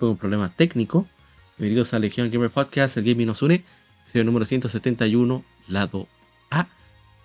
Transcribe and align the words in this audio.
Un 0.00 0.16
problema 0.16 0.48
técnico. 0.54 1.06
Bienvenidos 1.58 1.92
a 1.92 1.98
Legion 1.98 2.30
Gamer 2.30 2.50
Podcast, 2.50 2.96
el 2.96 3.04
Gaming 3.04 3.26
nos 3.26 3.42
une, 3.42 3.62
episodio 4.04 4.24
número 4.24 4.46
171, 4.46 5.44
lado 5.68 6.08
A. 6.50 6.66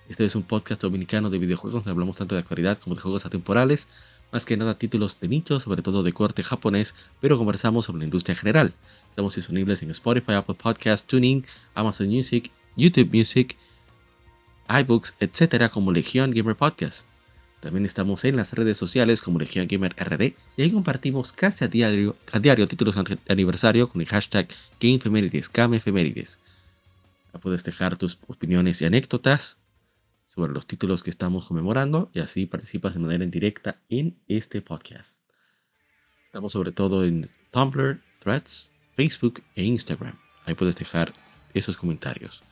Este 0.10 0.26
es 0.26 0.36
un 0.36 0.44
podcast 0.44 0.82
dominicano 0.82 1.30
de 1.30 1.38
videojuegos 1.38 1.84
donde 1.84 1.92
hablamos 1.92 2.18
tanto 2.18 2.36
de 2.36 2.42
actualidad 2.42 2.78
como 2.78 2.96
de 2.96 3.02
juegos 3.02 3.26
atemporales, 3.26 3.88
más 4.32 4.46
que 4.46 4.58
nada 4.58 4.78
títulos 4.78 5.20
de 5.20 5.28
nicho, 5.30 5.60
sobre 5.60 5.82
todo 5.82 6.04
de 6.04 6.14
corte 6.14 6.44
japonés, 6.44 6.94
pero 7.22 7.38
conversamos 7.38 7.86
sobre 7.86 8.00
la 8.00 8.06
industria 8.06 8.34
en 8.34 8.40
general. 8.40 8.74
Estamos 9.10 9.36
disponibles 9.36 9.82
en 9.82 9.92
Spotify, 9.92 10.34
Apple 10.34 10.56
Podcast, 10.56 11.08
Tuning, 11.08 11.46
Amazon 11.74 12.10
Music, 12.10 12.52
YouTube 12.76 13.10
Music, 13.16 13.58
iBooks, 14.70 15.16
etcétera, 15.20 15.70
como 15.70 15.92
Legion 15.92 16.32
Gamer 16.32 16.56
Podcast. 16.56 17.08
También 17.68 17.86
estamos 17.86 18.24
en 18.24 18.38
las 18.38 18.54
redes 18.54 18.78
sociales 18.78 19.22
como 19.22 19.40
Legion 19.40 19.68
Gamer 19.68 19.94
RD 20.00 20.34
y 20.56 20.62
ahí 20.62 20.72
compartimos 20.72 21.34
casi 21.34 21.66
a 21.66 21.68
diario, 21.68 22.16
a 22.32 22.40
diario 22.40 22.66
títulos 22.66 22.96
de 22.96 23.18
aniversario 23.28 23.90
con 23.90 24.00
el 24.00 24.08
hashtag 24.08 24.48
GameFemérides, 24.80 25.52
GameFemérides. 25.52 26.40
Puedes 27.42 27.66
dejar 27.66 27.98
tus 27.98 28.20
opiniones 28.28 28.82
y 28.82 28.86
anécdotas 28.86 29.58
sobre 30.28 30.54
los 30.54 30.66
títulos 30.66 31.04
que 31.04 31.10
estamos 31.10 31.44
conmemorando 31.44 32.10
y 32.14 32.22
así 32.22 32.46
participas 32.46 32.94
de 32.94 33.02
manera 33.02 33.26
indirecta 33.26 33.82
en 33.90 34.16
este 34.30 34.62
podcast. 34.62 35.20
Estamos 36.24 36.54
sobre 36.54 36.72
todo 36.72 37.04
en 37.04 37.30
Tumblr, 37.52 38.00
Threads, 38.20 38.72
Facebook 38.96 39.44
e 39.56 39.66
Instagram. 39.66 40.18
Ahí 40.46 40.54
puedes 40.54 40.78
dejar 40.78 41.12
esos 41.54 41.76
comentarios. 41.76 42.44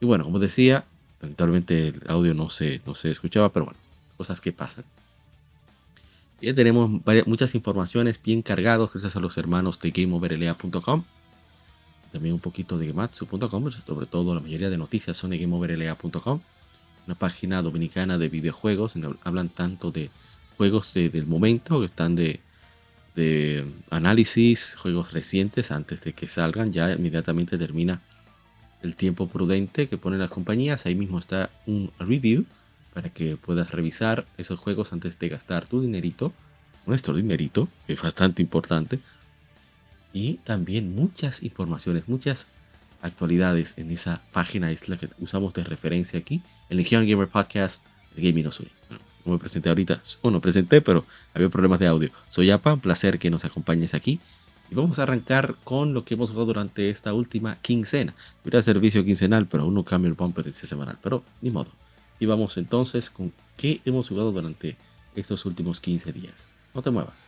Y 0.00 0.06
bueno, 0.06 0.24
como 0.24 0.40
decía, 0.40 0.84
lamentablemente 1.20 1.86
el 1.90 2.02
audio 2.08 2.34
no 2.34 2.50
se, 2.50 2.80
no 2.84 2.96
se 2.96 3.12
escuchaba, 3.12 3.52
pero 3.52 3.66
bueno 3.66 3.87
cosas 4.18 4.42
que 4.42 4.52
pasan. 4.52 4.84
Ya 6.40 6.54
tenemos 6.54 6.90
muchas 7.26 7.54
informaciones 7.54 8.20
bien 8.22 8.42
cargadas 8.42 8.90
gracias 8.92 9.16
a 9.16 9.20
los 9.20 9.38
hermanos 9.38 9.80
de 9.80 9.90
GameOverLA.com. 9.90 11.04
También 12.12 12.34
un 12.34 12.40
poquito 12.40 12.78
de 12.78 12.86
Gematsu.com, 12.86 13.70
sobre 13.70 14.06
todo 14.06 14.34
la 14.34 14.40
mayoría 14.40 14.70
de 14.70 14.78
noticias 14.78 15.16
son 15.16 15.30
de 15.30 15.38
GameOverLA.com. 15.38 16.40
Una 17.06 17.14
página 17.14 17.62
dominicana 17.62 18.18
de 18.18 18.28
videojuegos, 18.28 18.94
hablan 19.24 19.48
tanto 19.48 19.90
de 19.90 20.10
juegos 20.56 20.94
del 20.94 21.26
momento, 21.26 21.80
que 21.80 21.86
están 21.86 22.14
de, 22.14 22.40
de 23.16 23.64
análisis, 23.90 24.76
juegos 24.76 25.12
recientes 25.12 25.70
antes 25.70 26.02
de 26.02 26.12
que 26.12 26.28
salgan, 26.28 26.70
ya 26.70 26.92
inmediatamente 26.92 27.58
termina 27.58 28.00
el 28.82 28.94
tiempo 28.94 29.26
prudente 29.26 29.88
que 29.88 29.98
ponen 29.98 30.20
las 30.20 30.30
compañías. 30.30 30.86
Ahí 30.86 30.94
mismo 30.94 31.18
está 31.18 31.50
un 31.66 31.90
review 31.98 32.44
para 32.98 33.10
que 33.10 33.36
puedas 33.36 33.70
revisar 33.70 34.26
esos 34.38 34.58
juegos 34.58 34.92
antes 34.92 35.20
de 35.20 35.28
gastar 35.28 35.66
tu 35.66 35.80
dinerito, 35.80 36.32
nuestro 36.84 37.14
dinerito, 37.14 37.68
que 37.86 37.92
es 37.92 38.02
bastante 38.02 38.42
importante, 38.42 38.98
y 40.12 40.38
también 40.38 40.96
muchas 40.96 41.44
informaciones, 41.44 42.08
muchas 42.08 42.48
actualidades 43.00 43.74
en 43.76 43.92
esa 43.92 44.20
página, 44.32 44.72
es 44.72 44.88
la 44.88 44.96
que 44.96 45.08
usamos 45.20 45.54
de 45.54 45.62
referencia 45.62 46.18
aquí, 46.18 46.42
el 46.70 46.78
Legion 46.78 47.06
Gamer 47.06 47.28
Podcast 47.28 47.86
de 48.16 48.28
Gaming 48.28 48.48
Osuri. 48.48 48.72
no 49.24 49.34
me 49.34 49.38
presenté 49.38 49.68
ahorita, 49.68 50.02
o 50.22 50.32
no 50.32 50.40
presenté, 50.40 50.80
pero 50.80 51.04
había 51.34 51.48
problemas 51.50 51.78
de 51.78 51.86
audio. 51.86 52.10
Soy 52.28 52.50
Apa, 52.50 52.74
un 52.74 52.80
placer 52.80 53.20
que 53.20 53.30
nos 53.30 53.44
acompañes 53.44 53.94
aquí. 53.94 54.18
Y 54.72 54.74
vamos 54.74 54.98
a 54.98 55.04
arrancar 55.04 55.54
con 55.62 55.94
lo 55.94 56.04
que 56.04 56.14
hemos 56.14 56.30
jugado 56.30 56.46
durante 56.46 56.90
esta 56.90 57.14
última 57.14 57.60
quincena. 57.62 58.16
Hubiera 58.42 58.60
servicio 58.60 59.04
quincenal, 59.04 59.46
pero 59.46 59.62
aún 59.62 59.74
no 59.74 59.84
cambia 59.84 60.08
el 60.08 60.14
bumper 60.14 60.46
de 60.46 60.52
semanal. 60.52 60.98
Pero 61.00 61.22
ni 61.40 61.50
modo. 61.50 61.70
Y 62.20 62.26
vamos 62.26 62.56
entonces 62.56 63.10
con 63.10 63.32
qué 63.56 63.80
hemos 63.84 64.08
jugado 64.08 64.32
durante 64.32 64.76
estos 65.14 65.44
últimos 65.44 65.80
15 65.80 66.12
días. 66.12 66.46
No 66.74 66.82
te 66.82 66.90
muevas. 66.90 67.26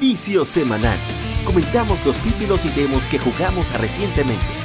Vicio 0.00 0.44
semanal. 0.44 0.98
Comentamos 1.44 2.04
los 2.04 2.16
títulos 2.18 2.64
y 2.64 2.68
demos 2.70 3.04
que 3.06 3.18
jugamos 3.18 3.70
recientemente. 3.80 4.61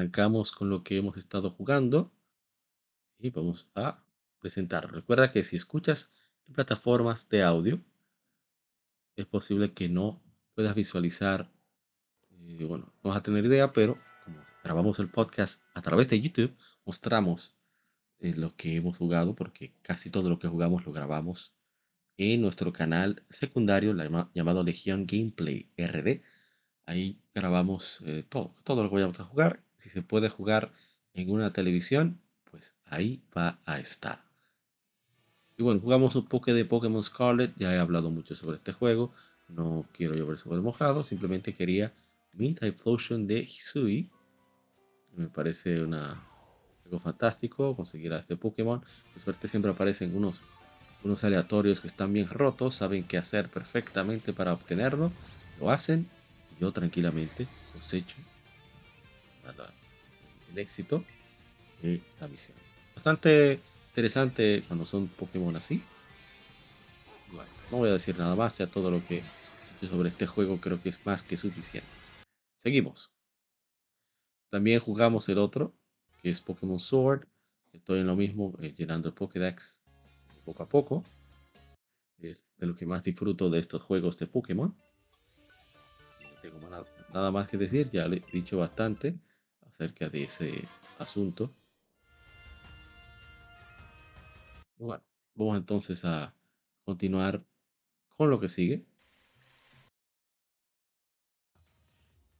Arrancamos 0.00 0.52
con 0.52 0.70
lo 0.70 0.82
que 0.82 0.96
hemos 0.96 1.18
estado 1.18 1.50
jugando 1.50 2.10
y 3.18 3.28
vamos 3.28 3.66
a 3.74 4.02
presentar. 4.38 4.90
Recuerda 4.90 5.30
que 5.30 5.44
si 5.44 5.56
escuchas 5.56 6.10
plataformas 6.54 7.28
de 7.28 7.42
audio, 7.42 7.78
es 9.14 9.26
posible 9.26 9.74
que 9.74 9.90
no 9.90 10.18
puedas 10.54 10.74
visualizar, 10.74 11.50
eh, 12.30 12.64
bueno, 12.66 12.94
no 13.04 13.12
a 13.12 13.22
tener 13.22 13.44
idea, 13.44 13.74
pero 13.74 13.98
como 14.24 14.38
grabamos 14.64 14.98
el 15.00 15.10
podcast 15.10 15.62
a 15.74 15.82
través 15.82 16.08
de 16.08 16.18
YouTube, 16.18 16.56
mostramos 16.86 17.54
eh, 18.20 18.32
lo 18.34 18.56
que 18.56 18.76
hemos 18.76 18.96
jugado, 18.96 19.34
porque 19.34 19.74
casi 19.82 20.08
todo 20.08 20.30
lo 20.30 20.38
que 20.38 20.48
jugamos 20.48 20.86
lo 20.86 20.92
grabamos 20.92 21.52
en 22.16 22.40
nuestro 22.40 22.72
canal 22.72 23.22
secundario 23.28 23.94
llamado 24.32 24.64
Legion 24.64 25.04
Gameplay 25.06 25.68
RD. 25.76 26.22
Ahí 26.86 27.20
grabamos 27.34 28.00
eh, 28.06 28.24
todo, 28.26 28.56
todo 28.64 28.82
lo 28.82 28.88
que 28.88 28.94
vayamos 28.94 29.20
a 29.20 29.24
jugar. 29.24 29.62
Si 29.80 29.88
se 29.88 30.02
puede 30.02 30.28
jugar 30.28 30.72
en 31.14 31.30
una 31.30 31.52
televisión, 31.52 32.20
pues 32.50 32.74
ahí 32.84 33.22
va 33.36 33.58
a 33.64 33.78
estar. 33.78 34.22
Y 35.56 35.62
bueno, 35.62 35.80
jugamos 35.80 36.14
un 36.16 36.26
poco 36.26 36.52
de 36.52 36.64
Pokémon 36.64 37.02
Scarlet. 37.02 37.54
Ya 37.56 37.74
he 37.74 37.78
hablado 37.78 38.10
mucho 38.10 38.34
sobre 38.34 38.56
este 38.56 38.72
juego. 38.72 39.12
No 39.48 39.86
quiero 39.92 40.14
llover 40.14 40.36
sobre 40.36 40.60
mojado. 40.60 41.02
Simplemente 41.02 41.54
quería 41.54 41.92
mi 42.34 42.54
Typhlosion 42.54 43.26
de 43.26 43.40
Hisui. 43.40 44.08
Me 45.16 45.28
parece 45.28 45.82
una, 45.82 46.22
algo 46.84 46.98
fantástico 46.98 47.74
conseguir 47.74 48.12
a 48.12 48.18
este 48.18 48.36
Pokémon. 48.36 48.82
De 49.14 49.20
suerte 49.20 49.48
siempre 49.48 49.72
aparecen 49.72 50.14
unos 50.14 50.40
unos 51.02 51.24
aleatorios 51.24 51.80
que 51.80 51.88
están 51.88 52.12
bien 52.12 52.28
rotos, 52.28 52.74
saben 52.74 53.04
qué 53.04 53.16
hacer 53.16 53.48
perfectamente 53.48 54.34
para 54.34 54.52
obtenerlo, 54.52 55.10
lo 55.58 55.70
hacen 55.70 56.06
y 56.56 56.60
yo 56.60 56.72
tranquilamente 56.72 57.46
cosecho 57.72 58.16
el 60.52 60.58
éxito 60.58 61.04
de 61.82 62.00
la 62.20 62.28
misión. 62.28 62.56
Bastante 62.94 63.60
interesante 63.88 64.62
cuando 64.66 64.84
son 64.84 65.08
Pokémon 65.08 65.54
así. 65.56 65.82
no 67.70 67.78
voy 67.78 67.88
a 67.88 67.92
decir 67.92 68.18
nada 68.18 68.34
más, 68.34 68.58
ya 68.58 68.66
todo 68.66 68.90
lo 68.90 69.04
que 69.06 69.22
sobre 69.80 70.10
este 70.10 70.26
juego 70.26 70.60
creo 70.60 70.82
que 70.82 70.90
es 70.90 71.06
más 71.06 71.22
que 71.22 71.36
suficiente. 71.36 71.88
Seguimos. 72.58 73.10
También 74.50 74.80
jugamos 74.80 75.28
el 75.28 75.38
otro, 75.38 75.74
que 76.22 76.30
es 76.30 76.40
Pokémon 76.40 76.80
Sword. 76.80 77.26
Estoy 77.72 78.00
en 78.00 78.08
lo 78.08 78.16
mismo, 78.16 78.54
eh, 78.60 78.74
llenando 78.76 79.08
el 79.08 79.14
Pokédex 79.14 79.80
poco 80.44 80.64
a 80.64 80.68
poco. 80.68 81.04
Es 82.18 82.44
de 82.58 82.66
lo 82.66 82.76
que 82.76 82.84
más 82.84 83.02
disfruto 83.02 83.48
de 83.48 83.60
estos 83.60 83.80
juegos 83.80 84.18
de 84.18 84.26
Pokémon. 84.26 84.76
No 86.20 86.40
tengo 86.42 86.84
nada 87.14 87.30
más 87.30 87.48
que 87.48 87.56
decir, 87.56 87.90
ya 87.90 88.06
le 88.08 88.18
he 88.18 88.32
dicho 88.32 88.58
bastante 88.58 89.18
acerca 89.80 90.10
de 90.10 90.24
ese 90.24 90.68
asunto. 90.98 91.50
Bueno, 94.76 95.02
vamos 95.34 95.56
entonces 95.56 96.04
a 96.04 96.34
continuar 96.84 97.42
con 98.18 98.28
lo 98.28 98.38
que 98.38 98.50
sigue. 98.50 98.84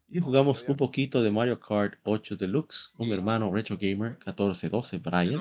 Y 0.09 0.21
jugamos 0.21 0.63
un 0.69 0.77
poquito 0.77 1.23
de 1.23 1.31
Mario 1.31 1.59
Kart 1.59 1.99
8 2.03 2.37
Deluxe. 2.37 2.89
Con 2.95 3.09
mi 3.09 3.15
hermano 3.15 3.51
Retro 3.51 3.79
Gamer 3.79 4.19
1412 4.27 4.99
Brian. 4.99 5.41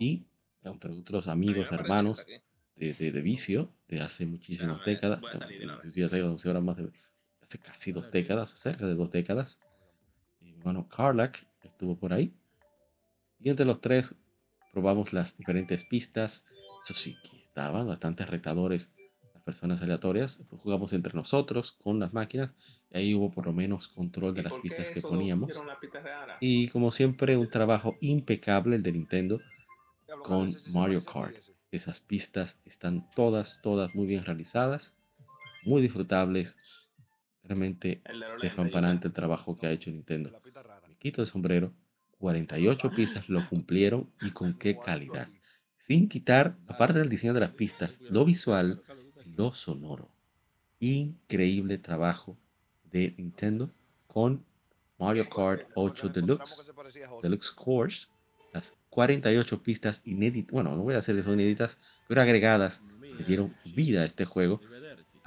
Y 0.00 0.24
entre 0.62 0.90
otros 0.90 1.28
amigos, 1.28 1.70
hermanos 1.70 2.26
de, 2.74 2.92
de, 2.94 3.20
vicio 3.20 3.72
de 3.86 4.00
hace 4.00 4.26
muchísimas 4.26 4.84
décadas, 4.84 5.20
hace 7.40 7.58
casi 7.60 7.92
dos 7.92 8.10
décadas, 8.10 8.50
cerca 8.50 8.84
de 8.84 8.94
dos 8.96 9.12
décadas. 9.12 9.60
Bueno, 10.62 10.88
Carlac 10.88 11.46
estuvo 11.62 11.96
por 11.96 12.12
ahí. 12.12 12.32
Y 13.40 13.50
entre 13.50 13.66
los 13.66 13.80
tres 13.80 14.14
probamos 14.72 15.12
las 15.12 15.36
diferentes 15.36 15.84
pistas. 15.84 16.44
Eso 16.84 16.94
sí, 16.94 17.16
que 17.22 17.38
estaban 17.38 17.86
bastante 17.86 18.24
retadores 18.24 18.90
las 19.34 19.42
personas 19.42 19.82
aleatorias. 19.82 20.40
Jugamos 20.62 20.92
entre 20.92 21.14
nosotros 21.14 21.72
con 21.72 21.98
las 21.98 22.12
máquinas. 22.12 22.50
Y 22.90 22.98
ahí 22.98 23.14
hubo 23.14 23.30
por 23.30 23.46
lo 23.46 23.52
menos 23.52 23.88
control 23.88 24.34
de 24.34 24.42
las 24.42 24.56
pistas 24.58 24.90
que 24.90 25.02
poníamos. 25.02 25.52
Y 26.40 26.68
como 26.68 26.90
siempre, 26.90 27.36
un 27.36 27.50
trabajo 27.50 27.96
impecable 28.00 28.76
el 28.76 28.82
de 28.82 28.92
Nintendo 28.92 29.40
con 30.22 30.54
Mario 30.72 31.04
Kart. 31.04 31.36
Esas 31.70 32.00
pistas 32.00 32.58
están 32.64 33.10
todas, 33.14 33.60
todas 33.62 33.94
muy 33.94 34.06
bien 34.06 34.24
realizadas, 34.24 34.94
muy 35.64 35.82
disfrutables. 35.82 36.87
Realmente 37.48 38.02
descampanante 38.42 39.08
el 39.08 39.14
trabajo 39.14 39.56
que 39.56 39.66
ha 39.66 39.70
hecho 39.70 39.90
Nintendo. 39.90 40.38
Me 40.86 40.94
quito 40.96 41.22
el 41.22 41.26
sombrero. 41.26 41.72
48 42.18 42.90
pistas 42.90 43.28
lo 43.28 43.48
cumplieron 43.48 44.10
y 44.20 44.30
con 44.32 44.52
qué 44.52 44.78
calidad. 44.78 45.28
Sin 45.78 46.08
quitar, 46.08 46.56
aparte 46.66 46.98
del 46.98 47.08
diseño 47.08 47.32
de 47.32 47.40
las 47.40 47.52
pistas, 47.52 48.00
lo 48.02 48.24
visual 48.24 48.82
y 49.24 49.30
lo 49.30 49.54
sonoro. 49.54 50.10
Increíble 50.80 51.78
trabajo 51.78 52.36
de 52.84 53.14
Nintendo 53.16 53.70
con 54.06 54.44
Mario 54.98 55.28
Kart 55.30 55.68
8 55.74 56.08
Deluxe, 56.08 56.72
Deluxe 57.22 57.50
Course, 57.52 58.08
las 58.52 58.74
48 58.90 59.62
pistas 59.62 60.02
inéditas, 60.04 60.52
bueno, 60.52 60.74
no 60.76 60.82
voy 60.82 60.94
a 60.94 60.98
hacer 60.98 61.16
eso 61.16 61.32
inéditas, 61.32 61.78
pero 62.08 62.20
agregadas, 62.20 62.84
le 63.00 63.24
dieron 63.24 63.54
vida 63.64 64.02
a 64.02 64.06
este 64.06 64.24
juego. 64.24 64.60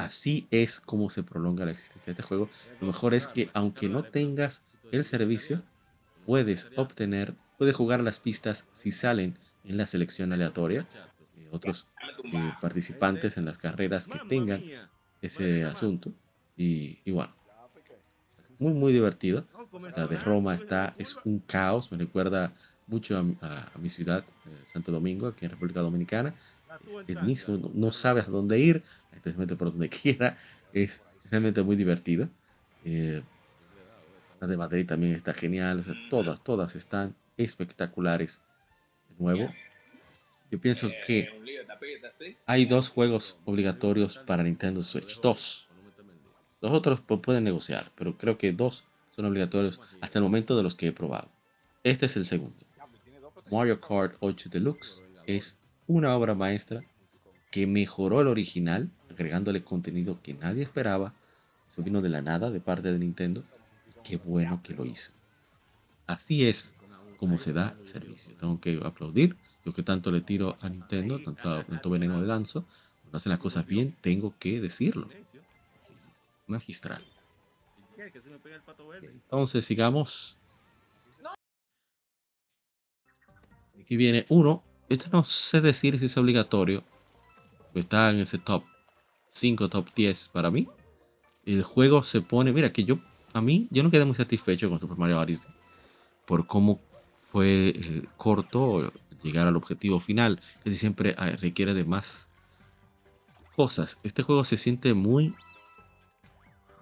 Así 0.05 0.47
es 0.51 0.79
como 0.79 1.09
se 1.09 1.23
prolonga 1.23 1.65
la 1.65 1.71
existencia 1.71 2.07
de 2.07 2.11
este 2.11 2.23
juego. 2.23 2.49
Lo 2.79 2.87
mejor 2.87 3.13
es 3.13 3.27
que 3.27 3.49
aunque 3.53 3.87
no 3.87 4.03
tengas 4.03 4.65
el 4.91 5.03
servicio, 5.03 5.61
puedes 6.25 6.69
obtener, 6.75 7.33
puedes 7.57 7.75
jugar 7.75 8.01
las 8.01 8.19
pistas 8.19 8.67
si 8.73 8.91
salen 8.91 9.37
en 9.63 9.77
la 9.77 9.85
selección 9.85 10.33
aleatoria. 10.33 10.87
de 11.35 11.49
otros 11.51 11.87
eh, 12.23 12.51
participantes 12.61 13.37
en 13.37 13.45
las 13.45 13.57
carreras 13.57 14.07
que 14.07 14.19
tengan 14.27 14.61
ese 15.21 15.65
asunto. 15.65 16.11
Y, 16.57 16.99
y 17.05 17.11
bueno, 17.11 17.33
muy, 18.59 18.73
muy 18.73 18.93
divertido. 18.93 19.45
La 19.97 20.07
de 20.07 20.17
Roma 20.17 20.55
está, 20.55 20.93
es 20.97 21.17
un 21.23 21.39
caos, 21.39 21.91
me 21.91 21.97
recuerda 21.97 22.53
mucho 22.87 23.17
a, 23.17 23.71
mi 23.79 23.89
ciudad, 23.89 24.23
eh, 24.45 24.49
Santo 24.71 24.91
Domingo, 24.91 25.27
aquí 25.27 25.45
en 25.45 25.51
República 25.51 25.79
Dominicana. 25.79 26.35
El 27.07 27.21
mismo, 27.23 27.71
no, 27.73 27.91
sabes 27.91 28.25
a 28.25 28.31
dónde 28.31 28.59
ir, 28.59 28.83
especialmente 29.13 29.55
por 29.55 29.71
donde 29.71 29.89
quiera. 30.01 30.37
Es 30.73 31.03
realmente 31.29 31.61
muy 31.63 31.75
divertido. 31.75 32.29
Eh, 32.85 33.21
la 34.39 34.47
de 34.47 34.57
Madrid 34.57 34.87
también 34.87 35.13
está 35.13 35.33
genial. 35.33 35.83
todas, 36.09 36.43
todas 36.43 36.75
están 36.75 37.15
espectaculares. 37.37 38.41
De 39.09 39.23
nuevo, 39.23 39.53
yo 40.49 40.59
pienso 40.59 40.89
que 41.07 41.29
hay 42.45 42.65
dos 42.65 42.89
juegos 42.89 43.37
obligatorios 43.45 44.17
para 44.17 44.43
Nintendo 44.43 44.83
Switch. 44.83 45.19
Dos. 45.21 45.67
Los 46.59 46.71
otros 46.71 47.01
pueden 47.01 47.43
negociar, 47.43 47.91
pero 47.95 48.17
creo 48.17 48.37
que 48.37 48.51
dos 48.51 48.83
son 49.15 49.25
obligatorios 49.25 49.79
hasta 49.99 50.19
el 50.19 50.23
momento 50.23 50.55
de 50.55 50.63
los 50.63 50.75
que 50.75 50.87
he 50.87 50.91
probado. 50.91 51.29
Este 51.83 52.05
es 52.05 52.15
el 52.17 52.25
segundo. 52.25 52.55
Mario 53.51 53.81
Kart 53.81 54.15
8 54.19 54.49
Deluxe 54.49 55.01
es 55.25 55.57
una 55.91 56.15
obra 56.15 56.35
maestra 56.35 56.83
que 57.51 57.67
mejoró 57.67 58.21
el 58.21 58.27
original, 58.27 58.89
agregándole 59.09 59.63
contenido 59.63 60.21
que 60.21 60.33
nadie 60.33 60.63
esperaba. 60.63 61.13
Eso 61.69 61.83
vino 61.83 62.01
de 62.01 62.09
la 62.09 62.21
nada 62.21 62.49
de 62.49 62.59
parte 62.59 62.91
de 62.91 62.99
Nintendo. 62.99 63.43
Qué 64.03 64.17
bueno 64.17 64.61
que 64.63 64.73
lo 64.73 64.85
hizo. 64.85 65.11
Así 66.07 66.47
es 66.47 66.73
como 67.17 67.37
se 67.37 67.53
da 67.53 67.75
servicio. 67.83 68.33
Tengo 68.39 68.59
que 68.59 68.79
aplaudir. 68.83 69.35
Yo 69.65 69.73
que 69.73 69.83
tanto 69.83 70.11
le 70.11 70.21
tiro 70.21 70.57
a 70.61 70.69
Nintendo, 70.69 71.19
tanto, 71.19 71.63
tanto 71.65 71.89
veneno 71.89 72.19
le 72.19 72.27
lanzo. 72.27 72.65
Cuando 73.01 73.17
hacen 73.17 73.29
las 73.31 73.39
cosas 73.39 73.67
bien, 73.67 73.95
tengo 74.01 74.33
que 74.39 74.59
decirlo. 74.59 75.09
Magistral. 76.47 77.03
Entonces 79.01 79.65
sigamos 79.65 80.37
Aquí 83.91 83.97
viene 83.97 84.25
uno. 84.29 84.63
Este 84.91 85.09
no 85.09 85.23
sé 85.23 85.61
decir 85.61 85.97
si 85.97 86.05
es 86.07 86.17
obligatorio. 86.17 86.83
Está 87.73 88.09
en 88.09 88.19
ese 88.19 88.37
top 88.37 88.65
5, 89.29 89.69
top 89.69 89.87
10 89.95 90.27
para 90.33 90.51
mí. 90.51 90.67
El 91.45 91.63
juego 91.63 92.03
se 92.03 92.19
pone. 92.19 92.51
Mira, 92.51 92.73
que 92.73 92.83
yo. 92.83 92.99
A 93.31 93.39
mí, 93.39 93.69
yo 93.71 93.83
no 93.83 93.89
quedé 93.89 94.03
muy 94.03 94.15
satisfecho 94.15 94.69
con 94.69 94.81
Super 94.81 94.97
Mario 94.97 95.21
Odyssey. 95.21 95.49
Por 96.25 96.45
cómo 96.45 96.81
fue 97.31 97.69
eh, 97.69 98.03
corto 98.17 98.91
llegar 99.23 99.47
al 99.47 99.55
objetivo 99.55 100.01
final. 100.01 100.41
Que 100.61 100.73
siempre 100.73 101.15
ah, 101.17 101.37
requiere 101.37 101.73
de 101.73 101.85
más 101.85 102.29
cosas. 103.55 103.97
Este 104.03 104.23
juego 104.23 104.43
se 104.43 104.57
siente 104.57 104.93
muy. 104.93 105.33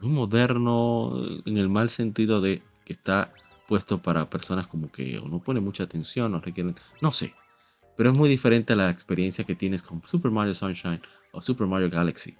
Muy 0.02 0.12
moderno. 0.12 1.14
En 1.46 1.58
el 1.60 1.70
mal 1.70 1.92
sentido 1.92 2.42
de 2.42 2.64
que 2.86 2.94
está 2.94 3.32
puesto 3.68 4.02
para 4.02 4.28
personas 4.32 4.66
como 4.66 4.92
que 4.92 5.22
no 5.24 5.38
pone 5.38 5.60
mucha 5.60 5.84
atención 5.84 6.34
o 6.34 6.42
requieren, 6.42 6.74
no 7.02 7.12
sé, 7.12 7.36
pero 8.00 8.12
es 8.12 8.16
muy 8.16 8.30
diferente 8.30 8.72
a 8.72 8.78
la 8.78 8.90
experiencia 8.90 9.44
que 9.44 9.56
tienes 9.56 9.84
con 9.84 10.02
Super 10.06 10.32
Mario 10.32 10.56
Sunshine 10.56 11.02
o 11.34 11.42
Super 11.42 11.68
Mario 11.68 11.90
Galaxy. 11.90 12.34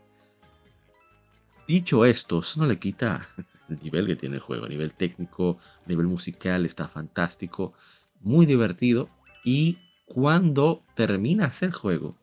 Dicho 1.68 2.06
esto, 2.06 2.40
eso 2.40 2.62
no 2.62 2.66
le 2.66 2.80
quita 2.80 3.28
el 3.68 3.78
nivel 3.84 4.08
que 4.08 4.16
tiene 4.16 4.36
el 4.36 4.42
juego, 4.42 4.68
a 4.68 4.70
nivel 4.70 4.94
técnico, 4.94 5.60
a 5.86 5.90
nivel 5.90 6.08
musical, 6.08 6.66
está 6.66 6.88
fantástico, 6.88 7.74
muy 8.22 8.46
divertido 8.46 9.10
y 9.44 9.78
cuando 10.06 10.82
terminas 10.96 11.62
el 11.62 11.74
juego, 11.74 12.16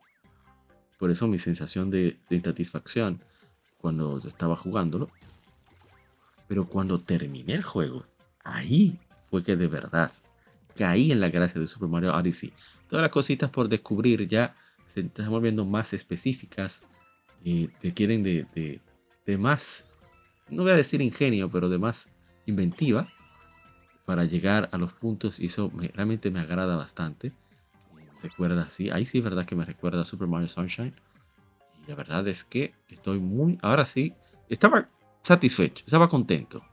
por 0.99 1.11
eso 1.11 1.29
mi 1.29 1.39
sensación 1.39 1.91
de, 1.91 2.19
de 2.31 2.37
insatisfacción 2.37 3.21
cuando 3.77 4.17
estaba 4.27 4.57
jugándolo. 4.57 5.11
Pero 6.49 6.67
cuando 6.67 6.99
terminé 7.01 7.53
el 7.53 7.63
juego, 7.63 8.07
ahí 8.45 8.99
fue 9.29 9.45
que 9.45 9.57
de 9.57 9.67
verdad 9.67 10.11
caí 10.75 11.13
en 11.13 11.21
la 11.21 11.29
gracia 11.29 11.61
de 11.61 11.67
Super 11.67 11.91
Mario 11.91 12.15
Odyssey. 12.15 12.55
Todas 12.89 13.03
las 13.03 13.11
cositas 13.11 13.51
por 13.51 13.69
descubrir 13.69 14.29
ya 14.29 14.55
se 14.87 15.01
están 15.01 15.31
volviendo 15.31 15.65
más 15.65 15.93
específicas. 15.93 16.83
Y 17.43 17.69
te 17.69 17.93
quieren 17.93 18.23
de, 18.23 18.47
de, 18.55 18.81
de 19.27 19.39
más, 19.39 19.85
no 20.49 20.63
voy 20.63 20.73
a 20.73 20.77
decir 20.77 21.01
ingenio, 21.01 21.51
pero 21.51 21.69
de 21.69 21.79
más 21.79 22.09
inventiva 22.47 23.09
para 24.07 24.25
llegar 24.25 24.69
a 24.73 24.79
los 24.79 24.93
puntos 24.93 25.39
y 25.41 25.47
eso 25.47 25.71
realmente 25.95 26.31
me 26.31 26.41
agrada 26.41 26.77
bastante. 26.77 27.33
recuerda, 28.23 28.63
así 28.63 28.89
ahí 28.91 29.05
sí 29.05 29.19
es 29.19 29.25
verdad 29.25 29.45
que 29.45 29.57
me 29.57 29.65
recuerda 29.65 30.03
a 30.03 30.05
Super 30.05 30.29
Mario 30.29 30.49
Sunshine. 30.49 30.95
Y 31.85 31.91
la 31.91 31.97
verdad 31.97 32.27
es 32.29 32.45
que 32.45 32.73
estoy 32.89 33.19
muy, 33.19 33.59
ahora 33.63 33.85
sí, 33.85 34.15
estaba 34.49 34.89
satisfecho, 35.23 35.85
estaba 35.85 36.09
contento 36.09 36.65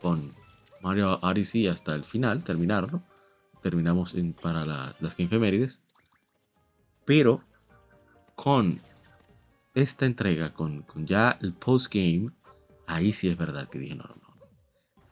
con 0.00 0.34
Mario 0.80 1.18
Odyssey 1.22 1.66
hasta 1.66 1.94
el 1.94 2.04
final, 2.04 2.42
terminarlo. 2.42 3.02
Terminamos 3.64 4.12
en, 4.12 4.34
para 4.34 4.66
las 4.66 5.16
Game 5.16 5.68
Pero 7.06 7.42
con 8.34 8.78
esta 9.72 10.04
entrega, 10.04 10.52
con, 10.52 10.82
con 10.82 11.06
ya 11.06 11.38
el 11.40 11.54
post-game, 11.54 12.30
ahí 12.86 13.14
sí 13.14 13.26
es 13.26 13.38
verdad 13.38 13.66
que 13.70 13.78
dije, 13.78 13.94
no, 13.94 14.04
no, 14.04 14.34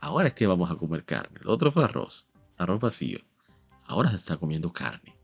Ahora 0.00 0.28
es 0.28 0.34
que 0.34 0.46
vamos 0.46 0.70
a 0.70 0.74
comer 0.74 1.02
carne. 1.06 1.40
El 1.40 1.48
otro 1.48 1.72
fue 1.72 1.82
arroz, 1.82 2.28
arroz 2.58 2.78
vacío. 2.78 3.20
Ahora 3.86 4.10
se 4.10 4.16
está 4.16 4.36
comiendo 4.36 4.70
carne. 4.70 5.16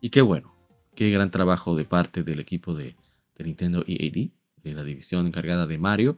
Y 0.00 0.10
qué 0.10 0.22
bueno, 0.22 0.54
qué 0.94 1.10
gran 1.10 1.32
trabajo 1.32 1.74
de 1.74 1.84
parte 1.84 2.22
del 2.22 2.38
equipo 2.38 2.74
de, 2.74 2.94
Nintendo 3.40 3.82
EAD, 3.88 4.30
de 4.62 4.72
la 4.72 4.84
división 4.84 5.26
encargada 5.26 5.66
de 5.66 5.78
Mario, 5.78 6.16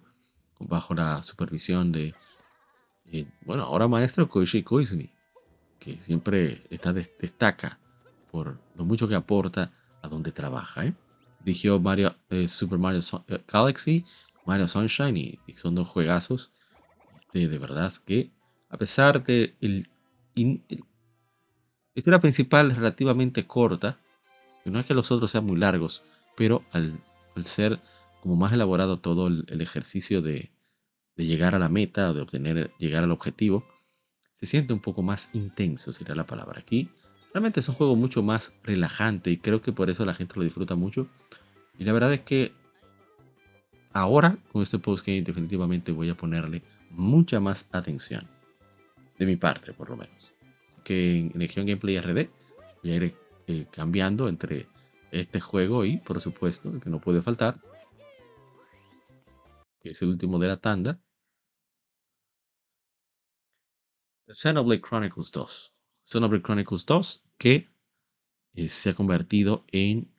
bajo 0.58 0.92
la 0.92 1.22
supervisión 1.22 1.90
de, 1.90 2.14
eh, 3.06 3.26
bueno, 3.46 3.62
ahora 3.62 3.88
maestro 3.88 4.28
Koichi 4.28 4.62
Koizumi, 4.62 5.10
que 5.80 6.00
siempre 6.02 6.62
está 6.70 6.92
destaca 6.92 7.78
por 8.30 8.60
lo 8.76 8.84
mucho 8.84 9.08
que 9.08 9.16
aporta 9.16 9.72
a 10.02 10.08
donde 10.08 10.30
trabaja. 10.30 10.86
¿eh? 10.86 10.94
Dirigió 11.40 11.80
Mario, 11.80 12.14
eh, 12.28 12.46
Super 12.46 12.78
Mario 12.78 13.00
eh, 13.26 13.40
Galaxy, 13.48 14.04
Mario 14.46 14.68
Sunshine 14.68 15.16
y 15.16 15.52
son 15.56 15.74
dos 15.74 15.88
juegazos 15.88 16.52
de 17.32 17.58
verdad 17.58 17.92
que, 18.04 18.30
a 18.68 18.76
pesar 18.76 19.22
de 19.22 19.54
el, 19.60 19.88
la 20.34 20.58
historia 21.94 22.20
principal 22.20 22.74
relativamente 22.74 23.46
corta, 23.46 23.98
no 24.64 24.80
es 24.80 24.86
que 24.86 24.94
los 24.94 25.10
otros 25.10 25.30
sean 25.30 25.46
muy 25.46 25.56
largos, 25.56 26.02
pero 26.36 26.64
al, 26.72 26.98
ser 27.44 27.80
como 28.20 28.36
más 28.36 28.52
elaborado 28.52 28.98
todo 28.98 29.28
el, 29.28 29.60
ejercicio 29.60 30.20
de, 30.20 30.50
de, 31.16 31.26
llegar 31.26 31.54
a 31.54 31.58
la 31.58 31.68
meta 31.68 32.12
de 32.12 32.20
obtener, 32.20 32.70
llegar 32.78 33.04
al 33.04 33.12
objetivo, 33.12 33.64
se 34.40 34.46
siente 34.46 34.72
un 34.72 34.80
poco 34.80 35.02
más 35.02 35.30
intenso, 35.34 35.92
sería 35.92 36.14
la 36.14 36.24
palabra 36.24 36.60
aquí. 36.60 36.88
Realmente 37.32 37.60
es 37.60 37.68
un 37.68 37.74
juego 37.74 37.94
mucho 37.94 38.22
más 38.22 38.52
relajante 38.62 39.30
y 39.30 39.36
creo 39.36 39.60
que 39.60 39.72
por 39.72 39.90
eso 39.90 40.04
la 40.04 40.14
gente 40.14 40.34
lo 40.36 40.42
disfruta 40.42 40.74
mucho. 40.74 41.06
Y 41.78 41.84
la 41.84 41.92
verdad 41.92 42.12
es 42.14 42.22
que 42.22 42.52
ahora 43.92 44.38
con 44.52 44.62
este 44.62 44.78
postgame 44.78 45.22
definitivamente 45.22 45.92
voy 45.92 46.08
a 46.08 46.16
ponerle 46.16 46.62
mucha 46.90 47.38
más 47.38 47.68
atención. 47.70 48.26
De 49.18 49.26
mi 49.26 49.36
parte, 49.36 49.74
por 49.74 49.90
lo 49.90 49.98
menos. 49.98 50.32
Que 50.82 51.18
en 51.18 51.32
Legion 51.34 51.66
Gameplay 51.66 52.00
RD 52.00 52.30
voy 52.82 52.92
a 52.92 52.96
ir 52.96 53.14
eh, 53.46 53.66
cambiando 53.70 54.28
entre 54.28 54.66
este 55.10 55.40
juego 55.40 55.84
y, 55.84 55.98
por 55.98 56.20
supuesto, 56.22 56.70
el 56.70 56.80
que 56.80 56.88
no 56.88 57.00
puede 57.00 57.20
faltar, 57.20 57.60
que 59.82 59.90
es 59.90 60.00
el 60.00 60.08
último 60.08 60.38
de 60.38 60.48
la 60.48 60.56
tanda, 60.56 60.98
Xenoblade 64.32 64.80
Chronicles 64.80 65.30
2. 65.32 65.72
Xenoblade 66.04 66.42
Chronicles 66.42 66.86
2, 66.86 67.22
que 67.38 67.68
eh, 68.54 68.68
se 68.68 68.90
ha 68.90 68.94
convertido 68.94 69.64
en, 69.72 70.10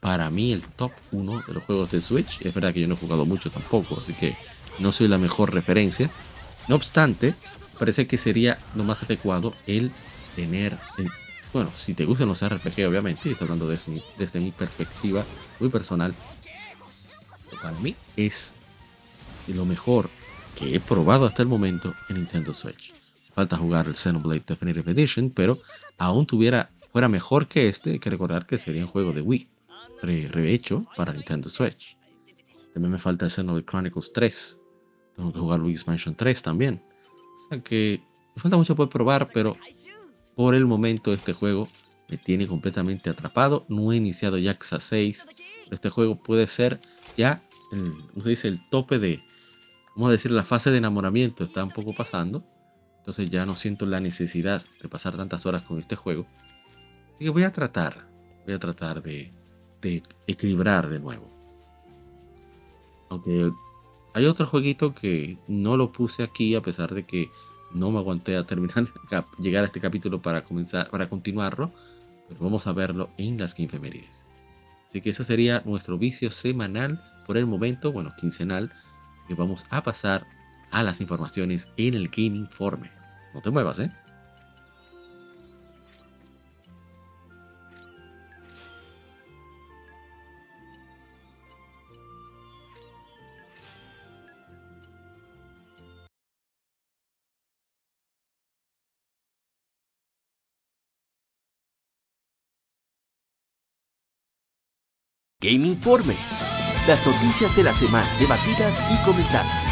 para 0.00 0.30
mí, 0.30 0.52
el 0.52 0.62
top 0.62 0.92
1 1.12 1.42
de 1.46 1.54
los 1.54 1.64
juegos 1.64 1.90
de 1.90 2.00
Switch. 2.00 2.40
Es 2.42 2.54
verdad 2.54 2.72
que 2.72 2.80
yo 2.80 2.88
no 2.88 2.94
he 2.94 2.98
jugado 2.98 3.26
mucho 3.26 3.50
tampoco, 3.50 4.00
así 4.00 4.14
que 4.14 4.36
no 4.78 4.92
soy 4.92 5.08
la 5.08 5.18
mejor 5.18 5.52
referencia. 5.52 6.10
No 6.68 6.76
obstante, 6.76 7.34
parece 7.78 8.06
que 8.06 8.18
sería 8.18 8.58
lo 8.74 8.84
más 8.84 9.02
adecuado 9.02 9.54
el 9.66 9.90
tener, 10.36 10.76
bueno, 11.52 11.70
si 11.76 11.94
te 11.94 12.04
gustan 12.04 12.28
los 12.28 12.46
RPG, 12.46 12.86
obviamente, 12.86 13.28
y 13.28 13.32
estoy 13.32 13.46
hablando 13.46 13.68
desde, 13.68 14.40
mi 14.40 14.50
perspectiva 14.50 15.24
muy 15.58 15.68
personal, 15.68 16.14
para 17.62 17.78
mí 17.80 17.96
es 18.16 18.54
lo 19.48 19.64
mejor 19.64 20.10
que 20.56 20.74
he 20.74 20.80
probado 20.80 21.26
hasta 21.26 21.42
el 21.42 21.48
momento 21.48 21.94
en 22.08 22.16
Nintendo 22.16 22.52
Switch. 22.52 22.97
Falta 23.38 23.56
jugar 23.56 23.86
el 23.86 23.94
Xenoblade 23.94 24.42
Definitive 24.44 24.90
Edition, 24.90 25.30
pero 25.30 25.60
aún 25.96 26.26
tuviera, 26.26 26.72
fuera 26.90 27.08
mejor 27.08 27.46
que 27.46 27.68
este, 27.68 27.92
hay 27.92 27.98
que 28.00 28.10
recordar 28.10 28.46
que 28.46 28.58
sería 28.58 28.82
un 28.82 28.90
juego 28.90 29.12
de 29.12 29.20
Wii, 29.20 29.48
rehecho 30.02 30.84
para 30.96 31.12
Nintendo 31.12 31.48
Switch. 31.48 31.96
También 32.74 32.90
me 32.90 32.98
falta 32.98 33.26
el 33.26 33.30
Xenoblade 33.30 33.64
Chronicles 33.64 34.12
3, 34.12 34.58
tengo 35.14 35.32
que 35.32 35.38
jugar 35.38 35.60
Luigi's 35.60 35.86
Mansion 35.86 36.16
3 36.16 36.42
también. 36.42 36.82
O 37.44 37.48
sea 37.48 37.62
que 37.62 38.02
me 38.34 38.42
falta 38.42 38.56
mucho 38.56 38.74
por 38.74 38.88
probar, 38.88 39.30
pero 39.32 39.56
por 40.34 40.56
el 40.56 40.66
momento 40.66 41.12
este 41.12 41.32
juego 41.32 41.68
me 42.08 42.16
tiene 42.16 42.48
completamente 42.48 43.08
atrapado. 43.08 43.64
No 43.68 43.92
he 43.92 43.96
iniciado 43.98 44.36
Yaxa 44.36 44.80
6. 44.80 45.28
Este 45.70 45.90
juego 45.90 46.20
puede 46.20 46.48
ser 46.48 46.80
ya, 47.16 47.40
el, 47.70 48.24
dice, 48.24 48.48
el 48.48 48.68
tope 48.68 48.98
de, 48.98 49.22
vamos 49.94 50.08
a 50.08 50.12
decir, 50.14 50.32
la 50.32 50.42
fase 50.42 50.72
de 50.72 50.78
enamoramiento 50.78 51.44
está 51.44 51.62
un 51.62 51.70
poco 51.70 51.94
pasando. 51.94 52.44
Entonces 53.08 53.30
ya 53.30 53.46
no 53.46 53.56
siento 53.56 53.86
la 53.86 54.00
necesidad 54.00 54.62
de 54.82 54.88
pasar 54.90 55.16
tantas 55.16 55.46
horas 55.46 55.64
con 55.64 55.78
este 55.78 55.96
juego. 55.96 56.26
Así 57.14 57.24
que 57.24 57.30
voy 57.30 57.44
a 57.44 57.52
tratar, 57.52 58.06
voy 58.44 58.52
a 58.52 58.58
tratar 58.58 59.02
de, 59.02 59.32
equilibrar 60.26 60.90
de 60.90 61.00
nuevo. 61.00 61.26
Aunque 63.08 63.50
hay 64.12 64.26
otro 64.26 64.44
jueguito 64.44 64.94
que 64.94 65.38
no 65.48 65.78
lo 65.78 65.90
puse 65.90 66.22
aquí 66.22 66.54
a 66.54 66.60
pesar 66.60 66.94
de 66.94 67.06
que 67.06 67.30
no 67.72 67.90
me 67.90 67.98
aguanté 67.98 68.36
a 68.36 68.44
terminar, 68.44 68.84
llegar 69.38 69.64
a 69.64 69.68
este 69.68 69.80
capítulo 69.80 70.20
para 70.20 70.44
comenzar, 70.44 70.90
para 70.90 71.08
continuarlo, 71.08 71.72
pero 72.28 72.40
vamos 72.40 72.66
a 72.66 72.74
verlo 72.74 73.08
en 73.16 73.38
las 73.38 73.54
Femenides. 73.54 74.26
Así 74.86 75.00
que 75.00 75.10
ese 75.10 75.24
sería 75.24 75.62
nuestro 75.64 75.96
vicio 75.96 76.30
semanal 76.30 77.02
por 77.26 77.38
el 77.38 77.46
momento, 77.46 77.90
bueno, 77.90 78.12
quincenal. 78.20 78.70
Así 78.70 79.28
que 79.28 79.34
vamos 79.34 79.64
a 79.70 79.82
pasar 79.82 80.26
a 80.70 80.82
las 80.82 81.00
informaciones 81.00 81.72
en 81.78 81.94
el 81.94 82.08
Game 82.08 82.36
Informe. 82.36 82.97
No 83.34 83.42
te 83.42 83.50
muevas, 83.50 83.78
¿eh? 83.78 83.90
Game 105.40 105.68
Informe. 105.68 106.16
Las 106.88 107.06
noticias 107.06 107.54
de 107.54 107.62
la 107.62 107.72
semana 107.72 108.10
debatidas 108.18 108.82
y 108.90 109.04
comentadas. 109.04 109.67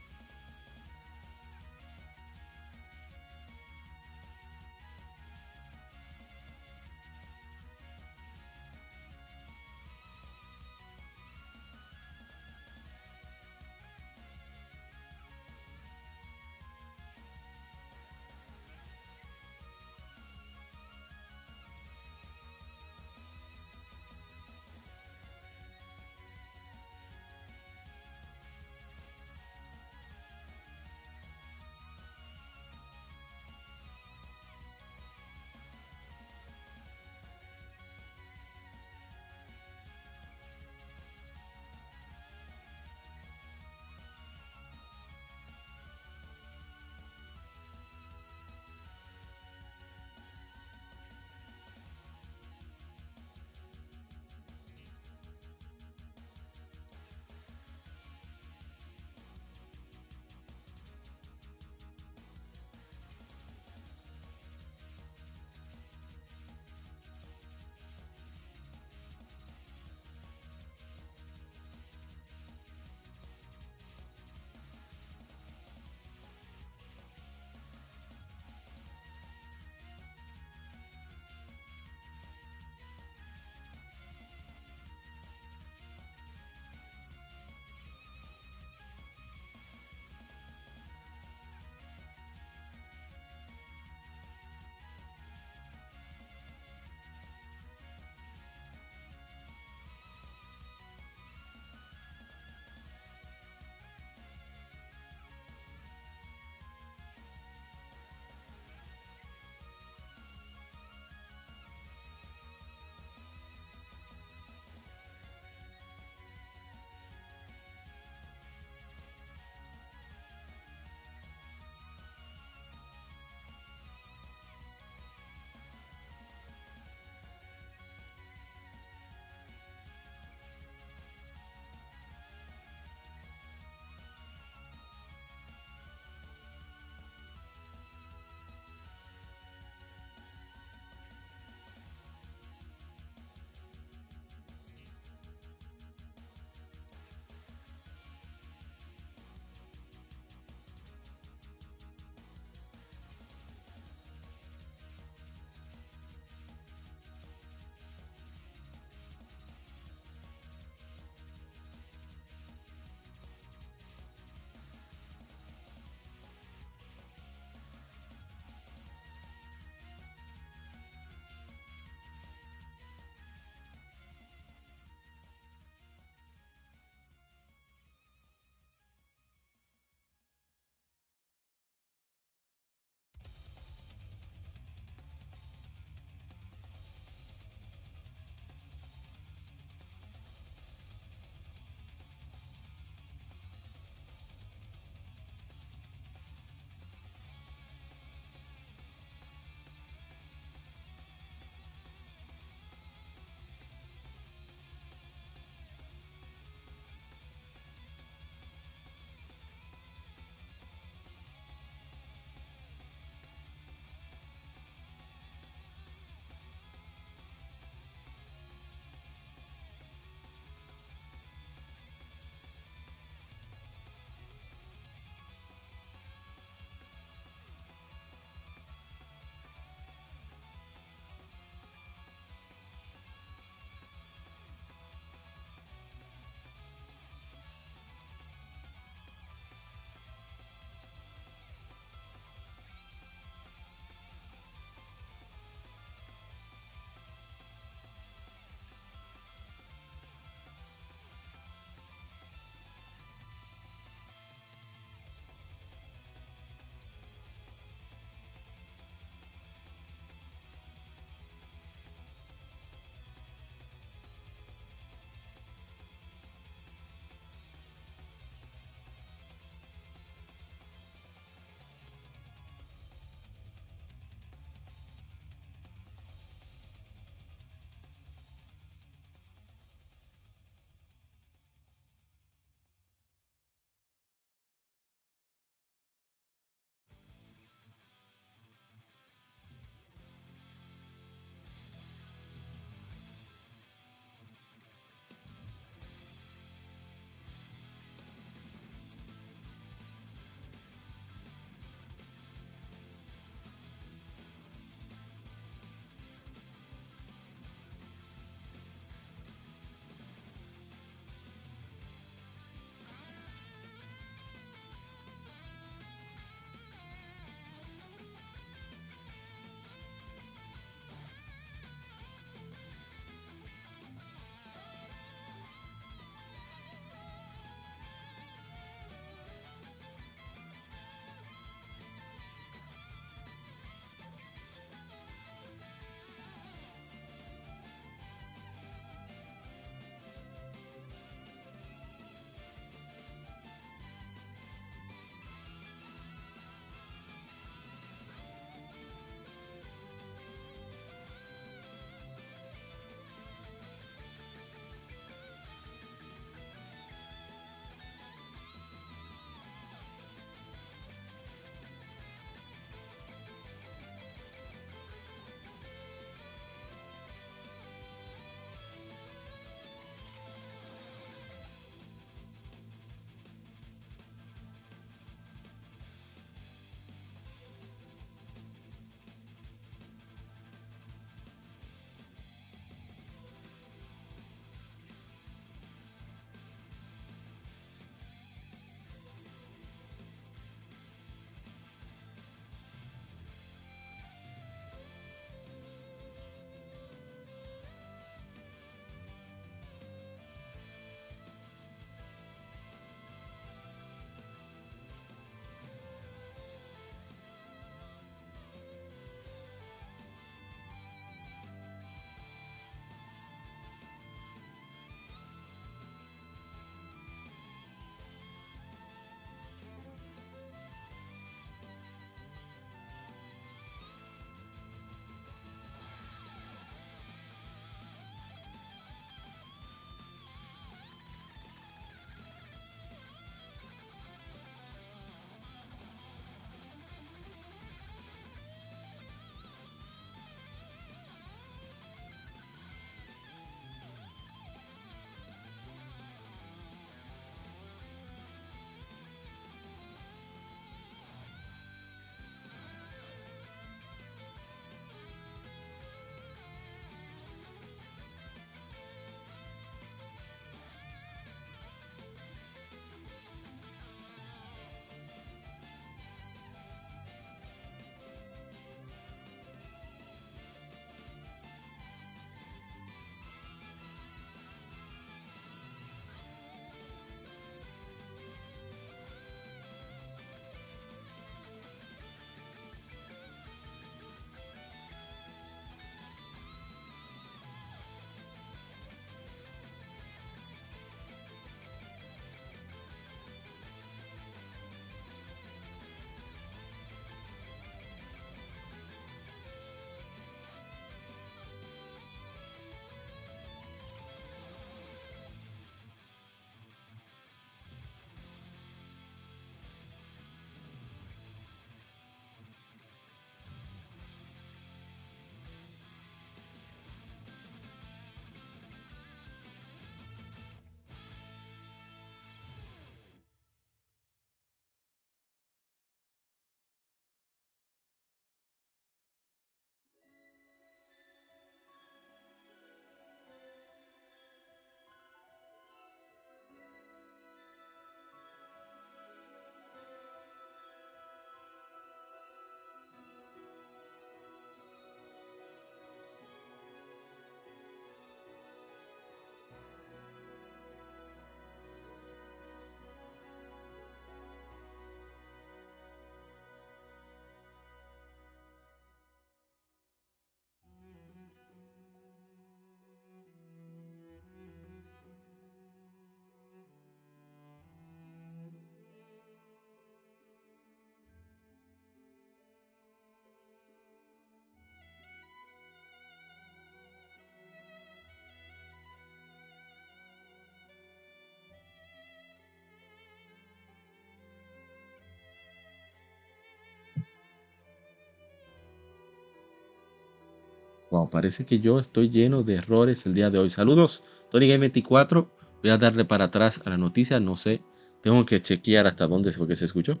Wow, 590.90 591.10
parece 591.10 591.44
que 591.44 591.58
yo 591.60 591.78
estoy 591.80 592.10
lleno 592.10 592.42
de 592.42 592.54
errores 592.54 593.06
el 593.06 593.14
día 593.14 593.30
de 593.30 593.38
hoy. 593.38 593.50
Saludos, 593.50 594.04
Tony 594.30 594.48
Game 594.48 594.58
24. 594.58 595.30
Voy 595.62 595.70
a 595.70 595.78
darle 595.78 596.04
para 596.04 596.26
atrás 596.26 596.60
a 596.64 596.70
la 596.70 596.78
noticia, 596.78 597.18
no 597.18 597.36
sé. 597.36 597.62
Tengo 598.02 598.24
que 598.24 598.40
chequear 598.40 598.86
hasta 598.86 599.06
dónde 599.06 599.32
fue 599.32 599.48
que 599.48 599.56
se 599.56 599.64
escuchó. 599.64 600.00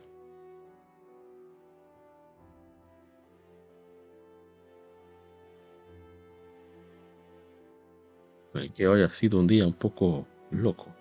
Que 8.74 8.88
hoy 8.88 9.02
ha 9.02 9.10
sido 9.10 9.38
un 9.38 9.46
día 9.46 9.66
un 9.66 9.74
poco 9.74 10.26
loco. 10.50 10.95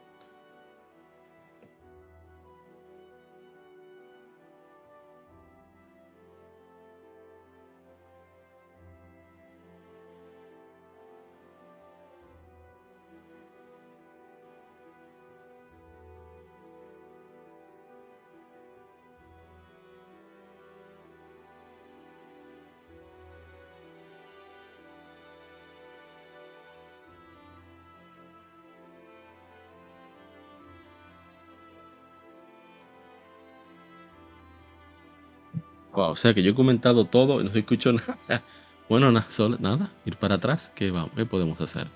O 36.16 36.18
sea 36.18 36.34
que 36.34 36.42
yo 36.42 36.52
he 36.52 36.56
comentado 36.56 37.04
todo 37.04 37.42
y 37.42 37.44
no 37.44 37.52
escucho 37.52 37.92
nada. 37.92 38.18
Bueno, 38.88 39.12
nada, 39.12 39.26
solo, 39.32 39.58
nada, 39.60 39.92
ir 40.06 40.16
para 40.16 40.36
atrás, 40.36 40.72
¿qué, 40.76 40.92
vamos, 40.92 41.10
¿qué 41.16 41.26
podemos 41.26 41.60
hacer? 41.60 41.88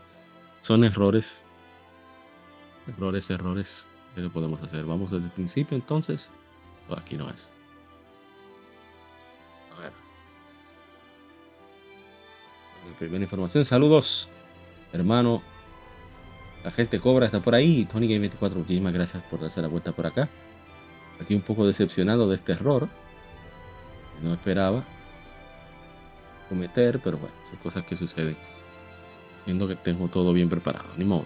Son 0.60 0.84
errores, 0.84 1.44
errores, 2.88 3.30
errores, 3.30 3.88
¿qué 4.16 4.28
podemos 4.28 4.62
hacer? 4.64 4.86
Vamos 4.86 5.12
desde 5.12 5.26
el 5.26 5.32
principio 5.32 5.78
entonces. 5.78 6.32
aquí 6.98 7.16
no 7.16 7.30
es. 7.30 7.52
A 9.78 9.82
ver. 9.82 9.94
Primera 12.98 13.24
información, 13.24 13.64
saludos, 13.66 14.28
hermano. 14.92 15.44
La 16.64 16.72
gente 16.72 17.00
cobra, 17.00 17.28
está 17.28 17.40
por 17.40 17.54
ahí. 17.54 17.86
Tony 17.86 18.08
Game 18.08 18.20
24, 18.20 18.58
muchísimas 18.58 18.94
gracias 18.94 19.22
por 19.30 19.40
darse 19.42 19.62
la 19.62 19.68
vuelta 19.68 19.92
por 19.92 20.08
acá. 20.08 20.28
Aquí 21.22 21.36
un 21.36 21.42
poco 21.42 21.68
decepcionado 21.68 22.28
de 22.28 22.36
este 22.38 22.54
error 22.54 22.90
no 24.22 24.34
esperaba 24.34 24.84
cometer, 26.50 27.00
pero 27.04 27.18
bueno, 27.18 27.36
son 27.50 27.60
cosas 27.60 27.84
que 27.86 27.96
suceden. 27.96 28.36
Siendo 29.46 29.68
que 29.68 29.76
tengo 29.76 30.08
todo 30.08 30.34
bien 30.34 30.50
preparado, 30.50 30.86
ni 30.98 31.06
modo. 31.06 31.26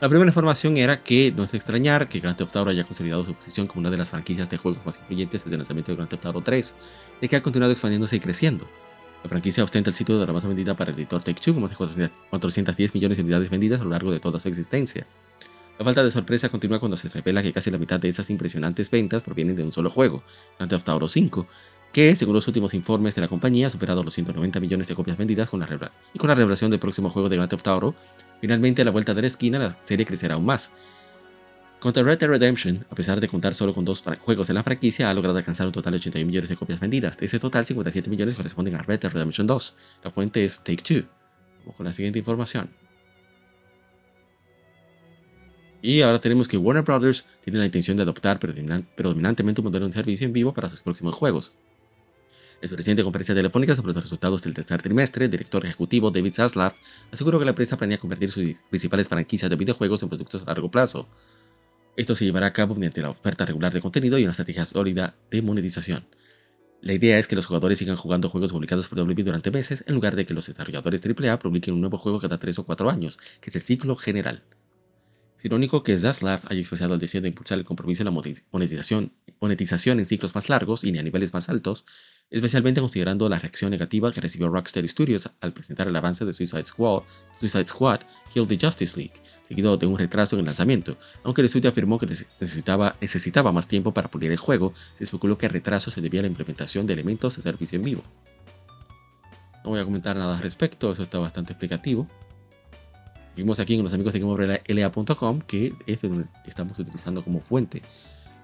La 0.00 0.08
primera 0.08 0.28
información 0.28 0.76
era 0.76 1.02
que 1.02 1.32
no 1.32 1.44
es 1.44 1.54
extrañar 1.54 2.08
que 2.08 2.20
Grand 2.20 2.36
Theft 2.36 2.56
Auto 2.56 2.70
haya 2.70 2.84
consolidado 2.84 3.24
su 3.24 3.34
posición 3.34 3.66
como 3.66 3.80
una 3.80 3.90
de 3.90 3.96
las 3.96 4.10
franquicias 4.10 4.50
de 4.50 4.56
juegos 4.56 4.84
más 4.84 4.98
influyentes 4.98 5.44
desde 5.44 5.54
el 5.54 5.60
lanzamiento 5.60 5.92
de 5.92 5.96
Grand 5.96 6.10
Theft 6.10 6.26
Auto 6.26 6.42
3, 6.42 6.74
de 7.20 7.28
que 7.28 7.36
ha 7.36 7.42
continuado 7.42 7.72
expandiéndose 7.72 8.16
y 8.16 8.20
creciendo. 8.20 8.68
La 9.22 9.30
franquicia 9.30 9.64
ostenta 9.64 9.88
el 9.88 9.96
sitio 9.96 10.18
de 10.18 10.26
la 10.26 10.32
más 10.32 10.46
vendida 10.46 10.74
para 10.74 10.90
el 10.90 10.96
editor 10.98 11.24
Take-Two, 11.24 11.54
con 11.54 11.62
más 11.62 11.70
de 11.70 12.10
410 12.30 12.94
millones 12.94 13.16
de 13.16 13.24
unidades 13.24 13.48
vendidas 13.48 13.80
a 13.80 13.84
lo 13.84 13.90
largo 13.90 14.10
de 14.10 14.20
toda 14.20 14.38
su 14.38 14.48
existencia. 14.48 15.06
La 15.78 15.84
falta 15.84 16.04
de 16.04 16.10
sorpresa 16.10 16.50
continúa 16.50 16.78
cuando 16.78 16.96
se 16.96 17.08
revela 17.08 17.42
que 17.42 17.52
casi 17.52 17.70
la 17.70 17.78
mitad 17.78 17.98
de 17.98 18.08
esas 18.08 18.28
impresionantes 18.30 18.90
ventas 18.90 19.22
provienen 19.22 19.56
de 19.56 19.64
un 19.64 19.72
solo 19.72 19.90
juego, 19.90 20.22
Grand 20.58 20.70
Theft 20.70 20.88
Auto 20.88 21.08
5, 21.08 21.46
que, 21.94 22.16
según 22.16 22.34
los 22.34 22.48
últimos 22.48 22.74
informes 22.74 23.14
de 23.14 23.20
la 23.20 23.28
compañía, 23.28 23.68
ha 23.68 23.70
superado 23.70 24.02
los 24.02 24.12
190 24.12 24.58
millones 24.58 24.88
de 24.88 24.96
copias 24.96 25.16
vendidas 25.16 25.48
con 25.48 25.60
la 25.60 25.92
y 26.12 26.18
con 26.18 26.28
la 26.28 26.34
revelación 26.34 26.72
del 26.72 26.80
próximo 26.80 27.08
juego 27.08 27.28
de 27.28 27.36
Grand 27.36 27.48
Theft 27.48 27.68
Auto, 27.68 27.94
finalmente 28.40 28.82
a 28.82 28.84
la 28.84 28.90
vuelta 28.90 29.14
de 29.14 29.20
la 29.20 29.28
esquina 29.28 29.60
la 29.60 29.78
serie 29.80 30.04
crecerá 30.04 30.34
aún 30.34 30.44
más. 30.44 30.74
Contra 31.78 32.02
Red 32.02 32.18
Dead 32.18 32.28
Redemption, 32.28 32.84
a 32.90 32.96
pesar 32.96 33.20
de 33.20 33.28
contar 33.28 33.54
solo 33.54 33.74
con 33.74 33.84
dos 33.84 34.02
juegos 34.22 34.48
en 34.48 34.56
la 34.56 34.64
franquicia, 34.64 35.08
ha 35.08 35.14
logrado 35.14 35.38
alcanzar 35.38 35.66
un 35.68 35.72
total 35.72 35.92
de 35.92 35.98
81 35.98 36.26
millones 36.26 36.48
de 36.48 36.56
copias 36.56 36.80
vendidas. 36.80 37.16
De 37.16 37.26
ese 37.26 37.38
total, 37.38 37.64
57 37.64 38.10
millones 38.10 38.34
corresponden 38.34 38.74
a 38.74 38.82
Red 38.82 38.98
Dead 38.98 39.12
Redemption 39.12 39.46
2. 39.46 39.76
La 40.02 40.10
fuente 40.10 40.44
es 40.44 40.64
Take-Two. 40.64 41.04
Vamos 41.60 41.76
con 41.76 41.86
la 41.86 41.92
siguiente 41.92 42.18
información. 42.18 42.70
Y 45.80 46.00
ahora 46.00 46.20
tenemos 46.20 46.48
que 46.48 46.56
Warner 46.56 46.82
Bros. 46.82 47.24
tiene 47.44 47.60
la 47.60 47.66
intención 47.66 47.96
de 47.96 48.02
adoptar 48.02 48.40
predominantemente 48.40 49.60
un 49.60 49.66
modelo 49.66 49.86
de 49.86 49.92
servicio 49.92 50.26
en 50.26 50.32
vivo 50.32 50.54
para 50.54 50.70
sus 50.70 50.82
próximos 50.82 51.14
juegos. 51.14 51.54
En 52.60 52.68
su 52.68 52.76
reciente 52.76 53.02
conferencia 53.02 53.34
telefónica 53.34 53.76
sobre 53.76 53.92
los 53.92 54.02
resultados 54.02 54.42
del 54.42 54.54
tercer 54.54 54.80
trimestre, 54.80 55.26
el 55.26 55.30
director 55.30 55.64
ejecutivo 55.64 56.10
David 56.10 56.34
Zaslav 56.34 56.74
aseguró 57.12 57.38
que 57.38 57.44
la 57.44 57.50
empresa 57.50 57.76
planea 57.76 57.98
convertir 57.98 58.30
sus 58.30 58.60
principales 58.70 59.08
franquicias 59.08 59.50
de 59.50 59.56
videojuegos 59.56 60.02
en 60.02 60.08
productos 60.08 60.42
a 60.42 60.46
largo 60.46 60.70
plazo. 60.70 61.08
Esto 61.96 62.14
se 62.14 62.24
llevará 62.24 62.46
a 62.46 62.52
cabo 62.52 62.74
mediante 62.74 63.02
la 63.02 63.10
oferta 63.10 63.44
regular 63.44 63.72
de 63.72 63.80
contenido 63.80 64.18
y 64.18 64.22
una 64.22 64.32
estrategia 64.32 64.64
sólida 64.64 65.14
de 65.30 65.42
monetización. 65.42 66.06
La 66.80 66.92
idea 66.92 67.18
es 67.18 67.28
que 67.28 67.36
los 67.36 67.46
jugadores 67.46 67.78
sigan 67.78 67.96
jugando 67.96 68.28
juegos 68.28 68.52
publicados 68.52 68.88
por 68.88 68.98
WB 68.98 69.24
durante 69.24 69.50
meses 69.50 69.84
en 69.86 69.94
lugar 69.94 70.16
de 70.16 70.26
que 70.26 70.34
los 70.34 70.46
desarrolladores 70.46 71.00
AAA 71.02 71.38
publiquen 71.38 71.72
un 71.72 71.80
nuevo 71.80 71.96
juego 71.96 72.20
cada 72.20 72.38
3 72.38 72.58
o 72.58 72.64
4 72.64 72.90
años, 72.90 73.18
que 73.40 73.50
es 73.50 73.56
el 73.56 73.62
ciclo 73.62 73.96
general. 73.96 74.42
Es 75.38 75.44
irónico 75.46 75.82
que 75.82 75.98
Zaslav 75.98 76.40
haya 76.46 76.60
expresado 76.60 76.94
el 76.94 77.00
deseo 77.00 77.22
de 77.22 77.28
impulsar 77.28 77.58
el 77.58 77.64
compromiso 77.64 78.02
en 78.02 78.14
la 78.14 78.22
monetización, 78.50 79.12
monetización 79.40 79.98
en 79.98 80.06
ciclos 80.06 80.34
más 80.34 80.48
largos 80.48 80.84
y 80.84 80.98
a 80.98 81.02
niveles 81.02 81.32
más 81.32 81.48
altos, 81.48 81.86
especialmente 82.30 82.80
considerando 82.80 83.28
la 83.28 83.38
reacción 83.38 83.70
negativa 83.70 84.12
que 84.12 84.20
recibió 84.20 84.48
Rockstar 84.48 84.86
Studios 84.88 85.30
al 85.40 85.52
presentar 85.52 85.88
el 85.88 85.96
avance 85.96 86.24
de 86.24 86.32
Suicide 86.32 86.66
Squad, 86.66 87.02
Suicide 87.40 87.66
Squad 87.66 88.00
Kill 88.32 88.46
the 88.46 88.58
Justice 88.60 88.98
League, 88.98 89.14
seguido 89.48 89.76
de 89.76 89.86
un 89.86 89.98
retraso 89.98 90.36
en 90.36 90.40
el 90.40 90.46
lanzamiento. 90.46 90.96
Aunque 91.22 91.42
el 91.42 91.46
estudio 91.46 91.70
afirmó 91.70 91.98
que 91.98 92.06
necesitaba, 92.06 92.96
necesitaba 93.00 93.52
más 93.52 93.68
tiempo 93.68 93.92
para 93.92 94.08
pulir 94.08 94.30
el 94.32 94.38
juego, 94.38 94.74
se 94.98 95.04
especuló 95.04 95.38
que 95.38 95.46
el 95.46 95.52
retraso 95.52 95.90
se 95.90 96.00
debía 96.00 96.20
a 96.20 96.22
la 96.22 96.28
implementación 96.28 96.86
de 96.86 96.94
elementos 96.94 97.36
de 97.36 97.42
servicio 97.42 97.76
en 97.76 97.84
vivo. 97.84 98.02
No 99.64 99.70
voy 99.70 99.80
a 99.80 99.84
comentar 99.84 100.16
nada 100.16 100.36
al 100.36 100.42
respecto, 100.42 100.92
eso 100.92 101.02
está 101.02 101.18
bastante 101.18 101.52
explicativo. 101.52 102.06
Seguimos 103.34 103.58
aquí 103.58 103.76
con 103.76 103.84
los 103.84 103.92
amigos 103.92 104.12
de 104.12 104.20
GameOverLA.com, 104.20 105.40
que 105.40 105.74
es 105.86 106.02
donde 106.02 106.26
estamos 106.46 106.78
utilizando 106.78 107.24
como 107.24 107.40
fuente. 107.40 107.82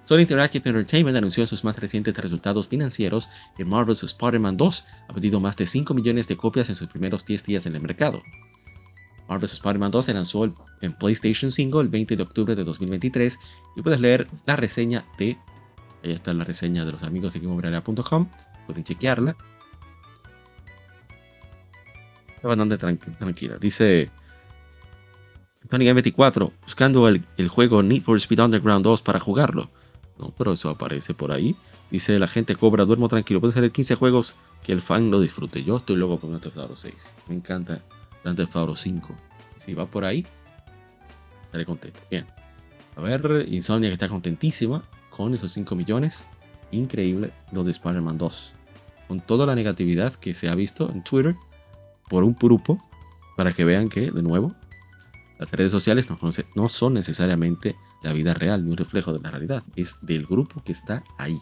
Sony 0.04 0.20
Interactive 0.20 0.68
Entertainment 0.68 1.16
anunció 1.16 1.42
en 1.42 1.46
sus 1.46 1.62
más 1.62 1.78
recientes 1.78 2.16
resultados 2.16 2.68
financieros 2.68 3.28
que 3.56 3.64
Marvel's 3.64 4.02
Spider-Man 4.02 4.56
2 4.56 4.84
ha 5.08 5.12
vendido 5.12 5.40
más 5.40 5.56
de 5.56 5.66
5 5.66 5.94
millones 5.94 6.26
de 6.26 6.36
copias 6.36 6.68
en 6.68 6.74
sus 6.74 6.88
primeros 6.88 7.24
10 7.24 7.44
días 7.44 7.66
en 7.66 7.76
el 7.76 7.82
mercado. 7.82 8.22
Marvel's 9.28 9.52
Spider-Man 9.52 9.92
2 9.92 10.04
se 10.04 10.14
lanzó 10.14 10.52
en 10.80 10.92
PlayStation 10.94 11.52
5 11.52 11.80
el 11.80 11.88
20 11.88 12.16
de 12.16 12.22
octubre 12.22 12.56
de 12.56 12.64
2023 12.64 13.38
y 13.76 13.82
puedes 13.82 14.00
leer 14.00 14.28
la 14.46 14.56
reseña 14.56 15.04
de... 15.18 15.38
Ahí 16.02 16.12
está 16.12 16.34
la 16.34 16.44
reseña 16.44 16.84
de 16.84 16.92
los 16.92 17.02
amigos 17.02 17.34
de 17.34 17.40
GameOverLA.com, 17.40 18.28
pueden 18.66 18.82
chequearla. 18.82 19.36
Está 22.34 22.48
bastante 22.48 22.78
tranquila. 22.78 23.58
Dice 23.60 24.10
Tony 25.68 25.84
Game 25.84 25.94
24 25.94 26.52
buscando 26.64 27.06
el, 27.06 27.48
juego 27.48 27.82
Need 27.82 28.02
for 28.02 28.16
Speed 28.16 28.40
Underground 28.40 28.82
2 28.82 29.02
para 29.02 29.20
jugarlo. 29.20 29.70
No, 30.20 30.32
pero 30.36 30.52
eso 30.52 30.68
aparece 30.68 31.14
por 31.14 31.32
ahí. 31.32 31.56
Dice 31.90 32.18
la 32.18 32.28
gente 32.28 32.54
cobra, 32.54 32.84
duermo 32.84 33.08
tranquilo. 33.08 33.40
Puede 33.40 33.54
ser 33.54 33.70
15 33.70 33.94
juegos 33.94 34.34
que 34.62 34.72
el 34.72 34.82
fan 34.82 35.10
lo 35.10 35.20
disfrute. 35.20 35.64
Yo 35.64 35.78
estoy 35.78 35.96
loco 35.96 36.20
con 36.20 36.30
Grand 36.30 36.42
Theft 36.42 36.58
Auto 36.58 36.76
6. 36.76 36.94
Me 37.28 37.34
encanta 37.36 37.80
Grand 38.22 38.36
Theft 38.36 38.56
Auto 38.56 38.76
5. 38.76 39.14
Si 39.56 39.74
va 39.74 39.86
por 39.86 40.04
ahí, 40.04 40.26
estaré 41.44 41.64
contento. 41.64 42.00
Bien. 42.10 42.26
A 42.96 43.00
ver, 43.00 43.46
Insomnia 43.48 43.88
que 43.88 43.94
está 43.94 44.08
contentísima 44.08 44.84
con 45.08 45.34
esos 45.34 45.52
5 45.52 45.74
millones. 45.74 46.26
Increíble 46.70 47.32
lo 47.52 47.64
de 47.64 47.72
Spider-Man 47.72 48.18
2. 48.18 48.52
Con 49.08 49.20
toda 49.20 49.46
la 49.46 49.54
negatividad 49.54 50.14
que 50.14 50.34
se 50.34 50.48
ha 50.48 50.54
visto 50.54 50.90
en 50.90 51.02
Twitter 51.02 51.34
por 52.08 52.24
un 52.24 52.34
grupo. 52.34 52.78
Para 53.36 53.52
que 53.52 53.64
vean 53.64 53.88
que, 53.88 54.10
de 54.10 54.22
nuevo, 54.22 54.54
las 55.38 55.50
redes 55.52 55.72
sociales 55.72 56.06
no, 56.54 56.68
son 56.68 56.92
necesariamente 56.92 57.74
la 58.02 58.12
vida 58.12 58.34
real 58.34 58.64
ni 58.64 58.70
un 58.70 58.76
reflejo 58.76 59.12
de 59.12 59.20
la 59.20 59.30
realidad, 59.30 59.62
es 59.76 59.96
del 60.00 60.26
grupo 60.26 60.62
que 60.62 60.72
está 60.72 61.04
ahí. 61.18 61.38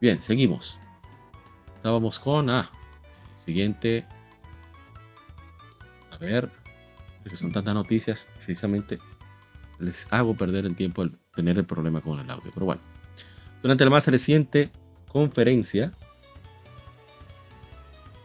Bien, 0.00 0.20
seguimos. 0.22 0.78
Estábamos 1.76 2.18
con 2.18 2.50
ah, 2.50 2.70
siguiente. 3.44 4.06
A 6.10 6.18
ver, 6.18 6.50
porque 7.22 7.36
son 7.36 7.52
tantas 7.52 7.74
noticias, 7.74 8.28
precisamente 8.36 8.98
les 9.78 10.06
hago 10.10 10.34
perder 10.34 10.66
el 10.66 10.76
tiempo 10.76 11.02
al 11.02 11.18
tener 11.34 11.58
el 11.58 11.64
problema 11.64 12.00
con 12.00 12.20
el 12.20 12.30
audio. 12.30 12.50
Pero 12.52 12.66
bueno, 12.66 12.82
durante 13.62 13.84
la 13.84 13.90
más 13.90 14.06
reciente 14.06 14.70
conferencia 15.08 15.92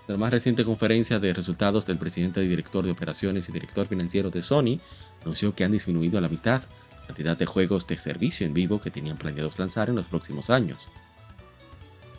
la 0.07 0.17
más 0.17 0.31
reciente 0.31 0.63
conferencia 0.63 1.19
de 1.19 1.33
resultados 1.33 1.85
del 1.85 1.97
presidente 1.97 2.43
y 2.43 2.47
director 2.47 2.85
de 2.85 2.91
operaciones 2.91 3.49
y 3.49 3.51
director 3.51 3.87
financiero 3.87 4.29
de 4.29 4.43
Sony 4.43 4.79
anunció 5.23 5.55
que 5.55 5.63
han 5.63 5.71
disminuido 5.71 6.19
a 6.19 6.21
la 6.21 6.29
mitad 6.29 6.61
cantidad 7.05 7.37
de 7.37 7.45
juegos 7.45 7.87
de 7.87 7.97
servicio 7.97 8.45
en 8.45 8.53
vivo 8.53 8.81
que 8.81 8.91
tenían 8.91 9.17
planeados 9.17 9.59
lanzar 9.59 9.89
en 9.89 9.95
los 9.95 10.07
próximos 10.07 10.49
años. 10.49 10.87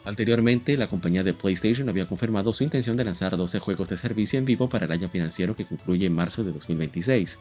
Anteriormente, 0.05 0.77
la 0.77 0.88
compañía 0.88 1.25
de 1.25 1.35
PlayStation 1.35 1.88
había 1.88 2.07
confirmado 2.07 2.53
su 2.53 2.62
intención 2.62 2.96
de 2.96 3.05
lanzar 3.05 3.37
12 3.37 3.59
juegos 3.59 3.88
de 3.88 3.96
servicio 3.96 4.38
en 4.38 4.44
vivo 4.44 4.68
para 4.68 4.87
el 4.87 4.92
año 4.92 5.09
financiero 5.09 5.57
que 5.57 5.66
concluye 5.66 6.07
en 6.07 6.14
marzo 6.14 6.44
de 6.44 6.53
2026, 6.53 7.40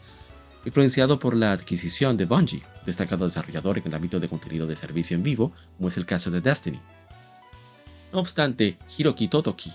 influenciado 0.65 1.19
por 1.19 1.37
la 1.37 1.51
adquisición 1.51 2.17
de 2.17 2.25
Bungie, 2.25 2.63
destacado 2.85 3.25
desarrollador 3.25 3.77
en 3.77 3.87
el 3.87 3.93
ámbito 3.93 4.19
de 4.19 4.27
contenido 4.27 4.65
de 4.65 4.75
servicio 4.75 5.15
en 5.15 5.21
vivo, 5.21 5.51
como 5.77 5.89
es 5.89 5.97
el 5.97 6.07
caso 6.07 6.31
de 6.31 6.41
Destiny. 6.41 6.79
No 8.11 8.19
obstante, 8.19 8.77
Hiroki 8.97 9.27
Totoki 9.27 9.71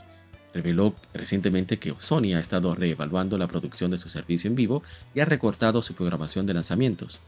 reveló 0.52 0.94
recientemente 1.14 1.78
que 1.78 1.94
Sony 1.98 2.34
ha 2.34 2.40
estado 2.40 2.74
reevaluando 2.74 3.38
la 3.38 3.46
producción 3.46 3.90
de 3.90 3.98
su 3.98 4.08
servicio 4.08 4.48
en 4.48 4.56
vivo 4.56 4.82
y 5.14 5.20
ha 5.20 5.24
recortado 5.24 5.80
su 5.82 5.94
programación 5.94 6.46
de 6.46 6.54
lanzamientos. 6.54 7.20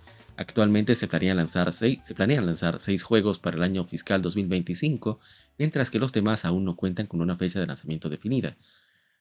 Actualmente 0.42 0.96
se 0.96 1.06
planean 1.06 1.36
lanzar 1.36 1.72
seis, 1.72 2.00
se 2.02 2.16
planean 2.16 2.46
lanzar 2.46 2.80
seis 2.80 3.04
juegos 3.04 3.38
para 3.38 3.56
el 3.56 3.62
año 3.62 3.84
fiscal 3.84 4.20
2025, 4.22 5.20
mientras 5.56 5.88
que 5.88 6.00
los 6.00 6.12
demás 6.12 6.44
aún 6.44 6.64
no 6.64 6.74
cuentan 6.74 7.06
con 7.06 7.20
una 7.20 7.36
fecha 7.36 7.60
de 7.60 7.68
lanzamiento 7.68 8.08
definida. 8.08 8.56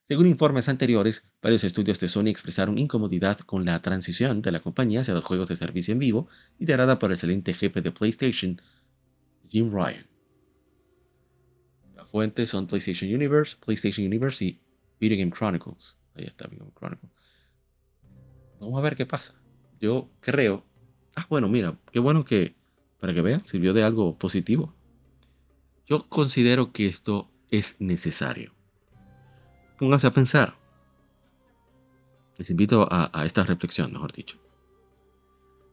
Según 0.08 0.26
informes 0.26 0.68
anteriores, 0.68 1.24
varios 1.40 1.64
estudios 1.64 2.00
de 2.00 2.08
Sony 2.08 2.30
expresaron 2.30 2.80
incomodidad 2.80 3.38
con 3.38 3.66
la 3.66 3.80
transición 3.84 4.42
de 4.42 4.52
la 4.52 4.62
compañía 4.62 5.02
hacia 5.02 5.14
los 5.14 5.24
juegos 5.24 5.48
de 5.48 5.56
servicio 5.56 5.92
en 5.92 6.00
vivo, 6.00 6.28
liderada 6.58 6.98
por 6.98 7.12
el 7.12 7.14
excelente 7.14 7.54
jefe 7.54 7.82
de 7.82 7.92
PlayStation, 7.92 8.60
Jim 9.48 9.72
Ryan. 9.72 10.08
Las 11.96 12.10
fuentes 12.10 12.50
son 12.50 12.66
PlayStation 12.66 13.14
Universe, 13.14 13.58
PlayStation 13.64 14.08
Universe 14.08 14.44
y 14.44 14.60
Video 15.00 15.20
Game 15.20 15.32
Chronicles. 15.32 16.00
Ahí 16.16 16.26
está 16.26 16.48
Video 16.48 16.66
Game 16.66 16.76
Chronicles. 16.76 17.14
Vamos 18.60 18.80
a 18.80 18.82
ver 18.82 18.96
qué 18.96 19.06
pasa. 19.06 19.36
Yo 19.80 20.10
creo 20.20 20.71
Ah, 21.16 21.26
bueno, 21.30 21.48
mira, 21.50 21.78
qué 21.92 22.00
bueno 22.00 22.26
que, 22.26 22.56
para 23.00 23.14
que 23.14 23.22
vean, 23.22 23.46
sirvió 23.46 23.74
de 23.74 23.84
algo 23.84 24.18
positivo. 24.18 24.74
Yo 25.88 26.08
considero 26.08 26.72
que 26.72 26.88
esto 26.88 27.30
es 27.50 27.76
necesario. 27.80 28.54
Pónganse 29.78 30.08
a 30.08 30.14
pensar. 30.14 30.56
Les 32.38 32.50
invito 32.50 32.88
a, 32.90 33.26
esta 33.26 33.44
reflexión, 33.44 33.92
mejor 33.92 34.14
dicho. 34.14 34.38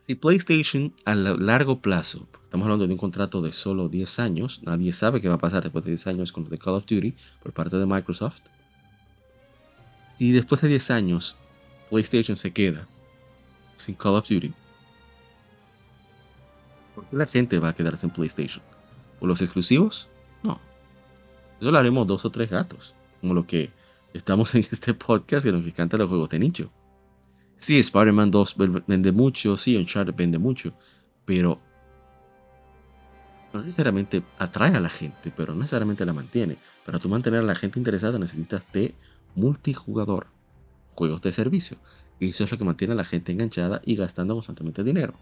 Si 0.07 0.14
PlayStation 0.14 0.94
a 1.05 1.14
largo 1.14 1.81
plazo, 1.81 2.27
estamos 2.42 2.64
hablando 2.64 2.87
de 2.87 2.92
un 2.92 2.98
contrato 2.98 3.42
de 3.42 3.53
solo 3.53 3.88
10 3.88 4.18
años, 4.18 4.61
nadie 4.64 4.92
sabe 4.92 5.20
qué 5.20 5.29
va 5.29 5.35
a 5.35 5.38
pasar 5.38 5.62
después 5.62 5.85
de 5.85 5.92
10 5.92 6.07
años 6.09 6.33
con 6.33 6.46
The 6.48 6.59
Call 6.59 6.74
of 6.74 6.87
Duty 6.87 7.14
por 7.42 7.53
parte 7.53 7.77
de 7.77 7.87
Microsoft. 7.87 8.40
Si 10.16 10.33
después 10.33 10.62
de 10.62 10.68
10 10.68 10.90
años 10.90 11.37
PlayStation 11.90 12.37
se 12.37 12.53
queda 12.53 12.88
sin 13.77 13.94
Call 13.94 14.16
of 14.16 14.29
Duty, 14.29 14.53
¿Por 16.99 17.07
qué 17.07 17.17
la 17.17 17.27
gente 17.27 17.61
va 17.61 17.69
a 17.69 17.75
quedarse 17.75 18.07
en 18.07 18.13
PlayStation? 18.13 18.61
¿Por 19.21 19.29
los 19.29 19.41
exclusivos? 19.41 20.09
No. 20.43 20.59
Eso 21.61 21.71
lo 21.71 21.79
haremos 21.79 22.09
dos 22.09 22.25
o 22.25 22.31
tres 22.31 22.51
gatos. 22.51 22.93
Como 23.21 23.35
lo 23.35 23.47
que 23.47 23.71
estamos 24.13 24.53
en 24.57 24.67
este 24.69 24.95
podcast 24.95 25.47
que 25.47 25.53
nos 25.53 25.65
encanta 25.65 25.97
los 25.97 26.09
juegos 26.09 26.29
de 26.29 26.41
nicho. 26.41 26.73
Sí, 27.57 27.79
Spider-Man 27.79 28.33
2 28.33 28.57
vende 28.89 29.13
mucho, 29.13 29.57
sí, 29.57 29.77
Uncharted 29.77 30.15
vende 30.17 30.39
mucho, 30.39 30.73
pero 31.25 31.61
no 33.53 33.61
necesariamente 33.61 34.25
atrae 34.37 34.75
a 34.75 34.81
la 34.81 34.89
gente, 34.89 35.33
pero 35.37 35.53
no 35.53 35.61
necesariamente 35.61 36.05
la 36.05 36.13
mantiene. 36.13 36.57
Para 36.85 36.99
tú 36.99 37.09
mantener 37.09 37.41
a 37.41 37.45
la 37.45 37.55
gente 37.55 37.79
interesada 37.79 38.19
necesitas 38.19 38.67
de 38.73 38.97
multijugador, 39.37 40.27
juegos 40.97 41.23
de 41.23 41.33
servicio. 41.33 41.79
Y 42.19 42.31
eso 42.31 42.43
es 42.43 42.51
lo 42.51 42.59
que 42.59 42.65
mantiene 42.65 42.95
a 42.95 42.97
la 42.97 43.05
gente 43.05 43.31
enganchada 43.31 43.83
y 43.85 43.95
gastando 43.95 44.35
constantemente 44.35 44.83
dinero. 44.83 45.15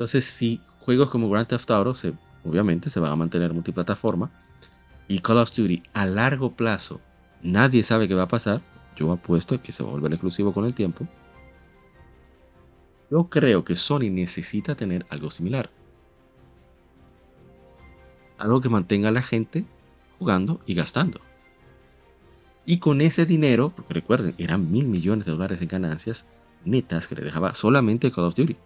Entonces, 0.00 0.24
si 0.24 0.62
juegos 0.78 1.10
como 1.10 1.28
Grand 1.28 1.46
Theft 1.46 1.70
Auto, 1.70 1.94
se, 1.94 2.14
obviamente, 2.42 2.88
se 2.88 3.00
van 3.00 3.12
a 3.12 3.16
mantener 3.16 3.52
multiplataforma, 3.52 4.30
y 5.08 5.18
Call 5.18 5.36
of 5.36 5.54
Duty 5.54 5.82
a 5.92 6.06
largo 6.06 6.52
plazo, 6.52 7.02
nadie 7.42 7.82
sabe 7.82 8.08
qué 8.08 8.14
va 8.14 8.22
a 8.22 8.28
pasar, 8.28 8.62
yo 8.96 9.12
apuesto 9.12 9.60
que 9.60 9.72
se 9.72 9.82
va 9.82 9.90
a 9.90 9.92
volver 9.92 10.14
exclusivo 10.14 10.54
con 10.54 10.64
el 10.64 10.74
tiempo. 10.74 11.06
Yo 13.10 13.28
creo 13.28 13.62
que 13.62 13.76
Sony 13.76 14.08
necesita 14.10 14.74
tener 14.74 15.04
algo 15.10 15.30
similar. 15.30 15.68
Algo 18.38 18.62
que 18.62 18.70
mantenga 18.70 19.10
a 19.10 19.12
la 19.12 19.22
gente 19.22 19.66
jugando 20.18 20.62
y 20.64 20.72
gastando. 20.72 21.20
Y 22.64 22.78
con 22.78 23.02
ese 23.02 23.26
dinero, 23.26 23.74
porque 23.76 23.92
recuerden, 23.92 24.34
eran 24.38 24.72
mil 24.72 24.86
millones 24.88 25.26
de 25.26 25.32
dólares 25.32 25.60
en 25.60 25.68
ganancias 25.68 26.24
netas 26.64 27.06
que 27.06 27.16
le 27.16 27.22
dejaba 27.22 27.52
solamente 27.52 28.10
Call 28.10 28.24
of 28.24 28.34
Duty. 28.34 28.56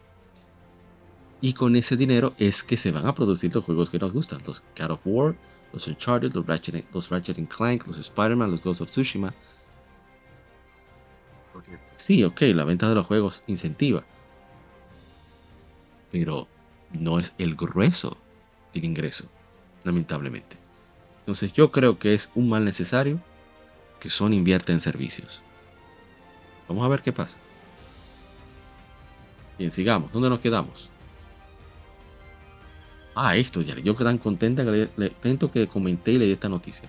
Y 1.45 1.53
con 1.53 1.77
ese 1.77 1.95
dinero 1.95 2.33
es 2.39 2.63
que 2.63 2.79
se 2.79 2.91
van 2.91 3.07
a 3.07 3.15
producir 3.15 3.55
los 3.55 3.65
juegos 3.65 3.91
que 3.91 3.99
nos 3.99 4.15
gustan. 4.15 4.41
Los 4.47 4.65
God 4.79 4.93
of 4.93 5.01
War, 5.05 5.37
los 5.75 5.87
Uncharted, 5.87 6.33
los 6.33 6.47
Ratchet, 6.47 6.87
los 6.95 7.11
Ratchet 7.11 7.37
Clank, 7.55 7.87
los 7.87 7.99
Spider-Man, 7.99 8.51
los 8.51 8.63
Ghosts 8.63 8.81
of 8.81 8.89
Tsushima. 8.89 9.35
sí, 11.97 12.25
ok, 12.25 12.41
la 12.55 12.65
venta 12.65 12.89
de 12.89 12.95
los 12.95 13.05
juegos 13.05 13.45
incentiva. 13.47 14.07
Pero 16.11 16.49
no 16.95 17.19
es 17.19 17.35
el 17.37 17.57
grueso 17.57 18.17
del 18.73 18.87
ingreso, 18.87 19.27
lamentablemente. 19.85 20.57
Entonces 21.19 21.53
yo 21.53 21.71
creo 21.71 21.99
que 21.99 22.15
es 22.15 22.31
un 22.35 22.49
mal 22.49 22.65
necesario 22.65 23.21
que 24.01 24.09
Sony 24.09 24.33
invierta 24.33 24.73
en 24.73 24.81
servicios. 24.81 25.43
Vamos 26.69 26.87
a 26.87 26.89
ver 26.89 27.03
qué 27.03 27.13
pasa. 27.13 27.37
Bien, 29.59 29.71
sigamos. 29.71 30.11
¿Dónde 30.11 30.31
nos 30.31 30.41
quedamos? 30.41 30.94
Ah, 33.15 33.37
esto 33.37 33.63
ya. 33.63 33.77
Yo 33.79 33.95
tan 33.95 34.19
contenta 34.19 34.65
que 34.65 35.51
que 35.53 35.67
comenté 35.69 36.13
y 36.13 36.19
leí 36.19 36.33
esta 36.33 36.49
noticia. 36.49 36.89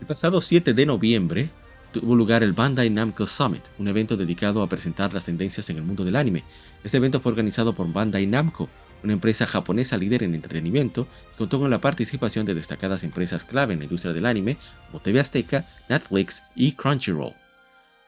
El 0.00 0.06
pasado 0.06 0.40
7 0.40 0.74
de 0.74 0.86
noviembre 0.86 1.50
tuvo 1.92 2.14
lugar 2.16 2.42
el 2.42 2.52
Bandai 2.52 2.90
Namco 2.90 3.26
Summit, 3.26 3.62
un 3.78 3.88
evento 3.88 4.16
dedicado 4.16 4.62
a 4.62 4.68
presentar 4.68 5.14
las 5.14 5.26
tendencias 5.26 5.68
en 5.70 5.76
el 5.76 5.82
mundo 5.82 6.04
del 6.04 6.16
anime. 6.16 6.42
Este 6.82 6.96
evento 6.96 7.20
fue 7.20 7.30
organizado 7.32 7.72
por 7.74 7.90
Bandai 7.92 8.26
Namco, 8.26 8.68
una 9.04 9.12
empresa 9.12 9.46
japonesa 9.46 9.96
líder 9.96 10.22
en 10.22 10.34
entretenimiento, 10.34 11.06
y 11.34 11.38
contó 11.38 11.58
con 11.58 11.70
la 11.70 11.80
participación 11.80 12.46
de 12.46 12.54
destacadas 12.54 13.04
empresas 13.04 13.44
clave 13.44 13.74
en 13.74 13.80
la 13.80 13.84
industria 13.84 14.12
del 14.12 14.26
anime 14.26 14.56
como 14.86 15.02
TV 15.02 15.20
Azteca, 15.20 15.66
Netflix 15.88 16.42
y 16.54 16.72
Crunchyroll. 16.72 17.34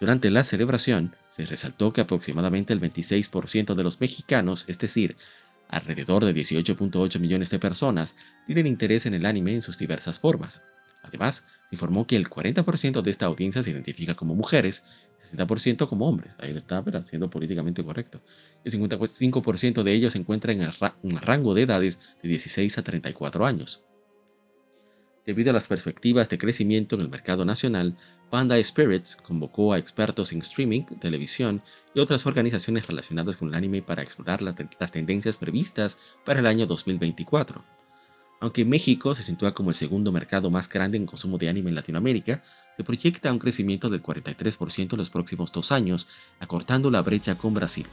Durante 0.01 0.31
la 0.31 0.45
celebración, 0.45 1.15
se 1.31 1.47
resaltó 1.47 1.93
que 1.93 2.01
aproximadamente 2.01 2.73
el 2.73 2.81
26% 2.81 3.75
de 3.75 3.83
los 3.83 4.01
mexicanos, 4.01 4.65
es 4.69 4.79
decir, 4.79 5.17
Alrededor 5.69 6.25
de 6.25 6.35
18.8 6.35 7.19
millones 7.19 7.51
de 7.51 7.59
personas 7.59 8.17
tienen 8.47 8.67
interés 8.67 9.07
en 9.07 9.15
el 9.15 9.27
anime 9.27 9.55
en 9.55 9.63
sus 9.63 9.79
diversas 9.79 10.19
formas. 10.19 10.63
Además, 11.03 11.45
se 11.69 11.75
informó 11.75 12.07
que 12.07 12.17
el 12.17 12.29
40% 12.29 13.03
de 13.03 13.11
esta 13.11 13.27
audiencia 13.27 13.63
se 13.63 13.71
identifica 13.71 14.15
como 14.15 14.35
mujeres, 14.35 14.85
y 15.23 15.37
60% 15.37 15.89
como 15.89 16.09
hombres. 16.09 16.35
Ahí 16.39 16.57
está, 16.57 16.83
pero 16.83 17.05
siendo 17.05 17.29
políticamente 17.29 17.85
correcto. 17.85 18.23
El 18.65 18.73
55% 18.73 19.83
de 19.83 19.93
ellos 19.93 20.15
se 20.15 20.19
encuentran 20.19 20.61
en 20.63 20.71
un 21.03 21.21
rango 21.21 21.55
de 21.55 21.63
edades 21.63 21.99
de 22.23 22.29
16 22.29 22.79
a 22.79 22.83
34 22.83 23.47
años. 23.47 23.83
Debido 25.27 25.51
a 25.51 25.55
las 25.55 25.69
perspectivas 25.69 26.29
de 26.29 26.37
crecimiento 26.37 26.97
en 26.97 27.01
el 27.01 27.09
mercado 27.09 27.47
nacional, 27.47 27.97
Panda 28.31 28.63
Spirits 28.63 29.17
convocó 29.17 29.73
a 29.73 29.79
expertos 29.79 30.33
en 30.33 30.41
streaming, 30.41 30.83
televisión 31.01 31.63
y 31.95 32.01
otras 32.01 32.27
organizaciones 32.27 32.87
relacionadas 32.87 33.39
con 33.39 33.49
el 33.49 33.55
anime 33.55 33.81
para 33.81 34.03
explorar 34.03 34.43
las 34.43 34.93
tendencias 34.93 35.39
previstas 35.39 35.97
para 36.25 36.41
el 36.41 36.47
año 36.47 36.67
2024. 36.67 37.65
Aunque 38.41 38.67
México 38.67 39.15
se 39.15 39.23
sitúa 39.23 39.55
como 39.55 39.71
el 39.71 39.77
segundo 39.77 40.13
mercado 40.13 40.51
más 40.51 40.69
grande 40.69 40.99
en 40.99 41.07
consumo 41.07 41.39
de 41.39 41.49
anime 41.49 41.71
en 41.71 41.77
Latinoamérica, 41.77 42.43
se 42.77 42.85
proyecta 42.85 43.33
un 43.33 43.39
crecimiento 43.39 43.89
del 43.89 44.03
43% 44.03 44.93
en 44.93 44.99
los 44.99 45.09
próximos 45.09 45.53
dos 45.53 45.73
años, 45.73 46.07
acortando 46.41 46.91
la 46.91 47.01
brecha 47.01 47.39
con 47.39 47.55
Brasil. 47.55 47.87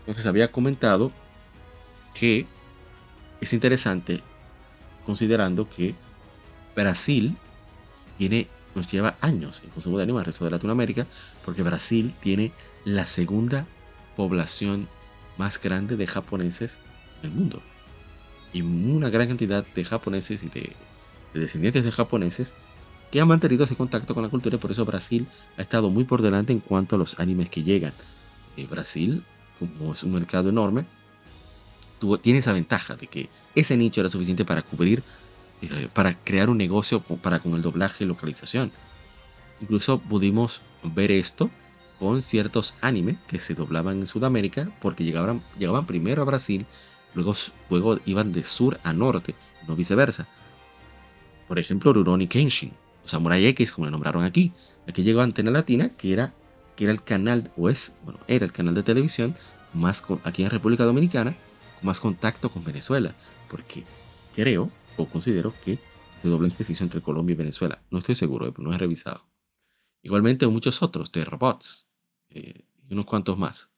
Entonces 0.00 0.26
había 0.26 0.52
comentado 0.52 1.10
que 2.14 2.46
es 3.40 3.52
interesante 3.52 4.20
considerando 5.04 5.68
que 5.68 5.96
Brasil 6.74 7.36
tiene, 8.18 8.48
nos 8.74 8.90
lleva 8.90 9.16
años 9.20 9.60
en 9.64 9.70
consumo 9.70 9.96
de 9.96 10.04
anime 10.04 10.20
al 10.20 10.24
resto 10.24 10.44
de 10.44 10.50
Latinoamérica, 10.50 11.06
porque 11.44 11.62
Brasil 11.62 12.14
tiene 12.20 12.52
la 12.84 13.06
segunda 13.06 13.66
población 14.16 14.88
más 15.36 15.60
grande 15.60 15.96
de 15.96 16.06
japoneses 16.06 16.78
en 17.22 17.30
el 17.30 17.36
mundo. 17.36 17.62
Y 18.52 18.62
una 18.62 19.10
gran 19.10 19.28
cantidad 19.28 19.66
de 19.66 19.84
japoneses 19.84 20.42
y 20.42 20.48
de, 20.48 20.72
descendientes 21.34 21.84
de 21.84 21.90
japoneses 21.90 22.54
que 23.10 23.20
han 23.20 23.28
mantenido 23.28 23.64
ese 23.64 23.76
contacto 23.76 24.14
con 24.14 24.22
la 24.22 24.28
cultura 24.28 24.56
y 24.56 24.58
por 24.58 24.70
eso 24.70 24.84
Brasil 24.84 25.26
ha 25.56 25.62
estado 25.62 25.90
muy 25.90 26.04
por 26.04 26.22
delante 26.22 26.52
en 26.52 26.60
cuanto 26.60 26.96
a 26.96 26.98
los 26.98 27.18
animes 27.18 27.50
que 27.50 27.62
llegan. 27.62 27.92
Eh, 28.56 28.66
Brasil, 28.68 29.22
como 29.58 29.92
es 29.92 30.02
un 30.02 30.12
mercado 30.12 30.48
enorme, 30.48 30.84
tiene 32.22 32.40
esa 32.40 32.52
ventaja 32.52 32.96
de 32.96 33.06
que 33.06 33.28
ese 33.54 33.76
nicho 33.76 34.00
era 34.00 34.10
suficiente 34.10 34.44
para 34.44 34.62
cubrir 34.62 35.02
eh, 35.62 35.88
para 35.92 36.18
crear 36.18 36.50
un 36.50 36.58
negocio 36.58 37.00
para 37.00 37.40
con 37.40 37.54
el 37.54 37.62
doblaje 37.62 38.04
y 38.04 38.06
localización. 38.06 38.72
Incluso 39.60 39.98
pudimos 39.98 40.62
ver 40.82 41.10
esto 41.10 41.50
con 41.98 42.22
ciertos 42.22 42.74
animes 42.80 43.16
que 43.28 43.38
se 43.38 43.54
doblaban 43.54 44.00
en 44.00 44.06
Sudamérica 44.06 44.70
porque 44.80 45.04
llegaban, 45.04 45.42
llegaban 45.58 45.86
primero 45.86 46.22
a 46.22 46.24
Brasil, 46.24 46.66
luego, 47.14 47.34
luego 47.70 47.98
iban 48.04 48.32
de 48.32 48.42
sur 48.42 48.78
a 48.82 48.92
norte, 48.92 49.34
no 49.66 49.76
viceversa. 49.76 50.28
Por 51.48 51.58
ejemplo, 51.58 51.92
Rurouni 51.92 52.26
Kenshin, 52.26 52.72
o 53.04 53.08
Samurai 53.08 53.44
X, 53.46 53.72
como 53.72 53.86
le 53.86 53.90
nombraron 53.90 54.24
aquí. 54.24 54.52
Aquí 54.88 55.02
llegó 55.02 55.20
Antena 55.20 55.50
Latina, 55.50 55.90
que 55.90 56.12
era, 56.12 56.34
que 56.76 56.84
era 56.84 56.92
el 56.92 57.02
canal, 57.02 57.50
o 57.56 57.68
es, 57.68 57.94
bueno, 58.02 58.20
era 58.26 58.44
el 58.44 58.52
canal 58.52 58.74
de 58.74 58.82
televisión 58.82 59.36
más 59.72 60.02
aquí 60.24 60.42
en 60.44 60.50
República 60.50 60.84
Dominicana, 60.84 61.34
más 61.82 62.00
contacto 62.00 62.50
con 62.50 62.64
Venezuela, 62.64 63.14
porque 63.50 63.84
creo 64.34 64.70
o 64.96 65.06
considero 65.06 65.52
que 65.64 65.78
se 66.22 66.28
doble 66.28 66.50
se 66.50 66.72
hizo 66.72 66.84
entre 66.84 67.02
Colombia 67.02 67.34
y 67.34 67.36
Venezuela. 67.36 67.82
No 67.90 67.98
estoy 67.98 68.14
seguro, 68.14 68.52
no 68.58 68.72
he 68.72 68.78
revisado. 68.78 69.26
Igualmente 70.02 70.46
muchos 70.46 70.82
otros 70.82 71.12
de 71.12 71.24
robots 71.24 71.86
eh, 72.30 72.64
y 72.88 72.92
unos 72.92 73.06
cuantos 73.06 73.38
más. 73.38 73.70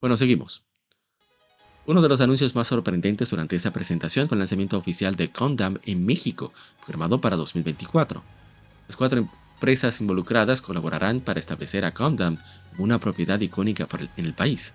Bueno, 0.00 0.16
seguimos. 0.16 0.64
Uno 1.86 2.02
de 2.02 2.08
los 2.08 2.20
anuncios 2.20 2.54
más 2.54 2.68
sorprendentes 2.68 3.30
durante 3.30 3.56
esa 3.56 3.72
presentación 3.72 4.28
fue 4.28 4.36
el 4.36 4.40
lanzamiento 4.40 4.76
oficial 4.76 5.16
de 5.16 5.32
Condam 5.32 5.78
en 5.84 6.04
México, 6.04 6.52
firmado 6.84 7.20
para 7.20 7.36
2024. 7.36 8.22
Las 8.86 8.96
cuatro 8.96 9.20
empresas 9.20 10.00
involucradas 10.00 10.62
colaborarán 10.62 11.20
para 11.20 11.40
establecer 11.40 11.84
a 11.84 11.94
Condam 11.94 12.36
como 12.70 12.84
una 12.84 12.98
propiedad 12.98 13.40
icónica 13.40 13.88
en 14.16 14.26
el 14.26 14.34
país. 14.34 14.74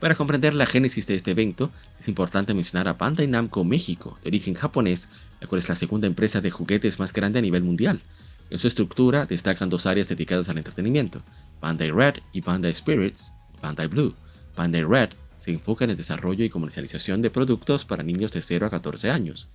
Para 0.00 0.14
comprender 0.14 0.52
la 0.54 0.66
génesis 0.66 1.06
de 1.06 1.14
este 1.14 1.30
evento, 1.30 1.70
es 1.98 2.08
importante 2.08 2.52
mencionar 2.52 2.86
a 2.86 2.94
Bandai 2.94 3.26
Namco 3.26 3.64
México, 3.64 4.18
de 4.22 4.28
origen 4.28 4.54
japonés, 4.54 5.08
la 5.40 5.46
cual 5.46 5.60
es 5.60 5.68
la 5.70 5.76
segunda 5.76 6.06
empresa 6.06 6.42
de 6.42 6.50
juguetes 6.50 6.98
más 6.98 7.14
grande 7.14 7.38
a 7.38 7.42
nivel 7.42 7.62
mundial. 7.62 8.00
En 8.50 8.58
su 8.58 8.68
estructura 8.68 9.24
destacan 9.24 9.70
dos 9.70 9.86
áreas 9.86 10.08
dedicadas 10.08 10.50
al 10.50 10.58
entretenimiento, 10.58 11.22
Bandai 11.62 11.90
Red 11.90 12.16
y 12.32 12.42
Bandai 12.42 12.74
Spirits, 12.74 13.32
Bandai 13.62 13.86
Blue. 13.86 14.14
Bandai 14.54 14.84
Red 14.84 15.10
se 15.38 15.52
enfoca 15.52 15.84
en 15.84 15.90
el 15.90 15.96
desarrollo 15.96 16.44
y 16.44 16.50
comercialización 16.50 17.22
de 17.22 17.30
productos 17.30 17.86
para 17.86 18.02
niños 18.02 18.32
de 18.32 18.42
0 18.42 18.66
a 18.66 18.70
14 18.70 19.10
años, 19.10 19.48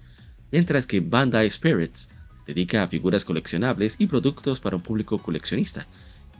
mientras 0.51 0.87
que 0.87 1.01
Bandai 1.01 1.51
Spirits 1.51 2.09
dedica 2.47 2.81
a 2.81 2.87
figuras 2.87 3.25
coleccionables 3.25 3.95
y 3.99 4.07
productos 4.07 4.59
para 4.59 4.75
un 4.75 4.81
público 4.81 5.19
coleccionista. 5.19 5.87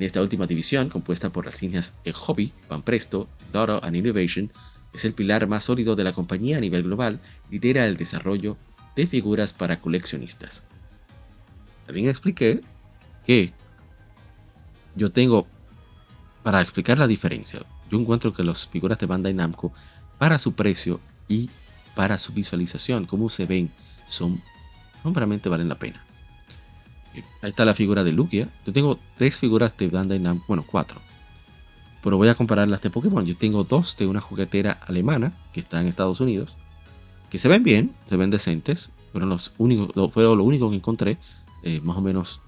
En 0.02 0.06
esta 0.06 0.20
última 0.20 0.47
división, 0.47 0.89
compuesta 0.89 1.30
por 1.30 1.45
las 1.45 1.62
líneas 1.62 1.93
de 2.04 2.12
Hobby, 2.12 2.52
Presto, 2.84 3.30
Doro 3.54 3.84
and 3.84 3.95
Innovation, 3.95 4.52
es 4.93 5.06
el 5.06 5.14
pilar 5.14 5.45
más 5.45 5.66
sólido 5.66 5.95
de 5.95 6.04
la 6.04 6.12
compañía 6.12 6.58
a 6.58 6.60
nivel 6.60 6.82
global, 6.82 7.20
lidera 7.52 7.86
el 7.86 7.97
desarrollo 7.97 8.58
de 8.95 9.06
figuras 9.06 9.54
para 9.54 9.80
coleccionistas. 9.80 10.64
También 11.86 12.10
expliqué 12.10 12.62
que 13.28 13.54
yo 14.95 15.12
tengo, 15.12 15.45
para 16.41 16.64
explicar 16.64 16.97
la 16.97 17.06
diferencia, 17.06 17.62
yo 17.91 17.99
encuentro 17.99 18.34
que 18.34 18.43
las 18.43 18.68
figuras 18.68 18.97
de 18.97 19.06
Bandai 19.06 19.36
Namco, 19.36 19.72
para 20.18 20.39
su 20.39 20.54
precio 20.54 20.99
y 21.28 21.52
para 21.93 22.18
su 22.18 22.34
visualización, 22.34 23.06
como 23.06 23.30
se 23.30 23.45
ven, 23.45 23.70
son, 24.10 24.41
realmente 25.04 25.47
valen 25.47 25.70
la 25.70 25.78
pena. 25.78 26.04
Ahí 27.14 27.49
está 27.49 27.66
la 27.66 27.74
figura 27.74 28.03
de 28.03 28.12
Lugia. 28.12 28.49
Yo 28.66 28.74
tengo 28.74 28.99
tres 29.18 29.38
figuras 29.38 29.76
de 29.78 29.88
Bandai 29.88 30.20
Namco, 30.20 30.45
bueno, 30.47 30.66
cuatro. 30.66 31.01
Pero 32.03 32.18
voy 32.18 32.30
a 32.30 32.36
comparar 32.36 32.68
las 32.68 32.82
de 32.82 32.89
Pokémon. 32.89 33.26
Yo 33.26 33.36
tengo 33.36 33.64
dos 33.64 33.95
de 33.97 34.07
una 34.07 34.22
juguetera 34.22 34.72
alemana 34.88 35.34
que 35.53 35.59
está 35.59 35.82
en 35.82 35.88
Estados 35.88 36.20
Unidos. 36.20 36.55
Que 37.30 37.39
se 37.39 37.47
ven 37.47 37.64
bien, 37.64 37.91
se 38.09 38.18
ven 38.18 38.30
decentes. 38.30 38.89
Fueron 39.12 39.30
los 39.30 39.53
únicos, 39.57 40.12
fueron 40.12 40.38
lo 40.38 40.43
único 40.43 40.70
que 40.70 40.78
encontré. 40.78 41.18
Eh, 41.64 41.80
más 41.82 41.97
o 41.97 42.01
menos 42.01 42.39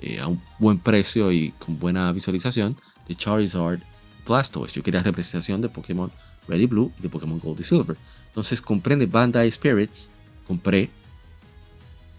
eh, 0.00 0.20
a 0.20 0.26
un 0.26 0.40
buen 0.58 0.78
precio 0.78 1.30
y 1.32 1.50
con 1.58 1.78
buena 1.78 2.10
visualización. 2.12 2.76
De 3.08 3.14
Charizard 3.14 3.80
Blastoise. 4.26 4.74
Yo 4.74 4.82
quería 4.82 5.02
representación 5.02 5.60
de 5.60 5.68
Pokémon 5.68 6.10
Red 6.46 6.60
y 6.60 6.66
Blue 6.66 6.92
y 6.98 7.02
de 7.02 7.08
Pokémon 7.08 7.38
Gold 7.38 7.60
y 7.60 7.64
Silver. 7.64 7.96
Entonces 8.28 8.62
compré 8.62 8.96
de 8.96 9.06
Bandai 9.06 9.50
Spirits, 9.50 10.10
compré 10.46 10.90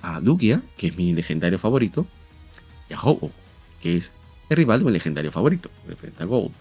a 0.02 0.20
Lugia, 0.20 0.62
que 0.78 0.88
es 0.88 0.97
mi 0.97 1.14
legendario 1.14 1.60
favorito, 1.60 2.06
y 2.89 2.93
a 2.93 3.02
ho 3.02 3.32
que 3.82 3.97
es 3.97 4.12
el 4.50 4.58
rival 4.58 4.80
de 4.80 4.86
mi 4.86 4.91
legendario 4.91 5.32
favorito, 5.32 5.70
representa 5.88 6.26
Gold. 6.26 6.52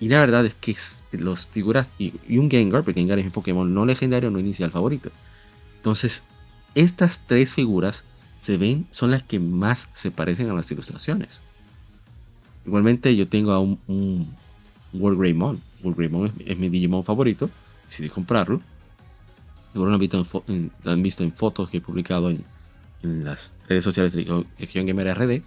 Y 0.00 0.08
la 0.08 0.20
verdad 0.20 0.44
es 0.46 0.54
que 0.54 0.76
los 1.12 1.46
figuras, 1.46 1.88
y, 1.98 2.12
un 2.36 2.50
Gengar, 2.50 2.82
porque 2.82 3.00
Gengar 3.00 3.18
es 3.18 3.24
mi 3.24 3.30
Pokémon 3.30 3.72
no 3.72 3.86
legendario, 3.86 4.30
no 4.30 4.38
inicial 4.38 4.70
favorito. 4.70 5.10
Entonces, 5.76 6.24
estas 6.74 7.20
tres 7.26 7.54
figuras 7.54 8.04
se 8.40 8.56
ven, 8.56 8.86
son 8.90 9.10
las 9.10 9.22
que 9.22 9.40
más 9.40 9.88
se 9.94 10.10
parecen 10.10 10.50
a 10.50 10.54
las 10.54 10.70
ilustraciones. 10.70 11.40
Igualmente 12.66 13.14
yo 13.14 13.28
tengo 13.28 13.52
a 13.52 13.60
un, 13.60 14.28
World 14.92 15.18
Greymon. 15.18 15.60
World 15.82 15.98
Greymon 15.98 16.32
es, 16.44 16.58
mi 16.58 16.68
Digimon 16.68 17.04
favorito. 17.04 17.50
Decidí 17.86 18.08
comprarlo. 18.08 18.60
Seguro 19.74 19.90
lo 19.90 19.96
han 19.96 20.00
visto 20.00 20.44
en, 20.46 20.70
han 20.84 21.02
visto 21.02 21.24
en 21.24 21.32
fotos 21.32 21.68
que 21.68 21.78
he 21.78 21.80
publicado 21.80 22.30
en, 22.30 22.44
las 23.02 23.52
redes 23.68 23.82
sociales 23.82 24.12
de 24.12 24.46
Legion 24.56 24.86
Gamer 24.86 25.18
RD. 25.18 25.42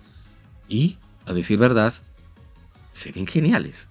Y, 0.67 0.97
a 1.25 1.31
decir 1.31 1.57
verdad, 1.57 1.93
se 2.91 3.13
ven 3.13 3.25
geniales. 3.25 3.87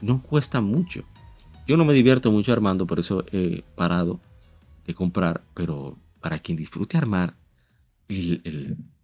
No 0.00 0.22
cuesta 0.22 0.62
mucho. 0.62 1.04
Yo 1.68 1.76
no 1.76 1.84
me 1.84 1.92
divierto 1.92 2.32
mucho 2.32 2.54
armando, 2.54 2.86
por 2.86 3.00
eso 3.00 3.26
he 3.32 3.62
parado 3.76 4.18
de 4.86 4.94
comprar. 4.94 5.42
Pero 5.52 5.98
para 6.22 6.38
quien 6.38 6.56
disfrute 6.56 6.96
armar, 6.96 7.34
y 8.08 8.40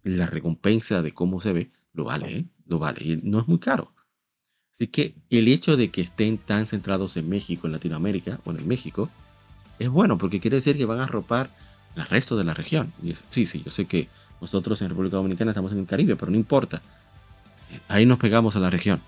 la 0.03 0.25
recompensa 0.25 1.03
de 1.03 1.13
cómo 1.13 1.39
se 1.39 1.53
ve, 1.53 1.71
lo 1.93 2.05
vale, 2.05 2.35
¿eh? 2.35 2.45
lo 2.65 2.79
vale. 2.79 3.05
Y 3.05 3.17
no 3.17 3.41
es 3.41 3.47
muy 3.47 3.59
caro. 3.59 3.93
Así 4.73 4.87
que 4.87 5.13
el 5.29 5.49
hecho 5.49 5.77
de 5.77 5.91
que 5.91 6.01
estén 6.01 6.39
tan 6.39 6.65
centrados 6.65 7.15
en 7.15 7.29
México, 7.29 7.67
en 7.67 7.73
Latinoamérica, 7.73 8.41
bueno, 8.43 8.59
en 8.59 8.67
México, 8.67 9.07
es 9.79 9.89
bueno 9.89 10.17
porque 10.17 10.39
quiere 10.39 10.57
decir 10.57 10.77
que 10.77 10.85
van 10.85 10.99
a 10.99 11.03
arropar 11.03 11.49
el 11.95 12.05
resto 12.05 12.37
de 12.37 12.43
la 12.43 12.53
región. 12.53 12.93
Y 13.03 13.13
sí, 13.29 13.45
sí, 13.45 13.61
yo 13.63 13.71
sé 13.71 13.85
que 13.85 14.07
nosotros 14.41 14.81
en 14.81 14.89
República 14.89 15.17
Dominicana 15.17 15.51
estamos 15.51 15.71
en 15.71 15.79
el 15.79 15.85
Caribe, 15.85 16.15
pero 16.15 16.31
no 16.31 16.37
importa. 16.37 16.81
Ahí 17.87 18.05
nos 18.05 18.19
pegamos 18.19 18.55
a 18.55 18.59
la 18.59 18.69
región. 18.69 19.01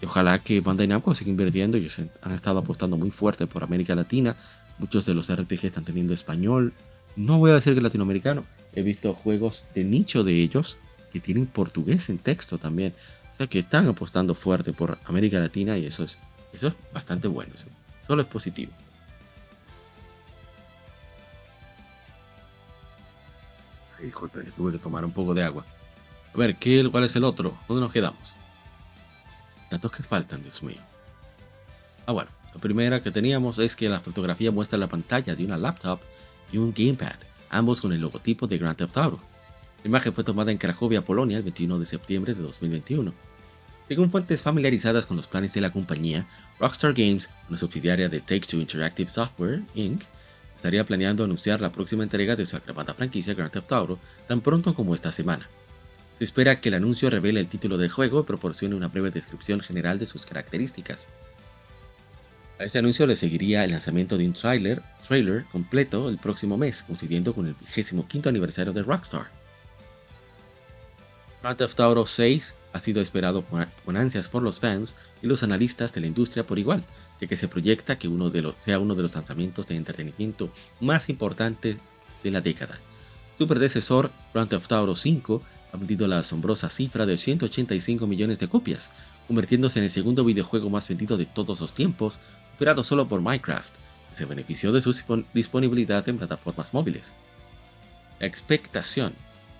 Y 0.00 0.06
ojalá 0.06 0.38
que 0.38 0.60
Bandai 0.60 0.86
Namco 0.86 1.14
siga 1.14 1.30
invirtiendo. 1.30 1.76
Ellos 1.76 1.98
han 2.22 2.32
estado 2.32 2.58
apostando 2.58 2.96
muy 2.96 3.10
fuerte 3.10 3.46
por 3.46 3.62
América 3.62 3.94
Latina. 3.94 4.36
Muchos 4.78 5.04
de 5.06 5.14
los 5.14 5.34
RPG 5.34 5.66
están 5.66 5.84
teniendo 5.84 6.14
español. 6.14 6.72
No 7.16 7.38
voy 7.38 7.50
a 7.50 7.54
decir 7.54 7.74
que 7.74 7.80
latinoamericano. 7.80 8.44
He 8.72 8.82
visto 8.82 9.12
juegos 9.14 9.64
de 9.74 9.84
nicho 9.84 10.24
de 10.24 10.40
ellos 10.40 10.78
que 11.12 11.20
tienen 11.20 11.46
portugués 11.46 12.08
en 12.08 12.18
texto 12.18 12.56
también 12.56 12.94
que 13.48 13.60
están 13.60 13.86
apostando 13.88 14.34
fuerte 14.34 14.72
por 14.72 14.98
América 15.04 15.38
Latina 15.38 15.78
y 15.78 15.86
eso 15.86 16.04
es, 16.04 16.18
eso 16.52 16.68
es 16.68 16.74
bastante 16.92 17.28
bueno. 17.28 17.52
solo 18.06 18.22
es 18.22 18.28
positivo. 18.28 18.72
Disculpen, 24.02 24.50
tuve 24.52 24.72
que 24.72 24.78
tomar 24.78 25.04
un 25.04 25.12
poco 25.12 25.34
de 25.34 25.42
agua. 25.42 25.64
A 26.32 26.38
ver, 26.38 26.56
¿qué, 26.56 26.88
¿cuál 26.90 27.04
es 27.04 27.16
el 27.16 27.24
otro? 27.24 27.56
¿Dónde 27.68 27.82
nos 27.82 27.92
quedamos? 27.92 28.32
Datos 29.70 29.92
que 29.92 30.02
faltan, 30.02 30.42
Dios 30.42 30.62
mío. 30.62 30.80
Ah, 32.06 32.12
bueno, 32.12 32.30
la 32.54 32.60
primera 32.60 33.02
que 33.02 33.10
teníamos 33.10 33.58
es 33.58 33.76
que 33.76 33.88
la 33.88 34.00
fotografía 34.00 34.50
muestra 34.50 34.78
la 34.78 34.88
pantalla 34.88 35.34
de 35.34 35.44
una 35.44 35.56
laptop 35.56 36.00
y 36.52 36.58
un 36.58 36.72
gamepad, 36.72 37.16
ambos 37.50 37.80
con 37.80 37.92
el 37.92 38.00
logotipo 38.00 38.46
de 38.46 38.58
Grand 38.58 38.76
Theft 38.76 38.96
Auto. 38.96 39.20
La 39.82 39.88
imagen 39.88 40.12
fue 40.12 40.24
tomada 40.24 40.52
en 40.52 40.58
Cracovia, 40.58 41.02
Polonia, 41.02 41.38
el 41.38 41.42
21 41.42 41.78
de 41.78 41.86
septiembre 41.86 42.34
de 42.34 42.42
2021. 42.42 43.14
Según 43.88 44.10
fuentes 44.10 44.42
familiarizadas 44.42 45.06
con 45.06 45.16
los 45.16 45.26
planes 45.26 45.54
de 45.54 45.60
la 45.60 45.72
compañía, 45.72 46.26
Rockstar 46.58 46.92
Games, 46.92 47.28
una 47.48 47.58
subsidiaria 47.58 48.08
de 48.08 48.20
Take-Two 48.20 48.60
Interactive 48.60 49.08
Software, 49.08 49.62
Inc., 49.74 50.02
estaría 50.60 50.84
planeando 50.84 51.24
anunciar 51.24 51.62
la 51.62 51.72
próxima 51.72 52.02
entrega 52.02 52.36
de 52.36 52.44
su 52.44 52.54
aclamada 52.54 52.92
franquicia 52.92 53.32
Grand 53.32 53.50
Theft 53.50 53.72
Auto 53.72 53.98
tan 54.28 54.42
pronto 54.42 54.74
como 54.74 54.94
esta 54.94 55.10
semana. 55.10 55.48
Se 56.18 56.24
espera 56.24 56.60
que 56.60 56.68
el 56.68 56.74
anuncio 56.74 57.08
revele 57.08 57.40
el 57.40 57.48
título 57.48 57.78
del 57.78 57.88
juego 57.88 58.20
y 58.20 58.24
proporcione 58.24 58.74
una 58.74 58.88
breve 58.88 59.10
descripción 59.10 59.60
general 59.60 59.98
de 59.98 60.04
sus 60.04 60.26
características. 60.26 61.08
A 62.58 62.64
este 62.64 62.78
anuncio 62.78 63.06
le 63.06 63.16
seguiría 63.16 63.64
el 63.64 63.70
lanzamiento 63.70 64.18
de 64.18 64.26
un 64.26 64.34
trailer, 64.34 64.82
trailer 65.08 65.44
completo 65.44 66.10
el 66.10 66.18
próximo 66.18 66.58
mes, 66.58 66.82
coincidiendo 66.82 67.34
con 67.34 67.46
el 67.46 67.54
25 67.54 68.28
aniversario 68.28 68.74
de 68.74 68.82
Rockstar. 68.82 69.28
Grand 71.40 71.56
Theft 71.56 71.80
Auto 71.80 72.06
6 72.06 72.54
ha 72.72 72.80
sido 72.80 73.00
esperado 73.00 73.44
con 73.84 73.96
ansias 73.96 74.28
por 74.28 74.42
los 74.42 74.60
fans 74.60 74.96
y 75.22 75.26
los 75.26 75.42
analistas 75.42 75.92
de 75.92 76.00
la 76.00 76.06
industria 76.06 76.46
por 76.46 76.58
igual, 76.58 76.84
ya 77.20 77.26
que 77.26 77.36
se 77.36 77.48
proyecta 77.48 77.98
que 77.98 78.08
uno 78.08 78.30
de 78.30 78.42
los, 78.42 78.54
sea 78.58 78.78
uno 78.78 78.94
de 78.94 79.02
los 79.02 79.14
lanzamientos 79.14 79.66
de 79.66 79.76
entretenimiento 79.76 80.52
más 80.80 81.08
importantes 81.08 81.76
de 82.22 82.30
la 82.30 82.40
década. 82.40 82.78
Su 83.38 83.48
predecesor, 83.48 84.12
Grand 84.32 84.50
Theft 84.50 84.72
Auto 84.72 84.94
5, 84.94 85.42
ha 85.72 85.76
vendido 85.76 86.06
la 86.06 86.18
asombrosa 86.18 86.70
cifra 86.70 87.06
de 87.06 87.16
185 87.16 88.06
millones 88.06 88.38
de 88.38 88.48
copias, 88.48 88.90
convirtiéndose 89.26 89.78
en 89.78 89.86
el 89.86 89.90
segundo 89.90 90.24
videojuego 90.24 90.70
más 90.70 90.88
vendido 90.88 91.16
de 91.16 91.26
todos 91.26 91.60
los 91.60 91.72
tiempos, 91.72 92.18
superado 92.52 92.84
solo 92.84 93.06
por 93.06 93.20
Minecraft, 93.20 93.72
que 94.10 94.16
se 94.18 94.24
benefició 94.26 94.72
de 94.72 94.80
su 94.80 95.24
disponibilidad 95.32 96.08
en 96.08 96.18
plataformas 96.18 96.74
móviles. 96.74 97.14
La 98.18 98.26
expectación 98.26 99.14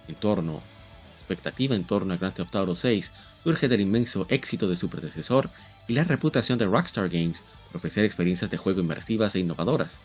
en 0.08 0.14
torno 0.16 0.60
expectativa 1.30 1.76
en 1.76 1.84
torno 1.84 2.12
a 2.12 2.16
Grand 2.16 2.34
Theft 2.34 2.56
Auto 2.56 2.74
6 2.74 3.12
surge 3.44 3.68
del 3.68 3.80
inmenso 3.80 4.26
éxito 4.28 4.68
de 4.68 4.74
su 4.74 4.88
predecesor 4.88 5.48
y 5.86 5.92
la 5.92 6.04
reputación 6.04 6.58
de 6.58 6.66
Rockstar 6.66 7.08
Games 7.08 7.44
por 7.68 7.78
ofrecer 7.78 8.04
experiencias 8.04 8.50
de 8.50 8.56
juego 8.56 8.80
inmersivas 8.80 9.34
e 9.34 9.38
innovadoras. 9.38 10.00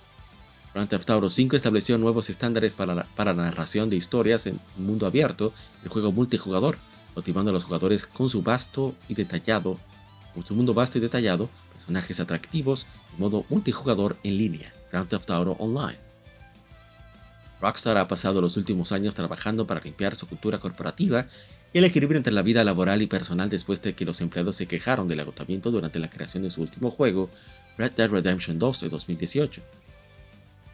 Grand 0.73 0.89
Theft 0.89 1.09
Auto 1.09 1.29
5 1.29 1.55
estableció 1.55 1.97
nuevos 1.97 2.29
estándares 2.29 2.73
para 2.75 2.93
la, 2.93 3.05
para 3.15 3.33
la 3.33 3.43
narración 3.43 3.89
de 3.89 3.95
historias 3.95 4.45
en 4.45 4.59
un 4.77 4.85
mundo 4.85 5.07
abierto, 5.07 5.51
el 5.83 5.89
juego 5.89 6.11
multijugador, 6.11 6.77
motivando 7.15 7.49
a 7.49 7.53
los 7.53 7.63
jugadores 7.63 8.05
con 8.05 8.29
su 8.29 8.43
vasto 8.43 8.93
y 9.07 9.15
detallado, 9.15 9.79
con 10.33 10.45
su 10.45 10.53
mundo 10.53 10.73
vasto 10.73 10.97
y 10.97 11.01
detallado, 11.01 11.49
personajes 11.73 12.19
atractivos 12.19 12.85
y 13.15 13.21
modo 13.21 13.45
multijugador 13.49 14.17
en 14.23 14.37
línea, 14.37 14.73
Grand 14.91 15.07
Theft 15.07 15.31
Auto 15.31 15.53
Online. 15.53 16.04
Rockstar 17.65 17.97
ha 17.97 18.07
pasado 18.07 18.41
los 18.41 18.57
últimos 18.57 18.91
años 18.91 19.15
trabajando 19.15 19.65
para 19.65 19.81
limpiar 19.81 20.15
su 20.15 20.27
cultura 20.27 20.59
corporativa 20.59 21.25
y 21.73 21.79
el 21.79 21.85
equilibrio 21.85 22.17
entre 22.17 22.31
la 22.31 22.43
vida 22.43 22.63
laboral 22.63 23.01
y 23.01 23.07
personal 23.07 23.49
después 23.49 23.81
de 23.81 23.95
que 23.95 24.05
los 24.05 24.21
empleados 24.21 24.55
se 24.55 24.67
quejaron 24.67 25.07
del 25.07 25.21
agotamiento 25.21 25.71
durante 25.71 25.97
la 25.97 26.11
creación 26.11 26.43
de 26.43 26.51
su 26.51 26.61
último 26.61 26.91
juego, 26.91 27.27
Red 27.79 27.93
Dead 27.93 28.07
Redemption 28.07 28.59
2 28.59 28.81
de 28.81 28.89
2018. 28.89 29.63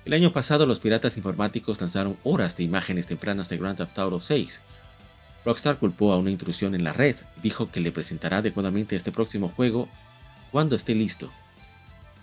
El 0.03 0.11
año 0.11 0.33
pasado 0.33 0.65
los 0.65 0.79
piratas 0.79 1.15
informáticos 1.15 1.79
lanzaron 1.79 2.17
horas 2.25 2.57
de 2.57 2.63
imágenes 2.63 3.07
tempranas 3.07 3.47
de 3.47 3.57
Grand 3.57 3.77
Theft 3.77 3.97
Auto 3.97 4.19
6. 4.19 4.61
Rockstar 5.45 5.77
culpó 5.77 6.11
a 6.11 6.17
una 6.17 6.29
intrusión 6.29 6.75
en 6.75 6.83
la 6.83 6.91
red 6.91 7.15
y 7.37 7.41
dijo 7.41 7.71
que 7.71 7.79
le 7.79 7.93
presentará 7.93 8.39
adecuadamente 8.39 8.97
este 8.97 9.13
próximo 9.13 9.47
juego 9.47 9.87
cuando 10.51 10.75
esté 10.75 10.93
listo. 10.93 11.31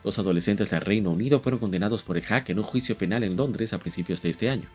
Dos 0.05 0.19
adolescentes 0.19 0.71
del 0.71 0.81
Reino 0.81 1.11
Unido 1.11 1.41
fueron 1.41 1.61
condenados 1.61 2.03
por 2.03 2.17
el 2.17 2.25
hack 2.25 2.51
en 2.51 2.59
un 2.59 2.65
juicio 2.65 2.97
penal 2.97 3.25
en 3.25 3.37
Londres 3.37 3.73
a 3.73 3.79
principios 3.79 4.23
de 4.23 4.31
este 4.31 4.49
año. 4.51 4.69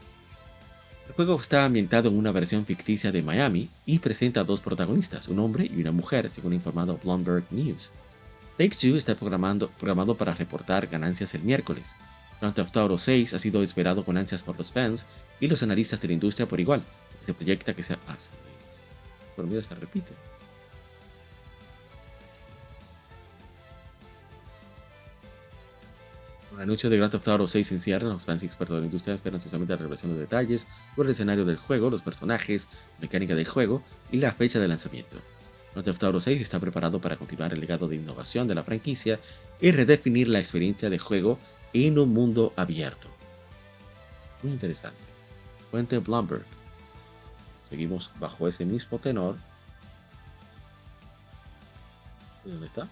El 1.07 1.13
juego 1.13 1.39
está 1.39 1.65
ambientado 1.65 2.09
en 2.09 2.17
una 2.17 2.31
versión 2.31 2.65
ficticia 2.65 3.11
de 3.11 3.23
Miami 3.23 3.69
y 3.85 3.99
presenta 3.99 4.41
a 4.41 4.43
dos 4.43 4.61
protagonistas, 4.61 5.27
un 5.27 5.39
hombre 5.39 5.69
y 5.71 5.81
una 5.81 5.91
mujer, 5.91 6.29
según 6.29 6.53
informado 6.53 6.99
Bloomberg 7.03 7.45
News. 7.51 7.91
Take 8.57 8.75
Two 8.75 8.97
está 8.97 9.15
programando, 9.15 9.69
programado 9.69 10.15
para 10.15 10.33
reportar 10.33 10.87
ganancias 10.87 11.33
el 11.33 11.41
miércoles, 11.41 11.95
Grand 12.43 12.55
Theft 12.55 12.75
Auto 12.75 12.97
6 12.97 13.33
ha 13.33 13.39
sido 13.39 13.63
esperado 13.63 14.03
con 14.03 14.17
ansias 14.17 14.43
por 14.43 14.57
los 14.57 14.73
fans 14.73 15.05
y 15.39 15.47
los 15.47 15.63
analistas 15.63 16.01
de 16.01 16.09
la 16.09 16.13
industria 16.15 16.45
por 16.45 16.59
igual. 16.59 16.83
Se 17.25 17.33
proyecta 17.33 17.73
que 17.73 17.83
sea... 17.83 17.97
Pero 19.37 19.47
mira, 19.47 19.63
se 19.63 19.73
repite. 19.75 20.11
Con 26.53 26.59
el 26.59 26.65
anuncio 26.65 26.87
de 26.87 26.97
Grand 26.97 27.11
Theft 27.11 27.27
Auto 27.29 27.47
6 27.47 27.71
en 27.71 27.79
cierre, 27.79 28.05
los 28.05 28.25
fans 28.25 28.43
y 28.43 28.45
expertos 28.45 28.75
de 28.75 28.81
la 28.81 28.85
industria 28.85 29.15
esperan 29.15 29.37
ansiosamente 29.37 29.73
la 29.73 29.77
revelación 29.77 30.13
de 30.13 30.19
detalles 30.19 30.67
sobre 30.95 31.07
el 31.07 31.13
escenario 31.13 31.45
del 31.45 31.57
juego, 31.57 31.89
los 31.89 32.03
personajes, 32.03 32.67
mecánica 33.01 33.33
del 33.33 33.47
juego 33.47 33.81
y 34.11 34.17
la 34.17 34.33
fecha 34.33 34.59
de 34.59 34.67
lanzamiento. 34.67 35.17
Grand 35.73 35.83
Theft 35.83 36.03
Auto 36.03 36.21
6 36.21 36.39
está 36.39 36.59
preparado 36.59 37.01
para 37.01 37.17
continuar 37.17 37.53
el 37.53 37.59
legado 37.59 37.87
de 37.87 37.95
innovación 37.95 38.47
de 38.47 38.53
la 38.53 38.63
franquicia 38.63 39.19
y 39.59 39.71
redefinir 39.71 40.27
la 40.27 40.37
experiencia 40.37 40.91
de 40.91 40.99
juego 40.99 41.39
en 41.73 41.97
un 41.97 42.13
mundo 42.13 42.53
abierto. 42.55 43.07
Muy 44.43 44.51
interesante. 44.51 45.01
Fuente 45.71 45.97
Bloomberg. 45.97 46.45
Seguimos 47.67 48.11
bajo 48.19 48.47
ese 48.47 48.63
mismo 48.63 48.99
tenor. 48.99 49.37
¿Dónde 52.45 52.67
está? 52.67 52.87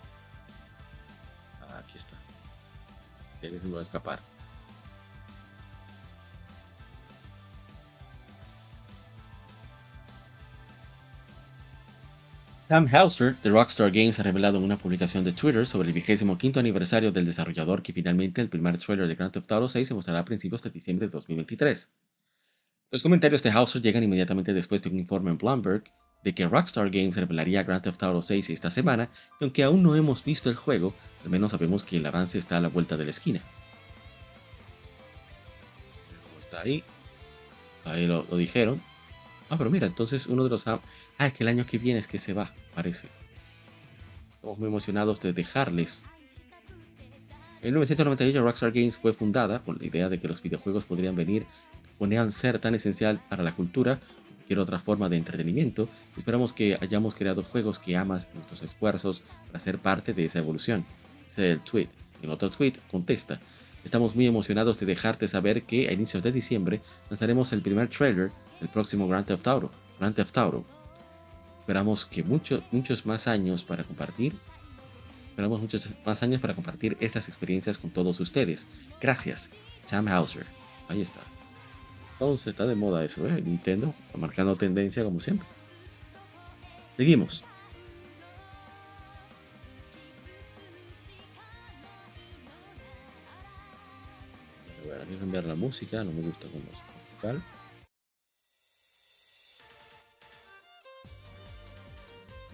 A 3.43 3.81
escapar. 3.81 4.19
Sam 12.67 12.87
Hauser 12.87 13.35
de 13.43 13.49
Rockstar 13.49 13.91
Games 13.91 14.17
ha 14.19 14.23
revelado 14.23 14.57
en 14.57 14.63
una 14.63 14.77
publicación 14.77 15.25
de 15.25 15.33
Twitter 15.33 15.65
sobre 15.65 15.89
el 15.89 15.93
vigésimo 15.93 16.37
quinto 16.37 16.59
aniversario 16.59 17.11
del 17.11 17.25
desarrollador 17.25 17.81
que 17.81 17.91
finalmente 17.91 18.39
el 18.39 18.49
primer 18.49 18.77
trailer 18.77 19.07
de 19.07 19.15
Grand 19.15 19.33
Theft 19.33 19.51
Auto 19.51 19.67
6 19.67 19.87
se 19.87 19.93
mostrará 19.93 20.19
a 20.19 20.25
principios 20.25 20.61
de 20.61 20.69
diciembre 20.69 21.07
de 21.07 21.11
2023. 21.11 21.89
Los 22.91 23.03
comentarios 23.03 23.43
de 23.43 23.49
Hauser 23.49 23.81
llegan 23.81 24.03
inmediatamente 24.03 24.53
después 24.53 24.81
de 24.81 24.89
un 24.89 24.99
informe 24.99 25.31
en 25.31 25.37
Bloomberg 25.37 25.83
de 26.23 26.33
que 26.33 26.47
Rockstar 26.47 26.89
Games 26.89 27.15
revelaría 27.15 27.63
Grand 27.63 27.81
Theft 27.81 28.03
Auto 28.03 28.21
6 28.21 28.49
esta 28.49 28.71
semana 28.71 29.09
y 29.39 29.43
aunque 29.43 29.63
aún 29.63 29.81
no 29.81 29.95
hemos 29.95 30.23
visto 30.23 30.49
el 30.49 30.55
juego, 30.55 30.93
al 31.23 31.29
menos 31.29 31.51
sabemos 31.51 31.83
que 31.83 31.97
el 31.97 32.05
avance 32.05 32.37
está 32.37 32.57
a 32.57 32.61
la 32.61 32.69
vuelta 32.69 32.97
de 32.97 33.05
la 33.05 33.11
esquina. 33.11 33.41
Está 36.39 36.61
ahí. 36.61 36.83
Ahí 37.85 38.05
lo, 38.05 38.23
dijeron. 38.23 38.81
Ah, 39.49 39.57
pero 39.57 39.69
mira, 39.69 39.87
entonces 39.87 40.27
uno 40.27 40.43
de 40.43 40.49
los... 40.49 40.67
Ah, 40.67 40.79
es 41.19 41.33
que 41.33 41.43
el 41.43 41.49
año 41.49 41.65
que 41.65 41.77
viene 41.77 41.99
es 41.99 42.07
que 42.07 42.19
se 42.19 42.33
va, 42.33 42.53
parece. 42.75 43.07
Estamos 44.35 44.59
muy 44.59 44.67
emocionados 44.67 45.19
de 45.21 45.33
dejarles. 45.33 46.03
En 47.61 47.73
1998 47.73 48.43
Rockstar 48.43 48.71
Games 48.71 48.97
fue 48.97 49.13
fundada 49.13 49.59
con 49.59 49.77
la 49.79 49.85
idea 49.85 50.09
de 50.09 50.19
que 50.19 50.27
los 50.27 50.41
videojuegos 50.41 50.85
podrían 50.85 51.15
venir, 51.15 51.45
podrían 51.99 52.31
ser 52.31 52.59
tan 52.59 52.73
esencial 52.73 53.21
para 53.29 53.43
la 53.43 53.55
cultura 53.55 53.99
cualquier 54.51 54.59
otra 54.59 54.79
forma 54.79 55.07
de 55.07 55.15
entretenimiento. 55.15 55.87
Esperamos 56.17 56.51
que 56.51 56.77
hayamos 56.81 57.15
creado 57.15 57.41
juegos 57.41 57.79
que 57.79 57.95
amas 57.95 58.27
nuestros 58.33 58.61
esfuerzos 58.63 59.23
para 59.47 59.59
ser 59.59 59.79
parte 59.79 60.13
de 60.13 60.25
esa 60.25 60.39
evolución. 60.39 60.83
Ese 61.29 61.51
es 61.51 61.57
el 61.57 61.61
tweet. 61.61 61.87
En 62.21 62.29
otro 62.29 62.49
tweet 62.49 62.73
contesta, 62.91 63.39
Estamos 63.83 64.15
muy 64.15 64.27
emocionados 64.27 64.77
de 64.77 64.85
dejarte 64.85 65.27
saber 65.27 65.63
que 65.63 65.87
a 65.89 65.93
inicios 65.93 66.21
de 66.21 66.31
diciembre 66.31 66.81
lanzaremos 67.09 67.51
el 67.51 67.63
primer 67.63 67.87
trailer 67.89 68.31
del 68.59 68.69
próximo 68.69 69.07
Grand 69.07 69.25
Theft 69.25 69.47
Auto, 69.47 69.71
Grand 69.99 70.13
Theft 70.13 70.37
Auto. 70.37 70.63
Esperamos 71.61 72.05
que 72.05 72.21
muchos, 72.21 72.61
muchos 72.71 73.07
más 73.07 73.27
años 73.27 73.63
para 73.63 73.83
compartir. 73.83 74.35
Esperamos 75.29 75.61
muchos 75.61 75.89
más 76.05 76.21
años 76.21 76.41
para 76.41 76.53
compartir 76.53 76.95
estas 76.99 77.27
experiencias 77.27 77.79
con 77.79 77.89
todos 77.89 78.19
ustedes. 78.19 78.67
Gracias, 79.01 79.49
Sam 79.81 80.07
Hauser. 80.09 80.45
Ahí 80.89 81.01
está. 81.01 81.21
Entonces 82.21 82.49
está 82.49 82.67
de 82.67 82.75
moda 82.75 83.03
eso, 83.03 83.27
¿eh? 83.27 83.41
Nintendo 83.41 83.95
marcando 84.13 84.55
tendencia 84.55 85.03
como 85.03 85.19
siempre. 85.19 85.47
Seguimos. 86.95 87.43
Voy 94.83 94.93
a 94.93 95.19
cambiar 95.19 95.45
la 95.45 95.55
música, 95.55 96.03
no 96.03 96.11
me 96.11 96.21
gusta 96.21 96.45
como 96.45 96.63
musical. 97.09 97.43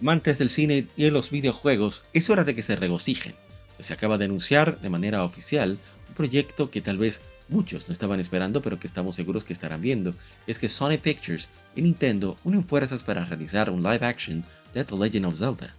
Amantes 0.00 0.38
del 0.38 0.48
cine 0.48 0.86
y 0.96 1.04
de 1.04 1.10
los 1.10 1.28
videojuegos, 1.28 2.04
es 2.14 2.30
hora 2.30 2.44
de 2.44 2.54
que 2.54 2.62
se 2.62 2.74
regocijen. 2.74 3.34
Se 3.80 3.92
acaba 3.92 4.16
de 4.16 4.24
anunciar 4.24 4.80
de 4.80 4.88
manera 4.88 5.24
oficial 5.24 5.78
un 6.08 6.14
proyecto 6.14 6.70
que 6.70 6.80
tal 6.80 6.96
vez 6.96 7.20
muchos 7.48 7.88
no 7.88 7.92
estaban 7.92 8.20
esperando, 8.20 8.62
pero 8.62 8.78
que 8.78 8.86
estamos 8.86 9.16
seguros 9.16 9.44
que 9.44 9.52
estarán 9.52 9.80
viendo. 9.80 10.14
Es 10.46 10.58
que 10.58 10.68
Sony 10.68 10.98
Pictures 11.02 11.48
y 11.74 11.82
Nintendo 11.82 12.36
unen 12.44 12.64
fuerzas 12.64 13.02
para 13.02 13.24
realizar 13.24 13.70
un 13.70 13.82
live 13.82 14.04
action 14.04 14.44
de 14.74 14.84
The 14.84 14.96
Legend 14.96 15.26
of 15.26 15.38
Zelda. 15.38 15.74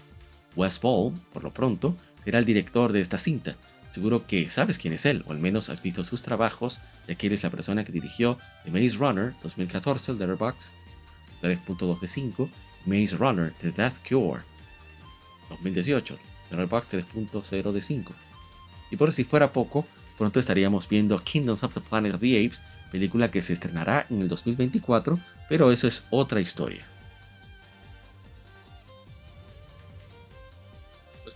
Wes 0.55 0.80
Ball, 0.82 1.13
por 1.32 1.43
lo 1.43 1.53
pronto, 1.53 1.95
será 2.24 2.39
el 2.39 2.45
director 2.45 2.91
de 2.91 3.01
esta 3.01 3.17
cinta, 3.17 3.55
Seguro 3.91 4.26
que 4.26 4.49
sabes 4.49 4.78
quién 4.78 4.93
es 4.93 5.05
él, 5.05 5.24
o 5.28 5.32
al 5.32 5.39
menos 5.39 5.70
has 5.70 5.82
visto 5.82 6.03
sus 6.03 6.22
trabajos, 6.22 6.80
ya 7.07 7.15
que 7.15 7.28
él 7.28 7.34
es 7.34 7.43
la 7.43 7.49
persona 7.49 7.84
que 7.84 7.91
dirigió 7.91 8.38
The 8.65 8.72
Maze 8.72 8.97
Runner 8.97 9.34
2014, 9.41 10.11
el 10.11 10.20
Letterboxd 10.20 10.74
3.2 11.41 11.99
de 11.99 12.07
5, 12.07 12.49
Maze 12.86 13.17
Runner 13.17 13.51
The 13.59 13.72
Death 13.72 13.95
Cure 14.07 14.41
2018, 15.49 16.17
Letterboxd 16.51 16.93
3.0 16.93 17.72
de 17.72 17.82
5. 17.82 18.13
Y 18.91 18.97
por 18.97 19.11
si 19.11 19.24
fuera 19.24 19.51
poco, 19.51 19.88
pronto 20.20 20.39
estaríamos 20.39 20.88
viendo 20.88 21.24
Kingdoms 21.24 21.63
of 21.63 21.74
the 21.74 21.82
Planet 21.82 22.13
of 22.13 22.22
the 22.22 22.45
Apes, 22.45 22.61
película 22.91 23.32
que 23.32 23.41
se 23.41 23.53
estrenará 23.53 24.05
en 24.11 24.22
el 24.22 24.28
2024, 24.28 25.17
pero 25.49 25.72
eso 25.72 25.88
es 25.88 26.05
otra 26.11 26.39
historia. 26.39 26.86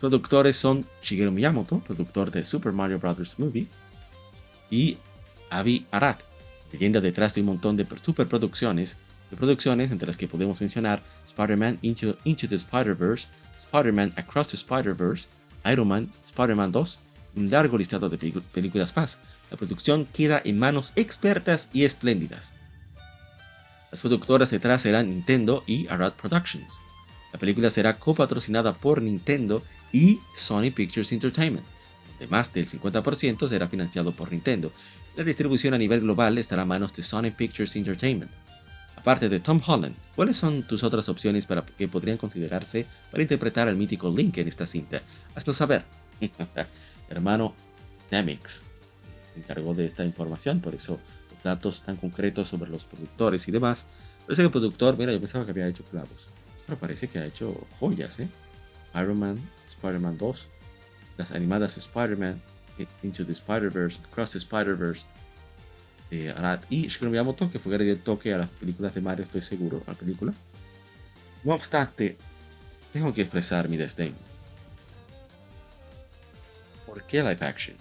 productores 0.03 0.57
son 0.57 0.85
Shigeru 1.01 1.31
Miyamoto, 1.31 1.79
productor 1.79 2.29
de 2.29 2.43
Super 2.43 2.73
Mario 2.73 2.99
Bros. 2.99 3.39
Movie, 3.39 3.69
y 4.69 4.97
Avi 5.49 5.85
Arad, 5.91 6.17
leyenda 6.73 6.99
detrás 6.99 7.33
de 7.33 7.39
un 7.39 7.47
montón 7.47 7.77
de 7.77 7.87
superproducciones, 8.03 8.97
de 9.31 9.37
producciones 9.37 9.91
entre 9.91 10.07
las 10.07 10.17
que 10.17 10.27
podemos 10.27 10.59
mencionar 10.59 11.01
Spider-Man 11.27 11.79
Into, 11.83 12.17
the 12.49 12.55
Spider-Verse, 12.55 13.27
Spider-Man 13.59 14.11
Across 14.17 14.49
the 14.49 14.57
Spider-Verse, 14.57 15.25
Iron 15.71 15.87
Man, 15.87 16.11
Spider-Man 16.25 16.73
2, 16.73 16.99
un 17.35 17.49
largo 17.49 17.77
listado 17.77 18.09
de 18.09 18.17
películas 18.17 18.95
más. 18.95 19.19
La 19.51 19.57
producción 19.57 20.05
queda 20.05 20.41
en 20.43 20.59
manos 20.59 20.93
expertas 20.95 21.69
y 21.73 21.83
espléndidas. 21.83 22.55
Las 23.91 24.01
productoras 24.01 24.49
detrás 24.49 24.81
serán 24.81 25.09
Nintendo 25.09 25.63
y 25.67 25.87
Arad 25.87 26.13
Productions. 26.13 26.79
La 27.31 27.39
película 27.39 27.69
será 27.69 27.99
copatrocinada 27.99 28.73
por 28.73 29.01
Nintendo 29.01 29.63
y 29.91 30.19
Sony 30.35 30.71
Pictures 30.73 31.11
Entertainment, 31.11 31.65
donde 32.09 32.27
más 32.27 32.51
del 32.53 32.67
50% 32.67 33.47
será 33.47 33.67
financiado 33.67 34.15
por 34.15 34.31
Nintendo. 34.31 34.71
La 35.15 35.23
distribución 35.23 35.73
a 35.75 35.77
nivel 35.77 36.01
global 36.01 36.37
estará 36.37 36.63
a 36.63 36.65
manos 36.65 36.93
de 36.93 37.03
Sony 37.03 37.31
Pictures 37.35 37.75
Entertainment. 37.75 38.31
Aparte 38.95 39.29
de 39.29 39.39
Tom 39.39 39.61
Holland, 39.65 39.95
¿cuáles 40.15 40.37
son 40.37 40.63
tus 40.63 40.83
otras 40.83 41.09
opciones 41.09 41.45
para 41.45 41.65
que 41.65 41.87
podrían 41.87 42.17
considerarse 42.17 42.87
para 43.11 43.21
interpretar 43.21 43.67
al 43.67 43.75
mítico 43.75 44.11
Link 44.15 44.37
en 44.37 44.47
esta 44.47 44.65
cinta? 44.65 45.01
Hazlo 45.35 45.53
saber. 45.53 45.83
Hermano 47.13 47.53
Nemix. 48.11 48.63
se 49.33 49.39
encargó 49.39 49.73
de 49.73 49.85
esta 49.85 50.03
información, 50.03 50.59
por 50.59 50.75
eso 50.75 50.99
los 51.31 51.43
datos 51.43 51.81
tan 51.81 51.95
concretos 51.95 52.49
sobre 52.49 52.69
los 52.69 52.85
productores 52.85 53.47
y 53.47 53.51
demás. 53.51 53.85
Que 54.27 54.41
el 54.41 54.51
productor, 54.51 54.97
mira, 54.97 55.11
yo 55.11 55.19
pensaba 55.19 55.45
que 55.45 55.51
había 55.51 55.67
hecho 55.67 55.83
clavos, 55.83 56.27
pero 56.65 56.77
parece 56.77 57.07
que 57.07 57.19
ha 57.19 57.25
hecho 57.25 57.67
joyas, 57.79 58.19
¿eh? 58.19 58.29
Iron 58.95 59.19
Man, 59.19 59.37
Spider-Man 59.69 60.17
2, 60.17 60.47
las 61.17 61.31
animadas 61.31 61.77
Spider-Man, 61.77 62.41
Into 63.03 63.25
the 63.25 63.33
Spider-Verse, 63.33 63.99
Across 64.09 64.31
the 64.31 64.37
Spider-Verse, 64.37 65.03
eh, 66.11 66.33
y 66.69 66.87
Shigeru 66.87 67.09
Miyamoto, 67.09 67.51
que 67.51 67.59
fue 67.59 67.71
que 67.71 67.79
le 67.79 67.83
dio 67.85 67.93
el 67.93 68.01
toque 68.01 68.33
a 68.33 68.37
las 68.37 68.49
películas 68.49 68.93
de 68.93 69.01
Mario, 69.01 69.25
estoy 69.25 69.41
seguro, 69.41 69.81
a 69.87 69.91
la 69.91 69.97
película. 69.97 70.33
No 71.43 71.55
obstante, 71.55 72.17
tengo 72.93 73.13
que 73.13 73.23
expresar 73.23 73.67
mi 73.67 73.77
desdén. 73.77 74.13
¿Por 76.93 77.01
qué 77.07 77.23
live 77.23 77.39
action? 77.41 77.75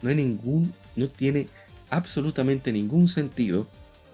No 0.00 0.10
hay 0.10 0.14
ningún, 0.14 0.72
no 0.94 1.08
tiene 1.08 1.48
absolutamente 1.90 2.70
ningún 2.70 3.08
sentido 3.08 3.66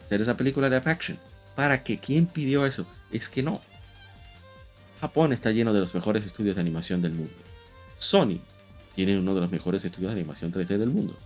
hacer 0.07 0.23
esa 0.23 0.35
película 0.35 0.71
live 0.71 0.91
action. 0.91 1.19
¿Para 1.55 1.83
qué? 1.83 1.99
¿Quién 1.99 2.25
pidió 2.25 2.65
eso? 2.65 2.87
Es 3.13 3.29
que 3.29 3.43
no. 3.43 3.61
Japón 4.99 5.35
está 5.35 5.51
lleno 5.51 5.75
de 5.75 5.81
los 5.81 5.95
mejores 5.95 6.25
estudios 6.25 6.55
de 6.55 6.63
animación 6.63 7.03
del 7.03 7.13
mundo. 7.13 7.35
Sony 7.99 8.41
tiene 8.95 9.19
uno 9.19 9.35
de 9.35 9.43
los 9.43 9.51
mejores 9.51 9.85
estudios 9.85 10.15
de 10.15 10.21
animación 10.21 10.51
3D 10.51 10.79
del 10.79 10.89
mundo. 10.89 11.19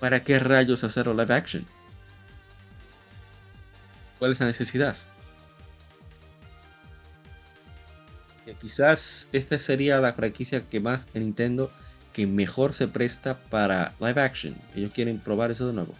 ¿Para 0.00 0.24
qué 0.24 0.40
rayos 0.40 0.82
hacerlo 0.82 1.14
live 1.14 1.32
action? 1.32 1.64
¿Cuál 4.18 4.32
es 4.32 4.40
la 4.40 4.46
necesidad? 4.46 4.96
Quizás 8.54 9.28
esta 9.32 9.58
sería 9.58 10.00
la 10.00 10.12
franquicia 10.12 10.68
que 10.68 10.80
más 10.80 11.06
en 11.14 11.24
Nintendo 11.24 11.70
que 12.12 12.26
mejor 12.26 12.74
se 12.74 12.88
presta 12.88 13.38
para 13.38 13.94
live 14.00 14.20
action. 14.20 14.56
Ellos 14.74 14.92
quieren 14.92 15.18
probar 15.18 15.50
eso 15.50 15.66
de 15.66 15.74
nuevo. 15.74 15.94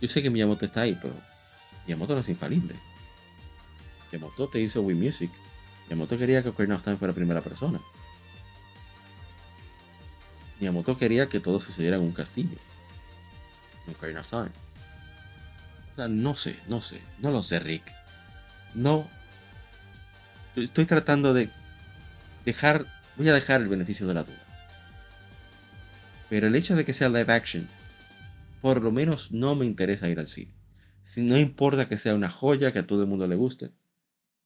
Yo 0.00 0.08
sé 0.08 0.22
que 0.22 0.30
Miyamoto 0.30 0.64
está 0.64 0.82
ahí, 0.82 0.98
pero 1.00 1.14
Miyamoto 1.86 2.14
no 2.14 2.20
es 2.20 2.28
infalible. 2.28 2.74
Miyamoto 4.12 4.48
te 4.48 4.60
hizo 4.60 4.82
Wii 4.82 4.96
Music. 4.96 5.30
Miyamoto 5.86 6.18
quería 6.18 6.42
que 6.42 6.50
Ocarina 6.50 6.76
of 6.76 6.82
Time 6.82 6.96
fuera 6.96 7.14
primera 7.14 7.40
persona. 7.40 7.80
Miyamoto 10.60 10.98
quería 10.98 11.28
que 11.28 11.40
todo 11.40 11.60
sucediera 11.60 11.96
en 11.96 12.02
un 12.02 12.12
castillo. 12.12 12.58
En 13.86 13.94
Ocarina 13.94 14.20
of 14.20 14.30
Time. 14.30 14.50
O 15.92 15.96
sea, 15.96 16.08
no 16.08 16.36
sé, 16.36 16.58
no 16.68 16.80
sé. 16.80 17.00
No 17.20 17.30
lo 17.30 17.42
sé, 17.42 17.58
Rick. 17.58 17.90
No. 18.74 19.08
Estoy 20.56 20.86
tratando 20.86 21.32
de 21.32 21.48
dejar. 22.48 22.86
Voy 23.16 23.28
a 23.28 23.34
dejar 23.34 23.60
el 23.60 23.68
beneficio 23.68 24.06
de 24.06 24.14
la 24.14 24.22
duda. 24.22 24.42
Pero 26.30 26.46
el 26.46 26.54
hecho 26.54 26.76
de 26.76 26.84
que 26.84 26.94
sea 26.94 27.08
live 27.08 27.32
action, 27.32 27.68
por 28.62 28.82
lo 28.82 28.90
menos 28.90 29.32
no 29.32 29.54
me 29.54 29.66
interesa 29.66 30.08
ir 30.08 30.18
al 30.18 30.28
cine. 30.28 30.52
Si 31.04 31.22
no 31.22 31.38
importa 31.38 31.88
que 31.88 31.98
sea 31.98 32.14
una 32.14 32.30
joya 32.30 32.72
que 32.72 32.80
a 32.80 32.86
todo 32.86 33.02
el 33.02 33.08
mundo 33.08 33.26
le 33.26 33.34
guste, 33.34 33.70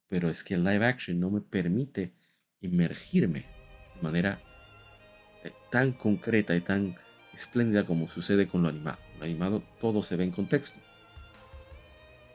pero 0.08 0.30
es 0.30 0.44
que 0.44 0.54
el 0.54 0.64
live 0.64 0.84
action 0.84 1.18
no 1.18 1.30
me 1.30 1.40
permite 1.40 2.12
inmergirme 2.60 3.46
de 3.94 4.02
manera 4.02 4.40
eh, 5.44 5.52
tan 5.70 5.92
concreta 5.92 6.54
y 6.54 6.60
tan 6.60 6.94
espléndida 7.34 7.84
como 7.84 8.08
sucede 8.08 8.46
con 8.46 8.62
lo 8.62 8.68
animado. 8.68 8.98
Lo 9.18 9.24
animado 9.24 9.62
todo 9.80 10.02
se 10.02 10.16
ve 10.16 10.24
en 10.24 10.30
contexto. 10.32 10.78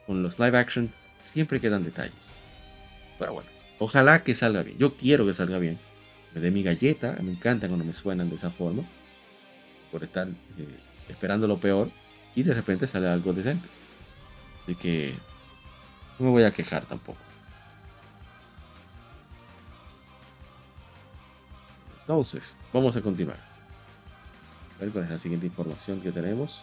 Con 0.06 0.22
los 0.22 0.38
live 0.38 0.58
action 0.58 0.90
siempre 1.20 1.60
quedan 1.60 1.84
detalles. 1.84 2.32
Pero 3.18 3.34
bueno, 3.34 3.57
ojalá 3.78 4.24
que 4.24 4.34
salga 4.34 4.62
bien. 4.62 4.78
Yo 4.78 4.96
quiero 4.96 5.26
que 5.26 5.32
salga 5.32 5.58
bien. 5.58 5.78
Me 6.34 6.40
dé 6.40 6.50
mi 6.50 6.62
galleta, 6.62 7.16
me 7.22 7.32
encanta 7.32 7.68
cuando 7.68 7.84
me 7.84 7.94
suenan 7.94 8.28
de 8.28 8.36
esa 8.36 8.50
forma. 8.50 8.82
Por 9.90 10.04
estar 10.04 10.28
eh, 10.28 10.78
esperando 11.08 11.46
lo 11.46 11.58
peor 11.58 11.90
y 12.34 12.42
de 12.42 12.54
repente 12.54 12.86
sale 12.86 13.08
algo 13.08 13.32
decente. 13.32 13.68
Así 14.64 14.74
que 14.74 15.14
no 16.18 16.26
me 16.26 16.30
voy 16.30 16.44
a 16.44 16.52
quejar 16.52 16.84
tampoco. 16.86 17.18
Entonces, 22.00 22.56
vamos 22.72 22.96
a 22.96 23.02
continuar. 23.02 23.38
A 24.76 24.80
ver 24.80 24.92
cuál 24.92 25.04
es 25.04 25.10
la 25.10 25.18
siguiente 25.18 25.46
información 25.46 26.00
que 26.00 26.12
tenemos. 26.12 26.62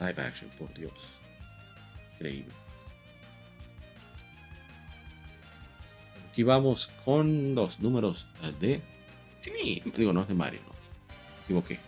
live 0.00 0.22
action, 0.22 0.50
por 0.58 0.72
Dios. 0.74 0.92
Increíble. 2.14 2.67
Aquí 6.38 6.44
vamos 6.44 6.88
con 7.04 7.56
los 7.56 7.80
números 7.80 8.24
de. 8.60 8.80
Sí, 9.40 9.82
digo, 9.96 10.12
no 10.12 10.22
es 10.22 10.28
de 10.28 10.34
Mario, 10.34 10.60
no. 10.68 10.72
Equivoqué. 11.42 11.80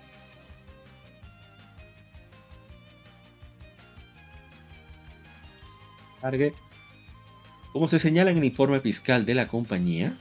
Cargue. 6.21 6.53
Como 7.73 7.87
se 7.87 8.01
señala 8.01 8.33
en 8.33 8.39
el 8.39 8.45
informe 8.45 8.81
fiscal 8.81 9.25
de 9.25 9.37
la 9.37 9.47
compañía, 9.47 10.19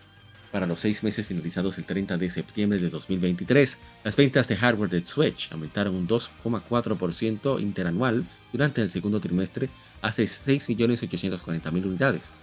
para 0.51 0.67
los 0.67 0.79
seis 0.79 1.01
meses 1.01 1.25
finalizados 1.25 1.79
el 1.79 1.85
30 1.85 2.19
de 2.19 2.29
septiembre 2.29 2.77
de 2.77 2.91
2023, 2.91 3.79
las 4.03 4.15
ventas 4.15 4.47
de 4.47 4.57
hardware 4.57 4.91
de 4.91 5.05
Switch 5.05 5.51
aumentaron 5.51 5.95
un 5.95 6.07
2,4% 6.07 7.59
interanual 7.59 8.27
durante 8.51 8.83
el 8.83 8.91
segundo 8.91 9.19
trimestre 9.19 9.71
a 10.03 10.13
6.840.000 10.13 11.83
unidades. 11.83 12.35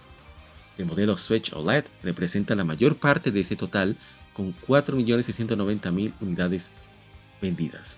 El 0.77 0.85
modelo 0.85 1.17
Switch 1.17 1.51
OLED 1.53 1.85
representa 2.03 2.53
la 2.55 2.63
mayor 2.63 2.97
parte 2.97 3.31
de 3.31 3.39
ese 3.39 3.55
total 3.55 3.97
con 4.33 4.53
4.690.000 4.67 6.13
unidades 6.21 6.69
vendidas. 7.41 7.97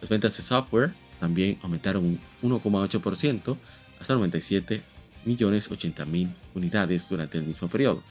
Las 0.00 0.10
ventas 0.10 0.36
de 0.36 0.42
software 0.42 0.92
también 1.18 1.58
aumentaron 1.62 2.04
un 2.04 2.20
1,8% 2.42 3.56
hasta 3.98 4.14
97.080.000 4.14 6.34
unidades 6.54 7.08
durante 7.08 7.38
el 7.38 7.44
mismo 7.44 7.68
periodo. 7.68 8.02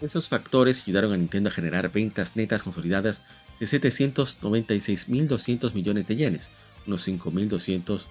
Esos 0.00 0.28
factores 0.28 0.82
ayudaron 0.82 1.12
a 1.12 1.16
Nintendo 1.16 1.48
a 1.48 1.52
generar 1.52 1.90
ventas 1.90 2.36
netas 2.36 2.62
consolidadas 2.62 3.22
de 3.58 3.66
796.200 3.66 5.72
millones 5.72 6.06
de 6.06 6.16
yenes, 6.16 6.50
unos 6.86 7.08
5.200 7.08 8.06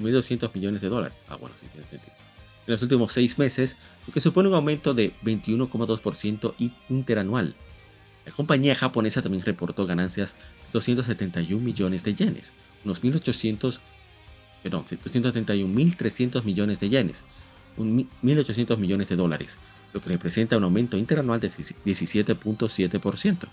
millones 0.00 0.80
de 0.80 0.88
dólares. 0.88 1.24
Ah, 1.28 1.36
bueno, 1.36 1.54
sí 1.60 1.66
tiene 1.72 1.86
sentido. 1.86 2.14
En 2.66 2.72
los 2.72 2.82
últimos 2.82 3.12
seis 3.12 3.38
meses, 3.38 3.76
lo 4.06 4.12
que 4.12 4.20
supone 4.20 4.48
un 4.48 4.54
aumento 4.54 4.92
de 4.92 5.12
21,2% 5.22 6.54
interanual. 6.88 7.54
La 8.24 8.32
compañía 8.32 8.74
japonesa 8.74 9.22
también 9.22 9.44
reportó 9.44 9.86
ganancias 9.86 10.32
de 10.32 10.72
271 10.72 11.64
millones 11.64 12.02
de 12.02 12.14
yenes, 12.14 12.52
unos 12.84 13.02
1.800, 13.02 13.78
perdón, 14.64 14.84
271.300 14.84 16.42
millones 16.42 16.80
de 16.80 16.88
yenes, 16.88 17.24
1.800 17.78 18.76
millones 18.78 19.08
de 19.08 19.16
dólares, 19.16 19.58
lo 19.92 20.00
que 20.00 20.08
representa 20.08 20.56
un 20.56 20.64
aumento 20.64 20.96
interanual 20.96 21.38
de 21.38 21.50
17.7%. 21.50 23.48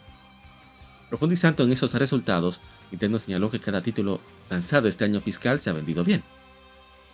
Profundizando 1.10 1.64
en 1.64 1.72
esos 1.72 1.94
resultados, 1.94 2.60
Nintendo 2.90 3.20
señaló 3.20 3.52
que 3.52 3.60
cada 3.60 3.84
título 3.84 4.20
lanzado 4.50 4.88
este 4.88 5.06
año 5.06 5.22
fiscal 5.22 5.60
se 5.60 5.70
ha 5.70 5.74
vendido 5.74 6.04
bien. 6.04 6.24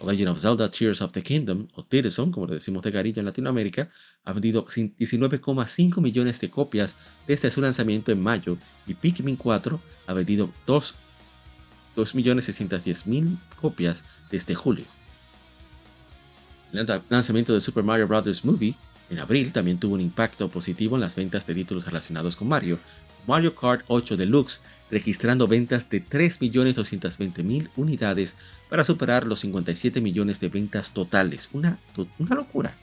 Legend 0.06 0.30
of 0.30 0.40
Zelda 0.40 0.70
Tears 0.70 1.02
of 1.02 1.12
the 1.12 1.22
Kingdom, 1.22 1.68
o 1.76 1.84
Tearson, 1.84 2.32
como 2.32 2.48
lo 2.48 2.54
decimos 2.54 2.82
de 2.84 2.92
cariño 2.92 3.20
en 3.20 3.26
Latinoamérica, 3.26 3.90
ha 4.24 4.34
vendido 4.34 4.66
19,5 4.66 6.02
millones 6.02 6.40
de 6.40 6.50
copias 6.50 6.96
desde 7.28 7.52
su 7.52 7.60
lanzamiento 7.62 8.12
en 8.12 8.22
mayo 8.22 8.58
y 8.88 8.94
Pikmin 8.94 9.36
4 9.36 9.80
ha 10.08 10.14
vendido 10.14 10.50
2.610.000 10.68 13.38
copias 13.60 14.06
desde 14.32 14.56
julio. 14.56 14.86
El 16.72 16.88
lanzamiento 17.10 17.54
de 17.54 17.62
Super 17.62 17.84
Mario 17.84 18.08
Bros. 18.08 18.46
Movie 18.46 18.76
en 19.10 19.20
abril 19.20 19.52
también 19.52 19.80
tuvo 19.80 19.96
un 19.96 20.02
impacto 20.02 20.50
positivo 20.50 20.96
en 20.96 21.02
las 21.02 21.16
ventas 21.16 21.48
de 21.48 21.56
títulos 21.56 21.86
relacionados 21.86 22.36
con 22.36 22.48
Mario. 22.48 22.80
Mario 23.28 23.56
Kart 23.56 23.84
8 23.88 24.18
Deluxe 24.18 24.62
registrando 24.92 25.48
ventas 25.48 25.90
de 25.90 26.04
3.220.000 26.04 27.70
unidades 27.76 28.36
para 28.70 28.84
superar 28.84 29.26
los 29.26 29.40
57 29.40 30.00
millones 30.02 30.40
de 30.40 30.50
ventas 30.50 30.94
totales. 30.94 31.50
Una, 31.54 31.80
locura. 32.30 32.76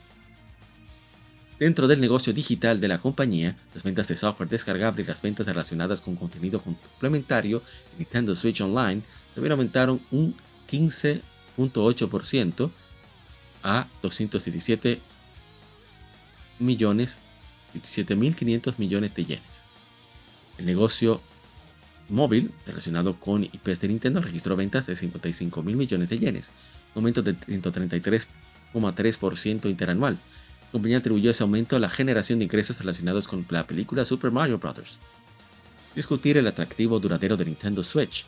Dentro 1.59 1.87
del 1.87 2.01
negocio 2.01 2.33
digital 2.33 2.79
de 2.79 2.87
la 2.87 2.99
compañía, 2.99 3.57
las 3.73 3.83
ventas 3.83 4.07
de 4.07 4.15
software 4.15 4.49
descargable 4.49 5.01
y 5.01 5.05
las 5.05 5.21
ventas 5.21 5.47
relacionadas 5.47 6.01
con 6.01 6.15
contenido 6.15 6.61
complementario 6.61 7.63
Nintendo 7.97 8.35
Switch 8.35 8.61
Online 8.61 9.01
también 9.33 9.53
aumentaron 9.53 9.99
un 10.11 10.35
15.8% 10.69 12.69
a 13.63 13.87
217 14.03 14.99
millones, 16.59 17.17
17.500 17.75 18.75
millones 18.77 19.15
de 19.15 19.25
yenes. 19.25 19.63
El 20.57 20.65
negocio 20.65 21.21
móvil 22.09 22.51
relacionado 22.65 23.19
con 23.19 23.43
IPs 23.43 23.81
de 23.81 23.89
Nintendo 23.89 24.21
registró 24.21 24.55
ventas 24.55 24.85
de 24.85 24.95
55 24.95 25.61
mil 25.63 25.75
millones 25.75 26.07
de 26.09 26.17
yenes, 26.17 26.51
un 26.95 26.99
aumento 26.99 27.21
de 27.21 27.35
133,3% 27.35 29.69
interanual. 29.69 30.17
La 30.65 30.71
compañía 30.71 30.97
atribuyó 30.97 31.31
ese 31.31 31.43
aumento 31.43 31.75
a 31.75 31.79
la 31.79 31.89
generación 31.89 32.39
de 32.39 32.45
ingresos 32.45 32.79
relacionados 32.79 33.27
con 33.27 33.45
la 33.49 33.67
película 33.67 34.05
Super 34.05 34.31
Mario 34.31 34.59
Bros. 34.59 34.97
Discutir 35.95 36.37
el 36.37 36.47
atractivo 36.47 36.99
duradero 36.99 37.37
de 37.37 37.45
Nintendo 37.45 37.83
Switch. 37.83 38.25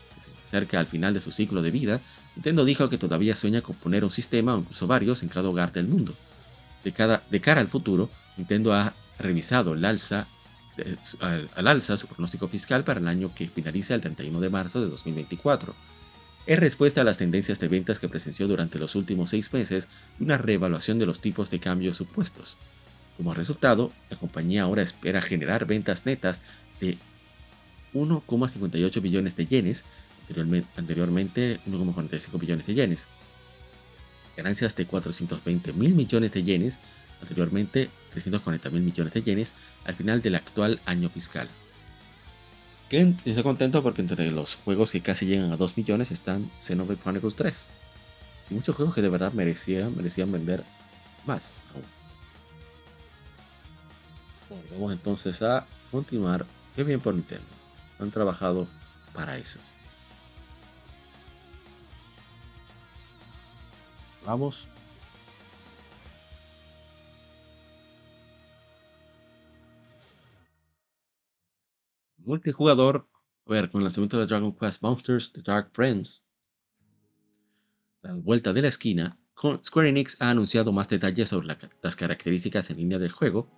Que 0.50 0.56
acerca 0.56 0.80
al 0.80 0.86
final 0.86 1.14
de 1.14 1.20
su 1.20 1.30
ciclo 1.30 1.62
de 1.62 1.70
vida, 1.70 2.00
Nintendo 2.34 2.64
dijo 2.64 2.88
que 2.88 2.98
todavía 2.98 3.36
sueña 3.36 3.60
con 3.60 3.76
poner 3.76 4.04
un 4.04 4.10
sistema 4.10 4.56
o 4.56 4.58
incluso 4.58 4.86
varios 4.86 5.22
en 5.22 5.28
cada 5.28 5.48
hogar 5.48 5.72
del 5.72 5.86
mundo. 5.86 6.14
De, 6.84 6.92
cara 6.92 7.60
al 7.60 7.68
futuro, 7.68 8.10
Nintendo 8.36 8.72
ha 8.72 8.94
revisado 9.18 9.74
el 9.74 9.84
alza 9.84 10.26
al, 11.20 11.68
alza 11.68 11.96
su 11.96 12.06
pronóstico 12.06 12.48
fiscal 12.48 12.84
para 12.84 13.00
el 13.00 13.08
año 13.08 13.34
que 13.34 13.48
finaliza 13.48 13.94
el 13.94 14.00
31 14.00 14.40
de 14.40 14.50
marzo 14.50 14.80
de 14.80 14.88
2024, 14.88 15.74
en 16.46 16.60
respuesta 16.60 17.02
a 17.02 17.04
las 17.04 17.18
tendencias 17.18 17.60
de 17.60 17.68
ventas 17.68 17.98
que 17.98 18.08
presenció 18.08 18.48
durante 18.48 18.78
los 18.78 18.94
últimos 18.94 19.30
seis 19.30 19.52
meses 19.52 19.88
y 20.18 20.24
una 20.24 20.38
reevaluación 20.38 20.98
de 20.98 21.06
los 21.06 21.20
tipos 21.20 21.50
de 21.50 21.60
cambio 21.60 21.92
supuestos. 21.92 22.56
Como 23.16 23.34
resultado, 23.34 23.92
la 24.08 24.16
compañía 24.16 24.62
ahora 24.62 24.82
espera 24.82 25.20
generar 25.20 25.66
ventas 25.66 26.06
netas 26.06 26.42
de 26.80 26.96
1,58 27.92 29.02
billones 29.02 29.36
de 29.36 29.46
yenes, 29.46 29.84
anteriormente 30.76 31.60
1,45 31.66 32.38
billones 32.38 32.66
de 32.66 32.74
yenes, 32.74 33.06
ganancias 34.42 34.74
de 34.76 34.86
420 34.86 35.72
mil 35.72 35.94
millones 35.94 36.32
de 36.32 36.42
yenes, 36.42 36.78
anteriormente 37.20 37.90
340 38.12 38.70
mil 38.70 38.82
millones 38.82 39.14
de 39.14 39.22
yenes 39.22 39.54
al 39.84 39.94
final 39.94 40.22
del 40.22 40.34
actual 40.34 40.80
año 40.86 41.08
fiscal. 41.10 41.48
Que 42.88 43.14
estoy 43.24 43.42
contento 43.42 43.82
porque 43.82 44.02
entre 44.02 44.30
los 44.30 44.56
juegos 44.56 44.90
que 44.90 45.00
casi 45.00 45.26
llegan 45.26 45.52
a 45.52 45.56
2 45.56 45.76
millones 45.76 46.10
están 46.10 46.50
Xenoblade 46.60 47.00
Chronicles 47.00 47.36
3. 47.36 47.66
Y 48.50 48.54
muchos 48.54 48.74
juegos 48.74 48.94
que 48.94 49.02
de 49.02 49.08
verdad 49.08 49.32
merecían, 49.32 49.96
merecían 49.96 50.32
vender 50.32 50.64
más 51.24 51.52
vamos 54.70 54.92
entonces 54.92 55.40
a 55.42 55.66
continuar. 55.90 56.46
Qué 56.74 56.84
bien 56.84 57.00
por 57.00 57.14
Nintendo. 57.14 57.44
Han 57.98 58.10
trabajado 58.10 58.66
para 59.12 59.36
eso. 59.36 59.58
Vamos 64.24 64.66
multijugador, 72.30 73.08
a 73.46 73.50
ver, 73.50 73.70
con 73.70 73.80
el 73.80 73.84
lanzamiento 73.84 74.18
de 74.18 74.26
Dragon 74.26 74.56
Quest 74.56 74.82
Monsters 74.82 75.32
The 75.32 75.42
Dark 75.42 75.72
Prince. 75.72 76.22
La 78.02 78.14
vuelta 78.14 78.52
de 78.52 78.62
la 78.62 78.68
esquina, 78.68 79.18
Square 79.64 79.88
Enix 79.88 80.16
ha 80.20 80.30
anunciado 80.30 80.72
más 80.72 80.88
detalles 80.88 81.28
sobre 81.28 81.56
las 81.82 81.96
características 81.96 82.70
en 82.70 82.76
línea 82.76 82.98
del 82.98 83.10
juego, 83.10 83.50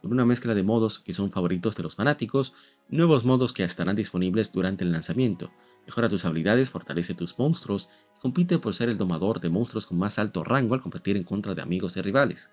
con 0.00 0.12
una 0.12 0.24
mezcla 0.24 0.54
de 0.54 0.62
modos 0.62 0.98
que 0.98 1.12
son 1.12 1.30
favoritos 1.30 1.76
de 1.76 1.82
los 1.82 1.96
fanáticos, 1.96 2.52
nuevos 2.88 3.24
modos 3.24 3.52
que 3.52 3.64
estarán 3.64 3.96
disponibles 3.96 4.52
durante 4.52 4.84
el 4.84 4.92
lanzamiento, 4.92 5.50
mejora 5.86 6.08
tus 6.08 6.24
habilidades, 6.24 6.70
fortalece 6.70 7.14
tus 7.14 7.38
monstruos 7.38 7.88
y 8.16 8.20
compite 8.20 8.58
por 8.58 8.74
ser 8.74 8.88
el 8.88 8.98
domador 8.98 9.40
de 9.40 9.50
monstruos 9.50 9.86
con 9.86 9.98
más 9.98 10.18
alto 10.18 10.44
rango 10.44 10.74
al 10.74 10.82
competir 10.82 11.16
en 11.16 11.24
contra 11.24 11.54
de 11.54 11.62
amigos 11.62 11.96
y 11.96 12.02
rivales. 12.02 12.50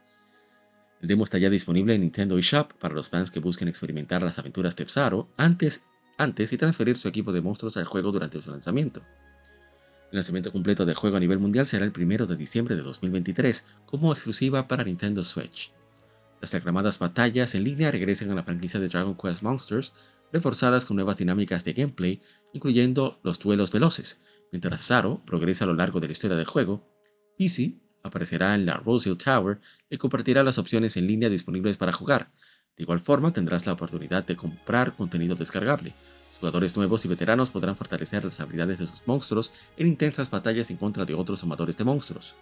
El 1.01 1.09
demo 1.09 1.23
está 1.23 1.37
ya 1.37 1.49
disponible 1.49 1.93
en 1.93 2.01
Nintendo 2.01 2.37
eShop 2.37 2.73
para 2.73 2.95
los 2.95 3.09
fans 3.09 3.29
que 3.29 3.39
busquen 3.39 3.67
experimentar 3.67 4.23
las 4.23 4.39
aventuras 4.39 4.75
de 4.75 4.85
Psaro 4.85 5.29
antes, 5.37 5.83
antes 6.17 6.51
y 6.53 6.57
transferir 6.57 6.97
su 6.97 7.07
equipo 7.07 7.31
de 7.31 7.41
monstruos 7.41 7.77
al 7.77 7.85
juego 7.85 8.11
durante 8.11 8.41
su 8.41 8.49
lanzamiento. 8.49 9.01
El 10.11 10.19
lanzamiento 10.19 10.51
completo 10.51 10.85
del 10.85 10.95
juego 10.95 11.17
a 11.17 11.19
nivel 11.19 11.39
mundial 11.39 11.67
será 11.67 11.83
el 11.83 11.91
1 11.95 12.25
de 12.25 12.37
diciembre 12.37 12.75
de 12.75 12.83
2023 12.83 13.65
como 13.85 14.13
exclusiva 14.13 14.67
para 14.67 14.83
Nintendo 14.83 15.23
Switch. 15.23 15.74
Las 16.45 16.53
aclamadas 16.53 16.99
batallas 16.99 17.55
en 17.55 17.63
línea 17.63 17.89
regresan 17.89 18.29
a 18.29 18.35
la 18.35 18.43
franquicia 18.43 18.79
de 18.79 18.87
Dragon 18.87 19.17
Quest 19.17 19.41
Monsters, 19.41 19.93
reforzadas 20.31 20.85
con 20.85 20.95
nuevas 20.95 21.17
dinámicas 21.17 21.63
de 21.63 21.73
gameplay, 21.73 22.21
incluyendo 22.53 23.19
los 23.23 23.39
duelos 23.39 23.71
veloces, 23.71 24.21
mientras 24.51 24.85
Zaro 24.85 25.25
progresa 25.25 25.63
a 25.63 25.67
lo 25.67 25.73
largo 25.73 25.99
de 25.99 26.05
la 26.05 26.11
historia 26.11 26.37
del 26.37 26.45
juego. 26.45 26.87
Easy 27.39 27.81
aparecerá 28.03 28.53
en 28.53 28.67
la 28.67 28.77
Rosehill 28.77 29.17
Tower 29.17 29.59
y 29.89 29.97
compartirá 29.97 30.43
las 30.43 30.59
opciones 30.59 30.95
en 30.97 31.07
línea 31.07 31.29
disponibles 31.29 31.77
para 31.77 31.93
jugar. 31.93 32.31
De 32.77 32.83
igual 32.83 32.99
forma, 32.99 33.33
tendrás 33.33 33.65
la 33.65 33.73
oportunidad 33.73 34.23
de 34.23 34.35
comprar 34.35 34.95
contenido 34.95 35.35
descargable. 35.35 35.95
Jugadores 36.39 36.77
nuevos 36.77 37.03
y 37.05 37.07
veteranos 37.07 37.49
podrán 37.49 37.75
fortalecer 37.75 38.23
las 38.23 38.39
habilidades 38.39 38.77
de 38.77 38.85
sus 38.85 39.01
monstruos 39.07 39.51
en 39.77 39.87
intensas 39.87 40.29
batallas 40.29 40.69
en 40.69 40.77
contra 40.77 41.05
de 41.05 41.15
otros 41.15 41.41
amadores 41.41 41.75
de 41.75 41.85
monstruos. 41.85 42.35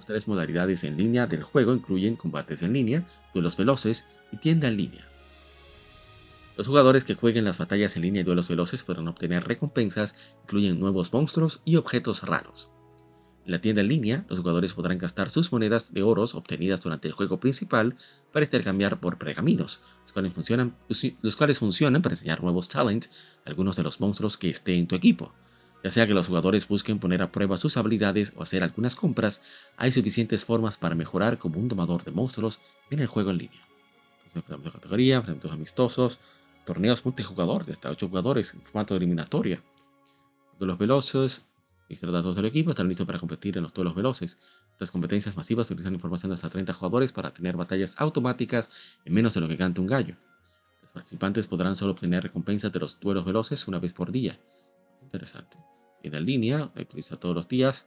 Las 0.00 0.06
tres 0.06 0.28
modalidades 0.28 0.82
en 0.84 0.96
línea 0.96 1.26
del 1.26 1.42
juego 1.42 1.74
incluyen 1.74 2.16
combates 2.16 2.62
en 2.62 2.72
línea, 2.72 3.06
duelos 3.34 3.58
veloces 3.58 4.06
y 4.32 4.38
tienda 4.38 4.66
en 4.68 4.78
línea. 4.78 5.06
Los 6.56 6.68
jugadores 6.68 7.04
que 7.04 7.16
jueguen 7.16 7.44
las 7.44 7.58
batallas 7.58 7.96
en 7.96 8.02
línea 8.02 8.22
y 8.22 8.24
duelos 8.24 8.48
veloces 8.48 8.82
podrán 8.82 9.08
obtener 9.08 9.46
recompensas, 9.46 10.14
incluyen 10.44 10.80
nuevos 10.80 11.12
monstruos 11.12 11.60
y 11.66 11.76
objetos 11.76 12.22
raros. 12.22 12.70
En 13.44 13.52
la 13.52 13.60
tienda 13.60 13.82
en 13.82 13.88
línea, 13.88 14.24
los 14.30 14.38
jugadores 14.38 14.72
podrán 14.72 14.96
gastar 14.96 15.28
sus 15.28 15.52
monedas 15.52 15.92
de 15.92 16.02
oros 16.02 16.34
obtenidas 16.34 16.80
durante 16.80 17.06
el 17.06 17.12
juego 17.12 17.38
principal 17.38 17.94
para 18.32 18.46
intercambiar 18.46 19.00
por 19.00 19.18
pergaminos, 19.18 19.82
los 20.04 20.14
cuales 20.14 21.58
funcionan, 21.58 22.00
para 22.00 22.14
enseñar 22.14 22.42
nuevos 22.42 22.70
talents 22.70 23.10
a 23.44 23.50
algunos 23.50 23.76
de 23.76 23.82
los 23.82 24.00
monstruos 24.00 24.38
que 24.38 24.48
esté 24.48 24.78
en 24.78 24.86
tu 24.86 24.94
equipo. 24.94 25.34
Ya 25.82 25.90
sea 25.90 26.06
que 26.06 26.14
los 26.14 26.26
jugadores 26.26 26.68
busquen 26.68 26.98
poner 26.98 27.22
a 27.22 27.32
prueba 27.32 27.56
sus 27.56 27.76
habilidades 27.76 28.34
o 28.36 28.42
hacer 28.42 28.62
algunas 28.62 28.96
compras, 28.96 29.40
hay 29.76 29.92
suficientes 29.92 30.44
formas 30.44 30.76
para 30.76 30.94
mejorar 30.94 31.38
como 31.38 31.58
un 31.58 31.68
domador 31.68 32.04
de 32.04 32.10
monstruos 32.10 32.60
en 32.90 33.00
el 33.00 33.06
juego 33.06 33.30
en 33.30 33.38
línea. 33.38 33.66
Enfrentamientos 34.26 34.72
de 34.72 34.78
categoría, 34.78 35.16
enfrentamientos 35.16 35.52
amistosos, 35.52 36.18
torneos 36.66 37.04
multijugador 37.04 37.64
de 37.64 37.72
hasta 37.72 37.90
8 37.90 38.08
jugadores 38.08 38.52
en 38.52 38.60
formato 38.60 38.94
de 38.94 38.98
eliminatoria. 38.98 39.62
De 40.58 40.66
los 40.66 40.76
veloces, 40.76 41.42
los 41.88 42.12
datos 42.12 42.36
del 42.36 42.44
equipo 42.44 42.70
están 42.70 42.88
listos 42.88 43.06
para 43.06 43.18
competir 43.18 43.56
en 43.56 43.62
los 43.64 43.72
duelos 43.72 43.94
veloces. 43.94 44.38
Estas 44.72 44.90
competencias 44.90 45.36
masivas 45.36 45.70
utilizan 45.70 45.94
información 45.94 46.30
de 46.30 46.34
hasta 46.34 46.48
30 46.48 46.72
jugadores 46.74 47.12
para 47.12 47.32
tener 47.32 47.56
batallas 47.56 47.94
automáticas 47.98 48.70
en 49.04 49.14
menos 49.14 49.34
de 49.34 49.40
lo 49.40 49.48
que 49.48 49.56
canta 49.56 49.80
un 49.80 49.86
gallo. 49.86 50.16
Los 50.82 50.92
participantes 50.92 51.46
podrán 51.46 51.76
solo 51.76 51.92
obtener 51.92 52.22
recompensas 52.22 52.72
de 52.72 52.80
los 52.80 53.00
duelos 53.00 53.24
veloces 53.24 53.66
una 53.66 53.78
vez 53.78 53.92
por 53.92 54.12
día. 54.12 54.38
Interesante. 55.12 55.58
En 56.02 56.12
la 56.12 56.20
línea, 56.20 56.70
utiliza 56.76 57.18
todos 57.18 57.34
los 57.34 57.48
días. 57.48 57.86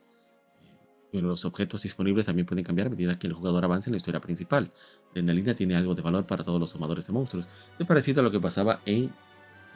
los 1.13 1.45
objetos 1.45 1.83
disponibles 1.83 2.25
también 2.25 2.45
pueden 2.45 2.65
cambiar 2.65 2.87
a 2.87 2.89
medida 2.89 3.17
que 3.17 3.27
el 3.27 3.33
jugador 3.33 3.63
avance 3.63 3.89
en 3.89 3.93
la 3.93 3.97
historia 3.97 4.19
principal. 4.19 4.71
En 5.15 5.27
la 5.27 5.33
línea 5.33 5.55
tiene 5.55 5.75
algo 5.75 5.95
de 5.95 6.01
valor 6.01 6.25
para 6.25 6.43
todos 6.43 6.59
los 6.59 6.73
tomadores 6.73 7.07
de 7.07 7.13
monstruos. 7.13 7.47
Es 7.79 7.87
parecido 7.87 8.21
a 8.21 8.23
lo 8.23 8.31
que 8.31 8.39
pasaba 8.39 8.81
en 8.85 9.13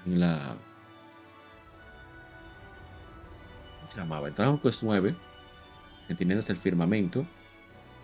la 0.05 0.57
se 3.87 3.97
llamaba 3.97 4.29
Dragon 4.29 4.59
Quest 4.59 4.83
9, 4.83 5.15
Centinelas 6.07 6.45
del 6.45 6.57
Firmamento, 6.57 7.25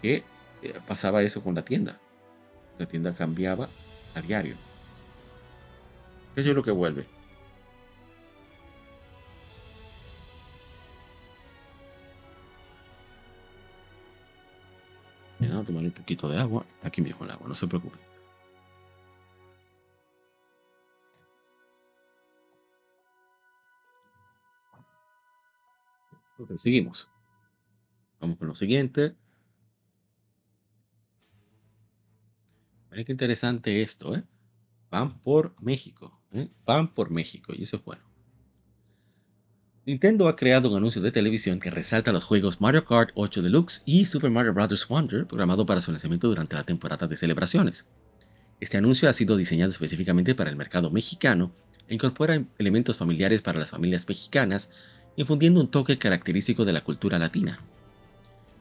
que 0.02 0.24
eh, 0.62 0.80
pasaba 0.88 1.22
eso 1.22 1.44
con 1.44 1.56
la 1.56 1.64
tienda. 1.64 2.00
La 2.80 2.86
tienda 2.86 3.14
cambiaba 3.14 3.70
a 4.16 4.22
diario. 4.22 4.56
Eso 6.36 6.50
es 6.50 6.56
lo 6.56 6.64
que 6.64 6.72
vuelve. 6.72 7.06
Tomar 15.66 15.84
un 15.84 15.91
poquito 15.91 16.30
de 16.30 16.39
agua. 16.39 16.66
aquí 16.82 17.01
mismo 17.01 17.26
el 17.26 17.32
agua, 17.32 17.47
no 17.47 17.55
se 17.55 17.68
preocupe. 17.68 17.99
seguimos. 26.55 27.09
Vamos 28.20 28.38
con 28.38 28.47
lo 28.47 28.55
siguiente. 28.55 29.16
Miren 32.89 33.05
qué 33.05 33.11
interesante 33.11 33.82
esto, 33.82 34.16
¿eh? 34.16 34.24
Van 34.91 35.20
por 35.22 35.59
México, 35.61 36.22
¿eh? 36.32 36.49
Van 36.66 36.93
por 36.93 37.09
México, 37.09 37.53
y 37.55 37.64
eso 37.64 37.78
es 37.78 37.84
bueno. 37.84 38.12
Nintendo 39.86 40.29
ha 40.29 40.38
creado 40.38 40.69
un 40.69 40.77
anuncio 40.77 41.01
de 41.01 41.11
televisión 41.11 41.59
que 41.59 41.69
resalta 41.69 42.13
los 42.13 42.23
juegos 42.23 42.61
Mario 42.61 42.86
Kart 42.86 43.09
8 43.15 43.41
Deluxe 43.41 43.81
y 43.86 44.05
Super 44.05 44.31
Mario 44.31 44.53
Bros. 44.53 44.88
Wonder, 44.88 45.27
programado 45.27 45.65
para 45.65 45.81
su 45.81 45.91
lanzamiento 45.91 46.29
durante 46.29 46.55
la 46.55 46.63
temporada 46.63 47.05
de 47.05 47.17
celebraciones. 47.17 47.89
Este 48.61 48.77
anuncio 48.77 49.09
ha 49.09 49.13
sido 49.13 49.36
diseñado 49.36 49.71
específicamente 49.71 50.36
para 50.36 50.49
el 50.49 50.55
mercado 50.55 50.89
mexicano 50.89 51.51
e 51.89 51.95
incorpora 51.95 52.45
elementos 52.57 52.97
familiares 52.97 53.41
para 53.41 53.59
las 53.59 53.71
familias 53.71 54.07
mexicanas, 54.07 54.69
infundiendo 55.17 55.59
un 55.59 55.69
toque 55.69 55.97
característico 55.97 56.63
de 56.63 56.71
la 56.71 56.86
cultura 56.86 57.19
latina. 57.19 57.59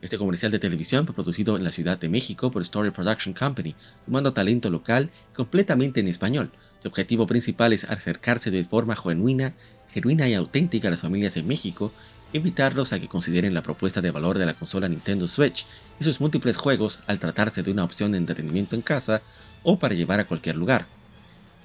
Este 0.00 0.18
comercial 0.18 0.50
de 0.50 0.58
televisión 0.58 1.06
fue 1.06 1.14
producido 1.14 1.56
en 1.56 1.62
la 1.62 1.70
Ciudad 1.70 2.00
de 2.00 2.08
México 2.08 2.50
por 2.50 2.62
Story 2.62 2.90
Production 2.90 3.32
Company, 3.32 3.76
tomando 4.06 4.32
talento 4.32 4.70
local 4.70 5.12
completamente 5.36 6.00
en 6.00 6.08
español. 6.08 6.50
Su 6.82 6.88
objetivo 6.88 7.28
principal 7.28 7.72
es 7.72 7.84
acercarse 7.84 8.50
de 8.50 8.64
forma 8.64 8.96
genuina, 8.96 9.54
genuina 9.92 10.28
y 10.28 10.34
auténtica 10.34 10.88
a 10.88 10.90
las 10.90 11.00
familias 11.00 11.36
en 11.36 11.46
México, 11.46 11.92
invitarlos 12.32 12.92
a 12.92 13.00
que 13.00 13.08
consideren 13.08 13.54
la 13.54 13.62
propuesta 13.62 14.00
de 14.00 14.10
valor 14.10 14.38
de 14.38 14.46
la 14.46 14.54
consola 14.54 14.88
Nintendo 14.88 15.28
Switch 15.28 15.66
y 16.00 16.04
sus 16.04 16.20
múltiples 16.20 16.56
juegos 16.56 17.00
al 17.06 17.18
tratarse 17.18 17.62
de 17.62 17.70
una 17.70 17.84
opción 17.84 18.12
de 18.12 18.18
entretenimiento 18.18 18.74
en 18.74 18.82
casa 18.82 19.22
o 19.62 19.78
para 19.78 19.94
llevar 19.94 20.20
a 20.20 20.26
cualquier 20.26 20.56
lugar. 20.56 20.86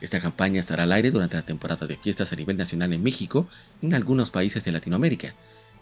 Esta 0.01 0.19
campaña 0.19 0.59
estará 0.59 0.84
al 0.84 0.91
aire 0.91 1.09
durante 1.09 1.38
la 1.38 1.41
temporada 1.41 1.88
de 1.88 1.97
fiestas 1.97 2.32
a 2.32 2.36
nivel 2.36 2.57
nacional 2.57 2.93
en 2.93 3.01
México 3.01 3.47
y 3.82 3.88
en 3.88 3.95
algunos 3.95 4.30
países 4.30 4.63
de 4.63 4.71
Latinoamérica. 4.71 5.34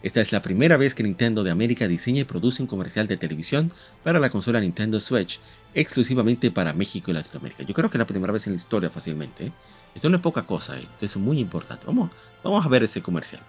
Esta 0.04 0.22
es 0.22 0.32
la 0.32 0.42
primera 0.42 0.78
vez 0.78 0.94
que 0.94 1.04
Nintendo 1.04 1.44
de 1.44 1.52
América 1.52 1.88
diseña 1.88 2.22
y 2.22 2.26
produce 2.26 2.62
un 2.62 2.68
comercial 2.68 3.08
de 3.08 3.18
televisión 3.18 3.74
para 4.04 4.20
la 4.20 4.30
consola 4.30 4.60
Nintendo 4.60 5.00
Switch 5.00 5.40
exclusivamente 5.74 6.52
para 6.52 6.74
México 6.74 7.12
y 7.12 7.16
Latinoamérica. 7.16 7.64
Yo 7.64 7.74
creo 7.74 7.90
que 7.90 7.98
es 7.98 8.00
la 8.00 8.08
primera 8.08 8.32
vez 8.32 8.46
en 8.48 8.54
la 8.54 8.58
historia 8.58 8.90
fácilmente. 8.90 9.48
¿eh? 9.48 9.52
Esto 9.96 10.10
no 10.10 10.18
es 10.18 10.22
poca 10.22 10.44
cosa, 10.44 10.78
¿eh? 10.78 10.88
esto 10.92 11.06
es 11.06 11.16
muy 11.16 11.40
importante. 11.40 11.86
Vamos, 11.88 12.12
vamos 12.44 12.66
a 12.66 12.70
ver 12.70 12.84
ese 12.84 13.02
comercial. 13.02 13.42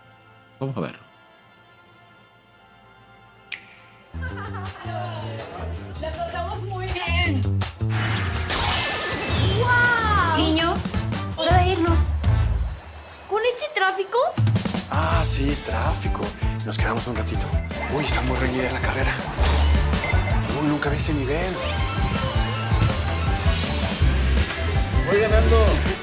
Vamos 0.61 0.76
a 0.76 0.80
verlo. 0.80 1.01
La 6.01 6.11
pasamos 6.12 6.62
muy 6.62 6.86
bien. 6.86 7.42
¡Wow! 9.59 10.36
Niños, 10.36 10.84
hora 11.36 11.59
de 11.64 11.70
irnos. 11.70 11.99
¿Con 13.28 13.42
este 13.44 13.64
tráfico? 13.74 14.18
Ah, 14.88 15.24
sí, 15.26 15.59
tráfico. 15.66 16.22
Nos 16.64 16.78
quedamos 16.78 17.05
un 17.09 17.16
ratito. 17.16 17.49
Uy, 17.92 18.05
está 18.05 18.20
muy 18.22 18.36
reñida 18.36 18.70
la 18.70 18.80
carrera. 18.80 19.12
Uy, 20.62 20.68
nunca 20.68 20.90
vi 20.90 20.99
ese 20.99 21.12
nivel. 21.12 21.55
Voy 25.09 25.20
ganando. 25.20 25.95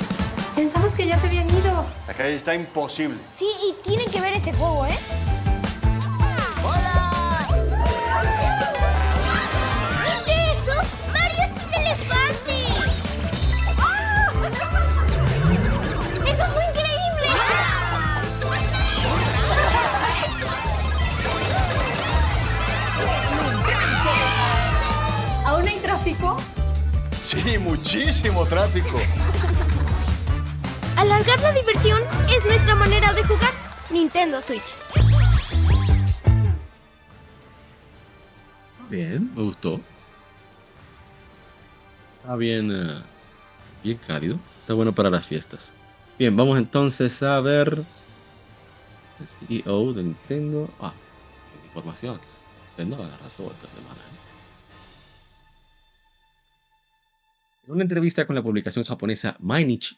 Pensamos 0.56 0.96
que 0.96 1.08
ya 1.08 1.18
se 1.18 1.28
habían 1.28 1.50
ido. 1.50 1.86
La 2.08 2.14
calle 2.14 2.36
está 2.36 2.54
imposible. 2.54 3.18
Sí, 3.34 3.48
y 3.68 3.74
tienen 3.84 4.10
que 4.10 4.22
ver 4.22 4.34
este 4.34 4.54
juego, 4.54 4.86
¿eh? 4.86 4.98
¿Viste 10.06 10.34
eso? 10.52 10.76
¡Mario 11.12 11.40
es 11.42 11.50
un 11.66 11.74
elefante! 11.74 12.56
¡Eso 16.32 16.46
fue 16.54 16.64
increíble! 16.70 17.28
¿Aún 25.46 25.68
hay 25.68 25.80
tráfico? 25.80 26.38
Sí, 27.22 27.58
muchísimo 27.58 28.46
tráfico. 28.46 29.00
Alargar 31.04 31.42
la 31.42 31.52
diversión 31.52 32.02
es 32.30 32.46
nuestra 32.46 32.76
manera 32.76 33.12
de 33.12 33.24
jugar. 33.24 33.52
Nintendo 33.92 34.40
Switch. 34.40 34.74
Bien, 38.90 39.30
me 39.36 39.44
gustó. 39.44 39.82
Está 42.22 42.38
bien, 42.38 42.72
eh, 42.72 43.04
bien 43.84 44.00
cálido. 44.08 44.40
Está 44.62 44.76
bueno 44.76 44.94
para 44.94 45.10
las 45.10 45.26
fiestas. 45.26 45.74
Bien, 46.18 46.38
vamos 46.38 46.58
entonces 46.58 47.22
a 47.22 47.42
ver. 47.42 47.84
El 49.20 49.28
CEO 49.28 49.92
de 49.92 50.04
Nintendo. 50.04 50.70
Ah, 50.80 50.94
información. 51.66 52.22
Nintendo 52.78 53.04
arrasó 53.04 53.52
esta 53.52 53.68
semana. 53.68 54.00
¿eh? 54.00 54.14
En 57.68 57.74
una 57.74 57.84
entrevista 57.84 58.26
con 58.26 58.38
la 58.38 58.42
publicación 58.42 58.86
japonesa 58.86 59.36
Mainichi, 59.40 59.98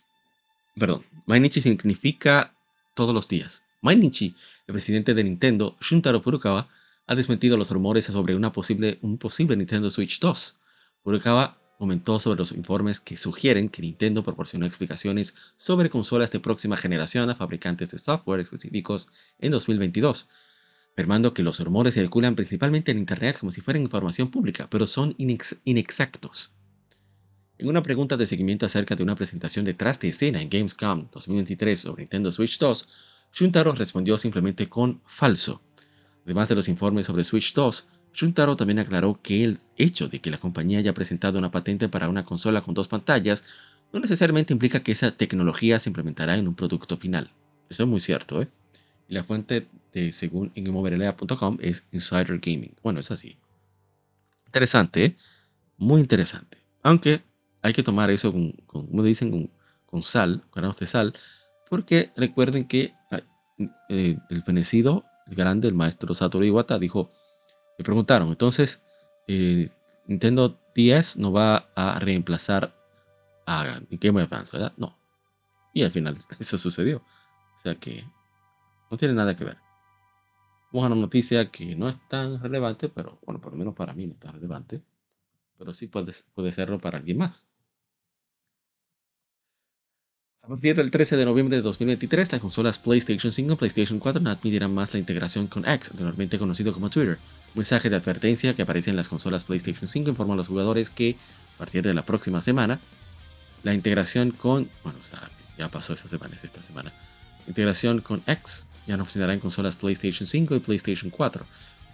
perdón, 0.78 1.04
Mainichi 1.26 1.62
significa 1.62 2.54
todos 2.94 3.14
los 3.14 3.28
días. 3.28 3.64
Mainichi, 3.82 4.36
el 4.68 4.74
presidente 4.74 5.14
de 5.14 5.24
Nintendo, 5.24 5.76
Shuntaro 5.80 6.22
Furukawa, 6.22 6.68
ha 7.08 7.16
desmentido 7.16 7.56
los 7.58 7.70
rumores 7.72 8.06
sobre 8.06 8.36
una 8.36 8.52
posible, 8.52 8.98
un 9.02 9.18
posible 9.18 9.56
Nintendo 9.56 9.90
Switch 9.90 10.20
2. 10.20 10.58
Furukawa 11.04 11.58
comentó 11.78 12.20
sobre 12.20 12.40
los 12.40 12.52
informes 12.52 13.00
que 13.00 13.16
sugieren 13.18 13.70
que 13.70 13.82
Nintendo 13.82 14.24
proporcionó 14.24 14.66
explicaciones 14.66 15.36
sobre 15.58 15.90
consolas 15.90 16.32
de 16.32 16.40
próxima 16.40 16.78
generación 16.78 17.30
a 17.30 17.36
fabricantes 17.36 17.92
de 17.92 17.98
software 18.00 18.40
específicos 18.42 19.10
en 19.40 19.52
2022, 19.52 20.28
afirmando 20.94 21.34
que 21.34 21.44
los 21.44 21.60
rumores 21.60 21.94
circulan 21.94 22.36
principalmente 22.36 22.92
en 22.92 23.00
Internet 23.00 23.38
como 23.40 23.52
si 23.52 23.62
fueran 23.62 23.84
información 23.84 24.32
pública, 24.32 24.68
pero 24.70 24.88
son 24.88 25.14
inex- 25.18 25.60
inexactos. 25.66 26.52
En 27.58 27.70
una 27.70 27.82
pregunta 27.82 28.18
de 28.18 28.26
seguimiento 28.26 28.66
acerca 28.66 28.96
de 28.96 29.04
una 29.04 29.16
presentación 29.16 29.64
detrás 29.64 29.98
de 30.02 30.10
escena 30.10 30.42
en 30.42 30.50
Gamescom 30.50 31.08
2023 31.14 31.80
sobre 31.80 32.04
Nintendo 32.04 32.30
Switch 32.30 32.60
2, 32.60 32.88
Shuntaro 33.32 33.72
respondió 33.72 34.18
simplemente 34.18 34.68
con 34.68 35.02
falso. 35.06 35.62
Además 36.26 36.50
de 36.50 36.56
los 36.56 36.68
informes 36.68 37.06
sobre 37.06 37.24
Switch 37.24 37.54
2, 37.54 37.88
Shuntaro 38.14 38.58
también 38.58 38.80
aclaró 38.80 39.22
que 39.22 39.46
el 39.46 39.60
hecho 39.78 40.10
de 40.10 40.20
que 40.20 40.30
la 40.32 40.38
compañía 40.38 40.80
haya 40.80 40.94
presentado 40.94 41.40
una 41.40 41.52
patente 41.52 41.88
para 41.88 42.10
una 42.10 42.26
consola 42.26 42.62
con 42.62 42.74
dos 42.74 42.90
pantallas 42.90 43.46
no 43.94 44.02
necesariamente 44.02 44.52
implica 44.52 44.84
que 44.84 44.92
esa 44.92 45.12
tecnología 45.12 45.80
se 45.80 45.90
implementará 45.90 46.36
en 46.36 46.50
un 46.50 46.56
producto 46.56 46.98
final. 46.98 47.32
Eso 47.70 47.84
es 47.84 47.90
muy 47.90 48.02
cierto, 48.02 48.42
¿eh? 48.42 48.50
Y 49.08 49.14
la 49.14 49.24
fuente 49.24 49.68
de 49.94 50.12
según 50.12 50.52
inmoverelea.com 50.56 51.58
es 51.62 51.86
Insider 51.94 52.40
Gaming. 52.40 52.76
Bueno, 52.84 53.00
es 53.00 53.12
así. 53.12 53.38
Interesante, 54.46 55.06
¿eh? 55.06 55.16
Muy 55.78 56.02
interesante. 56.02 56.58
Aunque 56.84 57.22
hay 57.66 57.74
que 57.74 57.82
tomar 57.82 58.12
eso 58.12 58.32
con, 58.32 58.52
con 58.68 58.86
como 58.86 59.02
dicen, 59.02 59.32
con, 59.32 59.52
con 59.88 60.04
sal, 60.04 60.44
granos 60.54 60.78
de 60.78 60.86
sal, 60.86 61.14
porque 61.68 62.12
recuerden 62.16 62.68
que 62.68 62.94
eh, 63.90 64.18
el 64.30 64.44
fenecido, 64.44 65.04
el 65.26 65.36
grande, 65.36 65.68
el 65.68 65.74
maestro 65.74 66.14
Satoru 66.14 66.46
Iwata, 66.46 66.78
dijo, 66.78 67.12
le 67.80 67.84
preguntaron, 67.84 68.30
entonces, 68.30 68.84
eh, 69.28 69.70
Nintendo 70.06 70.60
10 70.76 71.18
no 71.18 71.32
va 71.32 71.70
a 71.76 71.98
reemplazar 72.00 72.76
a 73.48 73.80
Game 73.90 74.22
Advance, 74.22 74.52
¿verdad? 74.56 74.74
No. 74.78 74.96
Y 75.74 75.82
al 75.82 75.90
final 75.90 76.16
eso 76.40 76.60
sucedió. 76.60 76.98
O 77.58 77.60
sea 77.64 77.74
que 77.76 78.06
no 78.92 78.98
tiene 78.98 79.16
nada 79.16 79.36
que 79.36 79.44
ver. 79.44 79.58
Vamos 80.72 80.84
a 80.84 80.94
una 80.94 81.02
noticia 81.02 81.50
que 81.50 81.76
no 81.76 81.90
es 81.90 81.96
tan 82.10 82.40
relevante, 82.44 82.90
pero 82.90 83.18
bueno, 83.26 83.42
por 83.42 83.54
lo 83.54 83.58
menos 83.58 83.74
para 83.74 83.94
mí 83.94 84.06
no 84.06 84.14
es 84.14 84.20
tan 84.20 84.34
relevante. 84.34 84.84
Pero 85.58 85.74
sí 85.74 85.88
puede, 85.88 86.14
puede 86.36 86.52
serlo 86.52 86.78
para 86.78 87.00
alguien 87.00 87.18
más. 87.18 87.48
A 90.46 90.48
partir 90.48 90.76
del 90.76 90.92
13 90.92 91.18
de 91.18 91.26
noviembre 91.26 91.58
de 91.58 91.64
2023, 91.64 92.34
las 92.34 92.40
consolas 92.40 92.78
PlayStation 92.78 93.34
5 93.34 93.54
y 93.54 93.56
PlayStation 93.56 93.98
4 93.98 94.22
no 94.22 94.30
admitirán 94.30 94.76
más 94.76 94.94
la 94.94 95.00
integración 95.00 95.48
con 95.48 95.68
X, 95.68 95.90
anteriormente 95.90 96.38
conocido 96.38 96.72
como 96.72 96.92
Twitter. 96.92 97.18
Un 97.56 97.62
mensaje 97.62 97.90
de 97.90 97.96
advertencia 97.96 98.56
que 98.56 98.62
aparece 98.62 98.92
en 98.92 98.96
las 98.96 99.10
consolas 99.10 99.44
PlayStation 99.44 99.88
5 99.88 100.12
informa 100.12 100.36
a 100.36 100.38
los 100.38 100.48
jugadores 100.48 100.92
que, 100.92 101.16
a 101.56 101.58
partir 101.58 101.82
de 101.82 101.96
la 101.96 102.06
próxima 102.06 102.42
semana, 102.42 102.80
la 103.64 103.74
integración 103.74 104.30
con. 104.30 104.70
Bueno, 104.84 105.00
o 105.04 105.10
sea, 105.10 105.32
ya 105.58 105.68
pasó 105.72 105.94
esta 105.94 106.10
semana, 106.10 106.36
es 106.36 106.44
esta 106.44 106.62
semana. 106.62 106.94
Integración 107.48 108.02
con 108.02 108.22
X 108.28 108.68
ya 108.86 108.98
no 108.98 109.06
funcionará 109.06 109.34
en 109.34 109.40
consolas 109.40 109.76
PlayStation 109.76 110.28
5 110.28 110.58
y 110.58 110.60
PlayStation 110.60 111.10
4. 111.10 111.44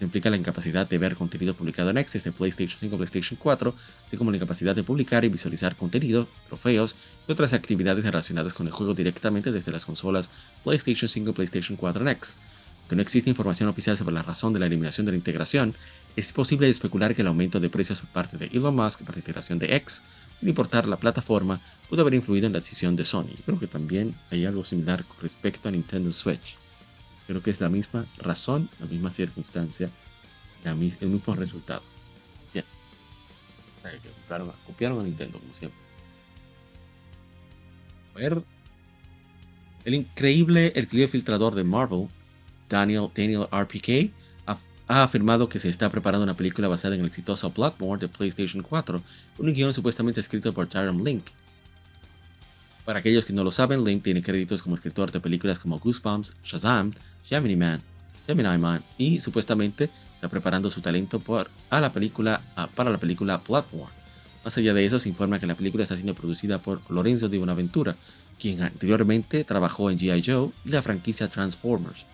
Implica 0.02 0.32
la 0.32 0.38
incapacidad 0.38 0.90
de 0.90 0.98
ver 0.98 1.16
contenido 1.16 1.54
publicado 1.54 1.92
en 1.92 2.00
X 2.00 2.14
desde 2.14 2.32
PlayStation 2.32 2.80
5 2.80 2.96
y 2.96 2.98
PlayStation 2.98 3.38
4, 3.40 3.76
así 4.08 4.18
como 4.18 4.32
la 4.32 4.38
incapacidad 4.38 4.76
de 4.76 4.84
publicar 4.84 5.24
y 5.24 5.30
visualizar 5.30 5.76
contenido, 5.76 6.28
trofeos 6.48 6.96
y 7.28 7.32
otras 7.32 7.54
actividades 7.54 8.04
relacionadas 8.04 8.54
con 8.56 8.66
el 8.66 8.74
juego 8.74 8.96
directamente 8.96 9.52
desde 9.52 9.72
las 9.72 9.86
consolas 9.86 10.32
PlayStation 10.64 11.08
5 11.08 11.30
y 11.30 11.34
PlayStation 11.34 11.78
4 11.78 12.02
en 12.02 12.08
X. 12.08 12.38
Aunque 12.82 12.96
no 12.96 13.02
existe 13.04 13.30
información 13.30 13.70
oficial 13.70 13.96
sobre 13.96 14.16
la 14.16 14.24
razón 14.24 14.54
de 14.54 14.60
la 14.60 14.66
eliminación 14.66 15.06
de 15.06 15.12
la 15.12 15.18
integración, 15.18 15.76
es 16.16 16.34
posible 16.34 16.68
especular 16.68 17.14
que 17.16 17.22
el 17.22 17.28
aumento 17.28 17.60
de 17.60 17.70
precios 17.70 18.02
por 18.02 18.10
parte 18.10 18.38
de 18.38 18.48
Elon 18.48 18.76
Musk 18.76 19.02
para 19.02 19.14
la 19.14 19.20
integración 19.20 19.60
de 19.60 19.76
X, 19.76 20.02
sin 20.40 20.50
importar 20.50 20.88
la 20.88 20.98
plataforma, 20.98 21.62
pudo 21.90 22.02
haber 22.02 22.16
influido 22.16 22.48
en 22.48 22.54
la 22.54 22.60
decisión 22.60 22.96
de 22.96 23.06
Sony. 23.06 23.36
Creo 23.46 23.60
que 23.60 23.68
también 23.68 24.16
hay 24.32 24.48
algo 24.48 24.66
similar 24.66 25.06
con 25.06 25.22
respecto 25.22 25.70
a 25.70 25.72
Nintendo 25.72 26.12
Switch. 26.12 26.61
Creo 27.32 27.42
que 27.42 27.52
es 27.52 27.62
la 27.62 27.70
misma 27.70 28.06
razón, 28.18 28.70
la 28.78 28.88
misma 28.88 29.10
circunstancia, 29.10 29.90
la 30.66 30.76
mis- 30.76 31.02
el 31.02 31.08
mismo 31.08 31.34
resultado. 31.34 31.82
Bien. 32.52 32.66
Copiaron 34.68 35.00
a- 35.00 35.04
Nintendo, 35.04 35.40
como 35.40 35.54
siempre. 35.54 35.80
A 38.16 38.18
ver. 38.20 38.44
El 39.86 39.94
increíble, 39.94 40.74
el 40.76 40.90
clio 40.90 41.08
filtrador 41.08 41.56
de 41.56 41.64
Marvel, 41.64 42.10
Daniel, 42.68 43.08
Daniel 43.16 43.48
RPK, 43.50 44.12
ha, 44.90 45.04
afirmado 45.04 45.48
que 45.48 45.60
se 45.60 45.70
está 45.70 45.90
preparando 45.90 46.26
una 46.26 46.36
película 46.36 46.68
basada 46.68 46.96
en 46.96 47.00
el 47.02 47.08
exitoso 47.08 47.50
Bloodborne 47.52 48.02
de 48.02 48.10
PlayStation 48.10 48.62
4, 48.62 49.02
un 49.38 49.54
guion 49.54 49.74
supuestamente 49.74 50.20
escrito 50.20 50.52
por 50.54 50.68
Tyron 50.68 51.02
Link. 51.02 51.28
Para 52.86 53.00
aquellos 53.00 53.26
que 53.26 53.34
no 53.34 53.44
lo 53.44 53.52
saben, 53.52 53.84
Link 53.84 54.04
tiene 54.04 54.24
créditos 54.24 54.62
como 54.62 54.76
escritor 54.76 55.12
de 55.12 55.20
películas 55.20 55.60
como 55.60 55.80
Goosebumps, 55.80 56.34
Shazam, 56.44 56.94
Gemini 57.26 57.56
Man, 57.56 57.82
Gemini 58.26 58.58
Man 58.58 58.84
y 58.98 59.20
supuestamente 59.20 59.90
está 60.16 60.30
preparando 60.30 60.72
su 60.72 60.82
talento 60.82 61.20
por, 61.20 61.50
la 61.70 61.94
película, 61.94 62.42
para 62.76 62.90
la 62.90 62.98
película 62.98 63.38
Bloodborne. 63.38 63.94
Más 64.44 64.58
allá 64.58 64.74
de 64.74 64.84
eso, 64.84 64.98
se 64.98 65.10
informa 65.10 65.40
que 65.40 65.46
la 65.46 65.56
película 65.56 65.84
está 65.84 65.96
siendo 65.96 66.16
producida 66.16 66.58
por 66.58 66.82
Lorenzo 66.90 67.30
de 67.30 67.38
Bonaventura, 67.38 67.96
quien 68.40 68.64
anteriormente 68.64 69.44
trabajó 69.44 69.92
en 69.92 70.00
G.I. 70.00 70.24
Joe 70.26 70.50
y 70.66 70.70
la 70.70 70.82
franquicia 70.82 71.28
Transformers. 71.28 72.06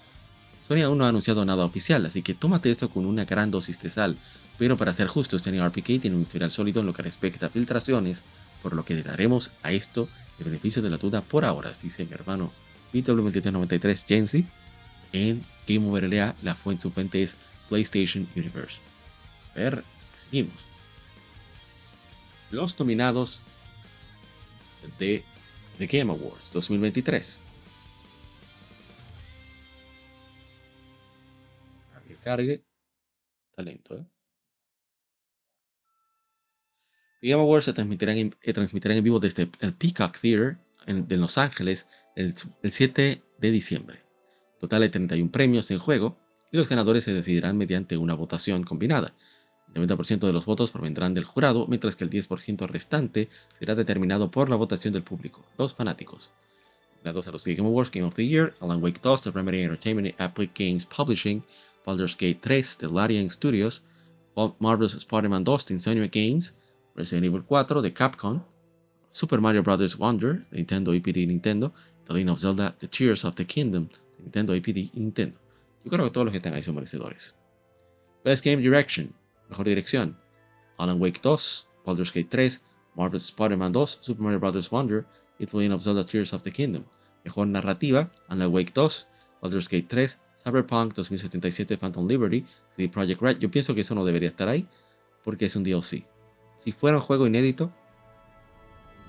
Sony 0.68 0.82
aún 0.82 0.98
no 0.98 1.06
ha 1.06 1.10
anunciado 1.10 1.46
nada 1.46 1.64
oficial, 1.64 2.06
así 2.06 2.22
que 2.22 2.34
tómate 2.34 2.70
esto 2.70 2.90
con 2.90 3.06
una 3.06 3.24
gran 3.24 3.52
dosis 3.52 3.80
de 3.82 3.90
sal. 3.90 4.18
Pero 4.58 4.76
para 4.76 4.92
ser 4.92 5.08
justos, 5.08 5.42
Sony 5.42 5.66
RPK 5.66 6.02
tiene 6.02 6.18
un 6.18 6.24
historial 6.24 6.52
sólido 6.52 6.82
en 6.82 6.88
lo 6.88 6.94
que 6.94 7.04
respecta 7.04 7.46
a 7.46 7.50
filtraciones, 7.50 8.24
por 8.62 8.74
lo 8.74 8.84
que 8.84 8.96
le 8.96 9.04
daremos 9.04 9.52
a 9.64 9.72
esto 9.72 10.10
el 10.40 10.46
beneficio 10.46 10.82
de 10.82 10.90
la 10.90 10.98
duda 10.98 11.22
por 11.22 11.46
ahora, 11.46 11.72
dice 11.82 12.06
mi 12.06 12.14
hermano 12.14 12.52
BW2393 12.94 14.06
Genzi. 14.06 14.46
En 15.14 15.44
Game 15.68 15.88
Over 15.88 16.12
LA, 16.12 16.36
la 16.42 16.54
fuente, 16.54 16.84
su 16.84 16.92
fuente 16.92 17.24
es 17.24 17.38
PlayStation 17.70 18.28
Universe. 18.36 18.78
A 19.52 19.60
ver, 19.60 19.84
seguimos. 20.26 20.56
Los 22.52 22.78
nominados 22.78 23.40
de 25.00 25.24
The 25.78 25.88
Game 25.88 26.12
Awards 26.12 26.52
2023. 26.52 27.40
A 31.96 32.02
que 32.02 32.16
cargue. 32.16 32.64
Talento, 33.56 33.98
¿eh? 33.98 34.17
Game 37.22 37.42
Awards 37.42 37.66
se 37.66 37.74
transmitirán 37.74 38.18
en, 38.18 39.04
vivo 39.04 39.20
desde 39.20 39.50
el 39.60 39.74
Peacock 39.74 40.18
Theater 40.20 40.58
en, 40.86 41.08
de 41.08 41.18
Los 41.18 41.38
Ángeles 41.38 41.88
el, 42.16 42.36
el 42.62 42.72
7 42.72 43.22
de 43.38 43.52
diciembre. 43.52 44.02
Total 44.60 44.82
de 44.82 44.90
31 44.90 45.32
premios 45.32 45.70
en 45.72 45.80
juego 45.80 46.18
y 46.52 46.58
los 46.58 46.70
ganadores 46.70 47.04
se 47.04 47.14
decidirán 47.14 47.58
mediante 47.58 47.98
una 47.98 48.14
votación 48.14 48.64
combinada. 48.64 49.14
El 49.74 49.88
90% 49.88 50.20
de 50.20 50.34
los 50.34 50.46
votos 50.46 50.72
provendrán 50.72 51.14
del 51.14 51.26
jurado, 51.26 51.68
mientras 51.68 51.96
que 51.96 52.04
el 52.04 52.10
10% 52.10 52.68
restante 52.68 53.30
será 53.60 53.76
determinado 53.76 54.32
por 54.32 54.50
la 54.50 54.56
votación 54.56 54.94
del 54.94 55.04
público, 55.04 55.46
los 55.58 55.74
fanáticos. 55.74 56.32
Dados 57.04 57.28
a 57.28 57.32
los 57.32 57.46
Game 57.46 57.68
Awards 57.68 57.92
Game 57.92 58.08
of 58.08 58.16
the 58.16 58.26
Year, 58.26 58.56
Alan 58.60 58.82
Wake 58.82 59.00
2 59.02 59.24
de 59.24 59.32
Remedy 59.32 59.62
Entertainment 59.62 60.08
y 60.08 60.24
Epic 60.24 60.52
Games 60.58 60.86
Publishing, 60.86 61.44
Baldur's 61.86 62.16
Gate 62.16 62.40
3 62.42 62.78
de 62.80 62.88
Larian 62.88 63.30
Studios, 63.30 63.84
Marvel's 64.60 64.96
Spider-Man 64.96 65.44
2 65.44 65.66
de 65.66 65.74
Insomniac 65.74 66.14
Games, 66.14 66.56
Resident 66.98 67.26
Evil 67.26 67.44
4 67.44 67.82
de 67.82 67.94
Capcom, 67.94 68.42
Super 69.12 69.40
Mario 69.40 69.62
Bros. 69.62 69.98
Wonder 69.98 70.46
de 70.50 70.58
Nintendo 70.58 70.92
EPD 70.94 71.18
y 71.18 71.28
Nintendo, 71.28 71.72
The 72.06 72.14
Legend 72.14 72.32
of 72.32 72.40
Zelda 72.40 72.76
The 72.78 72.88
Tears 72.88 73.24
of 73.24 73.36
the 73.36 73.46
Kingdom 73.46 73.88
Nintendo 74.18 74.54
EPD 74.56 74.78
y 74.94 75.00
Nintendo. 75.00 75.38
Yo 75.84 75.92
creo 75.92 76.06
que 76.06 76.12
todos 76.12 76.26
los 76.26 76.32
que 76.32 76.38
están 76.38 76.54
ahí 76.54 76.64
son 76.64 76.76
merecedores. 76.76 77.36
Best 78.26 78.44
Game 78.44 78.58
Direction, 78.58 79.14
Mejor 79.50 79.68
Dirección, 79.68 80.18
Alan 80.78 81.00
Wake 81.00 81.20
2, 81.22 81.68
Baldur's 81.86 82.12
Gate 82.12 82.28
3, 82.30 82.62
Marvel's 82.96 83.26
Spider-Man 83.26 83.72
2, 83.72 84.00
Super 84.02 84.24
Mario 84.24 84.40
Bros. 84.40 84.72
Wonder 84.72 85.06
y 85.40 85.46
The 85.46 85.56
Legend 85.56 85.76
of 85.76 85.84
Zelda 85.84 86.04
Tears 86.04 86.34
of 86.34 86.42
the 86.42 86.52
Kingdom. 86.52 86.84
Mejor 87.24 87.48
Narrativa, 87.48 88.12
Alan 88.28 88.52
Wake 88.52 88.72
2, 88.74 89.08
Baldur's 89.42 89.70
Gate 89.70 89.88
3, 89.88 90.18
Cyberpunk 90.44 90.94
2077 90.96 91.78
Phantom 91.78 92.08
Liberty, 92.08 92.46
CD 92.76 92.90
Projekt 92.90 93.22
Red. 93.22 93.38
Yo 93.38 93.52
pienso 93.52 93.76
que 93.76 93.82
eso 93.82 93.94
no 93.94 94.04
debería 94.04 94.30
estar 94.30 94.48
ahí 94.48 94.68
porque 95.24 95.46
es 95.46 95.56
un 95.56 95.64
DLC. 95.64 96.04
Si 96.64 96.72
fuera 96.72 96.98
un 96.98 97.04
juego 97.04 97.28
inédito, 97.28 97.72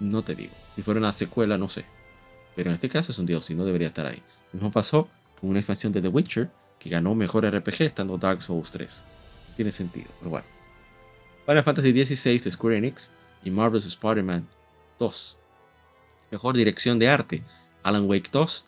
no 0.00 0.22
te 0.22 0.34
digo. 0.34 0.52
Si 0.76 0.82
fuera 0.82 1.00
una 1.00 1.12
secuela, 1.12 1.58
no 1.58 1.68
sé. 1.68 1.84
Pero 2.54 2.70
en 2.70 2.74
este 2.74 2.88
caso 2.88 3.12
es 3.12 3.18
un 3.18 3.26
DLC, 3.26 3.50
no 3.50 3.64
debería 3.64 3.88
estar 3.88 4.06
ahí. 4.06 4.22
Lo 4.52 4.58
mismo 4.58 4.70
pasó 4.70 5.08
con 5.40 5.50
una 5.50 5.58
expansión 5.58 5.92
de 5.92 6.00
The 6.02 6.08
Witcher 6.08 6.50
que 6.78 6.90
ganó 6.90 7.14
mejor 7.14 7.44
RPG 7.44 7.82
estando 7.82 8.18
Dark 8.18 8.42
Souls 8.42 8.70
3. 8.70 9.04
No 9.48 9.54
tiene 9.56 9.72
sentido, 9.72 10.08
pero 10.18 10.30
bueno. 10.30 10.46
Final 11.46 11.64
Fantasy 11.64 12.04
XVI 12.04 12.38
de 12.38 12.50
Square 12.50 12.76
Enix 12.76 13.10
y 13.42 13.50
Marvel's 13.50 13.86
Spider-Man 13.86 14.46
2. 14.98 15.36
Mejor 16.30 16.56
dirección 16.56 16.98
de 16.98 17.08
arte, 17.08 17.42
Alan 17.82 18.08
Wake 18.08 18.28
2, 18.30 18.66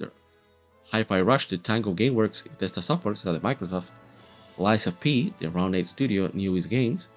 Hi-Fi 0.93 1.21
Rush 1.21 1.49
de 1.49 1.59
Tango 1.59 1.95
Gameworks 1.95 2.47
y 2.47 2.49
Bethesda 2.49 2.83
Software, 2.83 3.17
de 3.17 3.41
Microsoft, 3.41 3.91
Liza 4.59 4.93
P 4.93 5.33
de 5.39 5.49
Round 5.49 5.75
8 5.75 5.87
Studio 5.87 6.31
Newies 6.33 6.69
Games, 6.69 7.11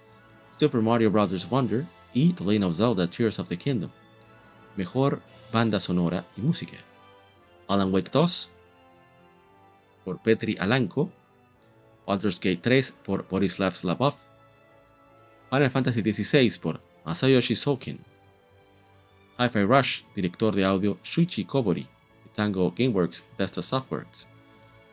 Super 0.57 0.81
Mario 0.81 1.09
Bros. 1.09 1.49
Wonder 1.49 1.85
y 2.13 2.33
The 2.33 2.43
Legend 2.43 2.65
of 2.65 2.75
Zelda 2.75 3.07
Tears 3.07 3.39
of 3.39 3.49
the 3.49 3.57
Kingdom. 3.57 3.91
Mejor 4.75 5.21
banda 5.51 5.79
sonora 5.79 6.25
y 6.37 6.41
música. 6.41 6.77
Alan 7.67 7.93
Wake 7.93 8.09
2 8.11 8.49
por 10.03 10.21
Petri 10.21 10.57
Alanko, 10.59 11.09
Baldur's 12.05 12.39
Gate 12.39 12.61
3 12.61 12.91
por 13.03 13.27
Borislav 13.27 13.73
Slavov, 13.73 14.15
Final 15.49 15.69
Fantasy 15.69 16.01
XVI 16.01 16.59
por 16.59 16.81
Masayoshi 17.05 17.55
Soken, 17.55 17.99
Hi-Fi 19.39 19.63
Rush, 19.63 20.03
director 20.15 20.53
de 20.53 20.65
audio 20.65 20.97
Shuichi 21.03 21.45
Kobori, 21.45 21.87
Tango 22.35 22.71
Gameworks, 22.71 23.23
Bethesda 23.37 23.61
Softworks, 23.61 24.27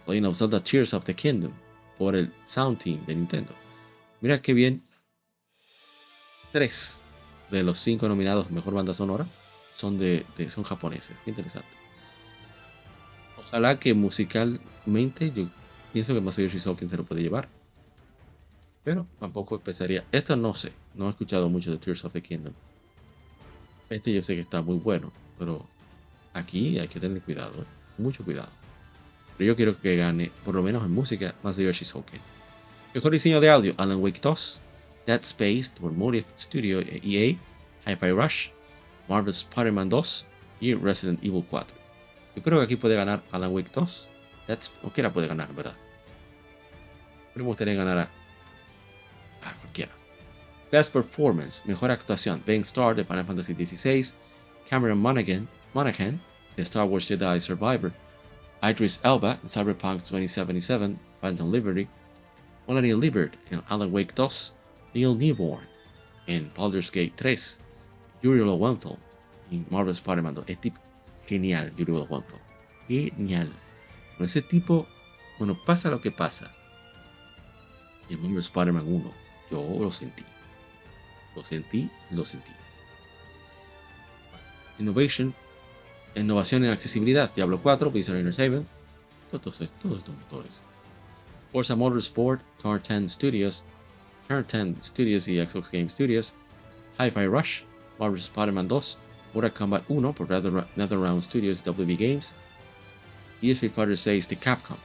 The 0.05 0.13
Legend 0.13 0.27
of 0.27 0.37
Zelda 0.37 0.61
Tears 0.61 0.95
of 0.95 1.05
the 1.05 1.15
Kingdom 1.15 1.53
por 1.99 2.15
el 2.15 2.33
Sound 2.47 2.79
Team 2.79 3.05
de 3.07 3.15
Nintendo. 3.15 3.53
Mira 4.21 4.41
qué 4.41 4.55
bien. 4.55 4.83
Tres 6.53 7.03
de 7.51 7.63
los 7.63 7.79
cinco 7.79 8.09
nominados 8.09 8.51
mejor 8.51 8.75
banda 8.75 8.95
sonora 8.95 9.27
son 9.77 9.99
de, 9.99 10.25
son 10.53 10.65
japoneses. 10.65 11.17
Qué 11.25 11.31
interesante. 11.31 11.69
Ojalá 13.39 13.79
que 13.79 13.95
musicalmente 13.95 15.33
yo 15.33 15.49
pienso 15.93 16.13
que 16.15 16.21
Masayoshi 16.21 16.59
Soken 16.59 16.89
se 16.89 16.97
lo 16.97 17.05
puede 17.05 17.23
llevar. 17.23 17.49
Pero 18.85 19.07
tampoco 19.19 19.57
empezaría. 19.57 20.05
Esto 20.13 20.37
no 20.37 20.55
sé. 20.55 20.73
No 20.95 21.07
he 21.07 21.11
escuchado 21.11 21.49
mucho 21.49 21.71
de 21.71 21.79
Tears 21.79 22.05
of 22.05 22.13
the 22.13 22.23
Kingdom. 22.23 22.53
Este 23.89 24.13
yo 24.13 24.23
sé 24.23 24.35
que 24.35 24.41
está 24.43 24.63
muy 24.63 24.77
bueno. 24.77 25.13
Pero 25.39 25.67
aquí 26.33 26.79
hay 26.79 26.89
que 26.89 27.01
tener 27.01 27.21
cuidado. 27.23 27.63
¿eh? 27.63 27.67
Mucho 27.99 28.25
cuidado. 28.25 28.51
Pero 29.37 29.49
yo 29.49 29.57
quiero 29.57 29.81
que 29.81 29.97
gane, 29.97 30.31
por 30.45 30.55
lo 30.55 30.63
menos 30.63 30.85
en 30.85 30.93
música, 30.93 31.35
Masayoshi 31.43 31.85
Soken. 31.85 32.21
Mejor 32.95 33.13
diseño 33.13 33.41
de 33.41 33.51
audio: 33.51 33.75
Alan 33.79 33.99
Wake 34.01 34.21
2, 34.21 34.61
Dead 35.11 35.25
Space 35.25 35.69
por 35.81 35.93
Studio 36.39 36.79
EA, 36.81 37.37
Hi-Fi 37.85 38.13
Rush, 38.13 38.51
Marvel's 39.09 39.39
Spider-Man 39.39 39.89
2 39.89 40.25
y 40.61 40.75
Resident 40.75 41.19
Evil 41.25 41.45
4. 41.51 41.77
Yo 42.37 42.43
creo 42.45 42.61
que 42.61 42.65
aquí 42.67 42.77
puede 42.77 42.95
ganar 42.95 43.21
Alan 43.33 43.53
Wake 43.53 43.73
2. 43.75 44.09
That's, 44.47 44.69
cualquiera 44.69 45.13
puede 45.13 45.27
ganar, 45.27 45.53
¿verdad? 45.53 45.75
Pero 47.35 47.45
me 47.45 47.49
gustaría 47.49 47.75
ganar 47.75 47.99
a, 47.99 48.03
a 49.43 49.55
cualquiera. 49.55 49.91
Best 50.71 50.93
Performance, 50.93 51.63
Mejor 51.67 51.91
Actuación, 51.91 52.41
Ben 52.47 52.61
Starr 52.61 52.95
de 52.95 53.05
Final 53.05 53.25
Fantasy 53.25 53.55
XVI, 53.55 54.13
Cameron 54.69 54.99
Monaghan, 54.99 55.49
Monaghan 55.75 56.21
de 56.55 56.63
Star 56.63 56.87
Wars 56.87 57.09
Jedi 57.09 57.41
Survivor, 57.41 57.93
Idris 58.63 59.01
Elba 59.03 59.41
en 59.43 59.49
Cyberpunk 59.49 60.03
2077, 60.03 60.97
Phantom 61.21 61.51
Liberty, 61.51 61.89
Melanie 62.69 62.95
Liebert 62.95 63.35
en 63.51 63.61
Alan 63.69 63.93
Wake 63.93 64.15
2, 64.15 64.55
Neil 64.95 65.17
Newborn 65.17 65.67
en 66.27 66.51
Baldur's 66.57 66.91
Gate 66.91 67.13
3, 67.17 67.61
Yuri 68.23 68.41
Lowenthal 68.41 68.97
en 69.51 69.67
Marvel 69.71 69.93
Spider-Man 69.93 70.35
2. 70.35 70.45
Es 70.49 70.61
tipo 70.61 70.81
genial, 71.27 71.75
Yuri 71.77 71.93
Lowenthal. 71.93 72.41
Genial. 72.89 73.51
Ese 74.19 74.43
tipo, 74.43 74.87
bueno, 75.39 75.57
pasa 75.65 75.91
lo 75.91 76.01
que 76.01 76.11
pasa. 76.11 76.53
En 78.09 78.21
Marvel 78.21 78.41
Spider-Man 78.41 78.85
1, 78.87 79.13
yo 79.51 79.77
lo 79.81 79.93
sentí. 79.93 80.25
Lo 81.37 81.45
sentí, 81.45 81.91
lo 82.11 82.25
sentí. 82.25 82.51
Innovation, 84.79 85.35
innovación 86.17 86.65
en 86.65 86.71
accesibilidad, 86.71 87.33
Diablo 87.33 87.61
4, 87.63 87.91
Blizzard 87.91 88.17
Entertainment, 88.17 88.67
todos, 89.31 89.57
todos 89.81 89.99
estos 89.99 90.15
motores. 90.17 90.53
Forza 91.53 91.77
Motorsport, 91.77 92.43
10 92.63 93.13
Studios, 93.13 93.65
Turn 94.31 94.47
10 94.47 94.85
Studios 94.87 95.27
y 95.27 95.41
Xbox 95.45 95.71
Game 95.73 95.91
Studios, 95.91 96.35
Hi-Fi 97.01 97.27
Rush, 97.27 97.63
Marvel 97.99 98.21
Spider-Man 98.21 98.69
2, 98.69 98.99
Mortal 99.35 99.53
Kombat 99.53 99.83
1 99.89 100.13
por 100.13 100.29
Nether- 100.29 100.67
NetherRealm 100.77 101.21
Studios 101.21 101.63
WB 101.65 101.97
Games, 101.99 102.33
y 103.43 103.51
Street 103.51 103.73
Fighter 103.73 103.97
6 103.99 104.29
de 104.29 104.37
Capcom. 104.37 104.77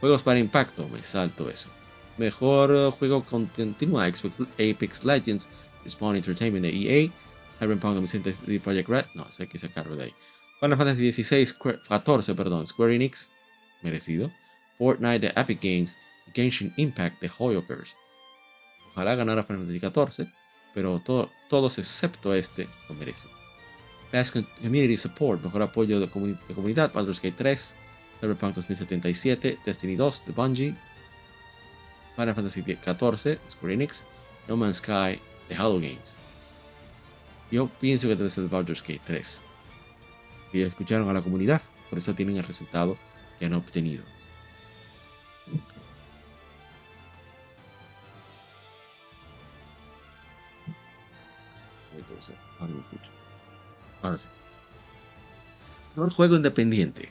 Juegos 0.00 0.22
para 0.22 0.38
impacto, 0.38 0.86
me 0.90 1.02
salto 1.02 1.48
eso. 1.48 1.70
Mejor 2.18 2.70
eh, 2.74 2.90
juego 2.98 3.24
continua 3.24 4.04
Apex 4.04 4.22
Apex 4.58 5.04
Legends, 5.04 5.48
Respawn 5.84 6.16
Entertainment 6.16 6.64
de 6.64 6.70
EA, 6.70 7.10
Cyberpunk 7.58 7.94
2077 7.94 8.60
Project 8.60 8.88
Red, 8.90 9.06
no, 9.14 9.26
hay 9.38 9.46
que 9.46 9.58
sacarlo 9.58 9.96
de 9.96 10.04
ahí. 10.04 10.14
Final 10.60 10.76
Fantasy 10.76 11.12
XVI, 11.12 11.46
Square- 11.46 11.80
14, 11.88 12.34
perdón, 12.34 12.66
Square 12.66 12.94
Enix, 12.94 13.30
merecido. 13.82 14.30
Fortnite 14.78 15.20
de 15.20 15.32
Epic 15.40 15.60
Games, 15.62 15.96
Genshin 16.34 16.74
Impact 16.76 17.18
de 17.22 17.30
Hoyoverse. 17.38 17.94
Ojalá 18.96 19.14
ganara 19.14 19.42
Final 19.44 19.66
Fantasy 19.66 19.78
XIV, 20.22 20.26
pero 20.72 20.98
to- 21.00 21.30
todos 21.50 21.76
excepto 21.78 22.32
este 22.32 22.66
lo 22.88 22.94
merecen. 22.94 23.30
Best 24.10 24.34
Community 24.62 24.96
Support, 24.96 25.42
mejor 25.44 25.62
apoyo 25.62 26.00
de, 26.00 26.08
comuni- 26.10 26.38
de 26.48 26.54
comunidad, 26.54 26.92
Baldur's 26.94 27.20
Gate 27.20 27.36
3, 27.36 27.74
Cyberpunk 28.20 28.54
2077, 28.54 29.58
Destiny 29.66 29.96
2 29.96 30.22
de 30.26 30.32
Bungie, 30.32 30.74
Final 32.16 32.34
Fantasy 32.34 32.62
XIV, 32.62 33.38
Square 33.50 33.74
Enix, 33.74 34.04
No 34.48 34.56
Man's 34.56 34.78
Sky 34.78 35.20
de 35.50 35.54
Halo 35.56 35.74
Games. 35.74 36.18
Yo 37.50 37.68
pienso 37.78 38.08
que 38.08 38.16
debe 38.16 38.30
ser 38.30 38.48
Baldur's 38.48 38.80
Gate 38.80 39.02
3. 39.04 39.42
Y 40.54 40.62
escucharon 40.62 41.08
a 41.10 41.12
la 41.12 41.20
comunidad, 41.20 41.60
por 41.90 41.98
eso 41.98 42.14
tienen 42.14 42.38
el 42.38 42.44
resultado 42.44 42.96
que 43.38 43.44
han 43.44 43.52
obtenido. 43.52 44.04
Ser. 52.26 52.36
Ahora 52.58 52.72
me 52.72 52.80
escucho. 52.80 53.10
Ahora 54.02 54.18
sí. 54.18 54.28
Mejor 55.94 56.12
juego 56.12 56.36
independiente. 56.36 57.08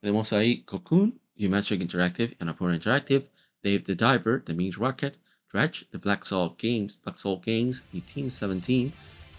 Tenemos 0.00 0.32
ahí 0.32 0.62
Cocoon, 0.62 1.20
Geometric 1.36 1.80
Interactive, 1.80 2.36
Annapurna 2.40 2.74
Interactive, 2.74 3.28
Dave 3.62 3.82
the 3.82 3.94
Diver, 3.94 4.42
The 4.44 4.54
Means 4.54 4.76
Rocket, 4.76 5.18
Dredge, 5.52 5.86
The 5.90 5.98
Black 5.98 6.24
Soul 6.24 6.56
Games, 6.58 6.96
Black 7.04 7.18
Soul 7.18 7.40
Games 7.44 7.82
y 7.92 8.00
Team 8.00 8.30
17, 8.30 8.92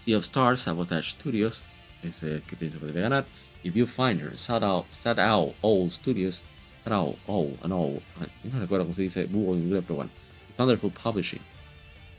Sea 0.04 0.16
of 0.16 0.24
Stars, 0.24 0.62
Sabotage 0.62 1.12
Studios, 1.12 1.62
ese 2.02 2.42
que 2.46 2.56
pienso 2.56 2.78
que 2.78 2.86
debe 2.86 3.00
ganar, 3.00 3.26
y 3.64 3.70
Viewfinder, 3.70 4.36
Sad 4.36 4.62
Owl, 4.62 4.84
Sad 4.88 5.18
Owl, 5.18 5.90
Studios, 5.90 6.42
Sad 6.84 6.92
Owl, 6.92 7.16
Owl, 7.26 7.58
an 7.62 7.70
no 7.70 8.60
recuerdo 8.60 8.84
cómo 8.84 8.94
se 8.94 9.02
dice 9.02 9.26
búho 9.26 9.54
en 9.54 9.62
inglés, 9.62 9.82
pero 9.86 9.96
bueno, 9.96 10.10
Thunderful 10.56 10.92
Publishing. 10.92 11.51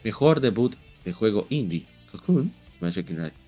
Mejor 0.04 0.40
debut 0.40 0.76
de 1.06 1.14
juego 1.14 1.48
indie, 1.50 1.86
Cocoon, 2.12 2.54
Magic 2.82 3.10
Interactive, 3.10 3.44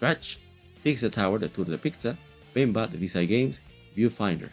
Dredge, 0.00 0.38
Pizza 0.82 1.10
Tower, 1.10 1.40
The 1.40 1.48
Tour 1.48 1.66
de 1.66 1.78
Pizza, 1.78 2.16
Bemba, 2.54 2.88
The 2.88 2.96
Visa 2.96 3.22
Games, 3.24 3.60
Viewfinder. 3.96 4.50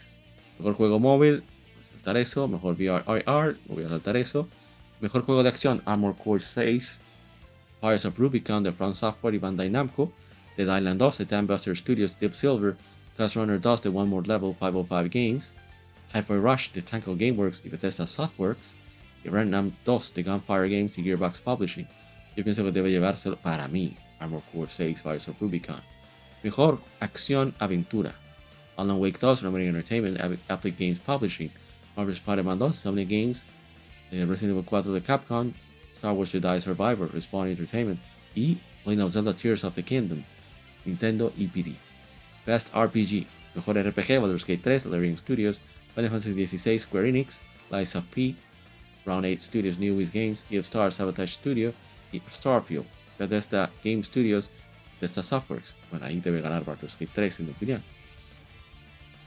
Mejor 0.58 0.74
juego 0.74 0.98
móvil, 0.98 1.42
voy 1.42 1.82
a 1.82 1.84
saltar 1.84 2.16
eso. 2.16 2.48
Mejor 2.48 2.74
VR, 2.74 3.56
voy 3.66 3.84
a 3.84 3.88
saltar 3.88 4.16
eso. 4.16 4.48
Mejor 5.00 5.22
juego 5.22 5.42
de 5.42 5.48
acción, 5.48 5.82
Armor 5.84 6.16
Core 6.16 6.40
6, 6.40 7.00
Fires 7.80 8.04
of 8.04 8.18
Rubicon 8.18 8.62
de 8.62 8.72
Front 8.72 8.94
Software 8.94 9.34
y 9.34 9.38
Bandai 9.38 9.70
Namco, 9.70 10.12
Dead 10.56 10.66
Island 10.66 10.98
2 10.98 11.18
de 11.18 11.42
Buster 11.42 11.76
Studios 11.76 12.18
Deep 12.18 12.34
Silver, 12.34 12.76
Cast 13.16 13.36
Runner 13.36 13.60
2 13.60 13.82
de 13.82 13.88
One 13.90 14.08
More 14.08 14.26
Level 14.26 14.54
505 14.58 15.08
Games, 15.10 15.54
Hi-Fi 16.14 16.34
Rush 16.34 16.72
de 16.72 16.82
Tanko 16.82 17.14
Gameworks 17.14 17.62
y 17.64 17.68
Bethesda 17.68 18.06
Softworks, 18.06 18.74
Random 19.30 19.72
2 19.84 20.14
de 20.14 20.22
Gunfire 20.22 20.68
Games 20.68 20.98
y 20.98 21.02
Gearbox 21.02 21.40
Publishing. 21.40 21.86
Yo 22.36 22.44
pienso 22.44 22.64
que 22.64 22.72
debe 22.72 22.90
llevárselo 22.90 23.36
para 23.36 23.68
mí, 23.68 23.96
Armor 24.18 24.42
Core 24.52 24.70
6 24.70 25.02
Fires 25.02 25.28
of 25.28 25.40
Rubicon. 25.40 25.80
Mejor 26.42 26.80
acción 27.00 27.54
aventura, 27.58 28.14
Alan 28.76 28.98
Wake 28.98 29.18
2, 29.18 29.42
Remedy 29.42 29.66
Entertainment, 29.66 30.18
Epic 30.48 30.76
Games 30.78 30.98
Publishing, 30.98 31.50
Marvel 31.96 32.14
Spider-Man 32.14 32.58
2, 32.58 32.76
Sony 32.76 33.06
Games, 33.06 33.44
eh, 34.10 34.24
Resident 34.26 34.52
Evil 34.52 34.64
4 34.64 34.92
de 34.92 35.00
Capcom, 35.00 35.52
Star 35.94 36.12
Wars 36.12 36.32
Jedi 36.32 36.60
Survivor, 36.60 37.08
Respawn 37.12 37.48
Entertainment 37.48 37.98
y 38.34 38.58
Legend 38.84 39.02
of 39.02 39.12
Zelda 39.12 39.32
Tears 39.32 39.64
of 39.64 39.74
the 39.74 39.82
Kingdom, 39.82 40.24
Nintendo 40.84 41.32
EPD. 41.38 41.74
Best 42.44 42.70
RPG, 42.74 43.26
Mejor 43.54 43.76
RPG, 43.76 44.20
Baldur's 44.20 44.44
Gate 44.44 44.62
3, 44.62 44.86
Larian 44.86 45.16
Studios, 45.16 45.60
Final 45.94 46.10
Fantasy 46.10 46.78
Square 46.78 47.04
Enix, 47.04 47.40
Lies 47.70 47.94
of 47.94 48.04
P, 48.10 48.36
Round 49.06 49.26
8 49.26 49.40
Studios, 49.40 49.78
New 49.78 49.96
Wiz 49.96 50.10
Games, 50.10 50.46
Eve 50.50 50.64
Star, 50.64 50.90
Sabotage 50.90 51.34
Studio 51.34 51.72
y 52.12 52.20
Starfield, 52.30 52.86
Bethesda 53.18 53.70
Game 53.82 54.02
Studios, 54.02 54.50
Bethesda 55.00 55.22
Softworks. 55.22 55.74
Bueno, 55.90 56.06
ahí 56.06 56.20
debe 56.20 56.40
ganar 56.40 56.64
Baldur's 56.64 56.96
Gate 56.98 57.12
3 57.14 57.40
en 57.40 57.46
mi 57.46 57.52
opinión. 57.52 57.82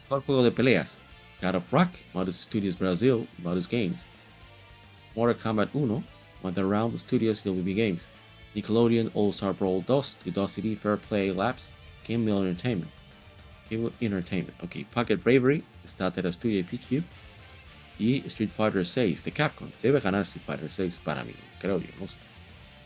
Mejor 0.03 0.23
juego 0.23 0.43
de 0.43 0.51
peleas, 0.51 0.97
God 1.41 1.55
of 1.55 1.71
Rock, 1.71 1.89
Modus 2.13 2.37
Studios 2.37 2.77
Brazil, 2.77 3.27
Modus 3.39 3.67
Games, 3.67 4.07
Mortal 5.15 5.35
Kombat 5.35 5.73
1, 5.73 6.03
Wonder 6.43 6.65
Round 6.65 6.97
Studios, 6.97 7.43
WB 7.43 7.75
Games, 7.75 8.07
Nickelodeon 8.55 9.11
All-Star 9.13 9.53
Brawl 9.53 9.83
2, 9.83 10.15
Curiosity, 10.23 10.75
Fair 10.75 10.97
Play 10.97 11.31
Labs, 11.31 11.71
Game 12.07 12.23
Mill 12.23 12.43
Entertainment. 12.43 12.91
Game 13.69 13.91
Entertainment, 14.01 14.55
ok, 14.63 14.85
Pocket 14.91 15.21
Bravery, 15.23 15.63
Statera 15.85 16.31
Studio 16.31 16.63
PQ, 16.63 17.03
y 17.99 18.25
Street 18.27 18.49
Fighter 18.49 18.85
6 18.85 19.23
de 19.23 19.31
Capcom. 19.31 19.69
Debe 19.81 19.99
ganar 19.99 20.23
Street 20.23 20.43
Fighter 20.45 20.71
6 20.71 20.99
para 21.03 21.23
mí, 21.23 21.33
creo 21.59 21.79
yo, 21.79 21.87
no 21.99 22.07
sé. 22.07 22.15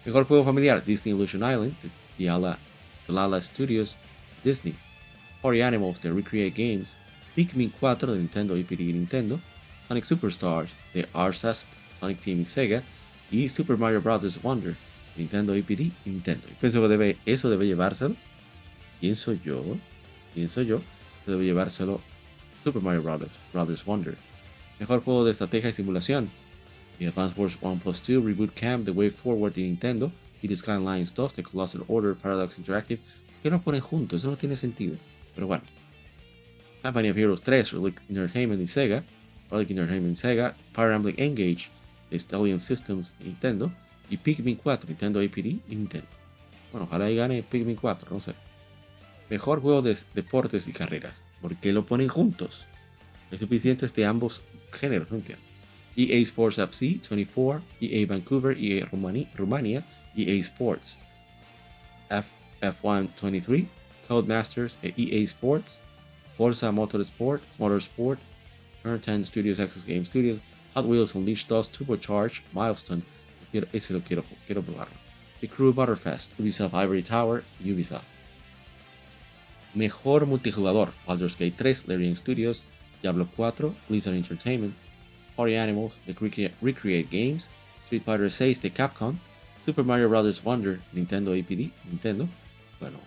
Mejor 0.05 0.25
juego 0.25 0.43
familiar, 0.43 0.83
Disney 0.83 1.13
Illusion 1.13 1.41
Island, 1.41 1.73
de 1.81 1.89
Diala, 2.17 2.57
Lala 3.07 3.41
Studios, 3.41 3.97
Disney. 4.43 4.75
Party 5.41 5.61
Animals 5.61 5.99
de 6.01 6.11
Recreate 6.11 6.51
Games, 6.51 6.95
Pikmin 7.35 7.71
4 7.79 8.13
de 8.13 8.19
Nintendo 8.19 8.57
y 8.57 8.63
Nintendo, 8.93 9.39
Sonic 9.87 10.05
Superstars 10.05 10.71
de 10.93 11.07
Arsest, 11.13 11.67
Sonic 11.99 12.19
Team 12.19 12.41
y 12.41 12.45
Sega, 12.45 12.83
y 13.31 13.49
Super 13.49 13.77
Mario 13.77 14.01
Bros. 14.01 14.41
Wonder, 14.41 14.75
Nintendo 15.17 15.55
EPD 15.55 15.81
y 15.81 15.93
Nintendo. 16.05 16.47
Y 16.49 16.53
pienso 16.55 16.81
que 16.81 16.87
debe, 16.87 17.17
eso 17.25 17.49
debe 17.49 17.65
llevárselo, 17.65 18.15
pienso 18.99 19.33
yo, 19.33 19.63
pienso 20.33 20.61
yo, 20.61 20.81
debe 21.25 21.45
llevárselo 21.45 22.01
Super 22.63 22.81
Mario 22.81 23.01
Bros. 23.01 23.31
Brothers 23.53 23.83
Wonder. 23.85 24.15
Mejor 24.81 25.03
juego 25.03 25.23
de 25.23 25.33
estrategia 25.33 25.69
y 25.69 25.73
simulación. 25.73 26.27
The 26.97 27.09
Advance 27.09 27.39
Wars 27.39 27.55
1 27.61 27.81
Plus 27.83 28.01
2 28.01 28.25
Reboot 28.25 28.51
Camp, 28.55 28.83
The 28.83 28.89
Way 28.89 29.11
Forward 29.11 29.53
de 29.53 29.61
Nintendo, 29.61 30.11
City 30.41 30.55
Skylines 30.55 31.13
2, 31.13 31.35
The 31.35 31.43
Colossal 31.43 31.83
Order, 31.87 32.15
Paradox 32.15 32.57
Interactive. 32.57 32.99
¿Por 32.99 33.41
qué 33.43 33.51
no 33.51 33.61
ponen 33.61 33.81
juntos? 33.81 34.23
Eso 34.23 34.31
no 34.31 34.37
tiene 34.37 34.57
sentido. 34.57 34.95
Pero 35.35 35.45
bueno. 35.45 35.63
Company 36.81 37.09
of 37.09 37.17
Heroes 37.17 37.43
3, 37.43 37.73
Relic 37.73 38.01
Entertainment 38.09 38.59
y 38.59 38.65
Sega, 38.65 39.03
Relic 39.51 39.69
Entertainment 39.69 40.17
y 40.17 40.19
Sega, 40.19 40.55
Fire 40.73 40.93
Emblem 40.93 41.13
Engage, 41.19 41.69
de 42.09 42.17
Stallion 42.17 42.59
Systems 42.59 43.13
y 43.19 43.25
Nintendo, 43.25 43.71
y 44.09 44.17
Pikmin 44.17 44.55
4, 44.55 44.87
Nintendo 44.87 45.19
APD 45.19 45.45
y 45.69 45.75
Nintendo. 45.75 46.07
Bueno, 46.71 46.87
ojalá 46.87 47.11
y 47.11 47.17
gane 47.17 47.43
Pikmin 47.43 47.75
4, 47.75 48.09
no 48.09 48.19
sé. 48.19 48.33
Mejor 49.29 49.61
juego 49.61 49.83
de 49.83 49.95
deportes 50.15 50.67
y 50.67 50.73
carreras. 50.73 51.21
¿Por 51.39 51.55
qué 51.57 51.71
lo 51.71 51.85
ponen 51.85 52.07
juntos? 52.07 52.65
Es 53.29 53.39
suficiente 53.39 53.87
de 53.87 54.05
ambos 54.05 54.43
géneros, 54.71 55.09
no 55.11 55.17
entiendo. 55.17 55.43
EA 55.97 56.21
Sports 56.21 56.57
FC 56.57 57.01
24, 57.01 57.61
EA 57.81 58.05
Vancouver, 58.05 58.57
EA 58.57 58.85
Rumania, 58.85 59.83
EA 60.15 60.39
Sports. 60.39 60.97
F, 62.09 62.27
F1 62.61 63.09
23, 63.15 63.67
Codemasters, 64.07 64.75
EA 64.83 65.25
Sports, 65.25 65.81
Forza 66.37 66.71
Motorsport, 66.71 67.41
Motorsport, 67.59 68.17
Turn 68.83 68.99
10 68.99 69.25
Studios, 69.25 69.59
Xbox 69.59 69.85
Game 69.85 70.05
Studios, 70.05 70.39
Hot 70.73 70.85
Wheels 70.85 71.15
Unleashed 71.15 71.47
2, 71.49 71.71
Turbocharge, 71.71 72.41
Milestone, 72.53 73.03
ese 73.73 73.93
lo 73.93 74.01
quiero, 74.01 74.23
quiero 74.45 74.61
probarlo. 74.61 74.95
The 75.41 75.47
Crew 75.47 75.73
Butterfest, 75.73 76.31
Ubisoft 76.37 76.73
Ivory 76.73 77.03
Tower, 77.03 77.43
Ubisoft. 77.63 78.03
Mejor 79.73 80.25
multijugador, 80.25 80.91
Baldur's 81.05 81.35
Gate 81.35 81.55
3, 81.57 81.87
Larian 81.87 82.15
Studios, 82.15 82.63
Diablo 83.01 83.27
4, 83.35 83.75
Blizzard 83.89 84.15
Entertainment, 84.15 84.73
Party 85.35 85.55
Animals, 85.55 85.99
The 86.05 86.15
Recreate 86.61 87.07
Games, 87.11 87.49
Street 87.83 88.03
Fighter 88.03 88.31
6 88.31 88.61
de 88.61 88.71
Capcom, 88.71 89.17
Super 89.65 89.83
Mario 89.83 90.09
Bros. 90.09 90.43
Wonder, 90.43 90.79
Nintendo 90.93 91.33
APD, 91.33 91.71
Nintendo. 91.89 92.27
Bueno, 92.79 92.97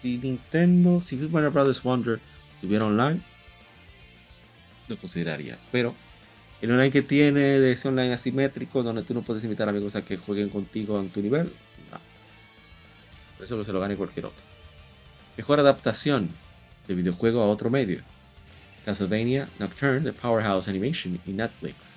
si 0.00 0.18
Nintendo, 0.18 1.00
si 1.00 1.16
Super 1.16 1.30
Mario 1.30 1.50
Bros. 1.50 1.82
Wonder 1.82 2.20
tuviera 2.60 2.84
online, 2.84 3.20
lo 4.88 4.96
consideraría. 4.96 5.58
Pero 5.70 5.94
el 6.60 6.70
online 6.70 6.90
que 6.90 7.02
tiene 7.02 7.40
de 7.40 7.72
ese 7.72 7.88
online 7.88 8.12
asimétrico, 8.12 8.82
donde 8.82 9.02
tú 9.02 9.14
no 9.14 9.22
puedes 9.22 9.44
invitar 9.44 9.68
amigos 9.68 9.96
a 9.96 10.04
que 10.04 10.16
jueguen 10.16 10.48
contigo 10.48 10.98
en 10.98 11.10
tu 11.10 11.20
nivel, 11.20 11.52
no. 11.90 11.98
Por 13.36 13.44
eso 13.44 13.58
que 13.58 13.64
se 13.64 13.72
lo 13.72 13.80
gane 13.80 13.96
cualquier 13.96 14.26
otro. 14.26 14.42
Mejor 15.36 15.60
adaptación 15.60 16.30
de 16.88 16.94
videojuego 16.94 17.42
a 17.42 17.46
otro 17.46 17.70
medio. 17.70 18.02
Castlevania 18.88 19.46
Nocturne 19.60 20.02
the 20.02 20.14
Powerhouse 20.14 20.66
Animation 20.66 21.20
in 21.26 21.36
Netflix. 21.36 21.92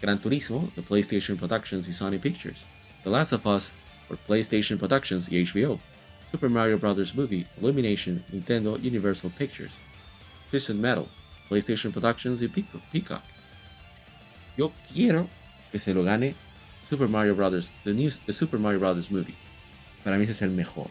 Gran 0.00 0.20
Turismo 0.20 0.72
the 0.76 0.82
PlayStation 0.82 1.36
Productions 1.36 1.88
y 1.88 1.90
Sony 1.90 2.22
Pictures. 2.22 2.64
The 3.02 3.10
Last 3.10 3.32
of 3.32 3.44
Us 3.44 3.72
for 4.06 4.16
PlayStation 4.28 4.78
Productions 4.78 5.28
y 5.28 5.44
HBO. 5.44 5.80
Super 6.30 6.48
Mario 6.48 6.78
Bros. 6.78 7.12
Movie, 7.12 7.44
Illumination, 7.60 8.22
Nintendo 8.32 8.80
Universal 8.80 9.30
Pictures. 9.36 9.80
Twisted 10.48 10.76
Metal, 10.76 11.08
PlayStation 11.50 11.92
Productions 11.92 12.40
y 12.40 12.46
Peacock. 12.46 13.22
Yo 14.56 14.70
quiero 14.94 15.28
que 15.72 15.80
se 15.80 15.92
lo 15.92 16.04
gane 16.04 16.36
Super 16.88 17.08
Mario 17.08 17.34
Bros. 17.34 17.68
The, 17.82 17.92
new, 17.92 18.12
the 18.26 18.32
Super 18.32 18.60
Mario 18.60 18.78
Bros. 18.78 19.10
Movie. 19.10 19.34
Para 20.04 20.16
mí 20.16 20.22
ese 20.22 20.30
es 20.30 20.42
el 20.42 20.50
mejor. 20.50 20.86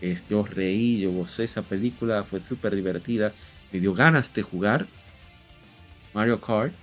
Es, 0.00 0.26
yo 0.30 0.44
reí, 0.44 1.00
yo 1.00 1.12
gocé 1.12 1.44
esa 1.44 1.60
película, 1.60 2.24
fue 2.24 2.40
súper 2.40 2.74
divertida. 2.74 3.34
Dio 3.80 3.94
ganas 3.94 4.32
de 4.34 4.42
jugar 4.42 4.86
Mario 6.14 6.40
Kart 6.40 6.74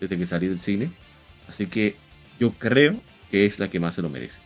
desde 0.00 0.16
que 0.16 0.26
salí 0.26 0.48
del 0.48 0.58
cine. 0.58 0.90
Así 1.48 1.66
que 1.66 1.96
yo 2.38 2.52
creo 2.52 3.00
que 3.30 3.46
es 3.46 3.58
la 3.58 3.68
que 3.68 3.80
más 3.80 3.94
se 3.94 4.02
lo 4.02 4.08
merece. 4.08 4.40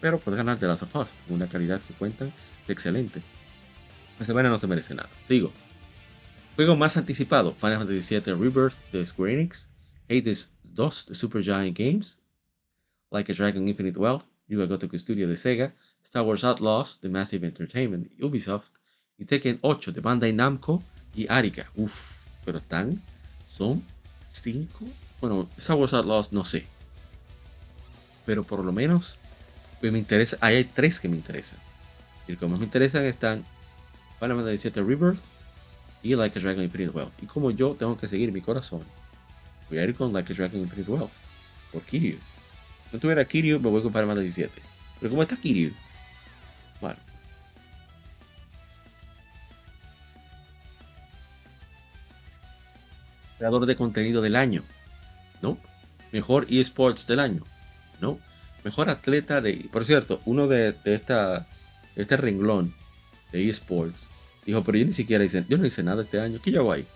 Pero 0.00 0.18
puede 0.18 0.36
ganar 0.36 0.58
de 0.58 0.66
las 0.66 0.82
of 0.82 1.12
una 1.28 1.48
calidad 1.48 1.80
que 1.80 1.94
cuentan 1.94 2.32
excelente. 2.68 3.22
Esta 4.12 4.26
semana 4.26 4.48
no 4.48 4.58
se 4.58 4.66
merece 4.66 4.94
nada. 4.94 5.08
Sigo. 5.26 5.52
Juego 6.56 6.76
más 6.76 6.96
anticipado: 6.96 7.54
Final 7.54 7.78
Fantasy 7.78 8.14
VII 8.14 8.34
Rebirth 8.34 8.76
de 8.92 9.04
Square 9.06 9.32
Enix, 9.32 9.68
Hades 10.08 10.52
2 10.62 11.06
de 11.06 11.14
Super 11.14 11.42
Giant 11.42 11.76
Games, 11.76 12.20
Like 13.10 13.32
a 13.32 13.34
Dragon 13.34 13.66
Infinite 13.66 13.98
Wealth, 13.98 14.24
Yuga 14.46 14.66
Gotoku 14.66 14.98
Studio 14.98 15.26
de 15.26 15.36
Sega, 15.36 15.74
Star 16.04 16.22
Wars 16.22 16.44
Outlaws 16.44 17.00
de 17.00 17.08
Massive 17.08 17.46
Entertainment 17.46 18.12
Ubisoft, 18.20 18.70
y 19.18 19.24
Tekken 19.24 19.58
8 19.62 19.92
de 19.92 20.00
Bandai 20.00 20.32
Namco 20.32 20.82
y 21.14 21.26
Arika. 21.30 21.70
Uff, 21.76 22.10
pero 22.44 22.58
están, 22.58 23.00
son 23.48 23.82
5. 24.28 24.84
Bueno, 25.20 25.48
Star 25.58 25.76
Outlaws 25.76 26.32
no 26.32 26.44
sé. 26.44 26.66
Pero 28.26 28.44
por 28.44 28.64
lo 28.64 28.72
menos 28.72 29.18
pues 29.80 29.92
me 29.92 29.98
interesa. 29.98 30.38
Ahí 30.40 30.56
hay 30.56 30.64
tres 30.64 30.98
que 30.98 31.08
me 31.08 31.16
interesan. 31.16 31.58
Y 32.26 32.32
los 32.32 32.40
que 32.40 32.46
más 32.46 32.58
me 32.58 32.64
interesan 32.64 33.04
están 33.04 33.44
Final 34.18 34.38
Fantasy 34.38 34.70
VII 34.70 34.82
Rebirth 34.82 35.20
y 36.02 36.14
Like 36.14 36.38
a 36.38 36.42
Dragon 36.42 36.64
Infinite 36.64 36.90
Wealth. 36.90 37.12
Y 37.22 37.26
como 37.26 37.50
yo 37.50 37.74
tengo 37.78 37.96
que 37.96 38.08
seguir 38.08 38.32
mi 38.32 38.40
corazón, 38.40 38.82
voy 39.68 39.78
a 39.78 39.84
ir 39.84 39.94
con 39.94 40.12
Like 40.12 40.32
a 40.32 40.36
Dragon 40.36 40.60
Infinite 40.60 40.90
Wealth. 40.90 41.12
Por 41.72 41.82
Kiryu. 41.82 42.16
Si 42.16 42.94
no 42.94 42.98
tuviera 42.98 43.24
Kiryu, 43.24 43.60
me 43.60 43.68
voy 43.68 43.82
con 43.82 43.92
Final 43.92 44.06
Fantasy 44.06 44.42
VII. 44.42 44.50
Pero 45.00 45.10
como 45.10 45.22
está 45.22 45.36
Kiryu, 45.36 45.72
bueno. 46.80 46.96
Creador 53.44 53.66
de 53.66 53.76
contenido 53.76 54.22
del 54.22 54.36
año. 54.36 54.62
¿No? 55.42 55.58
Mejor 56.12 56.46
eSports 56.48 57.06
del 57.06 57.20
año. 57.20 57.44
¿No? 58.00 58.18
Mejor 58.64 58.88
atleta 58.88 59.42
de... 59.42 59.68
Por 59.70 59.84
cierto, 59.84 60.22
uno 60.24 60.46
de, 60.46 60.74
esta, 60.84 61.46
este 61.94 62.16
renglón 62.16 62.74
de 63.32 63.50
eSports 63.50 64.08
dijo, 64.46 64.64
pero 64.64 64.78
yo 64.78 64.86
ni 64.86 64.94
siquiera 64.94 65.22
hice, 65.24 65.44
yo 65.46 65.58
no 65.58 65.66
hice 65.66 65.82
nada 65.82 66.04
este 66.04 66.22
año. 66.22 66.40
¿Qué 66.42 66.52
yo 66.52 66.60
hago 66.60 66.72
ahí? 66.72 66.86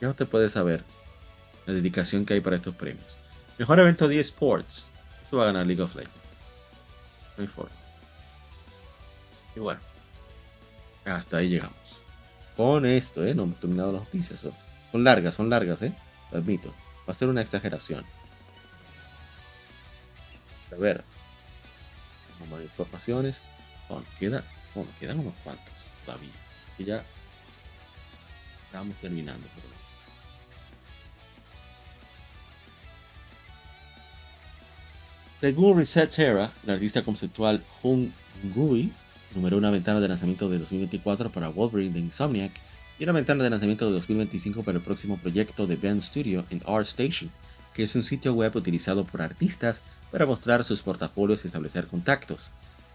Ya 0.00 0.08
usted 0.08 0.26
puede 0.26 0.48
saber 0.48 0.82
la 1.66 1.74
dedicación 1.74 2.24
que 2.24 2.32
hay 2.32 2.40
para 2.40 2.56
estos 2.56 2.74
premios. 2.74 3.18
Mejor 3.58 3.78
evento 3.78 4.08
de 4.08 4.18
eSports. 4.18 4.90
Eso 5.26 5.36
va 5.36 5.42
a 5.42 5.46
ganar 5.48 5.66
League 5.66 5.82
of 5.82 5.94
Legends. 5.94 6.34
No 7.36 7.42
hay 7.42 7.48
forma. 7.48 7.76
Y 9.54 9.60
bueno. 9.60 9.82
Hasta 11.04 11.36
ahí 11.36 11.50
llegamos. 11.50 11.76
Con 12.56 12.86
esto, 12.86 13.22
¿eh? 13.22 13.34
No 13.34 13.42
hemos 13.42 13.60
terminado 13.60 13.92
las 13.92 14.04
noticias. 14.04 14.40
Son, 14.40 14.65
son 14.96 15.04
largas, 15.04 15.34
son 15.34 15.50
largas, 15.50 15.82
¿eh? 15.82 15.92
Lo 16.32 16.38
admito. 16.38 16.72
Va 17.06 17.12
a 17.12 17.14
ser 17.14 17.28
una 17.28 17.42
exageración. 17.42 18.02
A 20.72 20.76
ver. 20.76 21.04
Vamos 22.40 22.60
a 22.60 22.62
informaciones. 22.62 23.42
Bueno, 23.90 24.06
queda, 24.18 24.42
bueno, 24.74 24.90
quedan 24.98 25.18
unos 25.20 25.34
cuantos 25.44 25.66
todavía. 26.06 26.32
Que 26.78 26.84
ya 26.84 27.02
estamos 28.64 28.96
terminando. 28.96 29.46
Pero... 29.54 29.68
Según 35.42 35.76
Reset 35.76 36.10
Terra, 36.10 36.50
el 36.64 36.70
artista 36.70 37.02
conceptual 37.02 37.62
Hung 37.82 38.10
Ngui 38.44 38.90
numeró 39.34 39.58
una 39.58 39.70
ventana 39.70 40.00
de 40.00 40.08
lanzamiento 40.08 40.48
de 40.48 40.58
2024 40.58 41.30
para 41.30 41.48
Wolverine 41.48 41.92
de 41.92 42.00
Insomniac 42.00 42.65
y 42.98 43.04
una 43.04 43.12
ventana 43.12 43.44
de 43.44 43.50
lanzamiento 43.50 43.86
de 43.86 43.92
2025 43.92 44.62
para 44.62 44.78
el 44.78 44.84
próximo 44.84 45.18
proyecto 45.18 45.66
de 45.66 45.76
Ben 45.76 46.00
Studio 46.00 46.46
en 46.48 46.62
ArtStation, 46.66 47.30
que 47.74 47.82
es 47.82 47.94
un 47.94 48.02
sitio 48.02 48.32
web 48.32 48.56
utilizado 48.56 49.04
por 49.04 49.20
artistas 49.20 49.82
para 50.10 50.24
mostrar 50.24 50.64
sus 50.64 50.80
portafolios 50.80 51.44
y 51.44 51.48
establecer 51.48 51.88
contactos. 51.88 52.50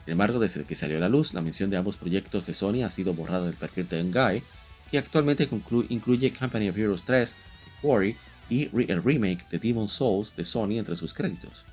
Sin 0.05 0.13
embargo, 0.13 0.39
desde 0.39 0.63
que 0.63 0.75
salió 0.75 0.97
a 0.97 1.01
la 1.01 1.09
luz, 1.09 1.35
la 1.35 1.41
mención 1.41 1.69
de 1.69 1.77
ambos 1.77 1.97
proyectos 1.97 2.47
de 2.47 2.55
Sony 2.55 2.83
ha 2.83 2.89
sido 2.89 3.13
borrada 3.13 3.45
del 3.45 3.53
perfil 3.53 3.87
de 3.87 4.03
Ngai, 4.03 4.43
que 4.89 4.97
actualmente 4.97 5.47
incluye 5.89 6.33
Company 6.33 6.69
of 6.69 6.77
Heroes 6.77 7.03
3, 7.03 7.35
Quarry 7.83 8.17
y 8.49 8.69
el 8.91 9.03
remake 9.03 9.47
de 9.51 9.59
Demon's 9.59 9.91
Souls 9.91 10.35
de 10.35 10.43
Sony 10.43 10.79
entre 10.79 10.95
sus 10.95 11.13
créditos. 11.13 11.65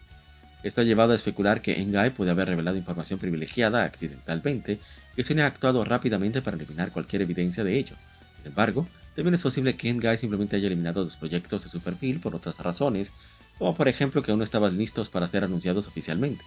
Esto 0.62 0.82
ha 0.82 0.84
llevado 0.84 1.12
a 1.12 1.16
especular 1.16 1.62
que 1.62 1.82
Ngai 1.82 2.10
puede 2.10 2.32
haber 2.32 2.48
revelado 2.48 2.76
información 2.76 3.18
privilegiada 3.18 3.84
accidentalmente 3.84 4.80
que 5.16 5.24
Sony 5.24 5.40
ha 5.40 5.46
actuado 5.46 5.82
rápidamente 5.82 6.42
para 6.42 6.58
eliminar 6.58 6.92
cualquier 6.92 7.22
evidencia 7.22 7.64
de 7.64 7.78
ello. 7.78 7.96
Sin 8.38 8.46
embargo, 8.46 8.86
también 9.14 9.34
es 9.34 9.42
posible 9.42 9.76
que 9.76 9.92
Ngai 9.92 10.16
simplemente 10.16 10.56
haya 10.56 10.68
eliminado 10.68 11.04
los 11.04 11.16
proyectos 11.16 11.64
de 11.64 11.68
su 11.68 11.80
perfil 11.80 12.20
por 12.20 12.34
otras 12.34 12.56
razones, 12.58 13.12
como 13.58 13.74
por 13.74 13.88
ejemplo 13.88 14.22
que 14.22 14.30
aún 14.30 14.38
no 14.38 14.44
estaban 14.44 14.78
listos 14.78 15.08
para 15.08 15.28
ser 15.28 15.44
anunciados 15.44 15.86
oficialmente. 15.86 16.44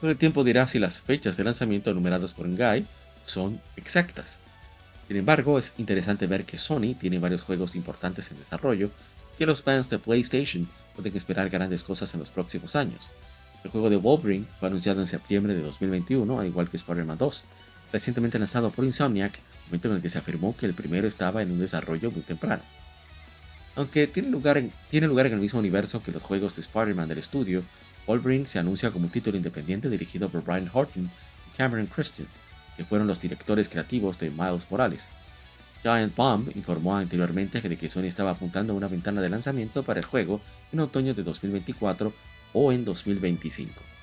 Solo 0.00 0.12
el 0.12 0.18
tiempo 0.18 0.44
dirá 0.44 0.66
si 0.66 0.78
las 0.78 1.00
fechas 1.00 1.36
de 1.36 1.44
lanzamiento 1.44 1.94
numeradas 1.94 2.34
por 2.34 2.48
Ngai 2.48 2.84
son 3.24 3.60
exactas. 3.76 4.38
Sin 5.08 5.16
embargo, 5.16 5.58
es 5.58 5.72
interesante 5.78 6.26
ver 6.26 6.44
que 6.44 6.58
Sony 6.58 6.94
tiene 6.98 7.18
varios 7.18 7.42
juegos 7.42 7.76
importantes 7.76 8.30
en 8.30 8.38
desarrollo 8.38 8.90
que 9.38 9.46
los 9.46 9.62
fans 9.62 9.88
de 9.88 9.98
PlayStation 9.98 10.68
pueden 10.94 11.16
esperar 11.16 11.48
grandes 11.48 11.82
cosas 11.82 12.12
en 12.14 12.20
los 12.20 12.30
próximos 12.30 12.74
años. 12.74 13.10
El 13.62 13.70
juego 13.70 13.90
de 13.90 13.96
Wolverine 13.96 14.46
fue 14.58 14.68
anunciado 14.68 15.00
en 15.00 15.06
septiembre 15.06 15.54
de 15.54 15.62
2021, 15.62 16.40
al 16.40 16.46
igual 16.46 16.68
que 16.68 16.76
Spider-Man 16.76 17.18
2, 17.18 17.44
recientemente 17.92 18.38
lanzado 18.38 18.70
por 18.70 18.84
Insomniac, 18.84 19.38
momento 19.66 19.88
en 19.88 19.96
el 19.96 20.02
que 20.02 20.10
se 20.10 20.18
afirmó 20.18 20.56
que 20.56 20.66
el 20.66 20.74
primero 20.74 21.06
estaba 21.06 21.42
en 21.42 21.50
un 21.50 21.60
desarrollo 21.60 22.10
muy 22.10 22.22
temprano. 22.22 22.62
Aunque 23.74 24.06
tiene 24.06 24.30
lugar 24.30 24.56
en, 24.56 24.72
tiene 24.90 25.06
lugar 25.06 25.26
en 25.26 25.34
el 25.34 25.40
mismo 25.40 25.58
universo 25.58 26.02
que 26.02 26.12
los 26.12 26.22
juegos 26.22 26.56
de 26.56 26.62
Spider-Man 26.62 27.08
del 27.08 27.18
estudio, 27.18 27.62
Wolverine 28.06 28.46
se 28.46 28.58
anuncia 28.58 28.90
como 28.90 29.06
un 29.06 29.10
título 29.10 29.36
independiente 29.36 29.90
dirigido 29.90 30.28
por 30.28 30.44
Brian 30.44 30.70
Horton 30.72 31.04
y 31.04 31.56
Cameron 31.56 31.86
Christian, 31.86 32.28
que 32.76 32.84
fueron 32.84 33.06
los 33.06 33.20
directores 33.20 33.68
creativos 33.68 34.18
de 34.18 34.30
Miles 34.30 34.66
Morales. 34.70 35.08
Giant 35.82 36.16
Bomb 36.16 36.50
informó 36.56 36.96
anteriormente 36.96 37.60
de 37.60 37.76
que 37.76 37.88
Sony 37.88 38.04
estaba 38.04 38.30
apuntando 38.30 38.72
a 38.72 38.76
una 38.76 38.88
ventana 38.88 39.20
de 39.20 39.28
lanzamiento 39.28 39.82
para 39.82 40.00
el 40.00 40.06
juego 40.06 40.40
en 40.72 40.80
otoño 40.80 41.14
de 41.14 41.22
2024 41.22 42.12
o 42.54 42.72
en 42.72 42.84
2025. 42.84 43.95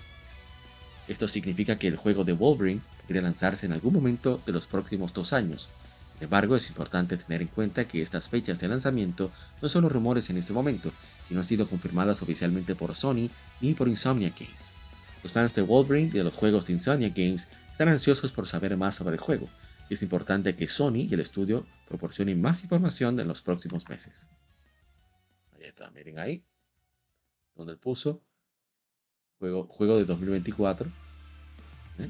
Esto 1.07 1.27
significa 1.27 1.77
que 1.77 1.87
el 1.87 1.97
juego 1.97 2.23
de 2.23 2.33
Wolverine 2.33 2.81
podría 3.01 3.21
lanzarse 3.21 3.65
en 3.65 3.73
algún 3.73 3.93
momento 3.93 4.41
de 4.45 4.53
los 4.53 4.67
próximos 4.67 5.13
dos 5.13 5.33
años. 5.33 5.69
Sin 6.13 6.23
embargo, 6.23 6.55
es 6.55 6.69
importante 6.69 7.17
tener 7.17 7.41
en 7.41 7.49
cuenta 7.49 7.85
que 7.85 8.01
estas 8.01 8.29
fechas 8.29 8.59
de 8.59 8.69
lanzamiento 8.69 9.31
no 9.61 9.67
son 9.67 9.83
los 9.83 9.91
rumores 9.91 10.29
en 10.29 10.37
este 10.37 10.53
momento 10.53 10.91
y 11.29 11.33
no 11.33 11.41
han 11.41 11.45
sido 11.45 11.67
confirmadas 11.67 12.21
oficialmente 12.21 12.75
por 12.75 12.95
Sony 12.95 13.29
ni 13.59 13.73
por 13.73 13.89
Insomnia 13.89 14.29
Games. 14.29 14.73
Los 15.23 15.33
fans 15.33 15.53
de 15.53 15.61
Wolverine 15.61 16.09
y 16.09 16.17
de 16.17 16.23
los 16.23 16.33
juegos 16.33 16.65
de 16.65 16.73
Insomnia 16.73 17.09
Games 17.09 17.47
están 17.71 17.89
ansiosos 17.89 18.31
por 18.31 18.47
saber 18.47 18.77
más 18.77 18.95
sobre 18.95 19.15
el 19.15 19.21
juego, 19.21 19.49
y 19.89 19.95
es 19.95 20.01
importante 20.01 20.55
que 20.55 20.67
Sony 20.67 21.07
y 21.09 21.13
el 21.13 21.19
estudio 21.19 21.65
proporcionen 21.87 22.39
más 22.39 22.63
información 22.63 23.19
en 23.19 23.27
los 23.27 23.41
próximos 23.41 23.89
meses. 23.89 24.27
Ahí 25.55 25.63
está, 25.63 25.89
miren 25.91 26.19
ahí, 26.19 26.45
donde 27.55 27.75
puso 27.75 28.21
juego, 29.51 29.97
de 29.97 30.05
2024. 30.05 30.87
¿eh? 31.99 32.09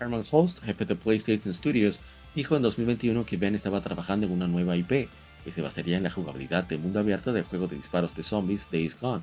Herman 0.00 0.24
Holst, 0.30 0.62
jefe 0.62 0.84
de 0.84 0.96
PlayStation 0.96 1.54
Studios, 1.54 2.00
dijo 2.34 2.56
en 2.56 2.62
2021 2.62 3.24
que 3.24 3.36
Ben 3.36 3.54
estaba 3.54 3.80
trabajando 3.80 4.26
en 4.26 4.32
una 4.32 4.48
nueva 4.48 4.76
IP 4.76 5.08
que 5.44 5.52
se 5.52 5.62
basaría 5.62 5.96
en 5.96 6.02
la 6.02 6.10
jugabilidad 6.10 6.64
de 6.64 6.78
mundo 6.78 7.00
abierto 7.00 7.32
del 7.32 7.44
juego 7.44 7.68
de 7.68 7.76
disparos 7.76 8.14
de 8.14 8.22
zombies 8.22 8.68
Days 8.70 8.98
Gone. 9.00 9.22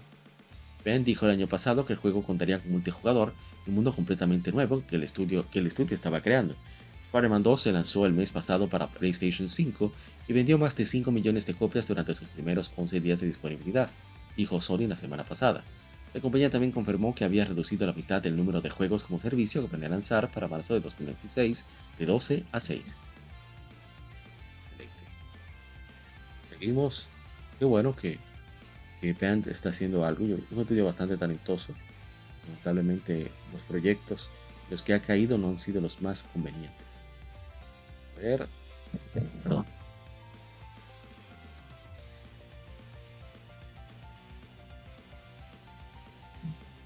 Ben 0.84 1.03
dijo 1.03 1.26
el 1.26 1.32
año 1.32 1.48
pasado 1.48 1.86
que 1.86 1.94
el 1.94 1.99
juego 1.99 2.23
contaría 2.23 2.60
con 2.60 2.72
multijugador 2.72 3.34
y 3.65 3.69
un 3.69 3.76
mundo 3.76 3.94
completamente 3.94 4.52
nuevo 4.52 4.84
que 4.88 4.95
el 4.95 5.03
estudio, 5.03 5.49
que 5.49 5.60
el 5.60 5.68
estudio 5.68 5.95
estaba 5.95 6.22
creando. 6.22 6.56
Spider-Man 7.16 7.44
2 7.44 7.62
se 7.62 7.72
lanzó 7.72 8.06
el 8.06 8.12
mes 8.12 8.30
pasado 8.30 8.68
para 8.68 8.88
PlayStation 8.88 9.48
5 9.48 9.94
y 10.28 10.34
vendió 10.34 10.58
más 10.58 10.76
de 10.76 10.86
5 10.86 11.12
millones 11.12 11.46
de 11.46 11.54
copias 11.54 11.88
durante 11.88 12.14
sus 12.14 12.28
primeros 12.28 12.74
11 12.76 13.00
días 13.00 13.22
de 13.22 13.28
disponibilidad, 13.28 13.90
dijo 14.36 14.60
Sony 14.60 14.86
la 14.90 14.98
semana 14.98 15.24
pasada. 15.24 15.64
La 16.14 16.20
compañía 16.20 16.50
también 16.50 16.74
confirmó 16.74 17.16
que 17.16 17.24
había 17.24 17.46
reducido 17.46 17.88
la 17.88 17.94
mitad 17.94 18.22
del 18.22 18.36
número 18.36 18.60
de 18.60 18.70
juegos 18.70 19.04
como 19.04 19.18
servicio 19.18 19.62
que 19.62 19.70
planea 19.70 19.88
lanzar 19.88 20.30
para 20.30 20.50
marzo 20.50 20.74
de 20.74 20.82
2026 20.82 21.64
de 21.98 22.06
12 22.06 22.44
a 22.52 22.60
6. 22.60 22.98
Excelente. 24.64 24.96
Seguimos. 26.50 27.08
Qué 27.58 27.64
bueno 27.64 27.96
que, 27.96 28.20
que 29.00 29.14
Band 29.14 29.48
está 29.48 29.70
haciendo 29.70 30.04
algo. 30.04 30.26
Un 30.26 30.60
estudio 30.60 30.84
bastante 30.84 31.16
talentoso. 31.16 31.74
Lamentablemente 32.46 33.32
los 33.54 33.62
proyectos, 33.62 34.30
los 34.70 34.84
que 34.84 34.94
ha 34.94 35.02
caído 35.02 35.38
no 35.38 35.48
han 35.48 35.60
sido 35.60 35.80
los 35.80 36.02
más 36.02 36.24
convenientes. 36.24 36.85
Ver. 38.18 38.48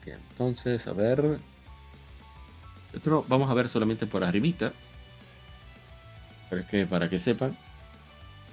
Entonces, 0.06 0.88
a 0.88 0.94
ver. 0.94 1.40
Esto 2.94 3.26
vamos 3.28 3.50
a 3.50 3.54
ver 3.54 3.68
solamente 3.68 4.08
por 4.08 4.24
arribita. 4.24 4.74
Pero 6.50 6.62
es 6.62 6.68
que 6.68 6.86
para 6.86 7.10
que 7.10 7.20
sepan, 7.20 7.58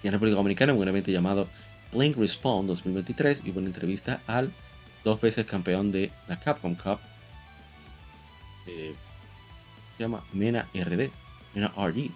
en 0.02 0.12
República 0.12 0.36
Dominicana 0.36 0.74
un 0.74 0.88
evento 0.88 1.10
llamado 1.10 1.48
Blink 1.92 2.16
Respawn 2.16 2.66
2023 2.66 3.42
y 3.44 3.50
una 3.50 3.66
entrevista 3.66 4.20
al 4.26 4.52
dos 5.04 5.20
veces 5.20 5.46
campeón 5.46 5.92
de 5.92 6.10
la 6.28 6.38
Capcom 6.38 6.74
Cup. 6.74 6.98
Eh, 8.66 8.94
se 9.96 10.02
llama 10.02 10.24
Mena 10.32 10.66
RD, 10.74 11.10
Mena 11.54 11.72
RD. 11.76 12.10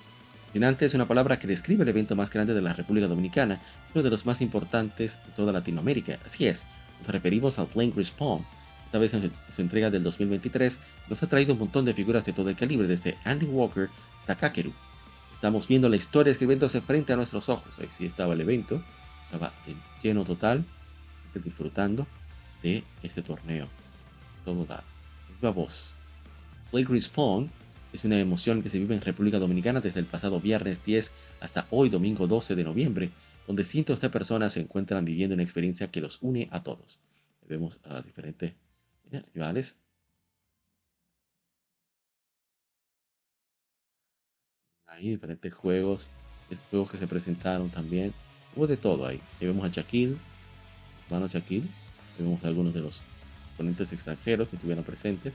Es 0.53 0.95
una 0.95 1.07
palabra 1.07 1.39
que 1.39 1.47
describe 1.47 1.85
el 1.85 1.89
evento 1.91 2.17
más 2.17 2.29
grande 2.29 2.55
de 2.55 2.61
la 2.61 2.73
República 2.73 3.07
Dominicana, 3.07 3.61
uno 3.95 4.03
de 4.03 4.11
los 4.11 4.27
más 4.27 4.41
importantes 4.41 5.17
de 5.25 5.33
toda 5.37 5.53
Latinoamérica. 5.53 6.19
Así 6.27 6.49
es, 6.49 6.65
nos 6.99 7.09
referimos 7.09 7.61
al 7.61 7.69
Blink 7.73 7.95
Respawn, 7.95 8.45
esta 8.85 8.99
vez 8.99 9.15
en 9.15 9.31
su 9.55 9.63
entrega 9.63 9.91
del 9.91 10.03
2023, 10.03 10.81
nos 11.09 11.23
ha 11.23 11.29
traído 11.29 11.53
un 11.53 11.61
montón 11.61 11.85
de 11.85 11.95
figuras 11.95 12.25
de 12.25 12.33
todo 12.33 12.49
el 12.51 12.57
calibre, 12.57 12.89
desde 12.89 13.17
Andy 13.23 13.47
Walker 13.47 13.89
hasta 14.19 14.35
Kakeru. 14.35 14.73
estamos 15.33 15.69
viendo 15.69 15.89
la 15.89 15.95
historia 15.95 16.33
escribiéndose 16.33 16.81
frente 16.81 17.13
a 17.13 17.17
nuestros 17.17 17.49
ojos. 17.49 17.79
Ahí 17.79 17.89
sí 17.97 18.07
estaba 18.07 18.35
el 18.35 18.41
evento, 18.41 18.83
estaba 19.27 19.53
en 19.69 19.77
lleno 20.03 20.25
total, 20.25 20.65
disfrutando 21.33 22.09
de 22.65 22.83
este 23.05 23.23
torneo. 23.23 23.69
Todo 24.45 24.65
da. 24.65 24.83
Viva 25.41 25.53
voz. 25.53 25.93
Blake 26.73 26.89
Respawn 26.93 27.53
es 27.93 28.05
una 28.05 28.19
emoción 28.19 28.63
que 28.63 28.71
se 28.71 28.79
vive 28.79 28.95
en 28.95 29.01
República 29.01 29.39
Dominicana 29.39 29.81
desde 29.81 30.01
el 30.01 30.07
pasado 30.07 30.41
viernes 30.41 30.85
10 30.85 31.13
hasta 31.41 31.67
hoy 31.71 31.89
domingo 31.89 32.27
12 32.27 32.55
de 32.55 32.65
noviembre, 32.65 33.11
donde 33.47 33.65
cientos 33.65 34.01
de 34.01 34.11
personas 34.11 34.53
se 34.53 34.61
encuentran 34.61 35.05
viviendo 35.05 35.35
una 35.35 35.43
experiencia 35.43 35.91
que 35.91 36.01
los 36.01 36.19
une 36.21 36.49
a 36.53 36.63
todos. 36.63 37.01
Vemos 37.49 37.79
a 37.85 38.01
diferentes 38.01 38.55
rivales. 39.35 39.77
Ahí 44.87 45.11
diferentes 45.11 45.53
juegos, 45.53 46.09
juegos 46.71 46.91
que 46.91 46.97
se 46.97 47.07
presentaron 47.07 47.71
también. 47.71 48.13
Hubo 48.55 48.67
de 48.67 48.77
todo 48.77 49.07
ahí. 49.07 49.21
Vemos 49.41 49.65
a 49.65 49.69
Shaquille, 49.69 50.17
hermano 51.07 51.29
Shaquille. 51.29 51.69
Vemos 52.19 52.45
algunos 52.45 52.75
de 52.75 52.81
los 52.81 53.03
ponentes 53.57 53.93
extranjeros 53.93 54.49
que 54.49 54.57
estuvieron 54.57 54.85
presentes. 54.85 55.35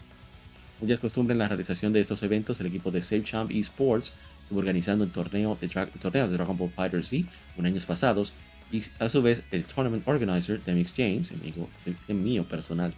Como 0.80 0.90
ya 0.90 0.96
es 0.96 1.02
costumbre 1.02 1.34
en 1.34 1.40
la 1.40 1.48
realización 1.48 1.94
de 1.94 2.02
estos 2.02 2.22
eventos, 2.24 2.60
el 2.60 2.68
equipo 2.68 2.92
de 2.92 3.02
Save 3.02 3.24
Champ 3.24 3.52
Esports 3.52 4.14
estuvo 4.44 4.60
organizando 4.60 5.06
un 5.06 5.12
torneo 5.12 5.58
de, 5.60 5.68
torneo 5.68 6.28
de 6.28 6.34
Dragon 6.34 6.58
Ball 6.58 6.70
Fighter 6.70 7.04
Z 7.04 7.28
en 7.58 7.66
años 7.66 7.86
pasados 7.86 8.34
y 8.72 8.84
a 9.00 9.08
su 9.10 9.22
vez 9.22 9.44
el 9.52 9.66
tournament 9.66 10.06
organizer 10.08 10.62
Demix 10.64 10.94
James, 10.96 11.32
amigo, 11.32 11.70
el 12.08 12.16
mío 12.16 12.44
personal, 12.44 12.94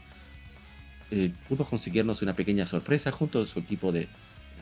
eh, 1.12 1.32
pudo 1.48 1.66
conseguirnos 1.66 2.22
una 2.22 2.36
pequeña 2.36 2.66
sorpresa 2.66 3.12
junto 3.12 3.42
a 3.42 3.46
su 3.46 3.60
equipo 3.60 3.92
de 3.92 4.08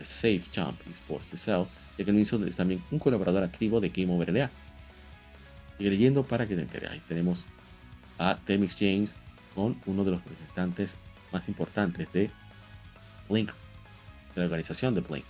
Safe 0.04 0.44
Champ 0.52 0.80
Esports 0.92 1.32
de 1.32 1.38
Cell, 1.38 1.64
ya 1.98 2.06
que 2.06 2.12
mismo 2.12 2.44
es 2.46 2.56
también 2.56 2.84
un 2.92 3.00
colaborador 3.00 3.44
activo 3.44 3.80
de 3.80 3.90
Game 3.90 4.14
Over 4.14 4.32
LA. 4.32 4.52
Y 5.80 5.90
leyendo 5.90 6.24
para 6.24 6.46
que 6.46 6.56
te 6.56 6.62
entere, 6.62 6.88
ahí 6.88 7.02
tenemos 7.08 7.46
a 8.18 8.38
Demix 8.46 8.76
James 8.78 9.16
con 9.54 9.80
uno 9.86 10.04
de 10.04 10.12
los 10.12 10.24
representantes 10.24 10.96
más 11.32 11.48
importantes 11.48 12.12
de 12.14 12.30
Blink, 13.30 13.50
de 13.50 14.42
la 14.42 14.46
organización 14.46 14.96
de 14.96 15.02
Blink. 15.02 15.26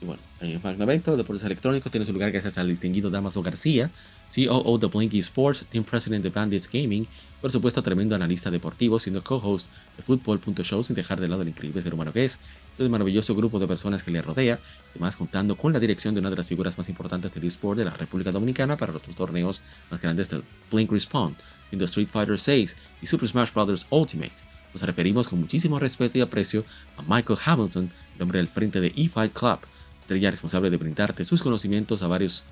Y 0.00 0.06
bueno, 0.06 0.22
en 0.40 0.50
el 0.50 0.60
magno 0.62 0.84
evento 0.84 1.10
de 1.10 1.16
deportes 1.16 1.44
electrónicos 1.44 1.90
tiene 1.90 2.06
su 2.06 2.12
lugar 2.12 2.30
gracias 2.30 2.56
al 2.56 2.68
distinguido 2.68 3.10
Damaso 3.10 3.42
García, 3.42 3.90
COO 4.34 4.78
de 4.78 4.86
Blinky 4.86 5.18
Sports, 5.18 5.66
Team 5.70 5.82
President 5.82 6.22
de 6.22 6.30
Bandits 6.30 6.68
Gaming, 6.70 7.06
por 7.40 7.50
supuesto 7.50 7.82
tremendo 7.82 8.14
analista 8.14 8.50
deportivo, 8.50 9.00
siendo 9.00 9.24
co-host 9.24 9.68
de 9.96 10.02
Football.show 10.04 10.82
sin 10.84 10.94
dejar 10.94 11.20
de 11.20 11.26
lado 11.26 11.42
el 11.42 11.48
increíble 11.48 11.82
ser 11.82 11.94
humano 11.94 12.12
que 12.12 12.24
es, 12.24 12.38
todo 12.76 12.84
el 12.84 12.90
maravilloso 12.90 13.34
grupo 13.34 13.58
de 13.58 13.66
personas 13.66 14.04
que 14.04 14.12
le 14.12 14.22
rodea, 14.22 14.60
además 14.90 15.16
contando 15.16 15.56
con 15.56 15.72
la 15.72 15.80
dirección 15.80 16.14
de 16.14 16.20
una 16.20 16.30
de 16.30 16.36
las 16.36 16.46
figuras 16.46 16.78
más 16.78 16.88
importantes 16.88 17.32
del 17.32 17.44
eSport 17.44 17.78
de 17.78 17.84
la 17.84 17.94
República 17.94 18.30
Dominicana 18.30 18.76
para 18.76 18.92
los 18.92 19.02
dos 19.02 19.16
torneos 19.16 19.60
más 19.90 20.00
grandes 20.00 20.28
del 20.28 20.44
Blink 20.70 20.92
Respawn, 20.92 21.34
siendo 21.70 21.86
Street 21.86 22.08
Fighter 22.08 22.38
6 22.38 22.76
y 23.02 23.06
Super 23.06 23.28
Smash 23.28 23.52
Bros. 23.52 23.86
Ultimate. 23.90 24.47
Nos 24.72 24.82
referimos 24.82 25.28
con 25.28 25.40
muchísimo 25.40 25.78
respeto 25.78 26.18
y 26.18 26.20
aprecio 26.20 26.64
a 26.96 27.02
Michael 27.02 27.38
Hamilton, 27.44 27.90
el 28.16 28.22
hombre 28.22 28.38
del 28.38 28.48
frente 28.48 28.80
de 28.80 28.92
eFight 28.96 29.32
Club, 29.32 29.58
estrella 30.00 30.30
responsable 30.30 30.70
de 30.70 30.76
brindarte 30.76 31.24
sus 31.24 31.42
conocimientos 31.42 32.02
a 32.02 32.06
varios, 32.06 32.44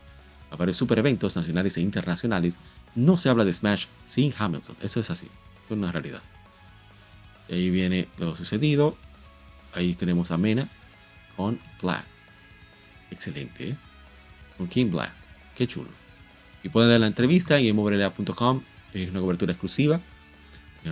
a 0.51 0.57
varios 0.57 0.77
super 0.77 0.99
eventos 0.99 1.37
nacionales 1.37 1.77
e 1.77 1.83
internacionales. 1.83 2.59
No 2.95 3.17
se 3.17 3.29
habla 3.29 3.45
de 3.45 3.53
Smash 3.53 3.87
sin 4.07 4.33
Hamilton, 4.37 4.77
eso 4.83 5.01
es 5.01 5.11
así, 5.11 5.29
es 5.65 5.71
una 5.71 5.93
realidad. 5.93 6.23
Y 7.49 7.55
ahí 7.55 7.71
viene 7.71 8.09
lo 8.19 8.35
sucedido. 8.35 8.97
Ahí 9.73 9.95
tenemos 9.95 10.31
a 10.31 10.39
Mena 10.39 10.69
con 11.37 11.61
Black. 11.83 12.05
Excelente, 13.11 13.71
¿eh? 13.71 13.77
Con 14.57 14.69
King 14.69 14.91
Black. 14.91 15.13
Qué 15.55 15.67
chulo. 15.67 15.91
Y 16.63 16.71
pueden 16.71 16.89
ver 16.91 17.01
la 17.01 17.07
entrevista 17.07 17.59
en 17.59 17.69
gameoverlea.com. 17.69 18.63
Es 18.95 19.11
una 19.11 19.21
cobertura 19.21 19.53
exclusiva 19.53 20.01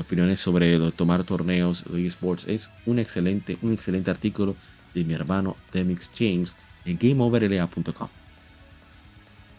opiniones 0.01 0.41
sobre 0.41 0.79
tomar 0.93 1.25
torneos 1.25 1.85
de 1.91 2.07
esports. 2.07 2.47
Es 2.47 2.71
un 2.87 2.99
excelente, 2.99 3.59
un 3.63 3.73
excelente 3.73 4.11
artículo 4.11 4.57
de 4.95 5.05
mi 5.05 5.15
hermano 5.15 5.57
Demix 5.73 6.11
James 6.17 6.57
en 6.85 6.99
GameOverLA.com. 6.99 8.09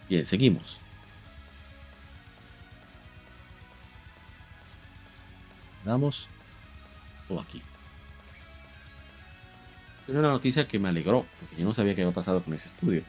Bien, 0.08 0.24
seguimos. 0.24 0.78
Vamos. 5.84 6.26
O 7.28 7.40
aquí. 7.40 7.62
Es 10.06 10.14
una 10.14 10.30
noticia 10.30 10.68
que 10.68 10.78
me 10.78 10.88
alegró, 10.88 11.26
porque 11.40 11.56
yo 11.56 11.64
no 11.64 11.74
sabía 11.74 11.94
qué 11.94 12.02
había 12.02 12.14
pasado 12.14 12.42
con 12.42 12.54
ese 12.54 12.68
estudio. 12.68 13.02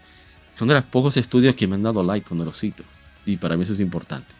Son 0.54 0.68
de 0.68 0.74
los 0.74 0.84
pocos 0.86 1.18
estudios 1.18 1.56
que 1.56 1.68
me 1.68 1.76
han 1.76 1.84
dado 1.84 2.04
like 2.04 2.28
cuando 2.28 2.46
los 2.46 2.60
cito. 2.60 2.84
Y 3.26 3.38
para 3.38 3.58
mí 3.58 3.64
eso 3.64 3.74
es 3.74 3.80
importante. 3.80 4.37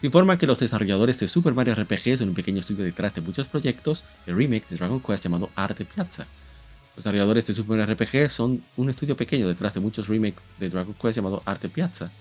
Informa 0.00 0.38
que 0.38 0.46
los 0.46 0.60
desarrolladores 0.60 1.18
de 1.18 1.26
Super 1.26 1.54
Mario 1.54 1.74
RPG 1.74 2.18
son 2.18 2.28
un 2.28 2.34
pequeño 2.34 2.60
estudio 2.60 2.84
detrás 2.84 3.14
de 3.14 3.20
muchos 3.20 3.48
proyectos 3.48 4.04
de 4.26 4.32
remake 4.32 4.68
de 4.70 4.76
Dragon 4.76 5.00
Quest 5.00 5.24
llamado 5.24 5.50
Arte 5.56 5.84
Piazza. 5.84 6.28
Los 6.94 7.04
desarrolladores 7.04 7.46
de 7.46 7.54
Super 7.54 7.78
Mario 7.78 7.96
RPG 7.96 8.30
son 8.30 8.62
un 8.76 8.90
estudio 8.90 9.16
pequeño 9.16 9.48
detrás 9.48 9.74
de 9.74 9.80
muchos 9.80 10.06
remakes 10.06 10.40
de 10.60 10.68
Dragon 10.70 10.94
Quest 10.94 11.16
llamado 11.16 11.42
Arte 11.44 11.68
Piazza. 11.68 12.12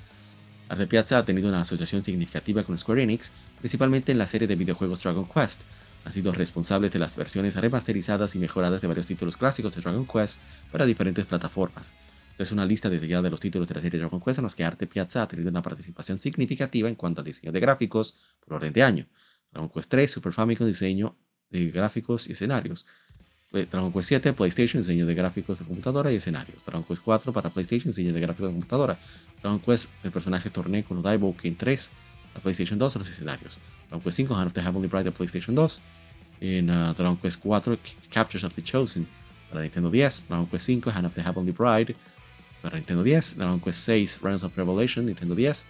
Arte 0.70 0.88
Piazza 0.88 1.20
ha 1.20 1.26
tenido 1.26 1.50
una 1.50 1.62
asociación 1.62 2.02
significativa 2.02 2.64
con 2.64 2.80
Square 2.80 3.04
Enix, 3.04 3.32
principalmente 3.60 4.12
en 4.12 4.18
la 4.18 4.26
serie 4.26 4.48
de 4.48 4.56
videojuegos 4.56 5.04
Dragon 5.04 5.28
Quest. 5.28 5.62
Han 6.04 6.14
sido 6.14 6.32
responsables 6.32 6.92
de 6.92 6.98
las 6.98 7.16
versiones 7.16 7.54
remasterizadas 7.54 8.34
y 8.34 8.40
mejoradas 8.40 8.82
de 8.82 8.88
varios 8.88 9.06
títulos 9.06 9.38
clásicos 9.38 9.76
de 9.76 9.82
Dragon 9.82 10.08
Quest 10.08 10.40
para 10.72 10.88
diferentes 10.88 11.28
plataformas, 11.28 11.94
es 12.38 12.52
una 12.52 12.66
lista 12.66 12.90
detallada 12.90 13.24
de 13.24 13.30
los 13.32 13.40
títulos 13.40 13.68
de 13.68 13.76
la 13.76 13.82
serie 13.82 14.00
Dragon 14.00 14.22
Quest 14.22 14.40
en 14.40 14.44
los 14.44 14.56
que 14.56 14.64
Arte 14.64 14.88
Piazza 14.88 15.24
ha 15.24 15.28
tenido 15.28 15.50
una 15.50 15.62
participación 15.62 16.20
significativa 16.20 16.88
en 16.88 16.96
cuanto 16.96 17.22
al 17.22 17.26
diseño 17.26 17.52
de 17.52 17.60
gráficos 17.60 18.16
por 18.46 18.56
orden 18.56 18.74
de 18.74 18.84
año. 18.84 19.08
Dragon 19.52 19.70
Quest 19.70 19.90
3, 19.90 20.12
Super 20.12 20.34
Famicom, 20.34 20.68
diseño 20.68 21.16
de 21.50 21.72
gráficos 21.72 22.28
y 22.28 22.34
escenarios. 22.34 22.86
Eh, 23.54 23.66
Dragon 23.70 23.92
Quest 23.92 24.10
7, 24.10 24.34
PlayStation, 24.34 24.84
diseño 24.84 25.06
de 25.06 25.16
gráficos 25.16 25.60
de 25.60 25.66
computadora 25.66 26.12
y 26.12 26.18
escenarios. 26.18 26.64
Dragon 26.64 26.84
Quest 26.84 27.02
4 27.04 27.34
para 27.34 27.50
PlayStation, 27.50 27.90
diseño 27.90 28.14
de 28.14 28.20
gráficos 28.20 28.50
de 28.50 28.54
computadora. 28.54 29.00
Dragon 29.42 29.60
Quest, 29.60 29.90
el 30.04 30.12
personaje 30.12 30.50
torneo 30.50 30.84
con 30.86 31.02
Daibo 31.02 31.36
King 31.36 31.56
3, 31.58 31.90
para 32.34 32.44
PlayStation 32.44 32.78
2, 32.78 32.96
los 32.98 33.10
escenarios. 33.10 33.58
Dragon 33.90 34.02
Quest 34.02 34.18
5, 34.18 34.36
Hand 34.36 34.48
of 34.48 34.54
the 34.54 34.62
Heavenly 34.62 34.88
Bride 34.88 35.06
de 35.06 35.12
PlayStation 35.12 35.56
2. 35.56 35.80
En 36.40 36.70
uh, 36.70 36.94
Dragon 36.94 37.18
Quest 37.18 37.42
4, 37.42 37.80
Captures 38.12 38.44
of 38.44 38.54
the 38.54 38.62
Chosen 38.62 39.08
para 39.50 39.62
Nintendo 39.62 39.90
10. 39.90 40.28
Dragon 40.28 40.46
Quest 40.46 40.66
5, 40.68 40.92
Hand 40.92 41.08
of 41.08 41.16
the 41.16 41.22
Heavenly 41.22 41.52
Bride 41.52 41.96
para 42.68 42.80
Nintendo 42.80 43.02
10, 43.02 43.38
Dragon 43.38 43.62
Quest 43.62 43.80
6 43.86 44.20
Realms 44.22 44.44
of 44.44 44.58
Revelation, 44.58 45.06
Nintendo 45.06 45.36
10, 45.36 45.66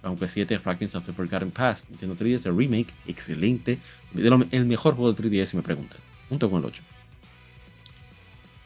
Dragon 0.00 0.18
Quest 0.18 0.34
7 0.34 0.58
Fragments 0.60 0.94
of 0.94 1.04
the 1.04 1.12
Forgotten 1.12 1.50
Past, 1.50 1.90
Nintendo 1.90 2.16
3DS, 2.16 2.46
el 2.46 2.56
remake, 2.56 2.88
excelente, 3.06 3.78
el 4.14 4.64
mejor 4.64 4.94
juego 4.94 5.12
de 5.12 5.22
3DS 5.22 5.46
si 5.48 5.56
me 5.58 5.62
preguntan, 5.62 5.98
junto 6.30 6.48
con 6.48 6.60
el 6.60 6.64
8. 6.64 6.82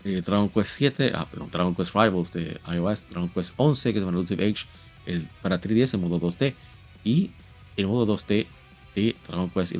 Eh, 0.05 0.23
Dragon 0.25 0.49
Quest 0.49 0.71
7, 0.77 1.13
ah, 1.13 1.27
perdón, 1.29 1.51
Dragon 1.51 1.75
Quest 1.75 1.93
Rivals 1.93 2.33
de 2.33 2.61
iOS, 2.73 3.05
Dragon 3.11 3.29
Quest 3.29 3.55
11 3.57 3.93
que 3.93 3.99
es 3.99 4.05
para 4.05 4.17
Elusive 4.17 4.45
Age 4.45 4.67
el, 5.07 5.23
para 5.43 5.61
3DS 5.61 5.95
en 5.95 6.03
modo 6.03 6.21
2D 6.21 6.55
y 7.03 7.33
el 7.77 7.89
modo 7.89 8.17
2D 8.17 8.47
de 8.95 9.17
Dragon 9.27 9.51
Quest 9.51 9.73
11, 9.73 9.79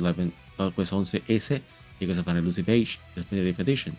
Dragon 0.57 0.73
Quest 0.73 0.91
11S 0.91 1.61
que 1.99 2.11
es 2.11 2.23
para 2.23 2.39
Elusive 2.39 2.69
Age 2.73 2.99
Definitive 3.15 3.63
Edition 3.63 3.95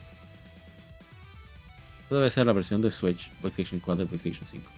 debe 2.19 2.31
ser 2.31 2.47
la 2.47 2.53
versión 2.53 2.83
de 2.83 2.91
Switch, 2.91 3.31
PlayStation 3.41 3.81
4 3.81 4.05
y 4.05 4.07
PlayStation 4.09 4.47
5. 4.47 4.71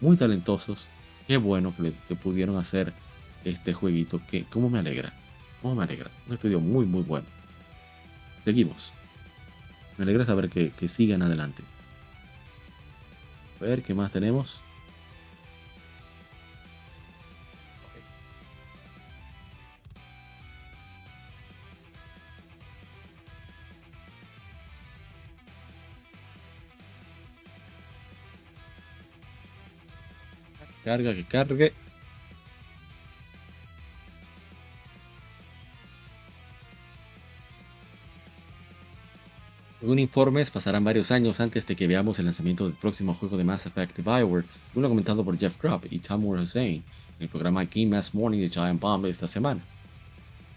Muy 0.00 0.16
talentosos. 0.16 0.86
Qué 1.26 1.36
bueno 1.36 1.74
que, 1.74 1.82
le, 1.82 2.16
pudieron 2.16 2.56
hacer 2.56 2.92
este 3.44 3.72
jueguito. 3.72 4.20
Que, 4.30 4.44
¿Cómo 4.44 4.68
me 4.68 4.78
alegra? 4.78 5.12
¿Cómo 5.62 5.76
me 5.76 5.84
alegra? 5.84 6.10
Un 6.26 6.34
estudio 6.34 6.60
muy, 6.60 6.84
muy 6.84 7.02
bueno. 7.02 7.26
Seguimos. 8.44 8.92
Me 9.96 10.04
alegra 10.04 10.26
saber 10.26 10.50
que, 10.50 10.70
que 10.70 10.88
sigan 10.88 11.22
adelante. 11.22 11.62
A 13.60 13.64
ver 13.64 13.82
qué 13.82 13.94
más 13.94 14.12
tenemos. 14.12 14.60
Carga, 30.84 31.14
que 31.14 31.24
cargue. 31.24 31.72
Según 39.80 39.98
informes, 39.98 40.50
pasarán 40.50 40.84
varios 40.84 41.10
años 41.10 41.40
antes 41.40 41.66
de 41.66 41.76
que 41.76 41.86
veamos 41.86 42.18
el 42.18 42.24
lanzamiento 42.24 42.64
del 42.64 42.72
próximo 42.72 43.14
juego 43.14 43.36
de 43.36 43.44
Mass 43.44 43.66
Effect 43.66 43.96
de 43.96 44.02
Bioware, 44.02 44.46
lo 44.74 44.88
comentado 44.88 45.24
por 45.24 45.38
Jeff 45.38 45.60
Grubb 45.60 45.86
y 45.90 45.98
Tamur 45.98 46.38
Hussein 46.38 46.82
en 47.18 47.22
el 47.22 47.28
programa 47.28 47.64
Game 47.64 47.88
Mass 47.88 48.14
Morning 48.14 48.40
de 48.40 48.48
Giant 48.48 48.80
Bomb 48.80 49.04
esta 49.06 49.28
semana. 49.28 49.60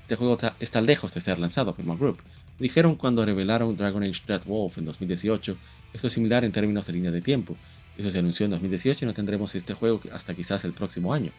Este 0.04 0.16
juego 0.16 0.38
está, 0.62 0.82
lejos 0.82 1.14
de 1.14 1.20
ser 1.20 1.40
lanzado, 1.40 1.72
afirma 1.72 1.98
Group. 1.98 2.20
Dijeron 2.58 2.96
cuando 2.96 3.26
revelaron 3.26 3.76
Dragon 3.76 4.02
Age 4.04 4.22
Dead 4.26 4.42
Wolf 4.46 4.78
en 4.78 4.86
2018, 4.86 5.58
esto 5.94 6.08
es 6.08 6.14
similar 6.14 6.46
en 6.46 6.54
términos 6.54 6.88
de 6.88 6.94
línea 6.94 7.12
de 7.12 7.22
tiempo, 7.22 7.58
Eso 7.98 8.12
se 8.12 8.20
anunció 8.20 8.46
en 8.46 8.52
2018 8.52 9.04
y 9.04 9.08
no 9.08 9.14
tendremos 9.14 9.56
este 9.56 9.74
juego 9.74 10.00
hasta 10.14 10.36
quizás 10.36 10.64
el 10.64 10.74
próximo 10.74 11.14
año. 11.14 11.32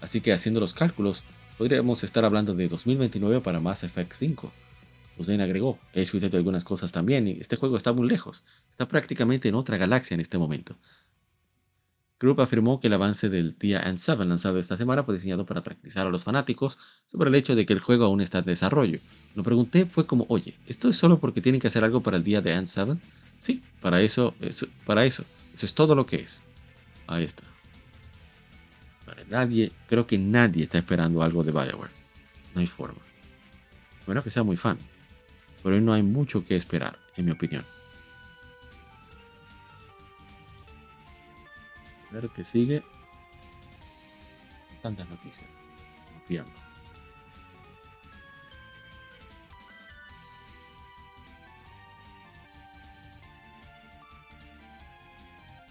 Así 0.00 0.20
que 0.20 0.32
haciendo 0.32 0.60
los 0.60 0.74
cálculos, 0.74 1.24
podríamos 1.56 2.04
estar 2.04 2.24
hablando 2.24 2.54
de 2.54 2.68
2029 2.68 3.40
para 3.40 3.58
Mass 3.58 3.82
Effect 3.82 4.12
5. 4.12 4.52
Usden 5.18 5.40
agregó, 5.40 5.78
he 5.92 6.02
escuchado 6.02 6.36
algunas 6.36 6.62
cosas 6.62 6.92
también 6.92 7.26
y 7.26 7.32
este 7.40 7.56
juego 7.56 7.76
está 7.76 7.92
muy 7.92 8.08
lejos, 8.08 8.44
está 8.70 8.86
prácticamente 8.86 9.48
en 9.48 9.56
otra 9.56 9.76
galaxia 9.76 10.14
en 10.14 10.20
este 10.20 10.38
momento. 10.38 10.76
Group 12.20 12.40
afirmó 12.40 12.80
que 12.80 12.88
el 12.88 12.92
avance 12.92 13.28
del 13.28 13.56
día 13.58 13.84
N7 13.84 14.24
lanzado 14.24 14.58
esta 14.58 14.76
semana 14.76 15.04
fue 15.04 15.14
diseñado 15.14 15.46
para 15.46 15.62
tranquilizar 15.62 16.06
a 16.06 16.10
los 16.10 16.24
fanáticos 16.24 16.78
sobre 17.10 17.30
el 17.30 17.34
hecho 17.34 17.56
de 17.56 17.66
que 17.66 17.72
el 17.72 17.80
juego 17.80 18.04
aún 18.04 18.20
está 18.20 18.38
en 18.38 18.44
desarrollo. 18.44 19.00
Lo 19.34 19.42
pregunté 19.42 19.86
fue 19.86 20.06
como, 20.06 20.26
oye, 20.28 20.56
¿esto 20.66 20.88
es 20.88 20.96
solo 20.96 21.18
porque 21.18 21.40
tienen 21.40 21.60
que 21.60 21.68
hacer 21.68 21.82
algo 21.82 22.00
para 22.00 22.16
el 22.16 22.24
día 22.24 22.40
de 22.40 22.54
N7? 22.54 22.98
Sí, 23.40 23.62
para 23.80 24.00
eso, 24.00 24.34
para 24.84 25.04
eso, 25.04 25.24
eso 25.58 25.66
es 25.66 25.74
todo 25.74 25.94
lo 25.94 26.06
que 26.06 26.16
es. 26.16 26.40
Ahí 27.06 27.24
está. 27.24 27.42
Para 29.04 29.24
nadie, 29.24 29.72
creo 29.88 30.06
que 30.06 30.16
nadie 30.16 30.62
está 30.62 30.78
esperando 30.78 31.22
algo 31.22 31.42
de 31.42 31.50
Bioware. 31.50 31.90
No 32.54 32.60
hay 32.60 32.68
forma. 32.68 33.00
Bueno, 34.06 34.22
que 34.22 34.30
sea 34.30 34.44
muy 34.44 34.56
fan 34.56 34.78
pero 35.62 35.76
hoy 35.76 35.82
no 35.82 35.92
hay 35.92 36.02
mucho 36.02 36.44
que 36.44 36.56
esperar, 36.56 36.98
en 37.16 37.26
mi 37.26 37.32
opinión. 37.32 37.64
Ver 42.10 42.30
qué 42.30 42.44
sigue. 42.44 42.82
Tantas 44.82 45.08
noticias. 45.08 45.50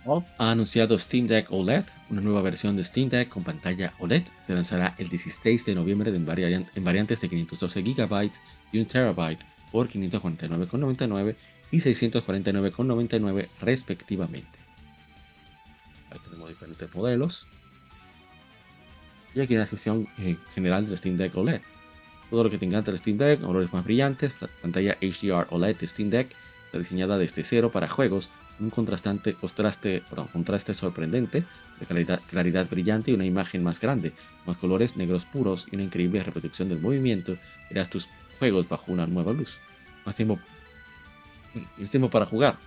Ha 0.07 0.51
anunciado 0.51 0.97
Steam 0.97 1.27
Deck 1.27 1.51
OLED, 1.51 1.83
una 2.09 2.21
nueva 2.21 2.41
versión 2.41 2.77
de 2.77 2.85
Steam 2.85 3.09
Deck 3.09 3.27
con 3.27 3.43
pantalla 3.43 3.93
OLED. 3.99 4.23
Se 4.45 4.53
lanzará 4.53 4.95
el 4.97 5.09
16 5.09 5.65
de 5.65 5.75
noviembre 5.75 6.15
en, 6.15 6.25
variantes 6.25 7.19
de 7.19 7.27
512 7.27 7.81
GB 7.81 8.31
y 8.71 8.79
1 8.79 8.87
TB 8.87 9.37
por 9.69 9.89
549,99 9.89 11.35
y 11.71 11.81
649,99 11.81 13.47
respectivamente. 13.59 14.57
Ahí 16.11 16.19
tenemos 16.23 16.47
diferentes 16.47 16.95
modelos. 16.95 17.45
Y 19.35 19.41
aquí 19.41 19.55
la 19.55 19.67
sección 19.67 20.07
eh, 20.19 20.37
general 20.55 20.87
del 20.87 20.97
Steam 20.97 21.17
Deck 21.17 21.35
OLED. 21.35 21.59
Todo 22.29 22.45
lo 22.45 22.49
que 22.49 22.57
te 22.57 22.65
encanta 22.65 22.91
del 22.91 22.99
Steam 22.99 23.17
Deck, 23.17 23.41
colores 23.41 23.73
más 23.73 23.83
brillantes, 23.83 24.31
la 24.39 24.47
pantalla 24.61 24.97
HDR 25.01 25.47
OLED 25.49 25.75
de 25.75 25.87
Steam 25.89 26.09
Deck 26.09 26.33
está 26.67 26.79
diseñada 26.79 27.17
desde 27.17 27.43
cero 27.43 27.71
para 27.71 27.89
juegos, 27.89 28.29
un 28.59 28.69
contrastante, 28.69 29.33
contraste, 29.33 30.03
contraste 30.33 30.73
sorprendente, 30.73 31.43
de 31.79 31.85
claridad, 31.85 32.21
claridad 32.29 32.69
brillante 32.69 33.11
y 33.11 33.13
una 33.13 33.25
imagen 33.25 33.63
más 33.63 33.79
grande, 33.79 34.13
más 34.45 34.57
colores 34.57 34.97
negros 34.97 35.25
puros 35.25 35.67
y 35.71 35.75
una 35.75 35.83
increíble 35.83 36.23
reproducción 36.23 36.69
del 36.69 36.79
movimiento, 36.79 37.37
verás 37.69 37.89
tus 37.89 38.07
juegos 38.39 38.67
bajo 38.67 38.91
una 38.91 39.05
nueva 39.07 39.33
luz. 39.33 39.57
Más 40.05 40.15
tiempo, 40.15 40.39
más 41.77 41.89
tiempo 41.89 42.09
para 42.09 42.25
jugar. 42.25 42.57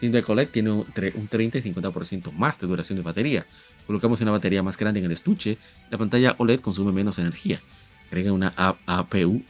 Deck 0.00 0.28
OLED 0.28 0.48
tiene 0.48 0.70
un 0.70 0.84
30 1.28 1.58
y 1.58 1.62
50% 1.62 2.30
más 2.32 2.58
de 2.60 2.66
duración 2.66 2.98
de 2.98 3.02
batería. 3.02 3.46
Colocamos 3.86 4.20
una 4.20 4.32
batería 4.32 4.62
más 4.62 4.76
grande 4.76 5.00
en 5.00 5.06
el 5.06 5.12
estuche, 5.12 5.56
la 5.90 5.96
pantalla 5.96 6.34
OLED 6.36 6.60
consume 6.60 6.92
menos 6.92 7.18
energía. 7.18 7.60
Agrega 8.08 8.32
una 8.32 8.52
APU 8.56 9.42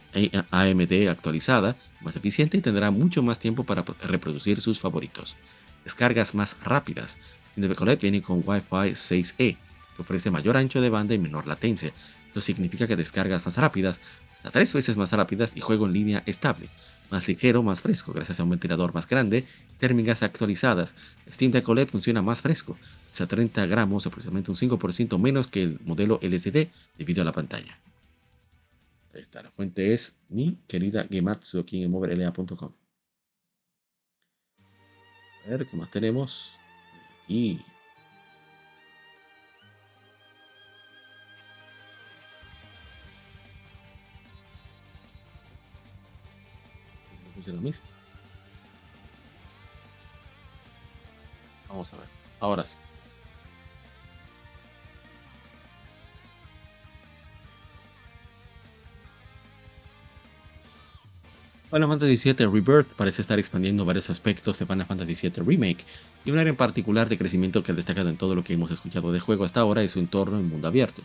AMD 0.51 1.09
actualizada, 1.09 1.75
más 2.05 2.15
eficiente 2.15 2.57
y 2.57 2.61
tendrá 2.61 2.91
mucho 2.91 3.21
más 3.23 3.39
tiempo 3.39 3.63
para 3.63 3.83
reproducir 4.03 4.61
sus 4.61 4.79
favoritos. 4.79 5.35
Descargas 5.83 6.33
más 6.33 6.55
rápidas. 6.63 7.17
Deck 7.55 7.81
OLED 7.81 7.99
viene 7.99 8.21
con 8.21 8.43
Wi-Fi 8.45 8.91
6E, 8.93 9.35
que 9.35 10.01
ofrece 10.01 10.31
mayor 10.31 10.57
ancho 10.57 10.81
de 10.81 10.89
banda 10.89 11.13
y 11.13 11.19
menor 11.19 11.47
latencia. 11.47 11.91
Esto 12.27 12.41
significa 12.41 12.87
que 12.87 12.95
descargas 12.95 13.45
más 13.45 13.57
rápidas 13.57 13.99
tres 14.51 14.73
veces 14.73 14.97
más 14.97 15.11
rápidas 15.11 15.55
y 15.55 15.61
juego 15.61 15.85
en 15.85 15.93
línea 15.93 16.23
estable, 16.25 16.69
más 17.11 17.27
ligero, 17.27 17.63
más 17.63 17.81
fresco, 17.81 18.13
gracias 18.13 18.39
a 18.39 18.43
un 18.43 18.49
ventilador 18.51 18.93
más 18.93 19.07
grande, 19.07 19.45
térmicas 19.79 20.23
actualizadas. 20.23 20.95
Steam 21.31 21.51
Deck 21.51 21.67
OLED 21.67 21.89
funciona 21.89 22.21
más 22.21 22.41
fresco, 22.41 22.77
es 23.13 23.21
a 23.21 23.27
30 23.27 23.65
gramos, 23.65 24.05
aproximadamente 24.05 24.51
un 24.51 24.57
5% 24.57 25.17
menos 25.19 25.47
que 25.47 25.63
el 25.63 25.79
modelo 25.85 26.19
LCD 26.21 26.69
debido 26.97 27.21
a 27.21 27.25
la 27.25 27.31
pantalla. 27.31 27.77
Ahí 29.15 29.21
está, 29.21 29.41
la 29.41 29.49
fuente 29.49 29.93
es 29.93 30.19
mi 30.27 30.57
querida 30.67 31.05
Gematsu 31.09 31.61
aquí 31.61 31.81
en 31.81 31.89
moverla.com. 31.89 32.73
A 35.45 35.49
ver, 35.49 35.65
¿qué 35.65 35.77
más 35.77 35.89
tenemos? 35.89 36.51
Y 37.27 37.61
lo 47.47 47.61
mismo. 47.61 47.85
Vamos 51.69 51.93
a 51.93 51.97
ver. 51.97 52.07
Ahora 52.39 52.63
sí. 52.63 52.75
Final 61.75 61.89
Fantasy 61.89 62.31
VII 62.31 62.45
Rebirth 62.45 62.87
parece 62.95 63.21
estar 63.21 63.37
expandiendo 63.37 63.83
varios 63.83 64.09
aspectos 64.09 64.57
de 64.57 64.65
Final 64.65 64.85
Fantasy 64.85 65.27
VII 65.27 65.43
Remake, 65.45 65.83
y 66.23 66.31
un 66.31 66.37
área 66.37 66.51
en 66.51 66.55
particular 66.55 67.09
de 67.09 67.17
crecimiento 67.17 67.63
que 67.63 67.73
ha 67.73 67.75
destacado 67.75 68.07
en 68.07 68.15
todo 68.15 68.33
lo 68.33 68.45
que 68.45 68.53
hemos 68.53 68.71
escuchado 68.71 69.11
de 69.11 69.19
juego 69.19 69.43
hasta 69.43 69.59
ahora 69.59 69.83
es 69.83 69.91
su 69.91 69.99
entorno 69.99 70.39
en 70.39 70.47
mundo 70.47 70.69
abierto. 70.69 71.01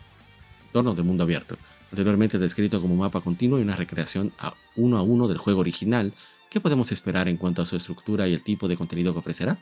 Entorno 0.67 0.95
de 0.95 1.03
mundo 1.03 1.25
abierto 1.25 1.57
anteriormente 1.91 2.39
descrito 2.39 2.79
como 2.79 2.95
mapa 2.95 3.19
continuo 3.19 3.59
y 3.59 3.63
una 3.63 3.75
recreación 3.75 4.31
a 4.39 4.53
uno 4.77 4.97
a 4.97 5.01
uno 5.01 5.27
del 5.27 5.39
juego 5.39 5.59
original, 5.59 6.13
¿qué 6.49 6.61
podemos 6.61 6.93
esperar 6.93 7.27
en 7.27 7.35
cuanto 7.35 7.61
a 7.61 7.65
su 7.65 7.75
estructura 7.75 8.29
y 8.29 8.33
el 8.33 8.41
tipo 8.41 8.69
de 8.69 8.77
contenido 8.77 9.11
que 9.11 9.19
ofrecerá? 9.19 9.59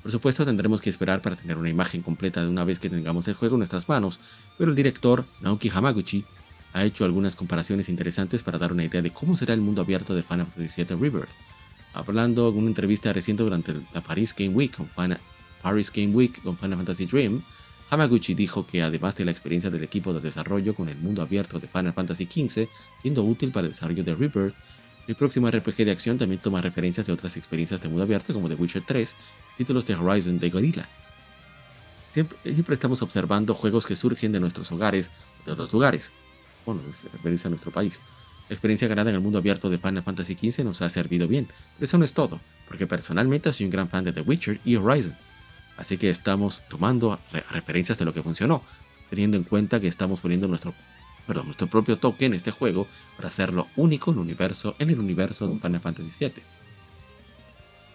Por 0.00 0.12
supuesto 0.12 0.46
tendremos 0.46 0.80
que 0.80 0.90
esperar 0.90 1.22
para 1.22 1.34
tener 1.34 1.58
una 1.58 1.70
imagen 1.70 2.02
completa 2.02 2.40
de 2.40 2.48
una 2.48 2.62
vez 2.62 2.78
que 2.78 2.88
tengamos 2.88 3.26
el 3.26 3.34
juego 3.34 3.56
en 3.56 3.60
nuestras 3.60 3.88
manos, 3.88 4.20
pero 4.56 4.70
el 4.70 4.76
director 4.76 5.24
Naoki 5.40 5.70
Hamaguchi 5.70 6.24
ha 6.72 6.84
hecho 6.84 7.04
algunas 7.04 7.36
comparaciones 7.36 7.88
interesantes 7.88 8.42
para 8.42 8.58
dar 8.58 8.72
una 8.72 8.84
idea 8.84 9.02
de 9.02 9.10
cómo 9.10 9.36
será 9.36 9.54
el 9.54 9.60
mundo 9.60 9.82
abierto 9.82 10.14
de 10.14 10.22
Final 10.22 10.46
Fantasy 10.46 10.84
VII 10.84 10.96
Rebirth. 10.96 11.30
Hablando 11.92 12.48
en 12.48 12.56
una 12.56 12.68
entrevista 12.68 13.12
reciente 13.12 13.42
durante 13.42 13.74
la 13.92 14.00
Paris 14.00 14.34
Game 14.36 14.54
Week 14.54 14.72
con 14.72 14.88
Final 14.88 16.76
Fantasy 16.76 17.06
Dream, 17.06 17.42
Hamaguchi 17.90 18.34
dijo 18.34 18.66
que 18.66 18.82
además 18.82 19.16
de 19.16 19.24
la 19.24 19.32
experiencia 19.32 19.68
del 19.68 19.82
equipo 19.82 20.12
de 20.12 20.20
desarrollo 20.20 20.74
con 20.74 20.88
el 20.88 20.96
mundo 20.96 21.22
abierto 21.22 21.58
de 21.58 21.66
Final 21.66 21.92
Fantasy 21.92 22.26
XV 22.26 22.68
siendo 23.02 23.24
útil 23.24 23.50
para 23.50 23.66
el 23.66 23.72
desarrollo 23.72 24.04
de 24.04 24.14
Rebirth, 24.14 24.54
el 25.08 25.16
próximo 25.16 25.50
RPG 25.50 25.76
de 25.78 25.90
acción 25.90 26.18
también 26.18 26.40
toma 26.40 26.60
referencias 26.60 27.04
de 27.04 27.12
otras 27.12 27.36
experiencias 27.36 27.80
de 27.80 27.88
mundo 27.88 28.04
abierto 28.04 28.32
como 28.32 28.48
The 28.48 28.54
Witcher 28.54 28.84
3, 28.86 29.16
títulos 29.58 29.84
de 29.86 29.96
Horizon 29.96 30.38
de 30.38 30.50
Gorilla. 30.50 30.88
Siempre, 32.12 32.74
estamos 32.74 33.02
observando 33.02 33.54
juegos 33.54 33.86
que 33.86 33.96
surgen 33.96 34.30
de 34.30 34.38
nuestros 34.38 34.70
hogares 34.70 35.10
o 35.42 35.46
de 35.46 35.52
otros 35.52 35.72
lugares. 35.72 36.12
Bueno, 36.66 36.82
referencia 37.12 37.48
a 37.48 37.50
nuestro 37.50 37.70
país. 37.70 38.00
La 38.48 38.54
experiencia 38.54 38.88
ganada 38.88 39.10
en 39.10 39.16
el 39.16 39.22
mundo 39.22 39.38
abierto 39.38 39.70
de 39.70 39.78
Final 39.78 40.02
Fantasy 40.02 40.34
XV 40.34 40.64
nos 40.64 40.82
ha 40.82 40.90
servido 40.90 41.28
bien, 41.28 41.46
pero 41.46 41.84
eso 41.84 41.98
no 41.98 42.04
es 42.04 42.12
todo, 42.12 42.40
porque 42.66 42.86
personalmente 42.86 43.52
soy 43.52 43.66
un 43.66 43.70
gran 43.70 43.88
fan 43.88 44.04
de 44.04 44.12
The 44.12 44.22
Witcher 44.22 44.60
y 44.64 44.74
Horizon. 44.74 45.16
Así 45.76 45.96
que 45.96 46.10
estamos 46.10 46.62
tomando 46.68 47.18
referencias 47.50 47.96
de 47.98 48.04
lo 48.04 48.12
que 48.12 48.22
funcionó, 48.22 48.62
teniendo 49.08 49.36
en 49.36 49.44
cuenta 49.44 49.80
que 49.80 49.88
estamos 49.88 50.20
poniendo 50.20 50.48
nuestro, 50.48 50.74
perdón, 51.26 51.46
nuestro 51.46 51.68
propio 51.68 51.96
toque 51.96 52.26
en 52.26 52.34
este 52.34 52.50
juego 52.50 52.88
para 53.16 53.28
hacerlo 53.28 53.68
único 53.76 54.10
en 54.10 54.16
el 54.16 54.22
universo, 54.22 54.74
en 54.78 54.90
el 54.90 54.98
universo 54.98 55.46
de 55.46 55.58
Final 55.58 55.80
Fantasy 55.80 56.10
VII. 56.18 56.42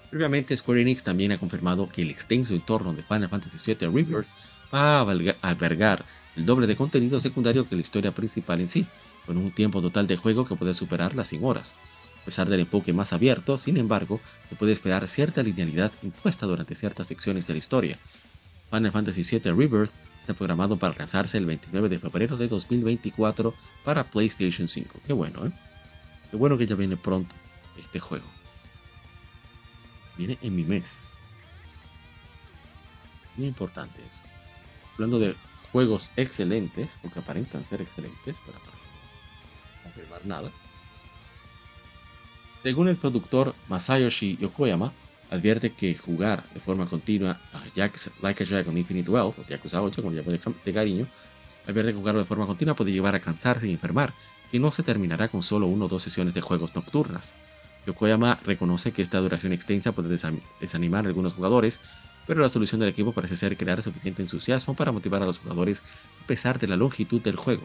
Previamente, 0.10 0.56
Square 0.56 0.82
Enix 0.82 1.04
también 1.04 1.34
ha 1.34 1.38
confirmado 1.38 1.90
que 1.90 2.02
el 2.02 2.12
extenso 2.12 2.54
entorno 2.54 2.94
de 2.94 3.04
Final 3.04 3.28
Fantasy 3.28 3.58
VII 3.58 3.88
Rebirth 3.88 4.28
va 4.74 5.00
a 5.00 5.50
albergar 5.50 6.06
el 6.36 6.46
doble 6.46 6.68
de 6.68 6.76
contenido 6.76 7.20
secundario 7.20 7.68
que 7.68 7.76
la 7.76 7.82
historia 7.82 8.12
principal 8.14 8.62
en 8.62 8.68
sí, 8.68 8.86
con 9.26 9.38
un 9.38 9.52
tiempo 9.52 9.82
total 9.82 10.08
de 10.08 10.18
juego 10.18 10.46
que 10.46 10.56
puede 10.56 10.74
superar 10.74 11.16
las 11.16 11.30
100 11.30 11.44
horas. 11.44 11.76
A 12.22 12.26
pesar 12.26 12.50
del 12.50 12.62
enfoque 12.62 12.92
más 12.92 13.14
abierto, 13.14 13.58
sin 13.58 13.78
embargo, 13.78 14.20
se 14.50 14.56
puede 14.56 14.72
esperar 14.72 15.08
cierta 15.08 15.44
linealidad 15.44 15.92
impuesta 16.02 16.46
durante 16.46 16.76
ciertas 16.76 17.08
secciones 17.08 17.46
de 17.46 17.54
la 17.54 17.60
historia. 17.60 18.00
Final 18.72 18.92
Fantasy 18.92 19.24
VII 19.24 19.52
Rebirth 19.52 19.92
está 20.22 20.34
programado 20.34 20.78
para 20.78 20.96
lanzarse 20.98 21.38
el 21.38 21.46
29 21.46 21.88
de 21.88 22.00
febrero 22.00 22.36
de 22.36 22.48
2024 22.48 23.54
para 23.84 24.04
PlayStation 24.04 24.68
5. 24.68 25.02
Qué 25.06 25.14
bueno, 25.14 25.46
¿eh? 25.46 25.52
Qué 26.32 26.38
bueno 26.38 26.58
que 26.58 26.66
ya 26.66 26.76
viene 26.76 26.98
pronto 26.98 27.36
este 27.78 28.00
juego. 28.00 28.26
Viene 30.18 30.38
en 30.42 30.56
mi 30.56 30.64
mes. 30.64 31.04
Muy 33.38 33.48
importante 33.48 34.02
eso. 34.02 34.20
Hablando 34.94 35.20
de 35.20 35.36
juegos 35.76 36.10
excelentes, 36.16 36.98
porque 37.02 37.20
aparentan 37.20 37.66
ser 37.66 37.82
excelentes, 37.82 38.34
para 38.46 38.60
confirmar 39.84 40.26
nada. 40.26 40.50
Según 42.64 42.88
el 42.88 42.96
productor 42.96 43.54
Masayoshi 43.68 44.38
Yokoyama, 44.38 44.94
advierte 45.30 45.74
que 45.74 45.98
jugar 45.98 46.46
de 46.54 46.62
forma 46.62 46.88
continua 46.88 47.42
a 47.52 47.62
Jack's 47.76 48.10
Like 48.22 48.46
a 48.46 48.48
Dragon 48.48 48.78
Infinite 48.78 49.12
Wealth, 49.12 49.38
o 49.38 49.46
Yakuza 49.46 49.82
8, 49.82 50.02
como 50.02 50.16
llamo 50.16 50.32
de, 50.32 50.74
cariño, 50.74 51.08
advierte 51.68 51.92
que 51.92 51.98
jugarlo 51.98 52.22
de 52.22 52.26
forma 52.26 52.46
continua 52.46 52.74
puede 52.74 52.94
llevar 52.94 53.16
a 53.16 53.20
cansarse 53.20 53.68
y 53.68 53.74
enfermar, 53.74 54.14
y 54.54 54.60
no 54.60 54.72
se 54.72 54.82
terminará 54.82 55.28
con 55.28 55.44
solo 55.44 55.68
uno 55.68 55.86
o 55.86 55.90
dos 55.90 56.04
sesiones 56.04 56.34
de 56.34 56.40
juegos 56.40 56.74
nocturnas. 56.74 57.34
Yokoyama 57.86 58.40
reconoce 58.46 58.94
que 58.94 59.02
esta 59.02 59.20
duración 59.20 59.52
extensa 59.52 59.92
puede 59.92 60.18
desanimar 60.62 61.04
a 61.04 61.10
algunos 61.10 61.34
jugadores, 61.34 61.82
pero 62.28 62.42
la 62.42 62.50
solución 62.50 62.80
del 62.80 62.90
equipo 62.90 63.12
parece 63.12 63.36
ser 63.36 63.58
crear 63.58 63.82
suficiente 63.82 64.22
entusiasmo 64.22 64.74
para 64.74 64.92
motivar 64.92 65.22
a 65.22 65.26
los 65.26 65.40
jugadores 65.40 65.82
a 66.24 66.28
pesar 66.28 66.60
de 66.60 66.68
la 66.68 66.76
longitud 66.76 67.22
del 67.22 67.36
juego. 67.36 67.64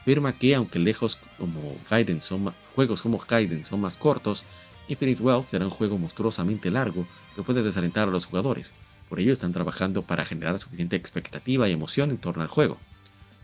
Afirma 0.00 0.32
que 0.32 0.54
aunque 0.54 0.78
lejos 0.78 1.18
como 1.38 1.76
Gaiden 1.88 2.20
son 2.20 2.52
juegos 2.74 3.02
como 3.02 3.18
Gaiden 3.18 3.64
son 3.64 3.80
más 3.80 3.96
cortos, 3.96 4.44
Infinite 4.88 5.22
Wealth 5.22 5.46
será 5.46 5.64
un 5.64 5.70
juego 5.70 5.96
monstruosamente 5.98 6.70
largo 6.70 7.06
que 7.36 7.42
puede 7.42 7.62
desalentar 7.62 8.08
a 8.08 8.10
los 8.10 8.26
jugadores. 8.26 8.72
Por 9.08 9.20
ello 9.20 9.32
están 9.32 9.52
trabajando 9.52 10.02
para 10.02 10.24
generar 10.24 10.58
suficiente 10.58 10.96
expectativa 10.96 11.68
y 11.68 11.72
emoción 11.72 12.10
en 12.10 12.18
torno 12.18 12.42
al 12.42 12.48
juego. 12.48 12.78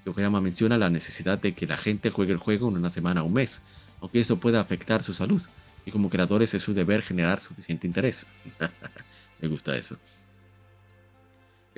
Yokoyama 0.05 0.41
menciona 0.41 0.79
la 0.79 0.91
necesidad 0.91 1.39
de 1.39 1.55
que 1.55 1.67
la 1.67 1.77
gente 1.77 2.11
juegue 2.11 2.33
el 2.33 2.39
juego 2.39 2.69
en 2.69 2.77
una 2.77 2.91
semana 2.91 3.23
o 3.23 3.27
un 3.27 3.35
mes, 3.35 3.63
aunque 4.01 4.21
eso 4.21 4.39
pueda 4.39 4.61
afectar 4.61 5.03
su 5.03 5.15
salud, 5.15 5.43
y 5.85 5.91
como 5.91 6.11
creadores 6.11 6.55
es 6.55 6.63
su 6.63 6.75
deber 6.75 7.03
generar 7.03 7.41
suficiente 7.41 7.87
interés. 7.87 8.27
Me 9.41 9.49
gusta 9.49 9.77
eso. 9.77 9.97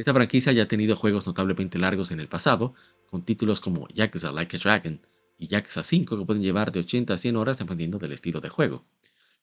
Esta 0.01 0.15
franquicia 0.15 0.51
ya 0.53 0.63
ha 0.63 0.67
tenido 0.67 0.97
juegos 0.97 1.27
notablemente 1.27 1.79
largos 1.79 2.11
en 2.11 2.21
el 2.21 2.29
pasado, 2.29 2.73
con 3.11 3.23
títulos 3.23 3.61
como 3.61 3.87
Yakuza 3.89 4.33
Like 4.33 4.57
a 4.57 4.59
Dragon 4.59 4.99
y 5.37 5.49
Yakuza 5.49 5.83
5 5.83 6.17
que 6.17 6.25
pueden 6.25 6.43
llevar 6.43 6.73
de 6.73 6.81
80 6.81 7.13
a 7.13 7.19
100 7.19 7.37
horas 7.37 7.59
dependiendo 7.59 7.99
del 7.99 8.13
estilo 8.13 8.41
de 8.41 8.49
juego. 8.49 8.87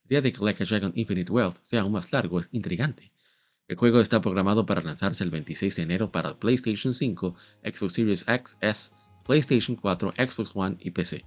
La 0.06 0.08
idea 0.08 0.22
de 0.22 0.34
que 0.34 0.44
Like 0.44 0.64
a 0.64 0.66
Dragon 0.66 0.92
Infinite 0.96 1.32
Wealth 1.32 1.58
sea 1.62 1.82
aún 1.82 1.92
más 1.92 2.12
largo 2.12 2.40
es 2.40 2.50
intrigante. 2.54 3.12
El 3.68 3.78
juego 3.78 4.00
está 4.02 4.20
programado 4.20 4.66
para 4.66 4.82
lanzarse 4.82 5.24
el 5.24 5.30
26 5.30 5.76
de 5.76 5.84
enero 5.84 6.12
para 6.12 6.40
PlayStation 6.40 6.92
5, 6.92 7.36
Xbox 7.64 7.94
Series 7.94 8.28
X, 8.28 8.58
S, 8.62 8.96
PlayStation 9.26 9.78
4, 9.78 10.14
Xbox 10.18 10.52
One 10.56 10.78
y 10.80 10.90
PC. 10.90 11.24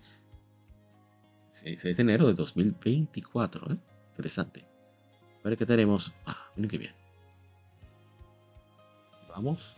6 1.52 1.82
de 1.84 2.02
enero 2.02 2.26
de 2.26 2.34
2024, 2.34 3.74
¿eh? 3.74 3.76
Interesante. 4.10 4.64
A 5.44 5.48
ver 5.48 5.56
qué 5.56 5.66
tenemos. 5.66 6.12
Ah, 6.26 6.50
miren 6.56 6.68
qué 6.68 6.78
bien. 6.78 6.99
Vamos. 9.34 9.74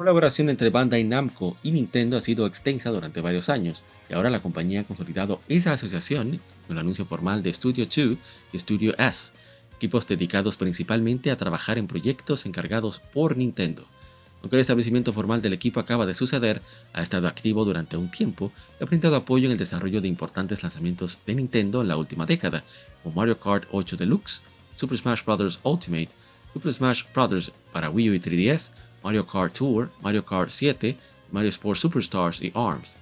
La 0.00 0.04
colaboración 0.04 0.48
entre 0.48 0.70
Bandai 0.70 1.04
Namco 1.04 1.58
y 1.62 1.72
Nintendo 1.72 2.16
ha 2.16 2.22
sido 2.22 2.46
extensa 2.46 2.88
durante 2.88 3.20
varios 3.20 3.50
años, 3.50 3.84
y 4.08 4.14
ahora 4.14 4.30
la 4.30 4.40
compañía 4.40 4.80
ha 4.80 4.84
consolidado 4.84 5.42
esa 5.46 5.74
asociación 5.74 6.40
con 6.66 6.76
el 6.76 6.80
anuncio 6.80 7.04
formal 7.04 7.42
de 7.42 7.52
Studio 7.52 7.84
2 7.84 8.16
y 8.54 8.58
Studio 8.58 8.94
S, 8.96 9.32
equipos 9.76 10.06
dedicados 10.06 10.56
principalmente 10.56 11.30
a 11.30 11.36
trabajar 11.36 11.76
en 11.76 11.86
proyectos 11.86 12.46
encargados 12.46 13.00
por 13.12 13.36
Nintendo. 13.36 13.84
Aunque 14.42 14.56
el 14.56 14.60
establecimiento 14.60 15.12
formal 15.12 15.42
del 15.42 15.52
equipo 15.52 15.80
acaba 15.80 16.06
de 16.06 16.14
suceder, 16.14 16.62
ha 16.92 17.02
estado 17.02 17.28
activo 17.28 17.64
durante 17.64 17.96
un 17.96 18.10
tiempo 18.10 18.52
y 18.78 18.82
ha 18.82 18.86
brindado 18.86 19.16
apoyo 19.16 19.46
en 19.46 19.52
el 19.52 19.58
desarrollo 19.58 20.00
de 20.00 20.08
importantes 20.08 20.62
lanzamientos 20.62 21.18
de 21.26 21.34
Nintendo 21.34 21.82
en 21.82 21.88
la 21.88 21.96
última 21.96 22.24
década, 22.24 22.64
como 23.02 23.14
Mario 23.14 23.38
Kart 23.38 23.68
8 23.70 23.96
Deluxe, 23.96 24.40
Super 24.76 24.96
Smash 24.96 25.24
Bros. 25.24 25.60
Ultimate, 25.62 26.08
Super 26.54 26.72
Smash 26.72 27.02
Bros. 27.14 27.52
para 27.72 27.90
Wii 27.90 28.10
U 28.10 28.14
y 28.14 28.20
3DS, 28.20 28.70
Mario 29.04 29.26
Kart 29.26 29.54
Tour, 29.54 29.90
Mario 30.00 30.24
Kart 30.24 30.50
7, 30.50 30.96
Mario 31.30 31.50
Sports 31.50 31.80
Superstars 31.80 32.40
y 32.40 32.50
ARMS. 32.54 32.96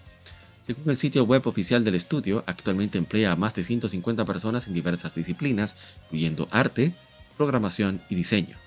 Según 0.66 0.90
el 0.90 0.96
sitio 0.96 1.24
web 1.24 1.46
oficial 1.46 1.82
del 1.82 1.94
estudio, 1.94 2.44
actualmente 2.46 2.98
emplea 2.98 3.32
a 3.32 3.36
más 3.36 3.54
de 3.54 3.64
150 3.64 4.24
personas 4.26 4.66
en 4.66 4.74
diversas 4.74 5.14
disciplinas, 5.14 5.76
incluyendo 6.04 6.46
arte, 6.50 6.94
programación 7.38 8.02
y 8.10 8.16
diseño. 8.16 8.58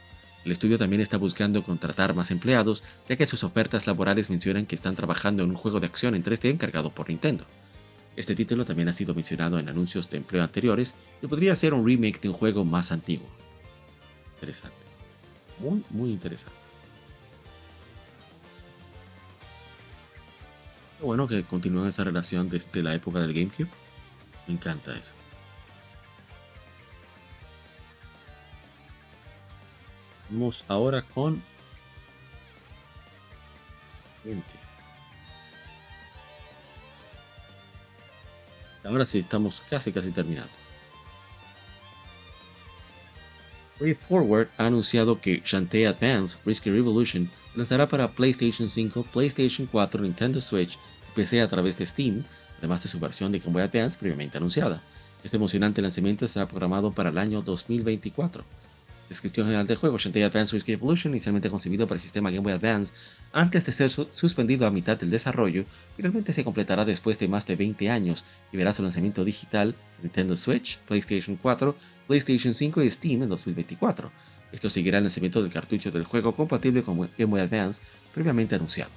El 0.43 0.51
estudio 0.51 0.77
también 0.77 1.01
está 1.01 1.17
buscando 1.17 1.63
contratar 1.63 2.15
más 2.15 2.31
empleados, 2.31 2.83
ya 3.07 3.15
que 3.15 3.27
sus 3.27 3.43
ofertas 3.43 3.85
laborales 3.85 4.29
mencionan 4.29 4.65
que 4.65 4.75
están 4.75 4.95
trabajando 4.95 5.43
en 5.43 5.49
un 5.51 5.55
juego 5.55 5.79
de 5.79 5.85
acción 5.85 6.15
en 6.15 6.23
3D 6.23 6.49
encargado 6.49 6.91
por 6.91 7.09
Nintendo. 7.09 7.45
Este 8.15 8.35
título 8.35 8.65
también 8.65 8.89
ha 8.89 8.93
sido 8.93 9.13
mencionado 9.13 9.59
en 9.59 9.69
anuncios 9.69 10.09
de 10.09 10.17
empleo 10.17 10.43
anteriores 10.43 10.95
y 11.21 11.27
podría 11.27 11.55
ser 11.55 11.73
un 11.73 11.85
remake 11.85 12.19
de 12.21 12.29
un 12.29 12.35
juego 12.35 12.65
más 12.65 12.91
antiguo. 12.91 13.27
Interesante. 14.35 14.77
Muy, 15.59 15.83
muy 15.89 16.11
interesante. 16.11 16.61
bueno 21.01 21.27
que 21.27 21.43
continúen 21.43 21.87
esa 21.87 22.03
relación 22.03 22.49
desde 22.49 22.83
la 22.83 22.93
época 22.93 23.19
del 23.19 23.33
GameCube. 23.33 23.69
Me 24.47 24.53
encanta 24.53 24.95
eso. 24.95 25.13
Vamos 30.31 30.63
ahora 30.69 31.01
con 31.01 31.41
Ahora 38.83 39.05
sí, 39.05 39.19
estamos 39.19 39.61
casi 39.69 39.91
casi 39.91 40.11
terminando. 40.11 40.51
Way 43.79 43.95
Forward 43.95 44.47
ha 44.57 44.67
anunciado 44.67 45.19
que 45.19 45.41
Shantae 45.43 45.87
Advance 45.87 46.37
Risky 46.45 46.69
Revolution 46.69 47.29
lanzará 47.55 47.89
para 47.89 48.11
PlayStation 48.11 48.69
5, 48.69 49.03
PlayStation 49.11 49.67
4, 49.67 50.01
Nintendo 50.03 50.39
Switch 50.39 50.77
y 51.09 51.15
PC 51.15 51.41
a 51.41 51.47
través 51.47 51.77
de 51.77 51.85
Steam, 51.85 52.23
además 52.59 52.83
de 52.83 52.89
su 52.89 52.99
versión 52.99 53.31
de 53.31 53.39
Game 53.39 53.53
Boy 53.53 53.63
Advance 53.63 53.97
previamente 53.97 54.37
anunciada. 54.37 54.81
Este 55.23 55.37
emocionante 55.37 55.81
lanzamiento 55.81 56.25
está 56.25 56.47
programado 56.47 56.91
para 56.91 57.09
el 57.09 57.17
año 57.17 57.41
2024. 57.41 58.45
Descripción 59.11 59.47
general 59.47 59.67
del 59.67 59.75
juego: 59.75 59.97
Shantae 59.97 60.23
Advance 60.23 60.53
Risky 60.53 60.71
Revolution, 60.71 61.11
inicialmente 61.11 61.49
concebido 61.49 61.85
para 61.85 61.97
el 61.97 62.01
sistema 62.01 62.29
Game 62.31 62.43
Boy 62.43 62.53
Advance, 62.53 62.93
antes 63.33 63.65
de 63.65 63.73
ser 63.73 63.89
suspendido 63.89 64.65
a 64.65 64.71
mitad 64.71 64.97
del 64.97 65.09
desarrollo, 65.09 65.65
finalmente 65.97 66.31
se 66.31 66.45
completará 66.45 66.85
después 66.85 67.19
de 67.19 67.27
más 67.27 67.45
de 67.45 67.57
20 67.57 67.89
años 67.89 68.23
y 68.53 68.55
verá 68.55 68.71
su 68.71 68.83
lanzamiento 68.83 69.25
digital 69.25 69.75
en 69.97 70.03
Nintendo 70.03 70.37
Switch, 70.37 70.77
PlayStation 70.87 71.35
4, 71.35 71.75
PlayStation 72.07 72.53
5 72.53 72.83
y 72.83 72.89
Steam 72.89 73.23
en 73.23 73.27
2024. 73.27 74.13
Esto 74.53 74.69
seguirá 74.69 74.99
el 74.99 75.03
lanzamiento 75.03 75.43
del 75.43 75.51
cartucho 75.51 75.91
del 75.91 76.05
juego 76.05 76.33
compatible 76.33 76.81
con 76.81 76.97
Game 76.97 77.31
Boy 77.31 77.41
Advance 77.41 77.81
previamente 78.13 78.55
anunciado. 78.55 78.91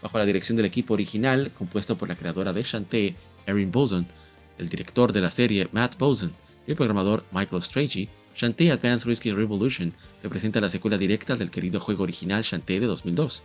Bajo 0.00 0.18
la 0.18 0.24
dirección 0.24 0.54
del 0.54 0.66
equipo 0.66 0.94
original, 0.94 1.50
compuesto 1.58 1.98
por 1.98 2.08
la 2.08 2.14
creadora 2.14 2.52
de 2.52 2.62
Shantae, 2.62 3.16
Erin 3.44 3.72
Boson, 3.72 4.06
el 4.56 4.68
director 4.68 5.12
de 5.12 5.20
la 5.20 5.32
serie 5.32 5.68
Matt 5.72 5.98
Boson 5.98 6.32
y 6.64 6.70
el 6.70 6.76
programador 6.76 7.24
Michael 7.32 7.64
Strachey, 7.64 8.08
Shantae 8.38 8.70
Advance 8.70 9.04
Risky 9.04 9.32
Revolution 9.32 9.92
representa 10.22 10.60
la 10.60 10.70
secuela 10.70 10.96
directa 10.96 11.34
del 11.34 11.50
querido 11.50 11.80
juego 11.80 12.04
original 12.04 12.44
Shantae 12.44 12.78
de 12.78 12.86
2002. 12.86 13.42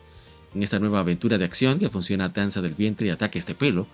En 0.54 0.62
esta 0.62 0.78
nueva 0.78 1.00
aventura 1.00 1.40
de 1.40 1.46
acción 1.46 1.80
que 1.80 1.90
funciona 1.90 2.30
danza 2.30 2.62
del 2.62 2.76
vientre 2.76 3.08
y 3.08 3.10
ataques 3.10 3.48
de 3.48 3.56
pelo, 3.56 3.88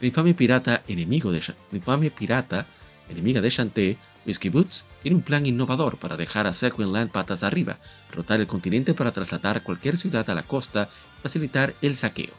la 0.00 0.06
infame 0.06 0.34
pirata 0.34 0.84
enemigo 0.86 1.32
de 1.32 1.42
infame 1.72 2.12
pirata 2.12 2.68
enemiga 3.08 3.40
de 3.40 3.50
Shantae, 3.50 3.98
Whiskey 4.24 4.50
Boots, 4.50 4.84
tiene 5.02 5.16
un 5.16 5.22
plan 5.22 5.46
innovador 5.46 5.98
para 5.98 6.16
dejar 6.16 6.46
a 6.46 6.54
Sequin 6.54 6.92
Land 6.92 7.10
patas 7.10 7.42
arriba, 7.42 7.78
rotar 8.12 8.38
el 8.38 8.46
continente 8.46 8.94
para 8.94 9.10
trasladar 9.10 9.64
cualquier 9.64 9.96
ciudad 9.96 10.30
a 10.30 10.34
la 10.34 10.44
costa 10.44 10.88
y 11.18 11.22
facilitar 11.22 11.74
el 11.82 11.96
saqueo. 11.96 12.34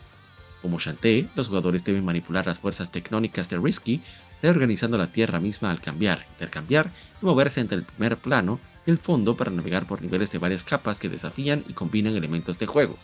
Como 0.62 0.80
Shantae, 0.80 1.28
los 1.36 1.50
jugadores 1.50 1.84
deben 1.84 2.06
manipular 2.06 2.48
las 2.48 2.60
fuerzas 2.60 2.90
tectónicas 2.90 3.50
de 3.50 3.58
Risky, 3.58 4.02
reorganizando 4.42 4.98
la 4.98 5.08
Tierra 5.08 5.40
misma 5.40 5.72
al 5.72 5.82
cambiar, 5.82 6.26
intercambiar 6.34 6.92
y 7.22 7.26
moverse 7.26 7.60
entre 7.60 7.78
el 7.78 7.84
primer 7.84 8.18
plano 8.18 8.60
y 8.86 8.92
el 8.92 8.98
fondo 8.98 9.36
para 9.36 9.52
navegar 9.52 9.88
por 9.88 10.02
niveles 10.02 10.32
de 10.32 10.38
varias 10.38 10.64
capas 10.64 11.00
que 11.00 11.10
desafían 11.10 11.64
y 11.68 11.74
combinan 11.74 12.16
elementos 12.16 12.58
de 12.60 12.66
juego. 12.66 12.98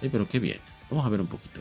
Pero 0.00 0.26
qué 0.28 0.38
bien, 0.38 0.58
vamos 0.90 1.04
a 1.04 1.08
ver 1.10 1.20
un 1.20 1.26
poquito. 1.26 1.60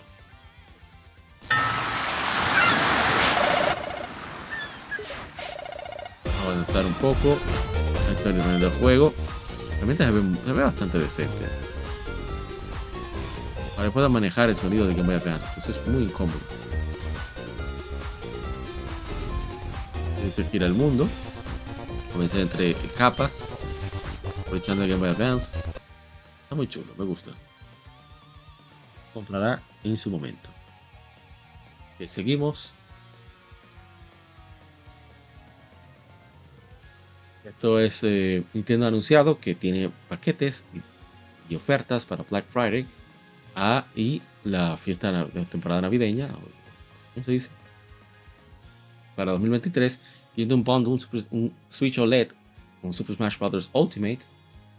adaptar 6.51 6.85
un 6.85 6.93
poco. 6.93 7.37
Esto 8.11 8.29
el 8.29 8.69
juego. 8.71 9.13
Realmente 9.75 10.05
se 10.05 10.11
ve, 10.11 10.35
se 10.45 10.51
ve, 10.51 10.63
bastante 10.63 10.99
decente. 10.99 11.45
Que 13.77 13.91
pueda 13.91 14.09
manejar 14.09 14.49
el 14.49 14.57
sonido 14.57 14.85
de 14.85 14.93
Game 14.93 15.07
Boy 15.07 15.15
Advance. 15.15 15.47
Eso 15.57 15.71
es 15.71 15.87
muy 15.87 16.03
incómodo. 16.03 16.58
Se 20.31 20.43
gira 20.45 20.65
el 20.65 20.73
mundo. 20.73 21.07
Comienza 22.11 22.39
entre 22.39 22.73
capas. 22.97 23.43
Aprovechando 24.41 24.83
el 24.83 24.89
Game 24.89 25.01
Boy 25.01 25.09
Advance. 25.09 25.55
Está 26.43 26.55
muy 26.55 26.67
chulo, 26.67 26.93
me 26.97 27.05
gusta. 27.05 27.31
Comprará 29.13 29.61
en 29.83 29.97
su 29.97 30.09
momento. 30.09 30.49
seguimos. 32.07 32.73
Esto 37.43 37.79
es 37.79 38.03
eh, 38.03 38.43
Nintendo 38.53 38.85
anunciado 38.87 39.39
que 39.39 39.55
tiene 39.55 39.91
paquetes 40.07 40.65
y, 41.49 41.55
ofertas 41.55 42.05
para 42.05 42.23
Black 42.23 42.45
Friday. 42.51 42.85
Ah, 43.55 43.85
y 43.95 44.21
la 44.43 44.77
fiesta 44.77 45.25
de 45.25 45.45
temporada 45.45 45.81
navideña, 45.81 46.29
¿cómo 47.13 47.25
se 47.25 47.31
dice? 47.31 47.49
Para 49.15 49.31
2023, 49.33 49.99
yendo 50.39 50.55
un 50.55 50.63
bundle, 50.63 50.93
un, 50.93 50.99
Super- 50.99 51.27
un 51.31 51.53
Switch 51.69 51.97
OLED 51.97 52.29
con 52.81 52.93
Super 52.93 53.15
Smash 53.15 53.37
Bros. 53.37 53.69
Ultimate, 53.73 54.19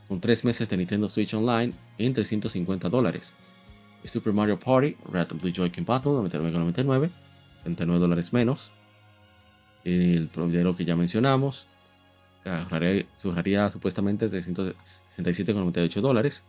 con 0.09 0.21
3 0.21 0.45
meses 0.45 0.69
de 0.69 0.77
Nintendo 0.77 1.09
Switch 1.09 1.35
Online 1.35 1.73
en 1.99 2.15
350 2.15 2.89
dólares. 2.89 3.35
Super 4.05 4.33
Mario 4.33 4.59
Party, 4.59 4.97
Red 5.13 5.29
Blue 5.35 5.53
Joy-Con 5.53 5.85
Bundle, 5.85 6.31
99,99, 6.31 7.11
39 7.65 8.01
dólares 8.01 8.33
menos. 8.33 8.73
El 9.85 10.29
proveedor 10.29 10.77
que 10.77 10.85
ya 10.87 10.97
mencionamos, 10.97 11.67
ahorraría, 12.45 13.71
supuestamente 13.71 14.31
367,98 14.31 16.01
dólares. 16.01 16.45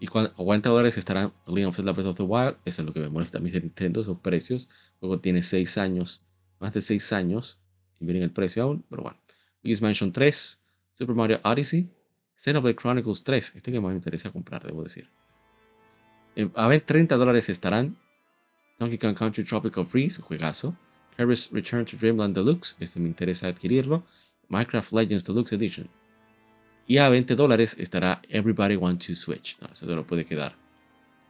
Y 0.00 0.06
cuando 0.06 0.32
40 0.34 0.68
dólares 0.68 0.96
estará 0.98 1.32
Legend 1.46 1.68
of 1.68 1.76
Zelda 1.76 1.92
Breath 1.92 2.06
of 2.08 2.16
the 2.16 2.22
Wild. 2.24 2.56
Eso 2.64 2.82
es 2.82 2.86
lo 2.86 2.92
que 2.92 3.00
me 3.00 3.08
molesta 3.08 3.38
a 3.38 3.40
mí 3.40 3.50
de 3.50 3.60
Nintendo, 3.60 4.00
esos 4.00 4.18
precios. 4.18 4.68
Luego 5.00 5.20
tiene 5.20 5.42
6 5.42 5.78
años, 5.78 6.22
más 6.60 6.72
de 6.72 6.82
6 6.82 7.12
años. 7.12 7.58
Y 8.00 8.04
miren 8.04 8.22
el 8.22 8.30
precio 8.30 8.62
aún, 8.62 8.84
pero 8.88 9.02
bueno. 9.02 9.18
Luigi's 9.62 9.82
Mansion 9.82 10.12
3, 10.12 10.60
Super 10.92 11.14
Mario 11.14 11.40
Odyssey, 11.44 11.88
Xenoblade 12.36 12.76
Chronicles 12.76 13.24
3. 13.24 13.56
Este 13.56 13.72
que 13.72 13.80
más 13.80 13.90
me 13.90 13.96
interesa 13.96 14.30
comprar, 14.30 14.62
debo 14.62 14.82
decir. 14.84 15.08
Eh, 16.36 16.48
a 16.54 16.68
ver, 16.68 16.82
30 16.82 17.16
dólares 17.16 17.48
estarán. 17.48 17.96
Donkey 18.78 18.98
Kong 18.98 19.16
Country 19.16 19.44
Tropical 19.44 19.84
Freeze, 19.86 20.22
juegazo. 20.22 20.76
Kirby's 21.16 21.50
Return 21.50 21.84
to 21.84 21.96
Dreamland 21.96 22.34
Deluxe, 22.34 22.76
este 22.78 23.00
me 23.00 23.08
interesa 23.08 23.48
adquirirlo. 23.48 24.04
Minecraft 24.48 24.92
Legends 24.92 25.24
Deluxe 25.24 25.52
Edition. 25.52 25.88
Y 26.86 26.98
a 26.98 27.08
20 27.08 27.34
dólares 27.34 27.76
estará 27.78 28.22
Everybody 28.28 28.76
Want 28.76 29.04
to 29.06 29.14
Switch. 29.14 29.58
No, 29.60 29.66
eso 29.66 29.86
te 29.86 29.94
lo 29.94 30.06
puede 30.06 30.24
quedar. 30.24 30.54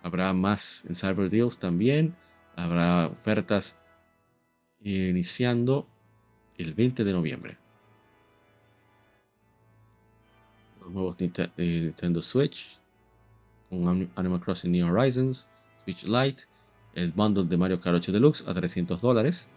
Habrá 0.02 0.32
más 0.32 0.84
en 0.86 0.94
Cyber 0.94 1.30
Deals 1.30 1.58
también. 1.58 2.14
Habrá 2.54 3.08
ofertas 3.08 3.78
iniciando 4.82 5.88
el 6.59 6.74
20 6.74 7.05
de 7.05 7.12
noviembre. 7.12 7.56
Los 10.80 10.90
nuevos 10.90 11.16
eh, 11.20 11.51
Nintendo 11.56 12.22
Switch. 12.22 12.78
Anim- 13.70 14.09
Animal 14.16 14.40
Crossing 14.40 14.72
New 14.72 14.86
Horizons. 14.86 15.47
Switch 15.85 16.05
Lite. 16.05 16.43
El 16.94 17.12
bundle 17.12 17.44
de 17.44 17.56
Mario 17.56 17.80
Kart 17.80 17.97
8 17.97 18.12
Deluxe 18.12 18.44
a 18.47 18.55
300 18.55 19.01
dólares. 19.01 19.48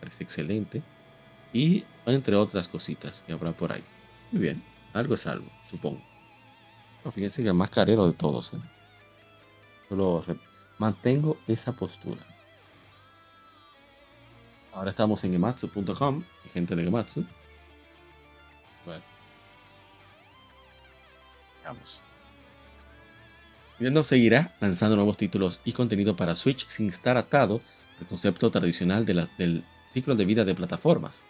Parece 0.00 0.24
excelente. 0.24 0.82
Y 1.52 1.84
entre 2.06 2.36
otras 2.36 2.68
cositas 2.68 3.22
que 3.26 3.32
habrá 3.32 3.52
por 3.52 3.72
ahí. 3.72 3.82
Muy 4.32 4.42
bien. 4.42 4.62
Algo 4.92 5.14
es 5.14 5.26
algo, 5.26 5.46
supongo. 5.70 6.00
Fíjense 7.14 7.42
que 7.42 7.48
el 7.48 7.54
más 7.54 7.70
carero 7.70 8.06
de 8.06 8.12
todos. 8.12 8.54
¿eh? 8.54 8.58
Solo 9.88 10.24
mantengo 10.78 11.36
esa 11.48 11.72
postura. 11.72 12.20
Ahora 14.72 14.90
estamos 14.90 15.22
en 15.24 15.32
gematsu.com, 15.32 16.22
gente 16.54 16.76
de 16.76 16.84
Gematsu. 16.84 17.24
Bueno. 18.84 19.02
Veamos. 21.62 22.00
Nintendo 23.78 24.04
seguirá 24.04 24.52
lanzando 24.60 24.96
nuevos 24.96 25.16
títulos 25.16 25.60
y 25.64 25.72
contenido 25.72 26.14
para 26.14 26.36
Switch 26.36 26.68
sin 26.68 26.88
estar 26.88 27.16
atado 27.16 27.60
al 28.00 28.06
concepto 28.06 28.50
tradicional 28.50 29.04
de 29.06 29.14
la- 29.14 29.28
del 29.38 29.64
ciclo 29.92 30.14
de 30.14 30.24
vida 30.24 30.44
de 30.44 30.54
plataformas. 30.54 31.22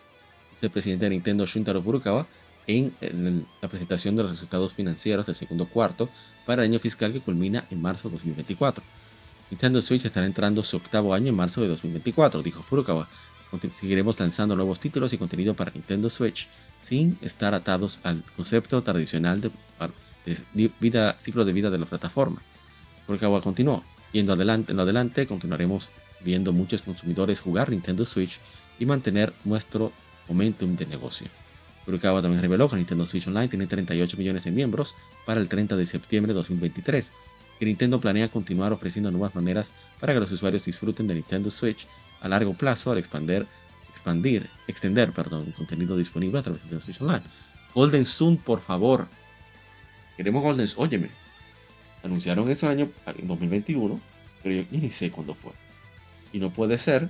Dice 0.53 0.67
el 0.67 0.73
presidente 0.73 1.05
de 1.07 1.11
Nintendo 1.11 1.47
Shuntaro 1.47 1.83
Furukawa 1.83 2.27
en, 2.67 2.95
el- 3.01 3.47
la 3.63 3.69
presentación 3.69 4.17
de 4.17 4.23
los 4.25 4.33
resultados 4.33 4.75
financieros 4.75 5.27
del 5.27 5.37
segundo 5.37 5.67
cuarto 5.67 6.09
para 6.45 6.63
el 6.65 6.71
año 6.71 6.79
fiscal 6.81 7.13
que 7.13 7.21
culmina 7.21 7.67
en 7.71 7.81
marzo 7.81 8.09
de 8.09 8.15
2024. 8.17 8.85
Nintendo 9.51 9.81
Switch 9.81 10.05
estará 10.05 10.27
entrando 10.27 10.63
su 10.63 10.77
octavo 10.77 11.15
año 11.15 11.29
en 11.29 11.37
marzo 11.37 11.61
de 11.63 11.69
2024, 11.69 12.43
dijo 12.43 12.63
Furukawa. 12.63 13.09
Seguiremos 13.75 14.19
lanzando 14.19 14.55
nuevos 14.55 14.79
títulos 14.79 15.13
y 15.13 15.19
contenido 15.19 15.55
para 15.55 15.73
Nintendo 15.73 16.09
Switch 16.09 16.49
sin 16.83 17.19
estar 17.21 17.55
atados 17.55 17.99
al 18.05 18.23
concepto 18.37 18.83
tradicional 18.83 19.41
de, 19.41 19.51
ciclo 21.19 21.45
de 21.45 21.53
vida 21.53 21.71
de 21.71 21.79
la 21.79 21.87
plataforma. 21.87 22.43
Furukawa 23.07 23.43
continuó. 23.43 23.83
Adelante, 24.13 24.73
en 24.73 24.77
lo 24.77 24.83
adelante 24.83 25.27
continuaremos 25.27 25.89
viendo 26.25 26.53
muchos 26.53 26.83
consumidores 26.83 27.41
jugar 27.41 27.71
Nintendo 27.71 28.05
Switch 28.05 28.39
y 28.79 28.87
mantener 28.87 29.33
nuestro 29.45 29.93
momentum 30.29 30.77
de 30.77 30.87
negocio. 30.87 31.29
Furukawa 31.85 32.23
también 32.23 32.43
reveló 32.43 32.69
que 32.69 32.77
Nintendo 32.77 33.07
Switch 33.07 33.27
Online 33.27 33.49
tiene 33.49 33.67
38 33.67 34.17
millones 34.17 34.45
de 34.45 34.51
miembros 34.51 34.95
para 35.27 35.41
el 35.41 35.49
30 35.49 35.77
de 35.77 35.87
septiembre 35.87 36.33
de 36.33 36.39
2023, 36.39 37.13
que 37.59 37.67
Nintendo 37.67 38.01
planea 38.01 38.29
continuar 38.29 38.73
ofreciendo 38.73 39.11
nuevas 39.11 39.35
maneras 39.35 39.73
para 39.99 40.13
que 40.13 40.21
los 40.21 40.33
usuarios 40.33 40.65
disfruten 40.65 41.07
de 41.07 41.15
Nintendo 41.15 41.51
Switch 41.51 41.87
a 42.21 42.29
largo 42.29 42.55
plazo 42.55 42.93
al 42.93 42.99
expandir, 42.99 43.47
expandir, 43.91 44.49
extender 44.67 45.13
perdón, 45.13 45.53
contenido 45.53 45.97
disponible 45.97 46.39
a 46.39 46.43
través 46.43 46.69
de 46.69 46.81
Switch 46.81 47.01
Online. 47.01 47.23
Golden 47.75 48.07
Sun, 48.07 48.37
por 48.37 48.61
favor. 48.61 49.09
Queremos 50.17 50.43
Golden 50.43 50.67
Sun. 50.67 50.85
Óyeme, 50.85 51.11
anunciaron 52.03 52.51
eso 52.51 52.69
año 52.69 52.91
en 53.07 53.27
2021, 53.29 54.01
pero 54.43 54.55
yo, 54.55 54.65
ni 54.71 54.91
sé 54.91 55.11
cuándo 55.11 55.35
fue. 55.35 55.53
Y 56.33 56.39
no 56.39 56.51
puede 56.51 56.79
ser. 56.79 57.09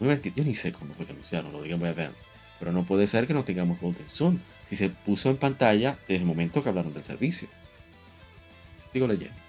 Yo 0.00 0.44
ni 0.44 0.54
sé 0.54 0.72
cuándo 0.72 0.94
fue 0.94 1.06
que 1.06 1.12
anunciaron 1.12 1.52
lo 1.52 1.62
de 1.62 1.68
Game 1.68 1.80
Boy 1.80 1.88
Advance. 1.88 2.24
Pero 2.58 2.72
no 2.72 2.84
puede 2.84 3.06
ser 3.06 3.26
que 3.26 3.34
no 3.34 3.44
tengamos 3.44 3.80
Golden 3.80 4.08
Sun. 4.08 4.40
Si 4.68 4.76
se 4.76 4.90
puso 4.90 5.30
en 5.30 5.36
pantalla 5.36 5.98
desde 6.06 6.16
el 6.16 6.24
momento 6.24 6.62
que 6.62 6.68
hablaron 6.68 6.92
del 6.92 7.04
servicio. 7.04 7.48
Sigo 8.92 9.06
leyendo. 9.06 9.47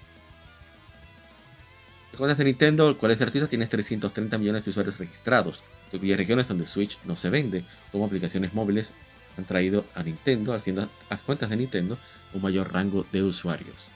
Recuerdas 2.12 2.38
de 2.38 2.44
Nintendo, 2.44 2.88
el 2.88 2.96
cual 2.96 3.12
es 3.12 3.20
artista, 3.20 3.48
tienes 3.48 3.68
330 3.68 4.36
millones 4.38 4.64
de 4.64 4.70
usuarios 4.70 4.98
registrados. 4.98 5.62
Incluye 5.92 6.16
regiones 6.16 6.48
donde 6.48 6.66
Switch 6.66 6.98
no 7.04 7.16
se 7.16 7.30
vende, 7.30 7.64
como 7.92 8.06
aplicaciones 8.06 8.52
móviles 8.52 8.92
han 9.38 9.44
traído 9.44 9.84
a 9.94 10.02
Nintendo, 10.02 10.52
haciendo 10.52 10.88
a 11.08 11.16
cuentas 11.18 11.50
de 11.50 11.56
Nintendo, 11.56 11.98
un 12.34 12.42
mayor 12.42 12.72
rango 12.72 13.06
de 13.12 13.22
usuarios. 13.22 13.86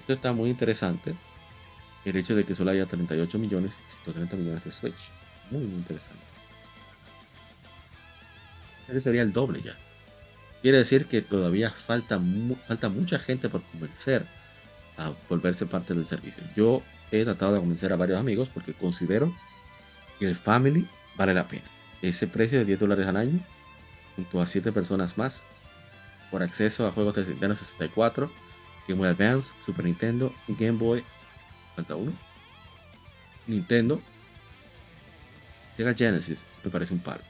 Esto 0.00 0.12
está 0.12 0.32
muy 0.32 0.50
interesante. 0.50 1.14
El 2.04 2.16
hecho 2.16 2.34
de 2.34 2.44
que 2.44 2.54
solo 2.54 2.70
haya 2.70 2.86
38 2.86 3.38
millones 3.38 3.78
y 3.88 4.04
130 4.04 4.36
millones 4.36 4.64
de 4.64 4.72
Switch. 4.72 5.10
Muy, 5.50 5.64
muy 5.64 5.78
interesante. 5.78 6.22
Ese 8.88 9.00
sería 9.00 9.22
el 9.22 9.32
doble 9.32 9.62
ya. 9.62 9.76
Quiere 10.62 10.78
decir 10.78 11.06
que 11.06 11.22
todavía 11.22 11.70
falta, 11.70 12.20
falta 12.66 12.88
mucha 12.88 13.18
gente 13.18 13.48
por 13.48 13.62
convencer 13.62 14.26
volverse 15.28 15.66
parte 15.66 15.94
del 15.94 16.06
servicio. 16.06 16.42
Yo 16.56 16.82
he 17.10 17.24
tratado 17.24 17.54
de 17.54 17.60
convencer 17.60 17.92
a 17.92 17.96
varios 17.96 18.18
amigos 18.18 18.48
porque 18.52 18.74
considero 18.74 19.34
que 20.18 20.26
el 20.26 20.36
Family 20.36 20.86
vale 21.16 21.34
la 21.34 21.48
pena. 21.48 21.64
Ese 22.02 22.26
precio 22.26 22.58
de 22.58 22.64
10 22.64 22.80
dólares 22.80 23.06
al 23.06 23.16
año, 23.16 23.40
junto 24.16 24.40
a 24.40 24.46
7 24.46 24.72
personas 24.72 25.18
más, 25.18 25.44
por 26.30 26.42
acceso 26.42 26.86
a 26.86 26.92
juegos 26.92 27.14
de 27.14 27.26
Nintendo 27.26 27.56
64, 27.56 28.30
Game 28.86 28.98
Boy 28.98 29.08
Advance, 29.08 29.52
Super 29.64 29.84
Nintendo, 29.84 30.32
Game 30.48 30.78
Boy, 30.78 31.04
falta 31.74 31.96
uno, 31.96 32.12
Nintendo, 33.46 34.00
Sega 35.76 35.94
Genesis, 35.94 36.44
me 36.64 36.70
parece 36.70 36.94
un 36.94 37.00
palo. 37.00 37.22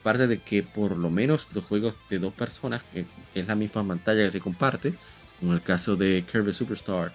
Aparte 0.00 0.26
de 0.26 0.38
que 0.38 0.62
por 0.62 0.96
lo 0.96 1.10
menos 1.10 1.48
los 1.54 1.64
juegos 1.64 1.96
de 2.10 2.18
dos 2.18 2.32
personas, 2.32 2.82
que 2.92 3.06
es 3.34 3.46
la 3.46 3.54
misma 3.54 3.86
pantalla 3.86 4.24
que 4.24 4.30
se 4.30 4.40
comparte, 4.40 4.94
como 5.42 5.54
el 5.54 5.62
caso 5.62 5.96
de 5.96 6.22
Kirby 6.22 6.52
Superstar 6.52 7.12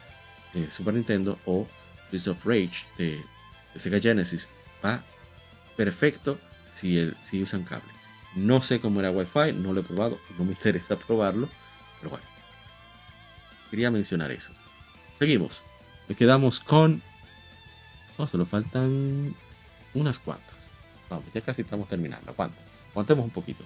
de 0.54 0.70
Super 0.70 0.94
Nintendo 0.94 1.40
o 1.46 1.66
Streets 2.08 2.28
of 2.28 2.46
Rage 2.46 2.86
de, 2.98 3.24
Sega 3.78 4.02
Genesis, 4.02 4.50
va 4.84 5.02
perfecto 5.78 6.38
si, 6.70 7.14
usan 7.42 7.64
cable. 7.64 7.90
No 8.36 8.62
sé 8.62 8.82
cómo 8.82 9.00
era 9.00 9.12
Wi-Fi, 9.12 9.54
no 9.54 9.72
lo 9.72 9.80
he 9.80 9.84
probado, 9.84 10.20
no 10.38 10.44
me 10.44 10.52
interesa 10.58 11.00
probarlo, 11.00 11.48
pero 12.00 12.10
bueno. 12.10 12.26
Quería 13.72 13.90
mencionar 13.92 14.30
eso. 14.32 14.52
Seguimos. 15.20 15.64
Nos 16.10 16.18
quedamos 16.18 16.60
con... 16.60 17.02
No, 18.18 18.28
solo 18.28 18.46
faltan 18.46 19.34
unas 19.94 20.20
cuantas. 20.20 20.70
Vamos, 21.10 21.24
ya 21.34 21.40
casi 21.40 21.62
estamos 21.62 21.88
terminando. 21.88 22.36
Aguantemos 22.92 23.24
un 23.24 23.32
poquito. 23.32 23.64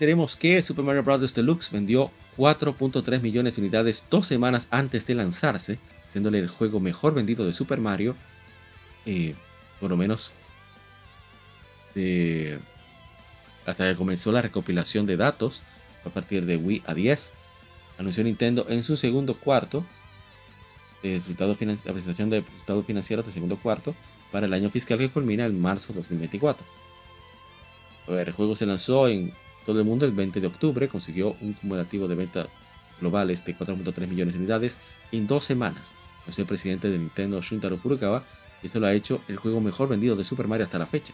Tenemos 0.00 0.34
que 0.34 0.62
Super 0.62 0.82
Mario 0.82 1.02
Bros. 1.02 1.34
Deluxe 1.34 1.70
vendió 1.70 2.10
4.3 2.38 3.20
millones 3.20 3.54
de 3.54 3.60
unidades 3.60 4.06
dos 4.08 4.26
semanas 4.26 4.66
antes 4.70 5.04
de 5.04 5.14
lanzarse, 5.14 5.78
siéndole 6.10 6.38
el 6.38 6.48
juego 6.48 6.80
mejor 6.80 7.12
vendido 7.12 7.44
de 7.44 7.52
Super 7.52 7.80
Mario, 7.80 8.16
eh, 9.04 9.34
por 9.78 9.90
lo 9.90 9.98
menos 9.98 10.32
hasta 13.66 13.90
que 13.90 13.94
comenzó 13.94 14.32
la 14.32 14.40
recopilación 14.40 15.04
de 15.04 15.18
datos 15.18 15.60
a 16.06 16.08
partir 16.08 16.46
de 16.46 16.56
Wii 16.56 16.82
a 16.86 16.94
10. 16.94 17.34
Anunció 17.98 18.24
Nintendo 18.24 18.64
en 18.70 18.82
su 18.82 18.96
segundo 18.96 19.34
cuarto, 19.34 19.84
eh, 21.02 21.16
resultado 21.18 21.54
la 21.60 21.92
presentación 21.92 22.30
de 22.30 22.40
resultados 22.40 22.86
financieros 22.86 23.26
del 23.26 23.34
segundo 23.34 23.58
cuarto 23.58 23.94
para 24.32 24.46
el 24.46 24.54
año 24.54 24.70
fiscal 24.70 24.96
que 24.96 25.10
culmina 25.10 25.44
en 25.44 25.60
marzo 25.60 25.92
de 25.92 25.98
2024. 25.98 26.64
A 28.08 28.12
ver, 28.12 28.28
el 28.28 28.34
juego 28.34 28.56
se 28.56 28.64
lanzó 28.64 29.06
en 29.06 29.34
todo 29.66 29.78
el 29.78 29.84
mundo 29.84 30.06
el 30.06 30.12
20 30.12 30.40
de 30.40 30.46
octubre 30.46 30.88
consiguió 30.88 31.36
un 31.40 31.52
cumulativo 31.54 32.08
de 32.08 32.14
ventas 32.14 32.48
globales 33.00 33.44
de 33.44 33.56
4.3 33.56 34.06
millones 34.06 34.34
de 34.34 34.40
unidades 34.40 34.78
en 35.12 35.26
dos 35.26 35.44
semanas. 35.44 35.92
Es 36.26 36.38
el 36.38 36.46
presidente 36.46 36.88
de 36.88 36.98
Nintendo 36.98 37.40
Shuntaro 37.40 37.78
Furukawa 37.78 38.24
y 38.62 38.66
esto 38.66 38.80
lo 38.80 38.86
ha 38.86 38.92
hecho 38.92 39.22
el 39.28 39.36
juego 39.36 39.60
mejor 39.60 39.88
vendido 39.88 40.16
de 40.16 40.24
Super 40.24 40.48
Mario 40.48 40.66
hasta 40.66 40.78
la 40.78 40.86
fecha. 40.86 41.12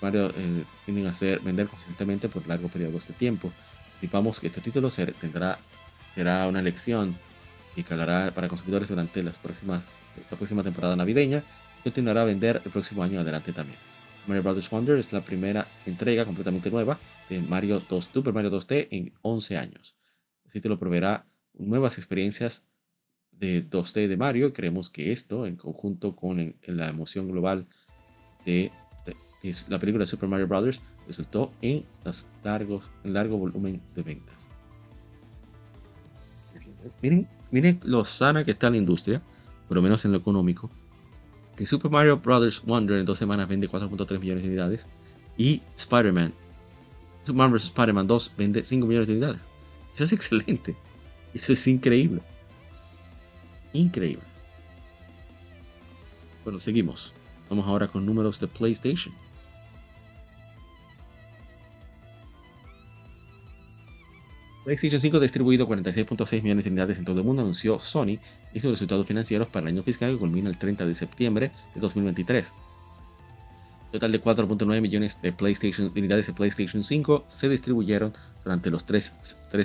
Mario 0.00 0.32
eh, 0.34 0.64
tienden 0.84 1.06
a 1.06 1.12
vender 1.42 1.68
consistentemente 1.68 2.28
por 2.28 2.46
largos 2.46 2.70
periodos 2.70 3.06
de 3.06 3.14
tiempo. 3.14 3.52
Anticipamos 3.94 4.40
que 4.40 4.46
este 4.46 4.62
título 4.62 4.90
será 4.90 5.58
una 6.48 6.62
lección 6.62 7.16
y 7.76 7.82
calará 7.82 8.30
para 8.34 8.48
consumidores 8.48 8.88
durante 8.88 9.22
las 9.22 9.36
próximas, 9.36 9.84
la 10.30 10.36
próxima 10.36 10.62
temporada 10.62 10.96
navideña 10.96 11.42
y 11.80 11.82
continuará 11.82 12.22
a 12.22 12.24
vender 12.24 12.62
el 12.64 12.70
próximo 12.70 13.02
año 13.02 13.20
adelante 13.20 13.52
también. 13.52 13.89
Mario 14.26 14.42
Bros. 14.42 14.70
Wonder 14.70 14.98
es 14.98 15.12
la 15.12 15.24
primera 15.24 15.66
entrega 15.86 16.24
completamente 16.24 16.70
nueva 16.70 16.98
de 17.28 17.40
Mario 17.40 17.80
2, 17.88 18.10
Super 18.12 18.32
Mario 18.32 18.50
2D 18.50 18.88
en 18.90 19.12
11 19.22 19.56
años. 19.56 19.96
El 20.44 20.52
título 20.52 20.78
proveerá 20.78 21.26
nuevas 21.54 21.98
experiencias 21.98 22.64
de 23.32 23.68
2D 23.68 24.06
de 24.06 24.16
Mario 24.16 24.52
creemos 24.52 24.90
que 24.90 25.12
esto, 25.12 25.46
en 25.46 25.56
conjunto 25.56 26.14
con 26.14 26.54
la 26.66 26.88
emoción 26.88 27.28
global 27.30 27.66
de, 28.44 28.70
la 29.68 29.78
película 29.78 30.02
de 30.02 30.06
Super 30.06 30.28
Mario 30.28 30.46
Bros., 30.46 30.80
resultó 31.06 31.52
en 31.62 31.84
los 32.04 32.26
largos, 32.44 32.90
en 33.02 33.14
largo 33.14 33.38
volumen 33.38 33.80
de 33.94 34.02
ventas. 34.02 34.48
Miren, 37.02 37.26
miren 37.50 37.80
lo 37.84 38.04
sana 38.04 38.44
que 38.44 38.52
está 38.52 38.70
la 38.70 38.76
industria, 38.76 39.22
por 39.66 39.76
lo 39.76 39.82
menos 39.82 40.04
en 40.04 40.12
lo 40.12 40.18
económico. 40.18 40.70
Super 41.66 41.90
Mario 41.90 42.18
Bros. 42.18 42.62
Wonder 42.64 42.98
en 42.98 43.06
dos 43.06 43.18
semanas 43.18 43.48
vende 43.48 43.68
4.3 43.68 44.18
millones 44.18 44.42
de 44.42 44.48
unidades 44.48 44.88
y 45.36 45.62
Spider-Man, 45.76 46.32
Super 47.24 47.36
Mario 47.38 47.50
Bros. 47.50 47.64
Spider-Man 47.64 48.06
2 48.06 48.32
vende 48.36 48.64
5 48.64 48.86
millones 48.86 49.08
de 49.08 49.14
unidades. 49.14 49.40
Eso 49.94 50.04
es 50.04 50.12
excelente. 50.12 50.76
Eso 51.34 51.52
es 51.52 51.66
increíble. 51.66 52.22
Increíble. 53.72 54.22
Bueno, 56.44 56.60
seguimos. 56.60 57.12
Vamos 57.48 57.66
ahora 57.66 57.88
con 57.88 58.06
números 58.06 58.40
de 58.40 58.46
PlayStation. 58.46 59.14
PlayStation 64.64 65.00
5 65.00 65.20
distribuido 65.20 65.66
46.6 65.66 66.42
millones 66.42 66.64
de 66.64 66.70
unidades 66.70 66.98
en 66.98 67.04
todo 67.04 67.20
el 67.20 67.24
mundo, 67.24 67.42
anunció 67.42 67.78
Sony 67.78 68.18
y 68.52 68.60
sus 68.60 68.70
resultados 68.70 69.06
financieros 69.06 69.48
para 69.48 69.62
el 69.62 69.74
año 69.74 69.82
fiscal 69.82 70.12
que 70.12 70.18
culmina 70.18 70.50
el 70.50 70.58
30 70.58 70.86
de 70.86 70.94
septiembre 70.94 71.50
de 71.74 71.80
2023. 71.80 72.52
Total 73.92 74.12
de 74.12 74.22
4.9 74.22 74.80
millones 74.80 75.18
de, 75.22 75.32
PlayStation, 75.32 75.90
unidades 75.96 76.26
de 76.26 76.34
PlayStation 76.34 76.84
5 76.84 77.24
se 77.26 77.48
distribuyeron 77.48 78.12
durante 78.44 78.70
los 78.70 78.84
tres, 78.84 79.14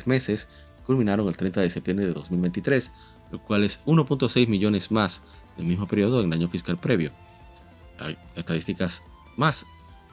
meses, 0.05 0.47
culminaron 0.87 1.27
el 1.27 1.37
30 1.37 1.61
de 1.61 1.69
septiembre 1.69 2.07
de 2.07 2.13
2023, 2.13 2.91
lo 3.31 3.39
cual 3.39 3.65
es 3.65 3.79
1.6 3.85 4.47
millones 4.47 4.91
más 4.91 5.21
del 5.57 5.65
mismo 5.65 5.87
periodo 5.87 6.21
del 6.21 6.31
año 6.31 6.47
fiscal 6.47 6.77
previo. 6.77 7.11
Hay 7.99 8.17
estadísticas 8.35 9.03
más, 9.35 9.65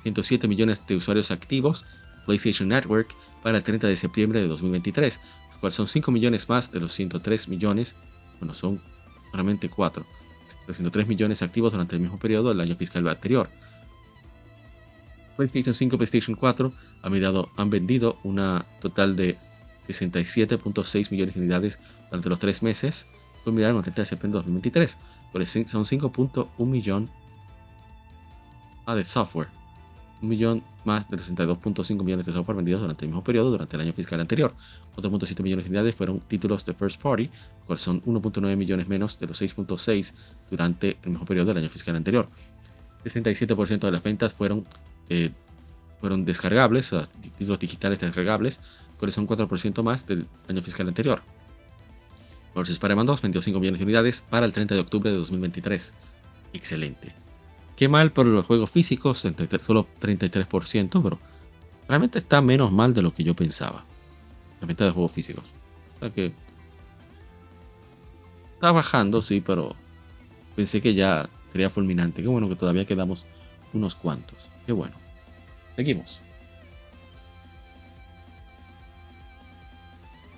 107 0.02 0.48
millones 0.48 0.84
de 0.86 0.96
usuarios 0.96 1.30
activos, 1.30 1.84
PlayStation 2.26 2.68
Network 2.68 3.14
para 3.43 3.59
el 3.59 3.64
30 3.64 3.89
de 3.89 3.97
septiembre 3.97 4.40
de 4.40 4.48
2023, 4.48 5.20
los 5.51 5.59
cuales 5.59 5.74
son 5.74 5.86
5 5.86 6.10
millones 6.10 6.48
más 6.48 6.70
de 6.70 6.81
los 6.81 6.93
103 6.93 7.48
millones, 7.48 7.94
bueno, 8.39 8.55
son 8.55 8.81
realmente 9.32 9.69
4, 9.69 10.05
los 10.66 10.77
103 10.77 11.06
millones 11.09 11.43
activos 11.43 11.73
durante 11.73 11.97
el 11.97 12.02
mismo 12.02 12.19
periodo 12.19 12.51
del 12.51 12.60
año 12.60 12.77
fiscal 12.77 13.06
anterior. 13.09 13.48
PlayStation 15.36 15.74
5 15.74 15.97
y 15.97 15.98
PlayStation 15.98 16.36
4 16.36 16.73
han, 17.02 17.12
han 17.56 17.70
vendido 17.70 18.19
una 18.23 18.64
total 18.81 19.16
de 19.16 19.39
67.6 19.89 21.10
millones 21.10 21.35
de 21.35 21.40
unidades 21.40 21.78
durante 22.10 22.28
los 22.28 22.39
3 22.39 22.62
meses, 22.62 23.06
culminaron 23.43 23.78
el 23.78 23.82
30 23.82 24.02
de 24.02 24.06
septiembre 24.06 24.39
de 24.39 24.44
2023, 24.44 24.97
son 25.66 25.85
5.1 25.85 26.66
millón 26.66 27.10
ah, 28.86 28.94
de 28.94 29.05
software 29.05 29.48
un 30.23 30.28
millón 30.28 30.62
más 30.85 31.09
de 31.11 31.16
62.5 31.16 32.03
millones 32.03 32.24
de 32.24 32.32
software 32.32 32.57
vendidos 32.57 32.81
durante 32.81 33.05
el 33.05 33.09
mismo 33.09 33.24
periodo 33.24 33.51
durante 33.51 33.77
el 33.77 33.82
año 33.82 33.93
fiscal 33.93 34.20
anterior. 34.20 34.55
4.7 34.97 35.43
millones 35.43 35.65
de 35.65 35.70
unidades 35.70 35.97
fueron 35.97 36.20
títulos 36.20 36.65
de 36.65 36.74
first 36.74 37.01
party, 37.01 37.28
cuales 37.66 37.82
son 37.82 38.03
1.9 38.05 38.57
millones 38.57 38.89
menos 38.89 39.19
de 39.19 39.27
los 39.27 39.43
6.6 39.43 40.12
durante 40.51 40.97
el 41.03 41.11
mismo 41.11 41.27
periodo 41.27 41.49
del 41.49 41.59
año 41.59 41.69
fiscal 41.69 41.97
anterior. 41.97 42.28
67% 43.05 43.81
de 43.81 43.90
las 43.90 44.03
ventas 44.03 44.32
fueron, 44.32 44.65
eh, 45.09 45.31
fueron 46.01 46.24
descargables, 46.24 46.93
o 46.93 47.01
sea, 47.01 47.09
títulos 47.20 47.59
digitales 47.59 47.99
descargables, 47.99 48.61
cuales 48.99 49.15
son 49.15 49.27
4% 49.27 49.82
más 49.82 50.07
del 50.07 50.27
año 50.49 50.62
fiscal 50.62 50.86
anterior. 50.86 51.20
Versus 52.55 52.74
Spider-Man 52.74 53.07
2 53.07 53.23
vendió 53.23 53.43
5 53.43 53.59
millones 53.59 53.81
de 53.81 53.85
unidades 53.85 54.20
para 54.20 54.47
el 54.47 54.53
30 54.53 54.74
de 54.74 54.81
octubre 54.81 55.11
de 55.11 55.16
2023. 55.16 55.94
Excelente. 56.53 57.22
Qué 57.82 57.88
mal 57.88 58.12
por 58.12 58.26
los 58.26 58.46
juegos 58.46 58.70
físicos, 58.70 59.18
solo 59.18 59.88
33%, 60.00 61.02
pero 61.02 61.18
realmente 61.88 62.20
está 62.20 62.40
menos 62.40 62.70
mal 62.70 62.94
de 62.94 63.02
lo 63.02 63.12
que 63.12 63.24
yo 63.24 63.34
pensaba. 63.34 63.84
La 64.60 64.68
venta 64.68 64.84
de 64.84 64.92
juegos 64.92 65.10
físicos. 65.10 65.42
O 65.96 65.98
sea 65.98 66.10
que 66.10 66.32
está 68.54 68.70
bajando, 68.70 69.20
sí, 69.20 69.40
pero 69.40 69.74
pensé 70.54 70.80
que 70.80 70.94
ya 70.94 71.28
sería 71.50 71.70
fulminante. 71.70 72.22
Qué 72.22 72.28
bueno 72.28 72.48
que 72.48 72.54
todavía 72.54 72.84
quedamos 72.84 73.24
unos 73.72 73.96
cuantos. 73.96 74.38
Qué 74.64 74.70
bueno. 74.70 74.94
Seguimos. 75.74 76.20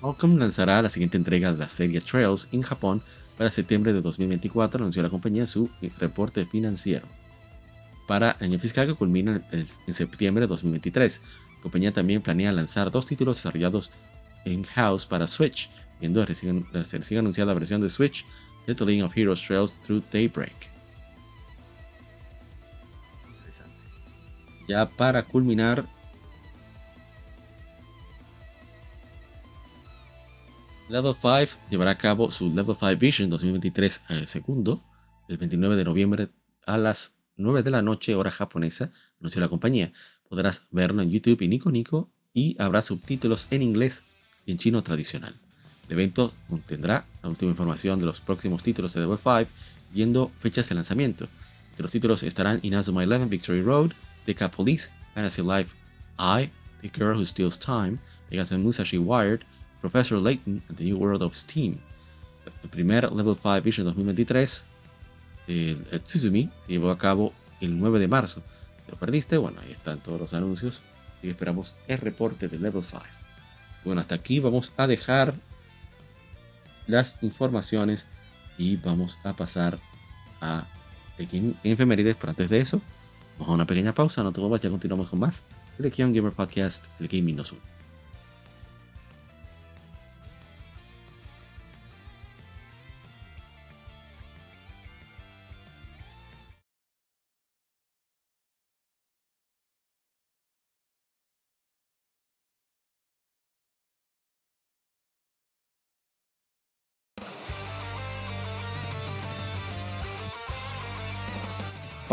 Qualcomm 0.01 0.39
lanzará 0.39 0.81
la 0.81 0.89
siguiente 0.89 1.19
entrega 1.19 1.53
de 1.53 1.59
la 1.59 1.69
serie 1.69 2.01
Trails 2.01 2.49
en 2.53 2.63
Japón 2.63 3.03
para 3.37 3.51
septiembre 3.51 3.93
de 3.93 4.01
2024, 4.01 4.83
anunció 4.83 5.03
la 5.03 5.11
compañía 5.11 5.47
su 5.47 5.69
reporte 5.99 6.47
financiero 6.47 7.07
para 8.07 8.37
el 8.41 8.47
año 8.47 8.59
fiscal 8.59 8.87
que 8.87 8.95
culmina 8.95 9.43
en 9.51 9.95
septiembre 9.95 10.43
de 10.43 10.49
2023. 10.49 11.21
La 11.57 11.63
compañía 11.63 11.93
también 11.93 12.23
planea 12.23 12.53
lanzar 12.53 12.91
dos 12.91 13.07
títulos 13.07 13.37
desarrollados 13.37 13.91
in-house 14.45 15.07
para 15.07 15.27
Switch, 15.27 15.71
viendo 16.01 16.21
la 16.21 16.27
recién, 16.27 16.67
anunciada 17.19 17.55
versión 17.55 17.81
de 17.81 17.91
Switch 17.91 18.25
de 18.67 18.75
The 18.75 18.85
League 18.85 19.03
of 19.03 19.17
Heroes 19.17 19.43
Trails 19.43 19.79
Through 19.83 20.05
Daybreak. 20.11 20.75
Ya 24.67 24.89
para 24.89 25.23
culminar, 25.23 25.85
Level 30.89 31.15
5 31.15 31.61
llevará 31.71 31.93
a 31.93 31.99
cabo 31.99 32.31
su 32.31 32.49
Level 32.49 32.75
5 32.75 32.97
Vision 32.97 33.31
2023 33.31 34.01
eh, 34.09 34.27
segundo, 34.27 34.83
el 35.29 35.37
29 35.37 35.77
de 35.77 35.85
noviembre 35.85 36.29
a 36.67 36.79
las 36.79 37.15
9 37.37 37.63
de 37.63 37.71
la 37.71 37.83
noche, 37.83 38.15
hora 38.15 38.31
japonesa, 38.31 38.93
anunció 39.21 39.41
la 39.41 39.49
compañía. 39.49 39.93
Podrás 40.29 40.63
verlo 40.71 41.03
en 41.03 41.11
YouTube 41.11 41.43
y 41.43 41.49
Nico 41.49 41.71
Nico 41.71 42.11
y 42.33 42.57
habrá 42.61 42.83
subtítulos 42.83 43.47
en 43.51 43.63
inglés 43.63 44.03
y 44.47 44.53
en 44.53 44.59
chino 44.59 44.83
tradicional. 44.83 45.35
El 45.87 45.93
evento 45.93 46.33
contendrá 46.49 47.07
la 47.23 47.29
última 47.29 47.51
información 47.51 47.99
de 47.99 48.07
los 48.07 48.21
próximos 48.21 48.63
títulos 48.63 48.95
de 48.95 49.01
Level 49.01 49.19
5, 49.19 49.47
viendo 49.93 50.31
fechas 50.39 50.69
de 50.69 50.75
lanzamiento. 50.75 51.29
Entre 51.71 51.83
los 51.83 51.93
títulos 51.93 52.23
estarán 52.23 52.61
Inazuma 52.63 53.03
11 53.03 53.27
Victory 53.27 53.63
Road, 53.63 53.93
Deca 54.27 54.51
Police, 54.51 54.89
Fantasy 55.15 55.43
Life 55.43 55.75
I, 56.19 56.51
The 56.83 56.91
Girl 56.97 57.17
Who 57.17 57.27
Steals 57.27 57.59
Time, 57.59 57.99
Megatan 58.31 58.63
Musashi 58.63 58.99
Wired, 58.99 59.45
Professor 59.81 60.19
Layton 60.19 60.63
and 60.69 60.79
the 60.79 60.85
New 60.85 60.97
World 60.97 61.23
of 61.23 61.35
Steam. 61.35 61.79
El 62.63 62.71
primer 62.71 63.11
Level 63.13 63.35
5 63.35 63.63
Vision 63.63 63.87
2023 63.87 64.67
el, 65.47 65.85
Tsuzumi 66.05 66.51
se 66.67 66.73
llevó 66.73 66.91
a 66.91 66.99
cabo 66.99 67.33
el 67.61 67.79
9 67.79 67.99
de 67.99 68.09
marzo. 68.09 68.43
¿Lo 68.89 68.97
perdiste? 68.97 69.37
Bueno, 69.37 69.61
ahí 69.63 69.73
están 69.73 69.99
todos 70.01 70.21
los 70.21 70.35
anuncios 70.35 70.83
y 71.23 71.31
esperamos 71.31 71.77
el 71.89 71.99
reporte 71.99 72.49
de 72.49 72.59
Level 72.59 72.83
5. 72.83 73.03
Bueno, 73.85 74.01
hasta 74.01 74.15
aquí 74.15 74.41
vamos 74.41 74.73
a 74.77 74.87
dejar 74.87 75.35
las 76.87 77.17
informaciones 77.23 78.07
y 78.59 78.77
vamos 78.77 79.17
a 79.25 79.33
pasar 79.33 79.79
a 80.41 80.67
efemérides, 81.19 82.17
pero 82.17 82.31
antes 82.31 82.51
de 82.51 82.61
eso, 82.61 82.81
vamos 83.39 83.49
a 83.49 83.53
una 83.53 83.67
pequeña 83.67 83.95
pausa, 83.95 84.23
no 84.23 84.33
te 84.33 84.41
ya 84.41 84.71
continuamos 84.71 85.09
con 85.09 85.21
más 85.21 85.45
el 85.79 85.91
Gamer 85.91 86.33
Podcast, 86.33 86.87
el 87.01 87.09
Gaming 87.09 87.37
No 87.37 87.74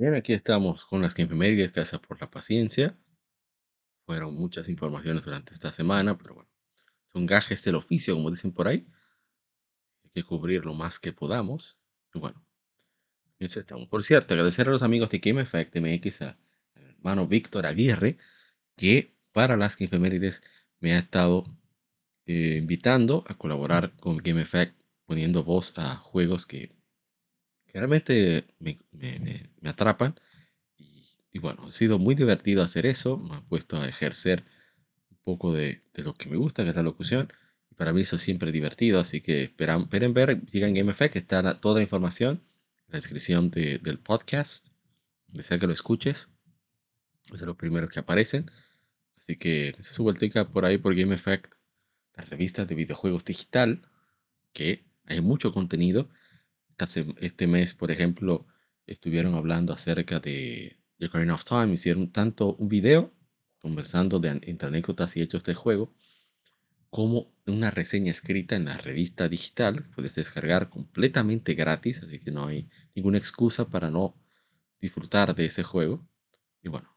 Bien, 0.00 0.14
aquí 0.14 0.32
estamos 0.32 0.86
con 0.86 1.02
las 1.02 1.14
Gamefemérides, 1.14 1.74
gracias 1.74 2.00
por 2.00 2.18
la 2.22 2.30
paciencia. 2.30 2.98
Fueron 4.06 4.34
muchas 4.34 4.66
informaciones 4.70 5.26
durante 5.26 5.52
esta 5.52 5.74
semana, 5.74 6.16
pero 6.16 6.36
bueno, 6.36 6.50
son 7.04 7.26
gajes 7.26 7.62
del 7.64 7.74
oficio, 7.74 8.14
como 8.14 8.30
dicen 8.30 8.50
por 8.50 8.66
ahí. 8.66 8.86
Hay 10.02 10.10
que 10.14 10.22
cubrir 10.22 10.64
lo 10.64 10.72
más 10.72 10.98
que 10.98 11.12
podamos. 11.12 11.78
Y 12.14 12.18
bueno, 12.18 12.42
eso 13.40 13.60
estamos. 13.60 13.88
Por 13.88 14.02
cierto, 14.02 14.32
agradecer 14.32 14.68
a 14.68 14.70
los 14.70 14.80
amigos 14.80 15.10
de 15.10 15.18
Game 15.18 15.42
Effect 15.42 15.76
MX, 15.76 16.22
a 16.22 16.38
mi 16.76 16.82
hermano 16.82 17.26
Víctor 17.26 17.66
Aguirre, 17.66 18.16
que 18.76 19.14
para 19.32 19.58
las 19.58 19.76
Gamefemérides 19.76 20.42
me 20.78 20.94
ha 20.94 20.98
estado 21.00 21.44
eh, 22.24 22.56
invitando 22.58 23.22
a 23.28 23.34
colaborar 23.34 23.94
con 23.98 24.16
Game 24.16 24.40
Effect, 24.40 24.80
poniendo 25.04 25.44
voz 25.44 25.76
a 25.76 25.96
juegos 25.96 26.46
que 26.46 26.79
que 27.70 27.78
realmente 27.78 28.44
me, 28.58 28.78
me- 28.92 29.50
me- 29.60 29.68
atrapan. 29.70 30.14
Y, 30.76 31.04
y 31.32 31.38
bueno, 31.38 31.66
ha 31.68 31.72
sido 31.72 31.98
muy 31.98 32.14
divertido 32.14 32.62
hacer 32.62 32.86
eso. 32.86 33.16
Me 33.18 33.36
ha 33.36 33.40
puesto 33.42 33.76
a 33.80 33.88
ejercer 33.88 34.44
un 35.10 35.18
poco 35.24 35.52
de, 35.52 35.82
de 35.94 36.02
lo 36.02 36.14
que 36.14 36.28
me 36.28 36.36
gusta, 36.36 36.64
que 36.64 36.70
es 36.70 36.76
la 36.76 36.82
locución. 36.82 37.32
Y 37.70 37.74
para 37.74 37.92
mí 37.92 38.02
eso 38.02 38.16
es 38.16 38.22
siempre 38.22 38.52
divertido. 38.52 39.00
Así 39.00 39.20
que 39.20 39.44
esperan, 39.44 39.82
esperen 39.82 40.14
ver, 40.14 40.40
sigan 40.48 40.74
Game 40.74 40.90
Effect, 40.92 41.16
está 41.16 41.42
la- 41.42 41.60
toda 41.60 41.76
la 41.76 41.82
información 41.82 42.42
en 42.86 42.92
la 42.92 42.96
descripción 42.98 43.50
de- 43.50 43.78
del 43.78 43.98
podcast. 43.98 44.68
Desea 45.28 45.58
que 45.58 45.66
lo 45.66 45.72
escuches. 45.72 46.28
Es 47.32 47.40
de 47.40 47.46
los 47.46 47.56
primeros 47.56 47.90
que 47.90 48.00
aparecen. 48.00 48.50
Así 49.16 49.36
que 49.36 49.76
se 49.82 49.94
su 49.94 50.02
vueltica 50.02 50.48
por 50.48 50.64
ahí 50.64 50.78
por 50.78 50.94
Game 50.94 51.14
Effect, 51.14 51.52
las 52.16 52.28
revistas 52.28 52.66
de 52.66 52.74
videojuegos 52.74 53.24
digital, 53.24 53.82
que 54.52 54.84
hay 55.06 55.20
mucho 55.20 55.52
contenido. 55.52 56.08
Esta 56.84 57.00
Este 57.20 57.46
mes, 57.46 57.74
por 57.74 57.90
ejemplo, 57.90 58.46
estuvieron 58.86 59.34
hablando 59.34 59.74
acerca 59.74 60.18
de 60.18 60.78
The 60.98 61.06
Ocarina 61.06 61.34
of 61.34 61.44
Time. 61.44 61.74
Hicieron 61.74 62.10
tanto 62.10 62.54
un 62.54 62.68
video 62.68 63.12
conversando 63.58 64.18
de 64.18 64.30
entre 64.30 64.68
anécdotas 64.68 65.14
y 65.14 65.20
hechos 65.20 65.44
del 65.44 65.56
juego, 65.56 65.92
como 66.88 67.34
una 67.46 67.70
reseña 67.70 68.10
escrita 68.10 68.56
en 68.56 68.64
la 68.64 68.78
revista 68.78 69.28
digital. 69.28 69.90
Puedes 69.94 70.14
descargar 70.14 70.70
completamente 70.70 71.52
gratis, 71.52 72.02
así 72.02 72.18
que 72.18 72.30
no 72.30 72.46
hay 72.46 72.70
ninguna 72.94 73.18
excusa 73.18 73.68
para 73.68 73.90
no 73.90 74.14
disfrutar 74.80 75.34
de 75.34 75.44
ese 75.44 75.62
juego. 75.62 76.08
Y 76.62 76.70
bueno, 76.70 76.96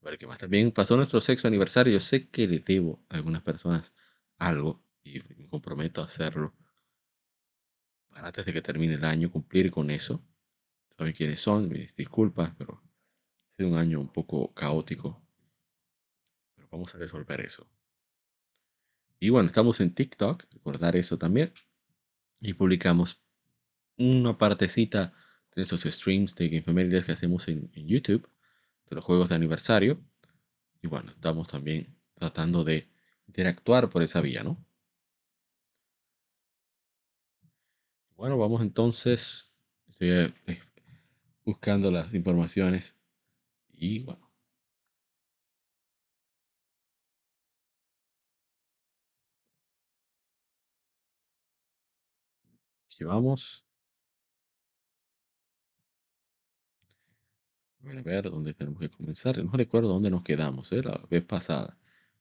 a 0.00 0.04
ver 0.04 0.16
qué 0.16 0.28
más. 0.28 0.38
También 0.38 0.70
pasó 0.70 0.96
nuestro 0.96 1.20
sexto 1.20 1.48
aniversario. 1.48 1.92
Yo 1.92 2.00
sé 2.00 2.28
que 2.28 2.46
le 2.46 2.60
debo 2.60 3.04
a 3.08 3.16
algunas 3.16 3.42
personas 3.42 3.92
algo 4.38 4.80
y 5.02 5.18
me 5.36 5.48
comprometo 5.48 6.02
a 6.02 6.04
hacerlo 6.04 6.54
antes 8.22 8.44
de 8.46 8.52
que 8.52 8.62
termine 8.62 8.94
el 8.94 9.04
año 9.04 9.30
cumplir 9.30 9.70
con 9.70 9.90
eso. 9.90 10.22
Saben 10.96 11.12
quiénes 11.12 11.40
son, 11.40 11.68
mis 11.68 11.94
disculpas, 11.94 12.52
pero 12.56 12.82
ha 12.82 13.56
sido 13.56 13.68
un 13.70 13.76
año 13.76 14.00
un 14.00 14.08
poco 14.08 14.52
caótico. 14.54 15.22
Pero 16.54 16.68
vamos 16.70 16.94
a 16.94 16.98
resolver 16.98 17.40
eso. 17.40 17.66
Y 19.18 19.30
bueno, 19.30 19.48
estamos 19.48 19.80
en 19.80 19.94
TikTok, 19.94 20.44
recordar 20.52 20.96
eso 20.96 21.18
también. 21.18 21.52
Y 22.40 22.54
publicamos 22.54 23.22
una 23.96 24.36
partecita 24.36 25.12
de 25.54 25.62
esos 25.62 25.82
streams 25.82 26.34
de 26.34 26.48
Gamefamilias 26.48 27.04
que 27.04 27.12
hacemos 27.12 27.48
en, 27.48 27.70
en 27.74 27.86
YouTube, 27.86 28.28
de 28.88 28.96
los 28.96 29.04
juegos 29.04 29.28
de 29.28 29.34
aniversario. 29.34 30.02
Y 30.82 30.86
bueno, 30.86 31.10
estamos 31.10 31.48
también 31.48 31.96
tratando 32.14 32.64
de 32.64 32.90
interactuar 33.26 33.88
por 33.90 34.02
esa 34.02 34.20
vía, 34.20 34.42
¿no? 34.42 34.65
Bueno, 38.16 38.36
vamos 38.38 38.62
entonces. 38.62 39.54
Estoy 39.88 40.10
eh, 40.10 40.34
eh, 40.46 40.58
buscando 41.44 41.90
las 41.90 42.14
informaciones. 42.14 42.96
Y 43.72 44.00
bueno. 44.00 44.30
Aquí 52.86 53.04
vamos. 53.04 53.64
A 57.86 58.02
ver 58.02 58.24
dónde 58.30 58.52
tenemos 58.52 58.78
que 58.80 58.90
comenzar. 58.90 59.42
No 59.42 59.52
recuerdo 59.52 59.88
dónde 59.88 60.10
nos 60.10 60.22
quedamos, 60.22 60.70
¿eh? 60.72 60.82
la 60.82 61.00
vez 61.10 61.24
pasada. 61.24 61.78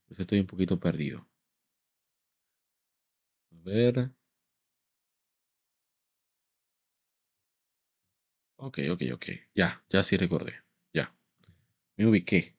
Pues 0.07 0.17
estoy 0.21 0.39
un 0.39 0.47
poquito 0.47 0.79
perdido. 0.79 1.27
A 3.51 3.55
ver. 3.63 4.11
Ok, 8.65 8.79
ok, 8.91 9.01
ok. 9.13 9.25
Ya, 9.53 9.83
ya 9.89 10.01
sí 10.03 10.17
recordé. 10.17 10.53
Ya. 10.91 11.15
Me 11.97 12.07
ubiqué. 12.07 12.55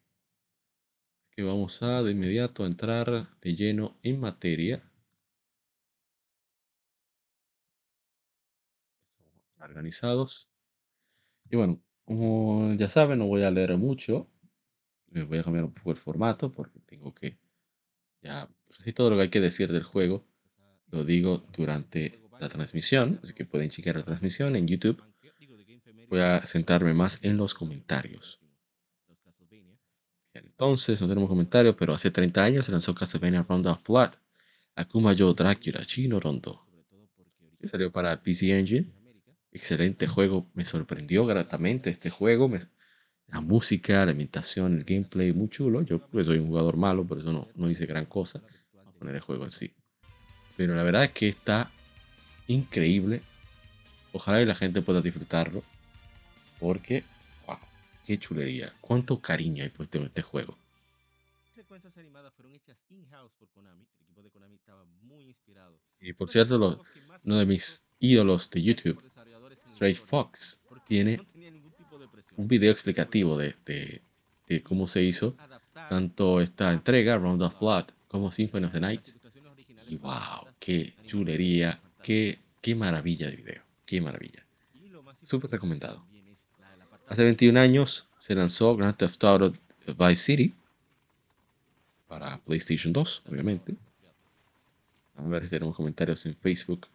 Que 1.33 1.43
vamos 1.43 1.83
a 1.83 2.03
de 2.05 2.13
inmediato 2.13 2.63
a 2.63 2.67
entrar 2.69 3.29
de 3.41 3.55
lleno 3.57 3.99
en 4.05 4.21
materia. 4.21 4.83
Organizados. 9.59 10.49
Y 11.51 11.57
bueno, 11.57 11.83
como 12.05 12.73
ya 12.75 12.89
saben, 12.89 13.19
no 13.19 13.27
voy 13.27 13.43
a 13.43 13.51
leer 13.51 13.77
mucho. 13.77 14.29
Me 15.09 15.25
voy 15.25 15.39
a 15.39 15.45
cambiar 15.45 15.65
un 15.65 15.75
poco 15.75 15.91
el 15.91 15.97
formato 15.97 16.53
porque 16.53 16.79
tengo 16.81 17.13
que 17.15 17.37
ya 18.23 18.49
casi 18.77 18.93
todo 18.93 19.11
lo 19.11 19.17
que 19.17 19.23
hay 19.23 19.31
que 19.31 19.41
decir 19.41 19.73
del 19.73 19.85
juego 19.85 20.25
lo 20.91 21.05
digo 21.05 21.45
durante 21.57 22.21
la 22.41 22.49
transmisión, 22.49 23.21
así 23.23 23.35
que 23.35 23.45
pueden 23.45 23.71
chequear 23.71 23.97
la 23.97 24.05
transmisión 24.05 24.57
en 24.57 24.69
YouTube. 24.69 25.03
Voy 26.09 26.21
a 26.21 26.47
centrarme 26.47 26.95
más 26.95 27.19
en 27.23 27.37
los 27.37 27.55
comentarios. 27.55 28.41
Entonces, 30.33 31.01
no 31.01 31.09
tenemos 31.09 31.29
comentarios, 31.29 31.75
pero 31.79 31.95
hace 31.95 32.11
30 32.11 32.45
años 32.45 32.67
se 32.67 32.73
lanzó 32.73 32.95
Castlevania 32.95 33.45
Round 33.49 33.67
of 33.67 33.83
Blood, 33.87 34.11
Akuma 34.75 35.13
Yo 35.13 35.33
Dracula, 35.33 35.85
Chino 35.85 36.21
Rondo, 36.21 36.67
que 37.61 37.69
salió 37.69 37.91
para 37.91 38.23
PC 38.23 38.59
Engine. 38.59 38.93
Excelente 39.53 40.07
juego, 40.07 40.51
me 40.55 40.65
sorprendió 40.65 41.25
gratamente 41.27 41.91
este 41.91 42.11
juego. 42.11 42.51
la 43.29 43.41
música, 43.41 44.05
la 44.05 44.13
ambientación, 44.13 44.79
el 44.79 44.85
gameplay, 44.85 45.33
muy 45.33 45.49
chulo. 45.49 45.83
Yo 45.83 45.99
pues, 46.07 46.27
soy 46.27 46.39
un 46.39 46.49
jugador 46.49 46.77
malo, 46.77 47.05
por 47.05 47.19
eso 47.19 47.33
no, 47.33 47.49
no 47.55 47.71
hice 47.71 47.87
gran 47.87 48.07
cosa. 48.07 48.43
a 48.79 48.91
poner 48.99 49.17
el 49.17 49.21
juego 49.21 49.45
en 49.45 49.51
sí. 49.51 49.75
Pero 50.57 50.75
la 50.75 50.83
verdad 50.83 51.05
es 51.05 51.13
que 51.13 51.29
está 51.29 51.71
increíble. 52.47 53.23
Ojalá 54.13 54.41
y 54.43 54.47
la 54.47 54.55
gente 54.55 54.83
pueda 54.83 55.01
disfrutarlo. 55.01 55.63
Porque, 56.59 57.05
wow, 57.47 57.59
qué 58.05 58.19
chulería. 58.19 58.73
Cuánto 58.81 59.19
cariño 59.21 59.63
hay 59.63 59.71
puesto 59.71 59.99
en 59.99 60.05
este 60.05 60.23
juego. 60.23 60.57
secuencias 61.55 61.97
animadas 61.99 62.33
fueron 62.35 62.55
hechas 62.55 62.77
in-house 62.91 63.33
por 63.39 63.49
Konami. 63.49 63.85
El 64.01 64.05
equipo 64.05 64.23
de 64.23 64.31
Konami 64.31 64.55
estaba 64.55 64.85
muy 65.03 65.25
inspirado. 65.25 65.79
Y 66.01 66.13
por 66.13 66.31
cierto, 66.31 66.83
uno 67.25 67.39
de 67.39 67.47
mis 67.47 67.85
ídolos 67.99 68.51
de 68.51 68.63
YouTube, 68.63 69.03
Stray 69.75 69.95
Fox, 69.95 70.61
tiene 70.87 71.27
un 72.37 72.49
video 72.49 72.71
explicativo 72.73 73.37
de, 73.37 73.55
de, 73.65 74.03
de 74.47 74.63
cómo 74.63 74.87
se 74.87 75.03
hizo 75.03 75.37
tanto 75.89 76.41
esta 76.41 76.73
entrega, 76.73 77.17
Round 77.17 77.43
of 77.43 77.59
Blood, 77.59 77.87
como 78.09 78.31
Symphony 78.33 78.65
of 78.67 78.73
the 78.73 78.81
Nights 78.81 79.17
y 79.89 79.97
wow, 79.97 80.49
qué 80.59 80.95
chulería, 81.07 81.81
qué, 82.03 82.39
qué 82.61 82.75
maravilla 82.75 83.31
de 83.31 83.37
video, 83.37 83.63
qué 83.85 84.01
maravilla. 84.01 84.45
Súper 85.23 85.51
recomendado. 85.51 86.05
Hace 87.07 87.25
21 87.25 87.59
años 87.59 88.09
se 88.19 88.35
lanzó 88.35 88.77
Grand 88.77 88.97
Theft 88.97 89.23
Auto 89.25 89.53
Vice 89.87 90.17
City 90.17 90.55
para 92.09 92.39
PlayStation 92.39 92.93
2, 92.93 93.23
obviamente. 93.29 93.75
A 95.17 95.27
ver 95.29 95.45
si 95.45 95.51
tenemos 95.51 95.77
comentarios 95.77 96.27
en 96.27 96.37
Facebook. 96.37 96.87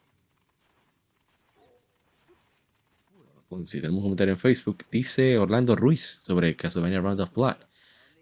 si 3.66 3.82
tenemos 3.82 4.02
comentarios 4.02 4.38
en 4.38 4.40
Facebook, 4.40 4.86
dice 4.90 5.38
Orlando 5.38 5.76
Ruiz 5.76 6.20
sobre 6.22 6.56
Castlevania 6.56 7.02
Round 7.02 7.20
of 7.20 7.34
Blood. 7.34 7.58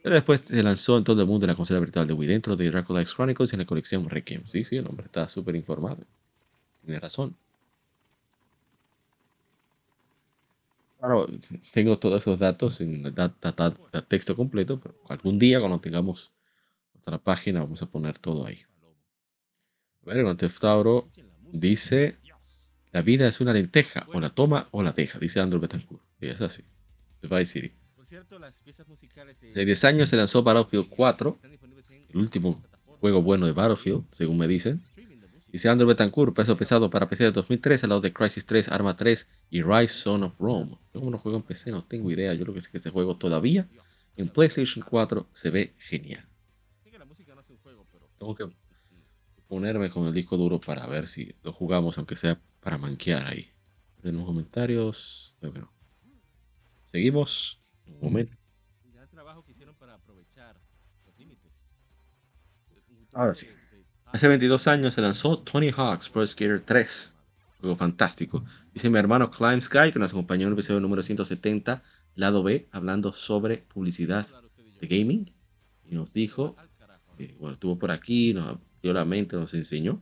Después 0.04 0.42
se 0.46 0.64
lanzó 0.64 0.98
en 0.98 1.04
todo 1.04 1.22
el 1.22 1.28
mundo 1.28 1.46
la 1.46 1.56
consola 1.56 1.80
virtual 1.80 2.08
de 2.08 2.14
Wii 2.14 2.28
dentro 2.30 2.56
de 2.56 2.72
Dracula 2.72 3.02
X 3.02 3.14
Chronicles 3.14 3.52
y 3.52 3.56
en 3.56 3.60
la 3.60 3.66
colección 3.66 4.10
Requiem. 4.10 4.46
Sí, 4.48 4.64
sí, 4.64 4.78
el 4.78 4.88
hombre 4.88 5.06
está 5.06 5.30
súper 5.30 5.56
informado. 5.56 5.98
Tiene 6.84 7.00
razón. 7.00 7.36
Claro, 11.00 11.28
tengo 11.72 11.98
todos 11.98 12.22
esos 12.22 12.38
datos 12.38 12.82
en 12.82 13.06
el 13.06 14.04
texto 14.08 14.36
completo, 14.36 14.82
pero 14.82 14.96
algún 15.08 15.40
día 15.40 15.60
cuando 15.60 15.80
tengamos 15.80 16.34
otra 17.00 17.18
página 17.18 17.62
vamos 17.62 17.82
a 17.82 17.86
poner 17.86 18.20
todo 18.20 18.46
ahí. 18.46 18.60
A 20.06 20.14
ver, 20.14 20.18
el 20.18 21.04
dice, 21.54 22.18
la 22.92 23.02
vida 23.02 23.30
es 23.30 23.40
una 23.40 23.54
lenteja, 23.54 24.08
o 24.14 24.20
la 24.20 24.32
toma 24.32 24.68
o 24.72 24.84
la 24.84 24.92
deja, 24.92 25.20
dice 25.20 25.40
Andrew 25.40 25.62
Betancourt. 25.62 26.04
Y 26.20 26.28
es 26.28 26.42
así. 26.42 26.64
Vice 27.22 27.46
City. 27.46 27.74
Hace 29.52 29.66
10 29.66 29.84
años 29.86 30.10
se 30.10 30.18
lanzó 30.18 30.44
Battlefield 30.44 30.90
4, 30.90 31.40
el 32.10 32.18
último 32.18 32.62
juego 33.00 33.22
bueno 33.22 33.46
de 33.46 33.54
Battlefield, 33.54 34.04
según 34.12 34.38
me 34.38 34.48
dicen. 34.50 34.82
Dice 35.52 35.68
Andrew 35.68 35.88
Betancourt, 35.88 36.36
peso 36.36 36.56
pesado 36.56 36.90
para 36.92 37.10
PC 37.10 37.24
de 37.26 37.32
2003, 37.32 37.84
al 37.84 37.90
lado 37.90 38.02
de 38.02 38.14
Crisis 38.14 38.46
3, 38.46 38.70
Arma 38.70 38.96
3 38.96 39.28
y 39.50 39.64
Rise 39.64 39.94
Son 39.96 40.24
of 40.24 40.40
Rome. 40.40 40.78
¿Cómo 40.94 41.10
no 41.10 41.18
juego 41.18 41.38
en 41.38 41.44
PC? 41.44 41.72
No 41.72 41.84
tengo 41.84 42.12
idea. 42.12 42.34
Yo 42.36 42.46
lo 42.46 42.54
que 42.54 42.62
sé 42.62 42.68
es 42.68 42.72
que 42.72 42.78
este 42.78 42.92
juego 42.92 43.18
todavía 43.18 43.68
en 44.16 44.30
PlayStation 44.30 44.86
4 44.88 45.28
se 45.34 45.50
ve 45.50 45.74
genial. 45.80 46.28
Tengo 48.20 48.36
que 48.36 48.50
ponerme 49.48 49.90
con 49.90 50.06
el 50.06 50.14
disco 50.14 50.38
duro 50.38 50.60
para 50.60 50.86
ver 50.86 51.08
si 51.08 51.34
lo 51.42 51.52
jugamos, 51.52 51.98
aunque 51.98 52.16
sea 52.16 52.40
para 52.60 52.78
manquear 52.78 53.26
ahí. 53.26 53.50
En 54.04 54.18
los 54.18 54.26
comentarios, 54.26 55.36
creo 55.40 55.54
que 55.54 55.60
no. 55.60 55.72
Seguimos. 56.92 57.60
Un 57.88 58.00
momento. 58.02 58.38
Ahora 63.14 63.34
sí. 63.34 63.48
Hace 64.12 64.28
22 64.28 64.68
años 64.68 64.96
se 64.96 65.02
lanzó 65.02 65.40
Tony 65.40 65.72
Hawk's 65.72 66.10
Pro 66.10 66.26
Skater 66.26 66.62
3. 66.62 67.16
Juego 67.60 67.76
fantástico. 67.76 68.44
Dice 68.74 68.90
mi 68.90 68.98
hermano 68.98 69.30
Climb 69.30 69.62
Sky, 69.62 69.92
que 69.92 70.00
nos 70.00 70.12
acompañó 70.12 70.44
en 70.44 70.48
el 70.48 70.54
episodio 70.54 70.80
número 70.80 71.04
170, 71.04 71.84
lado 72.16 72.42
B, 72.42 72.68
hablando 72.72 73.14
sobre 73.14 73.58
publicidad 73.58 74.26
de 74.82 74.88
gaming. 74.88 75.32
Y 75.86 75.94
nos 75.94 76.12
dijo, 76.12 76.56
bueno, 77.38 77.54
estuvo 77.54 77.78
por 77.78 77.92
aquí, 77.92 78.34
nos 78.34 78.58
dio 78.82 78.94
la 78.94 79.06
mente, 79.06 79.36
nos 79.36 79.54
enseñó. 79.54 80.02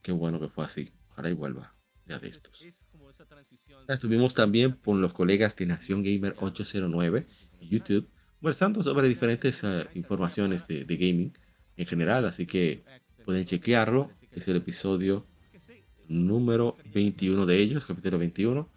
Qué 0.00 0.12
bueno 0.12 0.40
que 0.40 0.48
fue 0.48 0.64
así. 0.64 0.92
Ojalá 1.10 1.28
y 1.28 1.34
vuelva 1.34 1.74
ya 2.06 2.18
de 2.18 2.28
estos. 2.28 2.64
Estuvimos 3.88 4.34
también 4.34 4.72
con 4.72 5.00
los 5.00 5.12
colegas 5.12 5.56
de 5.56 5.66
Nación 5.66 6.02
Gamer 6.02 6.34
809 6.38 7.26
en 7.60 7.68
YouTube, 7.68 8.08
conversando 8.40 8.82
sobre 8.82 9.08
diferentes 9.08 9.62
eh, 9.62 9.86
informaciones 9.94 10.66
de, 10.66 10.84
gaming 10.84 11.36
en 11.76 11.86
general, 11.86 12.24
así 12.24 12.46
que 12.46 12.84
pueden 13.26 13.44
chequearlo. 13.44 14.10
Es 14.30 14.46
el 14.48 14.56
episodio 14.56 15.26
número 16.08 16.76
21 16.94 17.44
de 17.44 17.58
ellos, 17.58 17.84
capítulo 17.84 18.18
21. 18.18 18.68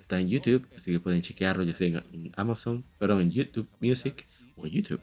Está 0.00 0.20
en 0.20 0.28
YouTube, 0.28 0.66
así 0.76 0.90
que 0.90 1.00
pueden 1.00 1.22
chequearlo 1.22 1.62
ya 1.62 1.74
sea 1.74 2.04
en 2.12 2.32
Amazon, 2.36 2.84
pero 2.98 3.20
en 3.20 3.30
YouTube 3.30 3.68
Music 3.80 4.26
o 4.56 4.66
en 4.66 4.72
YouTube. 4.72 5.00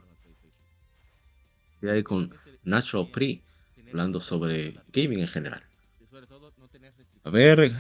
Y 1.82 1.88
ahí 1.88 2.04
con 2.04 2.32
Natural 2.64 3.08
Pre, 3.10 3.42
hablando 3.88 4.20
sobre 4.20 4.76
gaming 4.92 5.20
en 5.20 5.28
general. 5.28 5.64
A 7.24 7.30
ver, 7.30 7.74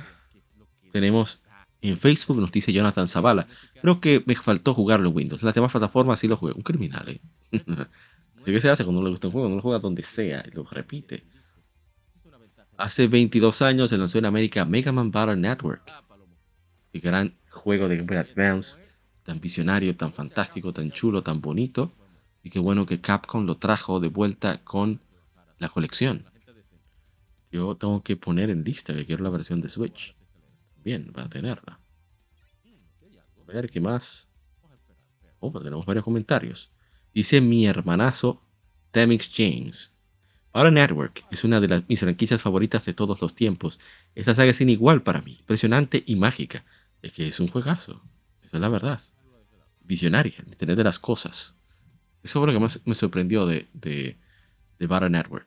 tenemos 0.93 1.41
en 1.81 1.97
Facebook, 1.97 2.37
nos 2.39 2.51
dice 2.51 2.71
Jonathan 2.71 3.09
Zavala. 3.09 3.47
Creo 3.81 3.99
que 3.99 4.23
me 4.25 4.35
faltó 4.35 4.73
jugarlo 4.73 5.09
en 5.09 5.15
Windows. 5.15 5.41
En 5.41 5.47
las 5.47 5.55
demás 5.55 5.71
plataformas 5.71 6.19
sí 6.19 6.29
lo 6.29 6.37
jugué. 6.37 6.53
Un 6.53 6.61
criminal, 6.61 7.09
¿eh? 7.09 7.21
Así 8.41 8.51
que 8.51 8.59
se 8.59 8.69
hace 8.69 8.83
cuando 8.83 9.01
no 9.01 9.05
le 9.05 9.11
gusta 9.11 9.27
un 9.27 9.33
juego, 9.33 9.49
no 9.49 9.55
lo 9.55 9.61
juega 9.61 9.79
donde 9.79 10.03
sea 10.03 10.43
y 10.47 10.51
lo 10.51 10.63
repite. 10.63 11.23
Hace 12.77 13.07
22 13.07 13.61
años 13.61 13.89
se 13.89 13.97
lanzó 13.97 14.19
en 14.19 14.25
América 14.25 14.63
Mega 14.63 14.91
Man 14.91 15.11
Battle 15.11 15.35
Network. 15.35 15.91
El 16.93 17.01
gran 17.01 17.37
juego 17.49 17.89
de 17.89 17.97
Game 17.97 18.07
Boy 18.07 18.17
Advance, 18.17 18.81
tan 19.23 19.41
visionario, 19.41 19.95
tan 19.97 20.13
fantástico, 20.13 20.71
tan 20.71 20.91
chulo, 20.91 21.21
tan 21.21 21.41
bonito. 21.41 21.91
Y 22.41 22.49
qué 22.49 22.59
bueno 22.59 22.85
que 22.85 23.01
Capcom 23.01 23.45
lo 23.45 23.57
trajo 23.57 23.99
de 23.99 24.07
vuelta 24.07 24.63
con 24.63 25.01
la 25.57 25.67
colección. 25.69 26.25
Yo 27.51 27.75
tengo 27.75 28.01
que 28.01 28.15
poner 28.15 28.49
en 28.49 28.63
lista 28.63 28.93
que 28.93 29.05
quiero 29.05 29.23
la 29.23 29.29
versión 29.29 29.59
de 29.59 29.69
Switch. 29.69 30.15
Bien, 30.83 31.11
va 31.15 31.23
a 31.23 31.29
tenerla. 31.29 31.79
A 33.41 33.51
ver 33.51 33.69
qué 33.69 33.81
más. 33.81 34.29
Oh, 35.39 35.51
pues 35.51 35.63
tenemos 35.63 35.85
varios 35.85 36.05
comentarios. 36.05 36.71
Dice 37.19 37.41
mi 37.41 37.65
hermanazo 37.65 38.41
Temix 38.91 39.29
James. 39.29 39.91
Battle 40.53 40.71
Network 40.71 41.25
es 41.29 41.43
una 41.43 41.59
de 41.59 41.67
las, 41.67 41.89
mis 41.89 41.99
franquicias 41.99 42.41
favoritas 42.41 42.85
de 42.85 42.93
todos 42.93 43.21
los 43.21 43.35
tiempos. 43.35 43.77
Esta 44.15 44.33
saga 44.33 44.51
es 44.51 44.61
inigual 44.61 45.03
para 45.03 45.19
mí, 45.21 45.35
impresionante 45.37 46.01
y 46.05 46.15
mágica. 46.15 46.63
Es 47.01 47.11
que 47.11 47.27
es 47.27 47.41
un 47.41 47.49
juegazo. 47.49 48.01
Esa 48.41 48.55
es 48.55 48.61
la 48.61 48.69
verdad. 48.69 49.01
Visionaria, 49.81 50.35
el 50.37 50.47
Internet 50.47 50.77
de 50.77 50.83
las 50.85 50.97
cosas. 50.97 51.57
Eso 52.23 52.39
fue 52.39 52.47
lo 52.47 52.53
que 52.53 52.59
más 52.61 52.79
me 52.85 52.95
sorprendió 52.95 53.45
de, 53.45 53.67
de, 53.73 54.15
Network. 54.79 55.45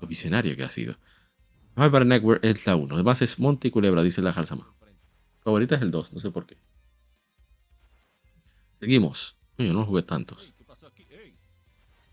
Lo 0.00 0.06
visionario 0.06 0.54
que 0.54 0.62
ha 0.62 0.70
sido. 0.70 0.96
Battle 1.74 2.04
Network 2.04 2.44
es 2.44 2.64
la 2.66 2.76
1. 2.76 2.94
Además 2.94 3.20
es 3.20 3.40
Monte 3.40 3.66
y 3.66 3.70
Culebra, 3.72 4.04
dice 4.04 4.22
la 4.22 4.32
Jalsama. 4.32 4.72
Favorita 5.42 5.74
es 5.74 5.82
el 5.82 5.90
2, 5.90 6.12
no 6.12 6.20
sé 6.20 6.30
por 6.30 6.46
qué. 6.46 6.56
Seguimos. 8.78 9.35
Yo 9.58 9.72
no 9.72 9.84
jugué 9.84 10.02
tantos. 10.02 10.52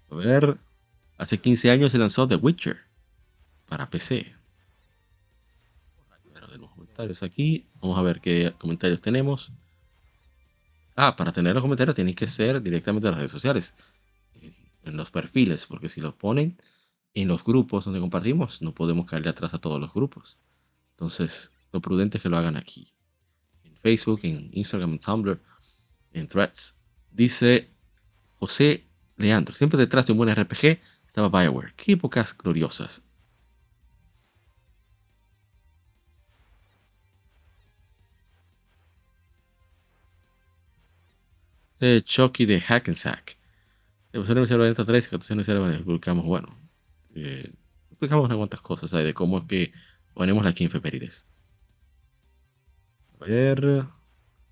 A 0.09 0.15
ver. 0.15 0.57
Hace 1.17 1.37
15 1.37 1.69
años 1.69 1.91
se 1.91 1.97
lanzó 1.97 2.27
The 2.27 2.35
Witcher 2.35 2.77
para 3.67 3.89
PC. 3.89 4.33
Vamos 7.81 7.97
a 7.97 8.01
ver 8.01 8.19
qué 8.19 8.53
comentarios 8.57 9.01
tenemos. 9.01 9.51
Ah, 10.95 11.15
para 11.15 11.31
tener 11.31 11.53
los 11.53 11.63
comentarios 11.63 11.95
tienen 11.95 12.13
que 12.13 12.27
ser 12.27 12.61
directamente 12.61 13.07
en 13.07 13.11
las 13.11 13.19
redes 13.19 13.31
sociales. 13.31 13.75
En 14.83 14.97
los 14.97 15.11
perfiles, 15.11 15.65
porque 15.65 15.89
si 15.89 16.01
los 16.01 16.13
ponen 16.13 16.57
en 17.13 17.27
los 17.27 17.43
grupos 17.43 17.85
donde 17.85 17.99
compartimos, 17.99 18.61
no 18.61 18.73
podemos 18.73 19.05
caerle 19.05 19.29
atrás 19.29 19.53
a 19.53 19.59
todos 19.59 19.79
los 19.79 19.93
grupos. 19.93 20.37
Entonces, 20.91 21.51
lo 21.71 21.81
prudente 21.81 22.17
es 22.17 22.23
que 22.23 22.29
lo 22.29 22.37
hagan 22.37 22.57
aquí. 22.57 22.93
En 23.63 23.75
Facebook, 23.77 24.19
en 24.23 24.49
Instagram, 24.53 24.93
en 24.93 24.99
Tumblr, 24.99 25.39
en 26.11 26.27
Threads. 26.27 26.75
Dice 27.13 27.69
José 28.39 28.87
Leandro, 29.17 29.55
siempre 29.55 29.79
detrás 29.79 30.05
de 30.05 30.13
un 30.13 30.17
buen 30.17 30.29
RPG 30.35 30.79
estaba 31.07 31.29
Bioware. 31.29 31.73
Qué 31.75 31.93
épocas 31.93 32.35
gloriosas. 32.35 33.03
Ese 41.73 42.03
Chucky 42.03 42.45
de 42.45 42.61
Hackensack. 42.61 43.37
Evolución 44.11 44.37
Universal 44.39 44.85
3, 44.85 45.07
14 45.07 45.33
Universal 45.33 45.83
publicamos, 45.83 46.25
bueno, 46.25 46.55
eh, 47.15 47.51
explicamos 47.89 48.25
unas 48.25 48.37
cuantas 48.37 48.61
cosas 48.61 48.89
¿sabes? 48.89 49.05
de 49.05 49.13
cómo 49.13 49.39
es 49.39 49.43
que 49.45 49.73
ponemos 50.13 50.45
aquí 50.45 50.63
en 50.63 50.71
Femérides. 50.71 51.25
A 53.19 53.25
ver, 53.25 53.85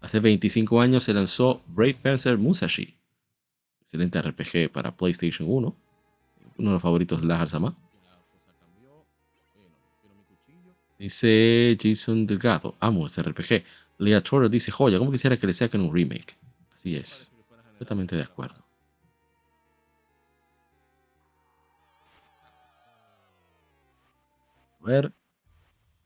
hace 0.01 0.19
25 0.19 0.81
años 0.81 1.03
se 1.05 1.13
lanzó 1.13 1.61
Brave 1.67 1.97
Fencer 2.01 2.37
Musashi. 2.37 2.97
Excelente 3.83 4.21
RPG 4.21 4.71
para 4.71 4.95
PlayStation 4.95 5.47
1 5.49 5.75
uno 6.61 6.69
de 6.69 6.73
los 6.73 6.81
favoritos 6.81 7.21
de 7.21 7.27
la 7.27 7.47
Sama. 7.47 7.75
Dice 10.97 11.77
Jason 11.81 12.27
Delgado, 12.27 12.75
amo 12.79 13.07
este 13.07 13.23
RPG. 13.23 13.63
Lea 13.97 14.21
Toro 14.21 14.47
dice, 14.47 14.71
joya, 14.71 14.99
¿cómo 14.99 15.11
quisiera 15.11 15.35
que 15.35 15.47
le 15.47 15.53
saquen 15.53 15.81
un 15.81 15.93
remake? 15.93 16.35
Así 16.73 16.95
es, 16.95 17.33
totalmente 17.79 18.15
de 18.15 18.23
acuerdo. 18.23 18.63
A 24.81 24.85
ver. 24.85 25.11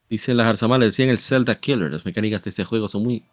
Dice 0.10 0.34
la 0.34 0.48
Arzama, 0.48 0.78
le 0.78 0.86
decían 0.86 1.10
el 1.10 1.20
Zelda 1.20 1.60
Killer. 1.60 1.92
Las 1.92 2.06
mecánicas 2.06 2.44
de 2.44 2.52
este 2.52 2.64
juego 2.64 2.88
son 2.88 3.04
muy, 3.04 3.26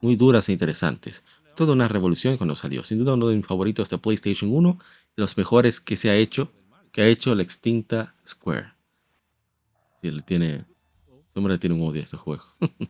muy 0.00 0.16
duras 0.16 0.48
e 0.48 0.52
interesantes. 0.52 1.24
Toda 1.56 1.72
una 1.72 1.88
revolución 1.88 2.36
cuando 2.36 2.56
salió. 2.56 2.84
Sin 2.84 2.98
duda 2.98 3.14
uno 3.14 3.28
de 3.28 3.36
mis 3.36 3.46
favoritos 3.46 3.88
de 3.90 3.98
PlayStation 3.98 4.50
1. 4.52 4.78
De 5.16 5.20
los 5.20 5.36
mejores 5.36 5.80
que 5.80 5.96
se 5.96 6.10
ha 6.10 6.16
hecho 6.16 6.50
que 6.94 7.02
ha 7.02 7.08
hecho 7.08 7.34
la 7.34 7.42
extinta 7.42 8.14
Square. 8.24 8.72
Tiene, 10.00 10.58
este 10.58 10.66
hombre 11.34 11.58
tiene 11.58 11.74
un 11.74 11.88
odio 11.88 12.02
a 12.02 12.04
este 12.04 12.16
juego. 12.16 12.44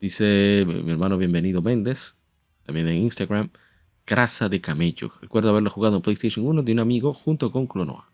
Dice 0.00 0.66
mi 0.66 0.90
hermano 0.90 1.16
bienvenido 1.16 1.62
Méndez, 1.62 2.14
también 2.66 2.86
en 2.88 2.96
Instagram, 2.96 3.48
Grasa 4.06 4.50
de 4.50 4.60
Camello. 4.60 5.10
Recuerdo 5.22 5.48
haberlo 5.48 5.70
jugado 5.70 5.96
en 5.96 6.02
PlayStation 6.02 6.46
1 6.46 6.62
de 6.62 6.72
un 6.72 6.80
amigo 6.80 7.14
junto 7.14 7.50
con 7.50 7.66
Clonoa. 7.66 8.06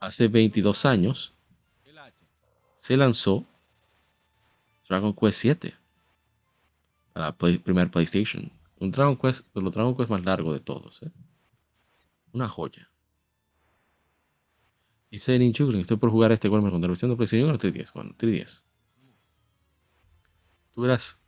Hace 0.00 0.28
22 0.28 0.84
años 0.84 1.32
se 2.76 2.94
lanzó 2.98 3.46
Dragon 4.88 5.12
Quest 5.12 5.40
7 5.40 5.74
para 7.12 7.26
la 7.26 7.36
primer 7.36 7.90
PlayStation. 7.90 8.50
Un 8.78 8.90
Dragon 8.90 9.16
Quest, 9.16 9.46
los 9.54 9.72
Dragon 9.72 9.96
Quest 9.96 10.10
más 10.10 10.24
largo 10.24 10.52
de 10.52 10.60
todos. 10.60 11.02
¿eh? 11.02 11.10
Una 12.32 12.48
joya. 12.48 12.88
Dice 15.10 15.38
Ninchugrin, 15.38 15.80
estoy 15.80 15.96
por 15.96 16.10
jugar 16.10 16.32
este 16.32 16.48
Golem 16.48 16.70
con 16.70 16.80
la 16.80 16.88
versión 16.88 17.10
de 17.10 17.16
PlayStation 17.16 17.50
o 17.50 17.58
310. 17.58 17.92
Bueno, 17.92 18.14
310. 18.16 18.64
Tuvieras 20.74 21.18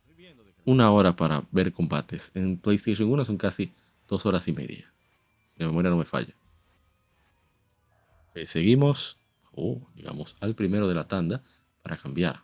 una 0.65 0.91
hora 0.91 1.15
para 1.15 1.45
ver 1.51 1.73
combates. 1.73 2.31
En 2.35 2.57
PlayStation 2.57 3.11
1 3.11 3.25
son 3.25 3.37
casi 3.37 3.73
dos 4.07 4.25
horas 4.25 4.47
y 4.47 4.53
media. 4.53 4.91
Si 5.49 5.59
la 5.59 5.67
memoria 5.67 5.89
no 5.89 5.97
me 5.97 6.05
falla. 6.05 6.33
seguimos. 8.45 9.17
Oh, 9.53 9.85
llegamos 9.95 10.37
al 10.39 10.55
primero 10.55 10.87
de 10.87 10.95
la 10.95 11.07
tanda 11.07 11.43
para 11.81 11.97
cambiar. 11.97 12.43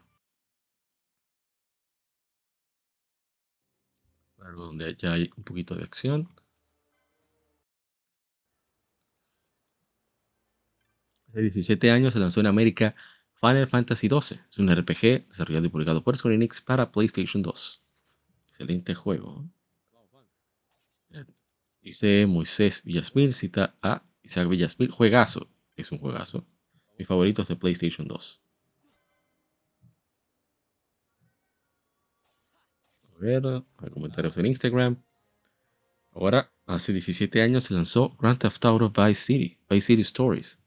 Algo 4.48 4.66
donde 4.66 4.96
ya 4.96 5.12
hay 5.12 5.30
un 5.36 5.44
poquito 5.44 5.76
de 5.76 5.84
acción. 5.84 6.30
Hace 11.30 11.42
17 11.42 11.92
años 11.92 12.14
se 12.14 12.20
lanzó 12.20 12.40
en 12.40 12.48
América 12.48 12.96
Final 13.42 13.68
Fantasy 13.68 14.08
XII. 14.08 14.40
Es 14.50 14.58
un 14.58 14.74
RPG 14.74 15.28
desarrollado 15.28 15.66
y 15.66 15.70
publicado 15.70 16.02
por 16.02 16.18
Square 16.18 16.36
Enix 16.36 16.62
para 16.62 16.92
PlayStation 16.92 17.44
2. 17.44 17.84
Excelente 18.50 18.96
juego. 18.96 19.46
Dice 21.82 22.26
Moisés 22.26 22.84
Villasmil, 22.86 23.34
cita 23.34 23.76
a 23.82 24.04
Isaac 24.24 24.48
Villasmil. 24.48 24.92
Juegazo. 24.92 25.50
Es 25.76 25.92
un 25.92 26.00
juegazo. 26.00 26.46
Mi 26.98 27.04
favorito 27.04 27.42
es 27.42 27.50
de 27.50 27.58
PlayStation 27.58 28.08
2. 28.08 28.42
Ver, 33.20 33.44
hay 33.78 33.90
comentarios 33.90 34.38
en 34.38 34.46
Instagram. 34.46 35.04
Ahora, 36.12 36.52
hace 36.66 36.94
17 36.94 37.42
años 37.42 37.66
se 37.66 37.74
lanzó 37.74 38.16
Grand 38.20 38.40
Theft 38.40 38.64
Auto 38.66 38.90
Vice 38.90 39.22
City, 39.22 39.58
Vice 39.70 39.88
City 39.88 40.02
Stories 40.02 40.58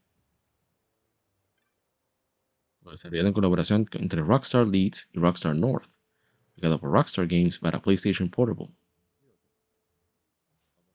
desarrollado 2.91 3.27
en 3.27 3.33
colaboración 3.33 3.87
entre 3.93 4.21
Rockstar 4.21 4.67
Leeds 4.67 5.09
y 5.13 5.19
Rockstar 5.19 5.55
North, 5.55 5.89
publicado 6.53 6.79
por 6.79 6.91
Rockstar 6.91 7.27
Games 7.27 7.57
para 7.57 7.81
PlayStation 7.81 8.29
Portable. 8.29 8.69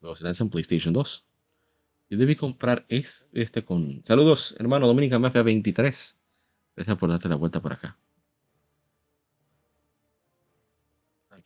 Luego 0.00 0.14
se 0.16 0.24
lanza 0.24 0.44
en 0.44 0.50
PlayStation 0.50 0.92
2. 0.92 1.24
Yo 2.10 2.18
debí 2.18 2.36
comprar 2.36 2.86
este 2.88 3.64
con... 3.64 4.04
Saludos, 4.04 4.54
hermano 4.58 4.86
Dominica 4.86 5.18
Mafia 5.18 5.42
23. 5.42 6.18
Gracias 6.76 6.98
por 6.98 7.08
darte 7.08 7.28
la 7.28 7.36
vuelta 7.36 7.60
por 7.60 7.72
acá. 7.72 7.98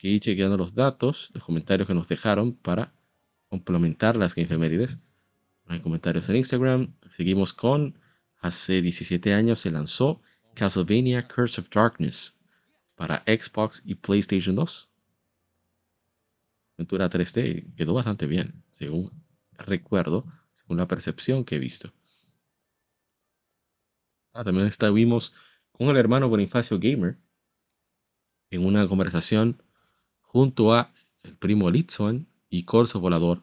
Aquí 0.01 0.18
chequeando 0.18 0.56
los 0.56 0.74
datos, 0.74 1.31
los 1.35 1.44
comentarios 1.44 1.86
que 1.86 1.93
nos 1.93 2.09
dejaron 2.09 2.55
para 2.55 2.94
complementar 3.51 4.16
las 4.16 4.35
efemérides. 4.35 4.98
Hay 5.66 5.81
comentarios 5.81 6.27
en 6.31 6.36
Instagram. 6.36 6.94
Seguimos 7.14 7.52
con... 7.52 7.98
Hace 8.39 8.81
17 8.81 9.35
años 9.35 9.60
se 9.60 9.70
lanzó 9.70 10.22
Castlevania 10.55 11.28
Curse 11.28 11.60
of 11.60 11.68
Darkness 11.68 12.35
para 12.94 13.22
Xbox 13.27 13.82
y 13.85 13.94
PlayStation 13.94 14.56
2. 14.56 14.90
Aventura 16.78 17.10
3D 17.10 17.74
quedó 17.74 17.93
bastante 17.93 18.27
bien, 18.27 18.64
según 18.72 19.12
recuerdo, 19.52 20.24
según 20.55 20.78
la 20.78 20.89
percepción 20.89 21.44
que 21.44 21.56
he 21.56 21.59
visto. 21.59 21.93
Ah, 24.32 24.44
también 24.44 24.66
estuvimos 24.66 25.35
con 25.72 25.90
el 25.90 25.98
hermano 25.98 26.31
Bonifacio 26.31 26.78
Gamer 26.78 27.18
en 28.48 28.64
una 28.64 28.89
conversación 28.89 29.62
junto 30.32 30.73
a 30.73 30.93
el 31.24 31.36
primo 31.36 31.69
Litson 31.70 32.28
y 32.48 32.62
Corso 32.62 33.01
Volador, 33.01 33.43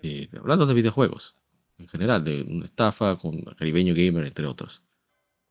eh, 0.00 0.28
hablando 0.38 0.64
de 0.64 0.74
videojuegos 0.74 1.36
en 1.76 1.88
general, 1.88 2.22
de 2.22 2.42
una 2.42 2.66
estafa 2.66 3.18
con 3.18 3.42
Caribeño 3.42 3.94
Gamer, 3.94 4.24
entre 4.24 4.46
otros. 4.46 4.80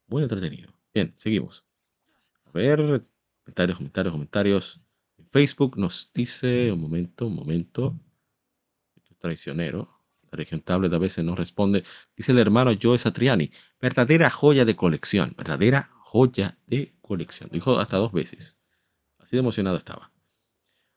Muy 0.07 0.23
entretenido. 0.23 0.71
Bien, 0.93 1.13
seguimos. 1.17 1.65
A 2.45 2.51
ver, 2.53 3.01
comentarios, 3.43 3.77
comentarios, 3.77 4.13
comentarios. 4.13 4.81
En 5.17 5.27
Facebook 5.29 5.77
nos 5.77 6.11
dice, 6.13 6.71
un 6.71 6.79
momento, 6.79 7.27
un 7.27 7.35
momento. 7.35 7.99
Esto 8.95 9.13
es 9.13 9.19
traicionero. 9.19 9.89
La 10.31 10.37
región 10.37 10.61
tablet 10.61 10.93
a 10.93 10.97
veces 10.97 11.25
no 11.25 11.35
responde. 11.35 11.83
Dice 12.15 12.31
el 12.31 12.39
hermano 12.39 12.71
Joe 12.81 12.97
Satriani. 12.97 13.51
Verdadera 13.81 14.29
joya 14.29 14.63
de 14.63 14.77
colección. 14.77 15.33
Verdadera 15.37 15.89
joya 15.91 16.57
de 16.67 16.93
colección. 17.01 17.49
Dijo 17.51 17.77
hasta 17.77 17.97
dos 17.97 18.13
veces. 18.13 18.55
Así 19.31 19.37
de 19.37 19.43
emocionado 19.43 19.77
estaba. 19.77 20.11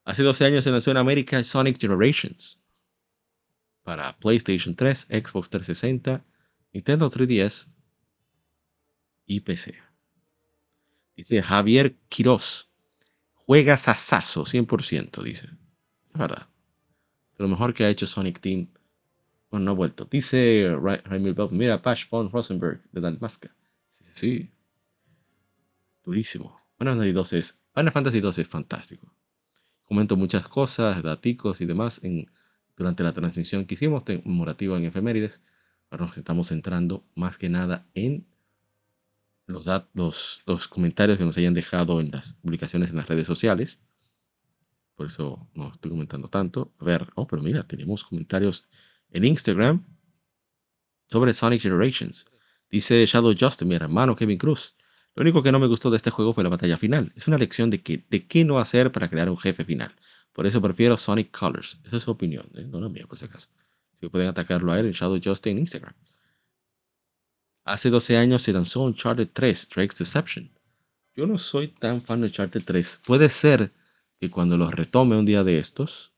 Hace 0.04 0.24
12 0.24 0.44
años 0.44 0.64
se 0.64 0.72
lanzó 0.72 0.90
en 0.90 0.96
América 0.96 1.44
Sonic 1.44 1.80
Generations. 1.80 2.60
para 3.84 4.18
PlayStation 4.18 4.74
3, 4.74 5.02
Xbox 5.02 5.50
360, 5.50 6.24
Nintendo 6.72 7.08
3DS 7.08 7.68
y 9.26 9.38
PC. 9.38 9.76
Dice 11.14 11.42
Javier 11.42 11.94
Quiroz. 12.08 12.68
Juega 13.34 13.76
sasazo 13.76 14.42
100%, 14.42 15.22
dice. 15.22 15.46
Es 16.12 16.18
verdad. 16.18 16.48
lo 17.38 17.46
mejor 17.46 17.72
que 17.72 17.84
ha 17.84 17.88
hecho 17.88 18.08
Sonic 18.08 18.40
Team. 18.40 18.66
Bueno, 19.48 19.66
no 19.66 19.70
ha 19.70 19.74
vuelto. 19.74 20.06
Dice 20.06 20.74
Raimil 21.04 21.34
Bob. 21.34 21.52
Mira, 21.52 21.80
Pash 21.80 22.08
von 22.10 22.32
Rosenberg 22.32 22.82
de 22.90 23.00
Dalmasca. 23.00 23.54
Sí, 23.92 24.04
sí, 24.06 24.12
sí. 24.12 24.50
Durísimo. 26.02 26.58
Final 26.78 26.94
Fantasy 26.94 27.12
2 27.12 27.32
es, 27.34 27.63
Final 27.74 27.92
Fantasy 27.92 28.20
2 28.20 28.38
es 28.38 28.48
fantástico. 28.48 29.12
Comento 29.82 30.16
muchas 30.16 30.46
cosas, 30.48 31.02
daticos 31.02 31.60
y 31.60 31.66
demás 31.66 32.02
en, 32.04 32.26
durante 32.76 33.02
la 33.02 33.12
transmisión 33.12 33.66
que 33.66 33.74
hicimos, 33.74 34.04
morativa 34.24 34.76
en 34.78 34.84
efemérides. 34.84 35.42
Ahora 35.90 36.06
nos 36.06 36.16
estamos 36.16 36.48
centrando 36.48 37.04
más 37.14 37.36
que 37.36 37.48
nada 37.48 37.86
en 37.94 38.26
los, 39.46 39.64
datos, 39.66 40.42
los 40.46 40.68
comentarios 40.68 41.18
que 41.18 41.24
nos 41.24 41.36
hayan 41.36 41.54
dejado 41.54 42.00
en 42.00 42.10
las 42.10 42.34
publicaciones 42.34 42.90
en 42.90 42.96
las 42.96 43.08
redes 43.08 43.26
sociales. 43.26 43.82
Por 44.94 45.08
eso 45.08 45.48
no 45.54 45.72
estoy 45.72 45.90
comentando 45.90 46.28
tanto. 46.28 46.72
A 46.78 46.84
ver, 46.84 47.08
oh, 47.16 47.26
pero 47.26 47.42
mira, 47.42 47.64
tenemos 47.64 48.04
comentarios 48.04 48.68
en 49.10 49.24
Instagram 49.24 49.84
sobre 51.10 51.32
Sonic 51.32 51.60
Generations. 51.60 52.24
Dice 52.70 53.04
Shadow 53.04 53.34
Justin, 53.38 53.68
mi 53.68 53.74
hermano 53.74 54.14
Kevin 54.14 54.38
Cruz. 54.38 54.74
Lo 55.14 55.22
único 55.22 55.42
que 55.42 55.52
no 55.52 55.60
me 55.60 55.66
gustó 55.66 55.90
de 55.90 55.96
este 55.96 56.10
juego 56.10 56.32
fue 56.32 56.42
la 56.42 56.50
batalla 56.50 56.76
final. 56.76 57.12
Es 57.14 57.28
una 57.28 57.38
lección 57.38 57.70
de, 57.70 57.82
que, 57.82 58.02
qué 58.26 58.44
no 58.44 58.58
hacer 58.58 58.90
para 58.90 59.08
crear 59.08 59.30
un 59.30 59.38
jefe 59.38 59.64
final. 59.64 59.92
Por 60.32 60.46
eso 60.46 60.60
prefiero 60.60 60.96
Sonic 60.96 61.30
Colors. 61.30 61.78
Esa 61.84 61.96
es 61.96 62.02
su 62.02 62.10
opinión, 62.10 62.46
¿eh? 62.54 62.64
no 62.68 62.80
la 62.80 62.88
mía, 62.88 63.06
por 63.06 63.16
si 63.16 63.26
acaso. 63.26 63.48
Si 63.94 64.08
pueden 64.08 64.28
atacarlo 64.28 64.72
a 64.72 64.80
él 64.80 64.86
en 64.86 64.92
Shadow 64.92 65.16
en 65.16 65.58
Instagram. 65.58 65.94
Hace 67.64 67.90
12 67.90 68.16
años 68.16 68.42
se 68.42 68.52
lanzó 68.52 68.82
Uncharted 68.82 69.28
3, 69.32 69.68
Drake's 69.74 69.98
Deception. 69.98 70.50
Yo 71.14 71.26
no 71.26 71.38
soy 71.38 71.68
tan 71.68 72.02
fan 72.02 72.20
de 72.20 72.26
Uncharted 72.26 72.62
3. 72.64 73.02
Puede 73.06 73.30
ser 73.30 73.72
que 74.20 74.30
cuando 74.30 74.56
lo 74.56 74.70
retome 74.70 75.16
un 75.16 75.24
día 75.24 75.44
de 75.44 75.60
estos, 75.60 76.12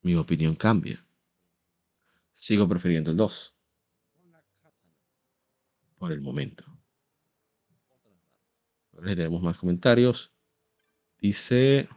mi 0.00 0.14
opinión 0.14 0.54
cambie. 0.54 0.98
Sigo 2.32 2.66
prefiriendo 2.66 3.10
el 3.10 3.18
2. 3.18 3.54
Por 5.98 6.12
el 6.12 6.20
momento. 6.22 6.77
Le 9.02 9.16
tenemos 9.16 9.42
más 9.42 9.56
comentarios. 9.56 10.32
Dice 11.18 11.88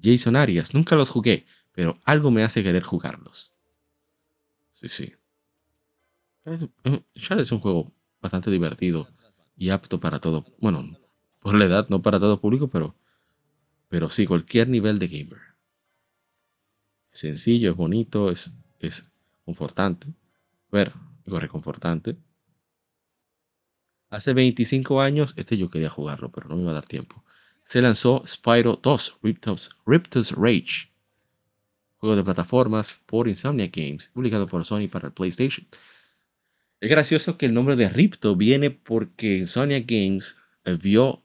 Jason 0.00 0.36
Arias. 0.36 0.74
Nunca 0.74 0.96
los 0.96 1.10
jugué, 1.10 1.46
pero 1.72 1.98
algo 2.04 2.30
me 2.30 2.44
hace 2.44 2.62
querer 2.62 2.82
jugarlos. 2.82 3.52
Sí, 4.72 4.88
sí. 4.88 5.12
Uncharted 6.44 7.42
es 7.42 7.52
un 7.52 7.60
juego 7.60 7.92
bastante 8.20 8.50
divertido 8.50 9.08
y 9.56 9.70
apto 9.70 9.98
para 9.98 10.20
todo. 10.20 10.44
Bueno, 10.60 10.96
por 11.40 11.54
la 11.54 11.64
edad, 11.64 11.88
no 11.88 12.02
para 12.02 12.20
todo 12.20 12.40
público, 12.40 12.68
pero, 12.68 12.94
pero 13.88 14.10
sí, 14.10 14.26
cualquier 14.26 14.68
nivel 14.68 14.98
de 14.98 15.08
gamer. 15.08 15.40
sencillo, 17.12 17.70
es 17.70 17.76
bonito, 17.76 18.30
es, 18.30 18.52
es 18.78 19.10
confortante. 19.44 20.06
Ver, 20.70 20.92
digo, 21.24 21.40
reconfortante. 21.40 22.16
Hace 24.08 24.34
25 24.34 25.00
años, 25.00 25.34
este 25.36 25.56
yo 25.56 25.70
quería 25.70 25.90
jugarlo, 25.90 26.30
pero 26.30 26.48
no 26.48 26.56
me 26.56 26.62
iba 26.62 26.70
a 26.70 26.74
dar 26.74 26.86
tiempo. 26.86 27.24
Se 27.64 27.82
lanzó 27.82 28.22
Spyro 28.26 28.78
2, 28.82 29.18
Riptos 29.22 30.30
Rage, 30.32 30.92
juego 31.96 32.14
de 32.14 32.22
plataformas 32.22 33.00
por 33.06 33.26
Insomnia 33.26 33.68
Games, 33.72 34.10
publicado 34.14 34.46
por 34.46 34.64
Sony 34.64 34.88
para 34.88 35.08
el 35.08 35.12
PlayStation. 35.12 35.66
Es 36.78 36.90
gracioso 36.90 37.36
que 37.36 37.46
el 37.46 37.54
nombre 37.54 37.74
de 37.74 37.88
Ripto 37.88 38.36
viene 38.36 38.70
porque 38.70 39.38
Insomnia 39.38 39.80
Games 39.80 40.36
vio 40.80 41.24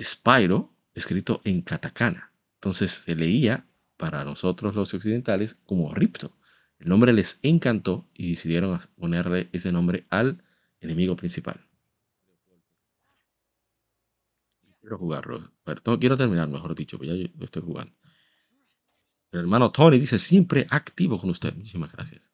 Spyro 0.00 0.72
escrito 0.94 1.40
en 1.44 1.62
katakana. 1.62 2.32
Entonces 2.56 2.92
se 2.92 3.16
leía 3.16 3.66
para 3.96 4.24
nosotros 4.24 4.74
los 4.74 4.94
occidentales 4.94 5.54
como 5.64 5.94
Ripto. 5.94 6.36
El 6.78 6.88
nombre 6.88 7.12
les 7.12 7.40
encantó 7.42 8.08
y 8.14 8.30
decidieron 8.30 8.78
ponerle 8.96 9.48
ese 9.52 9.72
nombre 9.72 10.06
al 10.10 10.42
enemigo 10.80 11.16
principal. 11.16 11.60
Quiero 14.80 14.98
jugarlo. 14.98 15.52
quiero 15.98 16.16
terminar, 16.16 16.48
mejor 16.48 16.74
dicho, 16.74 16.96
pues 16.98 17.10
ya 17.10 17.16
yo 17.16 17.44
estoy 17.44 17.62
jugando. 17.62 17.94
El 19.32 19.40
hermano 19.40 19.70
Tony 19.70 19.98
dice 19.98 20.18
siempre 20.18 20.66
activo 20.70 21.18
con 21.20 21.30
usted. 21.30 21.54
Muchísimas 21.54 21.92
gracias. 21.92 22.30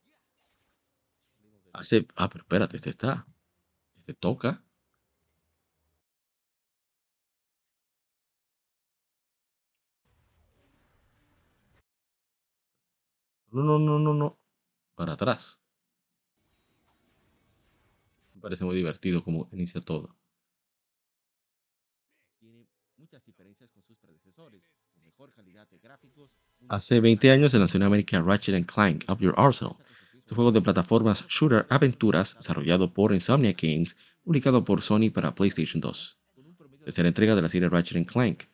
Hace. 1.72 2.06
Ah, 2.16 2.28
pero 2.30 2.42
espérate, 2.42 2.76
este 2.76 2.90
está. 2.90 3.26
Este 3.96 4.14
toca. 4.14 4.62
No, 13.50 13.62
no, 13.62 13.78
no, 13.78 13.98
no, 13.98 14.14
no. 14.14 14.38
Para 14.94 15.14
atrás. 15.14 15.60
Parece 18.46 18.64
muy 18.64 18.76
divertido 18.76 19.24
como 19.24 19.48
inicia 19.50 19.80
todo. 19.80 20.14
Tiene 22.38 22.64
muchas 22.96 23.24
diferencias 23.24 23.72
con 23.72 23.82
sus 23.82 23.98
predecesores. 23.98 24.62
Mejor 25.02 25.32
calidad 25.32 25.68
de 25.68 25.80
gráficos. 25.80 26.30
Hace 26.68 27.00
20 27.00 27.32
años 27.32 27.50
se 27.50 27.58
lanzó 27.58 27.76
en 27.76 27.82
América 27.82 28.22
Ratchet 28.22 28.64
Clank 28.64 29.02
Up 29.10 29.18
Your 29.18 29.34
Arsenal. 29.36 29.74
Este 30.14 30.36
juego 30.36 30.52
de 30.52 30.62
plataformas 30.62 31.26
shooter 31.26 31.66
aventuras 31.70 32.36
desarrollado 32.36 32.94
por 32.94 33.12
Insomnia 33.12 33.52
Games, 33.60 33.96
publicado 34.22 34.64
por 34.64 34.80
Sony 34.80 35.10
para 35.12 35.34
PlayStation 35.34 35.80
2. 35.80 36.16
Tercera 36.84 37.08
entrega 37.08 37.34
de 37.34 37.42
la 37.42 37.48
serie 37.48 37.68
Ratchet 37.68 38.06
Clank. 38.06 38.44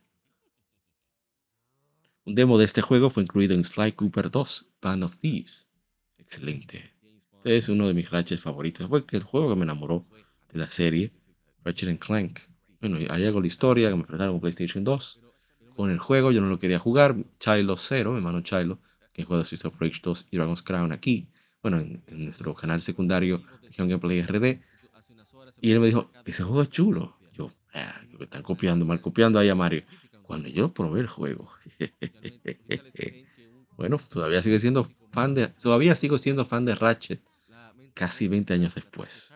Un 2.24 2.34
demo 2.34 2.56
de 2.56 2.64
este 2.64 2.80
juego 2.80 3.10
fue 3.10 3.24
incluido 3.24 3.52
en 3.52 3.62
Sly 3.62 3.92
Cooper 3.92 4.30
2, 4.30 4.70
Band 4.80 5.04
of 5.04 5.18
Thieves. 5.18 5.68
Excelente. 6.16 6.91
Este 7.44 7.56
es 7.56 7.68
uno 7.68 7.88
de 7.88 7.94
mis 7.94 8.08
Ratchet 8.08 8.38
favoritos. 8.38 8.86
Fue 8.86 9.04
el 9.10 9.22
juego 9.24 9.50
que 9.50 9.56
me 9.56 9.64
enamoró 9.64 10.06
de 10.52 10.60
la 10.60 10.70
serie 10.70 11.10
Ratchet 11.64 11.98
Clank. 11.98 12.38
Bueno, 12.80 12.98
ahí 13.10 13.26
hago 13.26 13.40
la 13.40 13.48
historia 13.48 13.88
que 13.88 13.96
me 13.96 14.02
enfrentaron 14.02 14.34
con 14.34 14.42
PlayStation 14.42 14.84
2. 14.84 15.20
Con 15.74 15.90
el 15.90 15.98
juego 15.98 16.30
yo 16.30 16.40
no 16.40 16.46
lo 16.46 16.60
quería 16.60 16.78
jugar. 16.78 17.16
Chilo 17.40 17.76
0, 17.76 18.12
mi 18.12 18.18
hermano 18.18 18.42
Chilo, 18.42 18.78
que 19.12 19.24
juega 19.24 19.44
Streets 19.44 19.64
of 19.64 19.74
Rage 19.80 19.98
2 20.00 20.28
y 20.30 20.36
Dragon's 20.36 20.62
Crown 20.62 20.92
aquí. 20.92 21.26
Bueno, 21.60 21.80
en, 21.80 22.02
nuestro 22.06 22.54
canal 22.54 22.80
secundario, 22.80 23.42
Legion 23.62 23.88
Gameplay 23.88 24.22
RD. 24.22 24.60
Y 25.60 25.72
él 25.72 25.80
me 25.80 25.86
dijo, 25.88 26.12
ese 26.24 26.44
juego 26.44 26.62
es 26.62 26.70
chulo. 26.70 27.16
Yo, 27.32 27.50
ah, 27.74 28.00
que 28.18 28.22
están 28.22 28.44
copiando, 28.44 28.84
mal 28.84 29.00
copiando 29.00 29.40
ahí 29.40 29.48
a 29.48 29.56
Mario. 29.56 29.82
Cuando 30.22 30.48
yo 30.48 30.72
probé 30.72 31.00
el 31.00 31.08
juego. 31.08 31.50
bueno, 33.76 34.00
todavía 34.08 34.40
sigue 34.42 34.60
siendo 34.60 34.88
fan 35.10 35.34
de, 35.34 35.48
todavía 35.48 35.96
sigo 35.96 36.18
siendo 36.18 36.46
fan 36.46 36.64
de 36.64 36.76
Ratchet 36.76 37.20
casi 37.94 38.28
20 38.28 38.54
años 38.54 38.74
después. 38.74 39.32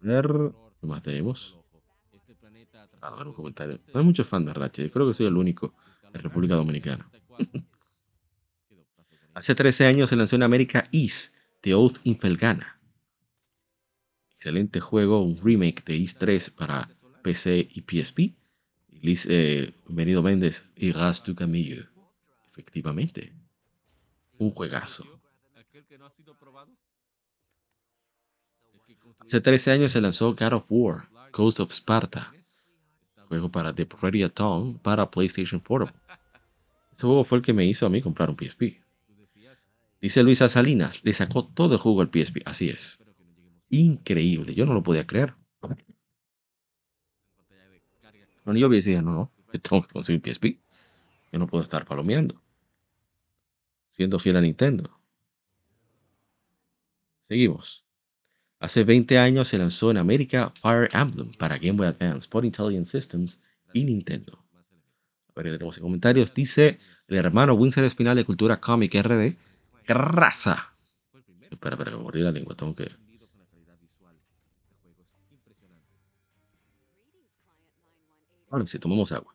Ver, 0.00 0.26
¿qué 0.80 0.86
más 0.86 1.02
tenemos? 1.02 1.58
Ah, 3.00 3.22
un 3.24 3.32
comentario. 3.32 3.80
No 3.92 4.00
hay 4.00 4.06
muchos 4.06 4.26
fans 4.26 4.46
de 4.46 4.54
Ratchet. 4.54 4.92
Creo 4.92 5.06
que 5.06 5.14
soy 5.14 5.26
el 5.26 5.36
único 5.36 5.74
en 6.12 6.22
República 6.22 6.54
Dominicana. 6.54 7.10
Hace 9.34 9.54
13 9.54 9.86
años 9.86 10.08
se 10.08 10.16
lanzó 10.16 10.36
en 10.36 10.42
América 10.42 10.88
East, 10.92 11.34
The 11.60 11.74
Oath 11.74 11.98
Infelgana. 12.04 12.80
Excelente 14.30 14.80
juego, 14.80 15.22
un 15.22 15.36
remake 15.36 15.84
de 15.84 15.96
East 15.96 16.18
3 16.18 16.50
para 16.50 16.88
PC 17.22 17.68
y 17.70 17.82
PSP. 17.82 18.34
Eh, 19.02 19.72
Venido 19.88 20.22
Méndez 20.22 20.64
y 20.76 20.92
Gas 20.92 21.24
du 21.24 21.34
Camillo. 21.34 21.86
Efectivamente. 22.50 23.32
Un 24.38 24.50
juegazo. 24.50 25.04
Hace 29.20 29.40
13 29.40 29.72
años 29.72 29.92
se 29.92 30.00
lanzó 30.00 30.34
God 30.34 30.52
of 30.52 30.64
War, 30.68 31.08
Ghost 31.32 31.60
of 31.60 31.72
Sparta. 31.72 32.32
Juego 33.28 33.50
para 33.50 33.74
The 33.74 33.88
Ready 34.00 34.28
Town 34.30 34.78
para 34.78 35.10
PlayStation 35.10 35.60
Portable. 35.60 35.98
Este 36.92 37.06
juego 37.06 37.24
fue 37.24 37.38
el 37.38 37.44
que 37.44 37.52
me 37.52 37.66
hizo 37.66 37.84
a 37.84 37.90
mí 37.90 38.00
comprar 38.00 38.30
un 38.30 38.36
PSP. 38.36 38.80
Dice 40.00 40.22
Luisa 40.22 40.48
Salinas, 40.48 41.04
le 41.04 41.12
sacó 41.12 41.44
todo 41.46 41.74
el 41.74 41.80
juego 41.80 42.02
al 42.02 42.10
PSP. 42.10 42.42
Así 42.44 42.68
es. 42.68 43.02
Increíble, 43.68 44.54
yo 44.54 44.64
no 44.64 44.74
lo 44.74 44.82
podía 44.82 45.06
creer. 45.06 45.34
Bueno, 48.46 48.60
yo 48.60 48.68
decía, 48.68 49.02
no, 49.02 49.10
no, 49.12 49.32
yo 49.52 49.60
tengo 49.60 49.82
que 49.82 49.92
conseguir 49.92 50.22
PSP. 50.24 50.60
Yo 51.32 51.38
no 51.40 51.48
puedo 51.48 51.64
estar 51.64 51.84
palomeando. 51.84 52.40
Siendo 53.90 54.20
fiel 54.20 54.36
a 54.36 54.40
Nintendo. 54.40 54.98
Seguimos. 57.22 57.84
Hace 58.60 58.84
20 58.84 59.18
años 59.18 59.48
se 59.48 59.58
lanzó 59.58 59.90
en 59.90 59.96
América 59.96 60.52
Fire 60.62 60.88
Emblem 60.92 61.32
para 61.32 61.58
Game 61.58 61.72
Boy 61.72 61.88
Advance 61.88 62.28
por 62.28 62.44
Intelligent 62.44 62.86
Systems 62.86 63.42
y 63.72 63.82
Nintendo. 63.82 64.38
A 64.54 65.42
ver, 65.42 65.52
tenemos 65.52 65.76
en 65.76 65.82
comentarios. 65.82 66.32
Dice 66.32 66.78
el 67.08 67.16
hermano 67.16 67.54
Winsor 67.54 67.84
Espinal 67.84 68.16
de 68.16 68.24
Cultura 68.24 68.60
Comic 68.60 68.94
RD. 68.94 69.34
¡Raza! 69.88 70.72
Espera, 71.50 71.74
espera, 71.74 71.90
que 71.90 71.96
me 71.96 72.02
mordí 72.02 72.20
la 72.20 72.30
lengua. 72.30 72.54
Tengo 72.54 72.76
que. 72.76 72.90
Ahora 78.50 78.66
sí, 78.66 78.78
tomamos 78.78 79.10
agua. 79.10 79.34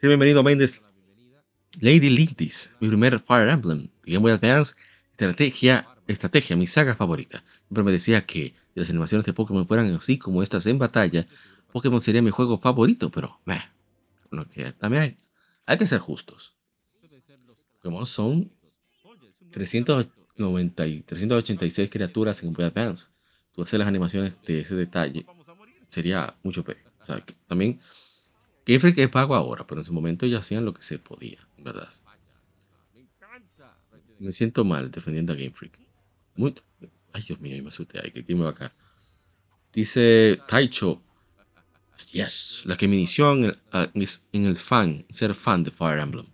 Sí, 0.00 0.06
bienvenido, 0.08 0.42
Mendes. 0.42 0.82
Lady 1.80 2.10
Lintis, 2.10 2.72
mi 2.80 2.88
primer 2.88 3.20
Fire 3.20 3.48
Emblem. 3.48 3.88
Game 4.02 4.18
Boy 4.18 4.32
Advance, 4.32 4.74
estrategia, 5.12 5.88
estrategia, 6.08 6.56
mi 6.56 6.66
saga 6.66 6.96
favorita. 6.96 7.44
Siempre 7.68 7.84
me 7.84 7.92
decía 7.92 8.26
que 8.26 8.54
las 8.74 8.90
animaciones 8.90 9.24
de 9.24 9.32
Pokémon 9.32 9.66
fueran 9.68 9.94
así 9.94 10.18
como 10.18 10.42
estas 10.42 10.66
en 10.66 10.78
batalla, 10.78 11.26
Pokémon 11.72 12.00
sería 12.00 12.22
mi 12.22 12.30
juego 12.30 12.58
favorito, 12.58 13.10
pero 13.10 13.38
meh, 13.44 13.62
bueno, 14.30 14.46
también 14.78 15.16
hay, 15.66 15.78
que 15.78 15.86
ser 15.86 16.00
justos. 16.00 16.54
Pokémon 17.74 18.06
son 18.06 18.50
390 19.52 20.86
y 20.86 21.02
386 21.02 21.90
criaturas 21.90 22.42
en 22.42 22.52
Game 22.52 22.56
Boy 22.56 22.64
Advance. 22.66 23.10
Tú 23.52 23.62
hacer 23.62 23.78
las 23.78 23.88
animaciones 23.88 24.36
de 24.42 24.60
ese 24.60 24.74
detalle 24.74 25.26
sería 25.88 26.36
mucho 26.42 26.64
peor. 26.64 26.78
O 27.00 27.06
sea, 27.06 27.24
también 27.46 27.80
Game 28.68 28.80
Freak 28.80 28.98
es 28.98 29.08
pago 29.08 29.34
ahora, 29.34 29.66
pero 29.66 29.80
en 29.80 29.84
su 29.86 29.94
momento 29.94 30.26
ya 30.26 30.40
hacían 30.40 30.66
lo 30.66 30.74
que 30.74 30.82
se 30.82 30.98
podía, 30.98 31.38
¿verdad? 31.56 31.88
Me 34.18 34.30
siento 34.30 34.62
mal 34.62 34.90
defendiendo 34.90 35.32
a 35.32 35.36
Game 35.36 35.52
Freak. 35.52 35.80
Muy... 36.36 36.54
Ay, 37.14 37.22
Dios 37.26 37.40
mío, 37.40 37.62
me 37.62 37.70
asusté. 37.70 37.98
Ay, 38.04 38.10
que 38.10 38.20
aquí 38.20 38.34
me 38.34 38.44
va 38.44 38.50
acá. 38.50 38.74
Dice 39.72 40.38
Taicho. 40.46 41.00
Yes, 42.12 42.64
la 42.66 42.76
que 42.76 42.86
me 42.86 42.96
inició 42.96 43.30
ah, 43.72 43.88
en 43.94 44.44
el 44.44 44.56
fan, 44.56 45.06
ser 45.10 45.34
fan 45.34 45.64
de 45.64 45.70
Fire 45.70 45.98
Emblem. 45.98 46.26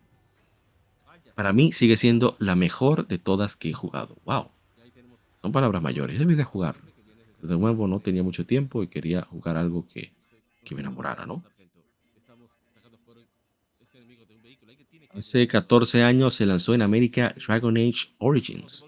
Para 1.36 1.52
mí 1.52 1.72
sigue 1.72 1.96
siendo 1.96 2.36
la 2.40 2.56
mejor 2.56 3.06
de 3.06 3.18
todas 3.18 3.54
que 3.54 3.70
he 3.70 3.72
jugado. 3.72 4.16
Wow. 4.24 4.50
Son 5.40 5.52
palabras 5.52 5.82
mayores. 5.82 6.18
Debí 6.18 6.34
de 6.34 6.44
jugar. 6.44 6.74
De 7.40 7.56
nuevo, 7.56 7.86
no 7.86 8.00
tenía 8.00 8.24
mucho 8.24 8.44
tiempo 8.44 8.82
y 8.82 8.88
quería 8.88 9.22
jugar 9.22 9.56
algo 9.56 9.86
que, 9.86 10.12
que 10.64 10.74
me 10.74 10.80
enamorara, 10.80 11.26
¿no? 11.26 11.44
Hace 15.14 15.46
14 15.46 16.02
años 16.02 16.34
se 16.34 16.46
lanzó 16.46 16.74
en 16.74 16.82
América 16.82 17.34
Dragon 17.46 17.76
Age 17.76 18.14
Origins, 18.18 18.84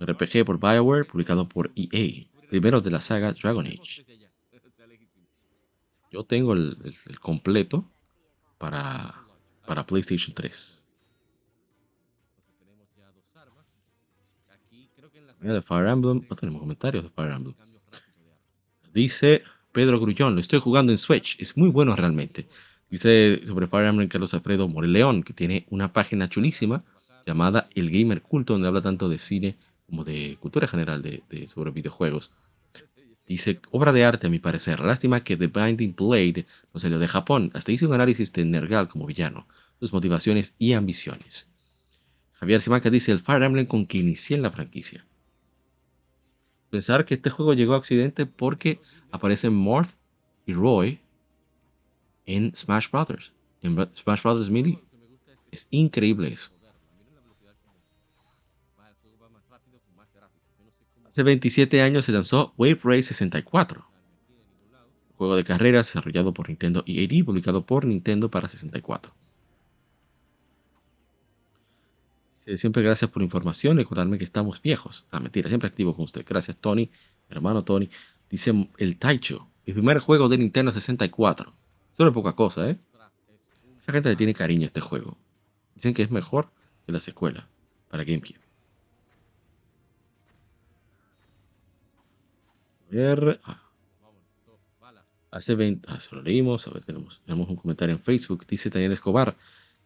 RPG 0.00 0.44
por 0.44 0.58
BioWare 0.58 1.04
publicado 1.06 1.48
por 1.48 1.70
EA, 1.76 2.26
primero 2.48 2.80
de 2.80 2.90
la 2.90 3.00
saga 3.00 3.32
Dragon 3.32 3.66
Age. 3.66 4.04
Yo 6.10 6.24
tengo 6.24 6.52
el, 6.52 6.76
el- 6.84 6.94
el 7.06 7.20
completo 7.20 7.84
para, 8.58 9.24
para 9.66 9.86
PlayStation 9.86 10.34
3. 10.34 10.82
Mira, 15.40 15.54
de 15.54 15.62
Fire 15.62 15.86
Emblem, 15.88 16.26
no 16.28 16.36
tenemos 16.36 16.60
comentarios 16.60 17.04
de 17.04 17.10
Fire 17.10 17.32
Emblem. 17.32 17.54
Dice 18.92 19.42
Pedro 19.72 19.98
Grullón, 20.00 20.34
lo 20.34 20.40
estoy 20.40 20.60
jugando 20.60 20.92
en 20.92 20.98
Switch, 20.98 21.36
es 21.40 21.56
muy 21.56 21.68
bueno 21.70 21.96
realmente. 21.96 22.48
Dice 22.90 23.40
sobre 23.46 23.66
Fire 23.66 23.86
Emblem 23.86 24.08
Carlos 24.08 24.34
Alfredo 24.34 24.68
Moreleón, 24.68 25.22
que 25.22 25.32
tiene 25.32 25.66
una 25.70 25.92
página 25.92 26.28
chulísima 26.28 26.84
llamada 27.26 27.68
El 27.74 27.90
Gamer 27.90 28.22
Culto, 28.22 28.52
donde 28.52 28.68
habla 28.68 28.82
tanto 28.82 29.08
de 29.08 29.18
cine 29.18 29.56
como 29.86 30.04
de 30.04 30.36
cultura 30.40 30.68
general 30.68 31.02
de, 31.02 31.22
sobre 31.48 31.70
videojuegos. 31.70 32.30
Dice, 33.26 33.60
obra 33.70 33.92
de 33.92 34.04
arte 34.04 34.26
a 34.26 34.30
mi 34.30 34.38
parecer. 34.38 34.80
Lástima 34.80 35.24
que 35.24 35.36
The 35.36 35.46
Binding 35.46 35.94
Blade 35.96 36.46
no 36.72 36.80
salió 36.80 36.98
de 36.98 37.08
Japón. 37.08 37.50
Hasta 37.54 37.72
hice 37.72 37.86
un 37.86 37.94
análisis 37.94 38.32
de 38.32 38.44
Nergal 38.44 38.88
como 38.88 39.06
villano, 39.06 39.46
sus 39.80 39.92
motivaciones 39.92 40.54
y 40.58 40.74
ambiciones. 40.74 41.48
Javier 42.32 42.60
Simaca 42.60 42.90
dice, 42.90 43.12
el 43.12 43.20
Fire 43.20 43.42
Emblem 43.42 43.66
con 43.66 43.86
que 43.86 43.98
inicié 43.98 44.36
en 44.36 44.42
la 44.42 44.50
franquicia. 44.50 45.06
Pensar 46.68 47.04
que 47.04 47.14
este 47.14 47.30
juego 47.30 47.54
llegó 47.54 47.74
a 47.74 47.78
Occidente 47.78 48.26
porque 48.26 48.80
aparecen 49.10 49.54
Morph 49.54 49.94
y 50.44 50.52
Roy 50.52 51.00
en 52.26 52.54
Smash 52.54 52.90
Brothers. 52.90 53.32
En 53.62 53.76
Smash 53.94 54.22
Brothers 54.22 54.50
Melee. 54.50 54.78
Es 55.50 55.66
increíble 55.70 56.32
eso. 56.32 56.50
Hace 61.06 61.22
27 61.22 61.80
años 61.80 62.06
se 62.06 62.12
lanzó 62.12 62.54
Wave 62.56 62.80
Race 62.82 63.04
64. 63.04 63.86
Juego 65.16 65.36
de 65.36 65.44
carreras 65.44 65.86
desarrollado 65.86 66.34
por 66.34 66.48
Nintendo 66.48 66.82
EAD, 66.86 67.24
publicado 67.24 67.64
por 67.64 67.84
Nintendo 67.84 68.30
para 68.30 68.48
64. 68.48 69.14
Sí, 72.40 72.58
Siempre 72.58 72.82
gracias 72.82 73.10
por 73.10 73.22
la 73.22 73.26
información, 73.26 73.76
recordarme 73.76 74.18
que 74.18 74.24
estamos 74.24 74.60
viejos. 74.60 75.06
Ah, 75.12 75.20
mentira, 75.20 75.48
siempre 75.48 75.68
activo 75.68 75.94
con 75.94 76.04
usted. 76.04 76.24
Gracias, 76.28 76.56
Tony, 76.56 76.90
hermano 77.28 77.62
Tony. 77.62 77.88
Dice 78.28 78.68
el 78.76 78.98
Taicho, 78.98 79.48
mi 79.66 79.72
primer 79.72 80.00
juego 80.00 80.28
de 80.28 80.38
Nintendo 80.38 80.72
64. 80.72 81.54
Eso 81.94 82.06
es 82.08 82.12
poca 82.12 82.32
cosa, 82.34 82.68
¿eh? 82.68 82.76
Mucha 83.76 83.92
gente 83.92 84.08
le 84.08 84.16
tiene 84.16 84.34
cariño 84.34 84.62
a 84.62 84.66
este 84.66 84.80
juego. 84.80 85.16
Dicen 85.74 85.94
que 85.94 86.02
es 86.02 86.10
mejor 86.10 86.50
que 86.86 86.92
la 86.92 87.00
secuela 87.00 87.48
para 87.88 88.04
GameCube. 88.04 88.40
A 92.90 92.94
ver. 92.94 93.40
ah. 93.44 93.60
Hace 95.30 95.54
20. 95.54 95.88
Ah, 95.90 96.00
se 96.00 96.14
lo 96.14 96.22
leímos. 96.22 96.66
A 96.66 96.70
ver, 96.70 96.84
tenemos, 96.84 97.20
tenemos 97.24 97.48
un 97.48 97.56
comentario 97.56 97.94
en 97.94 98.00
Facebook. 98.00 98.46
Dice 98.46 98.70
Daniel 98.70 98.92
Escobar. 98.92 99.36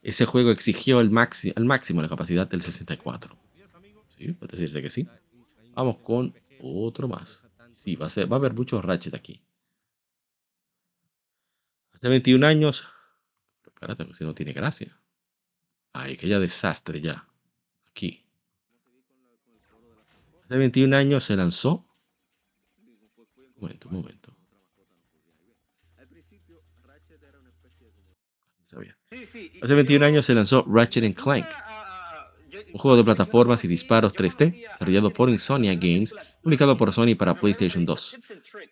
Ese 0.02 0.26
juego 0.26 0.51
exigió 0.51 1.01
el 1.01 1.10
maxi, 1.10 1.52
al 1.56 1.64
máximo 1.64 2.01
la 2.01 2.09
capacidad 2.09 2.48
del 2.48 2.62
64. 2.62 3.36
Sí, 4.16 4.32
puede 4.32 4.52
decirse 4.52 4.80
que 4.82 4.90
sí. 4.90 5.09
Vamos 5.74 5.98
con 5.98 6.35
otro 6.62 7.09
más. 7.09 7.47
Sí, 7.74 7.97
va 7.97 8.06
a, 8.06 8.10
ser, 8.10 8.30
va 8.30 8.36
a 8.36 8.39
haber 8.39 8.55
muchos 8.55 8.85
Ratchet 8.85 9.14
aquí. 9.14 9.43
Hace 11.99 12.09
21 12.09 12.47
años. 12.47 12.87
Espérate, 13.66 14.07
si 14.15 14.25
no 14.25 14.33
tiene 14.33 14.53
gracia. 14.53 14.97
Ay, 15.93 16.16
que 16.16 16.29
ya 16.29 16.39
desastre 16.39 17.01
ya. 17.01 17.27
Aquí. 17.91 18.25
Hace 20.45 20.57
21 20.57 20.97
años 20.97 21.25
se 21.25 21.35
lanzó. 21.35 21.85
Un 23.57 23.62
momento, 23.62 23.89
un 23.89 23.95
momento. 23.97 24.37
Hace 29.62 29.75
21 29.75 30.05
años 30.05 30.27
se 30.27 30.35
lanzó 30.35 30.65
Ratchet 30.69 31.15
Clank, 31.16 31.47
un 32.73 32.79
juego 32.79 32.97
de 32.97 33.05
plataformas 33.05 33.65
y 33.65 33.69
disparos 33.69 34.15
3D 34.15 34.69
desarrollado 34.73 35.11
por 35.11 35.31
Insomnia 35.31 35.75
Games, 35.75 36.15
publicado 36.43 36.77
por 36.77 36.93
Sony 36.93 37.16
para 37.19 37.35
PlayStation 37.35 37.85
2. 37.85 38.19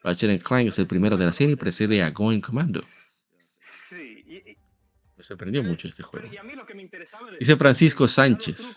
Ratchet 0.05 0.43
Clank 0.43 0.69
es 0.69 0.79
el 0.79 0.87
primero 0.87 1.17
de 1.17 1.25
la 1.25 1.33
serie 1.33 1.55
y 1.55 1.57
precede 1.57 2.03
a 2.03 2.11
Going 2.11 2.41
Commando. 2.41 2.85
Me 5.17 5.25
sorprendió 5.25 5.63
mucho 5.63 5.89
este 5.89 6.03
juego. 6.03 6.29
Dice 7.41 7.57
Francisco 7.57 8.07
Sánchez. 8.07 8.77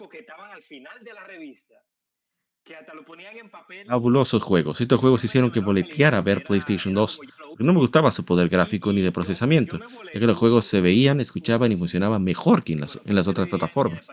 Fabulosos 3.87 4.43
juegos. 4.43 4.79
Estos 4.79 4.99
juegos 4.99 5.23
hicieron 5.23 5.51
que 5.51 5.59
boleteara 5.59 6.21
ver 6.21 6.43
PlayStation 6.43 6.93
2, 6.93 7.19
porque 7.49 7.63
no 7.63 7.73
me 7.73 7.79
gustaba 7.79 8.11
su 8.11 8.23
poder 8.23 8.47
gráfico 8.47 8.93
ni 8.93 9.01
de 9.01 9.11
procesamiento, 9.11 9.79
ya 10.13 10.19
que 10.19 10.27
los 10.27 10.37
juegos 10.37 10.65
se 10.65 10.79
veían, 10.79 11.19
escuchaban 11.19 11.71
y 11.71 11.77
funcionaban 11.77 12.23
mejor 12.23 12.63
que 12.63 12.73
en 12.73 12.81
las, 12.81 13.01
en 13.05 13.15
las 13.15 13.27
otras 13.27 13.49
plataformas. 13.49 14.07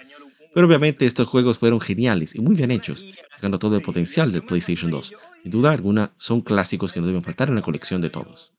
Pero 0.54 0.66
obviamente 0.66 1.04
estos 1.04 1.28
juegos 1.28 1.58
fueron 1.58 1.80
geniales 1.80 2.34
y 2.34 2.40
muy 2.40 2.56
bien 2.56 2.70
hechos, 2.70 3.04
sacando 3.34 3.58
todo 3.58 3.76
el 3.76 3.82
potencial 3.82 4.32
del 4.32 4.42
PlayStation 4.42 4.90
2. 4.90 5.14
Sin 5.42 5.52
duda 5.52 5.72
alguna, 5.72 6.14
son 6.16 6.40
clásicos 6.40 6.94
que 6.94 7.00
no 7.00 7.06
deben 7.06 7.22
faltar 7.22 7.50
en 7.50 7.56
la 7.56 7.62
colección 7.62 8.00
de 8.00 8.08
todos. 8.08 8.54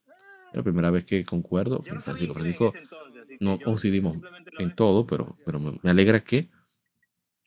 Es 0.52 0.56
la 0.56 0.62
primera 0.62 0.90
vez 0.90 1.04
que 1.04 1.24
concuerdo 1.24 1.82
con 1.82 2.00
Francisco. 2.00 2.34
Francisco, 2.34 2.72
no 3.40 3.58
coincidimos 3.58 4.18
en 4.58 4.74
todo, 4.74 5.06
pero, 5.06 5.36
pero 5.44 5.58
me 5.60 5.90
alegra 5.90 6.20
que, 6.20 6.48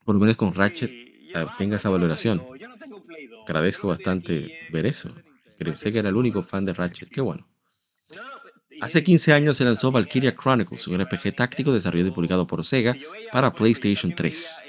por 0.05 0.15
lo 0.15 0.21
menos 0.21 0.35
con 0.37 0.53
Ratchet, 0.53 0.89
eh, 0.91 1.45
tenga 1.57 1.77
esa 1.77 1.89
valoración. 1.89 2.43
Agradezco 3.45 3.87
bastante 3.87 4.59
ver 4.71 4.85
eso. 4.85 5.13
Pensé 5.57 5.91
que 5.91 5.99
era 5.99 6.09
el 6.09 6.15
único 6.15 6.41
fan 6.43 6.65
de 6.65 6.73
Ratchet. 6.73 7.09
Qué 7.09 7.21
bueno. 7.21 7.47
Hace 8.81 9.03
15 9.03 9.33
años 9.33 9.57
se 9.57 9.63
lanzó 9.63 9.91
Valkyria 9.91 10.35
Chronicles, 10.35 10.87
un 10.87 10.99
RPG 10.99 11.35
táctico 11.35 11.71
desarrollado 11.71 12.09
y 12.09 12.13
publicado 12.13 12.47
por 12.47 12.63
Sega 12.63 12.95
para 13.31 13.53
PlayStation 13.53 14.15
3. 14.15 14.63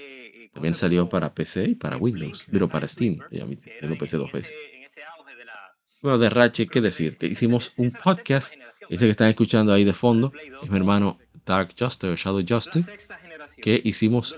También 0.53 0.75
salió 0.75 1.09
para 1.09 1.33
PC 1.33 1.65
y 1.71 1.75
para 1.77 1.97
Windows, 1.97 2.45
pero 2.51 2.69
para 2.69 2.87
Steam. 2.87 3.19
Ya 3.31 3.47
tengo 3.81 3.97
PC 3.97 4.19
dos 4.19 4.31
veces. 4.31 4.55
Bueno, 6.03 6.19
de 6.19 6.29
Ratchet, 6.29 6.69
¿qué 6.69 6.81
decirte? 6.83 7.27
Hicimos 7.27 7.73
un 7.77 7.91
podcast. 7.93 8.53
Ese 8.93 9.07
que 9.07 9.13
están 9.13 9.29
escuchando 9.29 9.73
ahí 9.73 9.85
de 9.85 9.95
fondo 9.95 10.35
es 10.63 10.69
mi 10.69 10.77
hermano 10.77 11.19
Dark 11.47 11.75
Justice 11.79 12.13
o 12.13 12.15
Shadow 12.15 12.45
Justice, 12.47 12.85
que 13.63 13.81
hicimos 13.83 14.37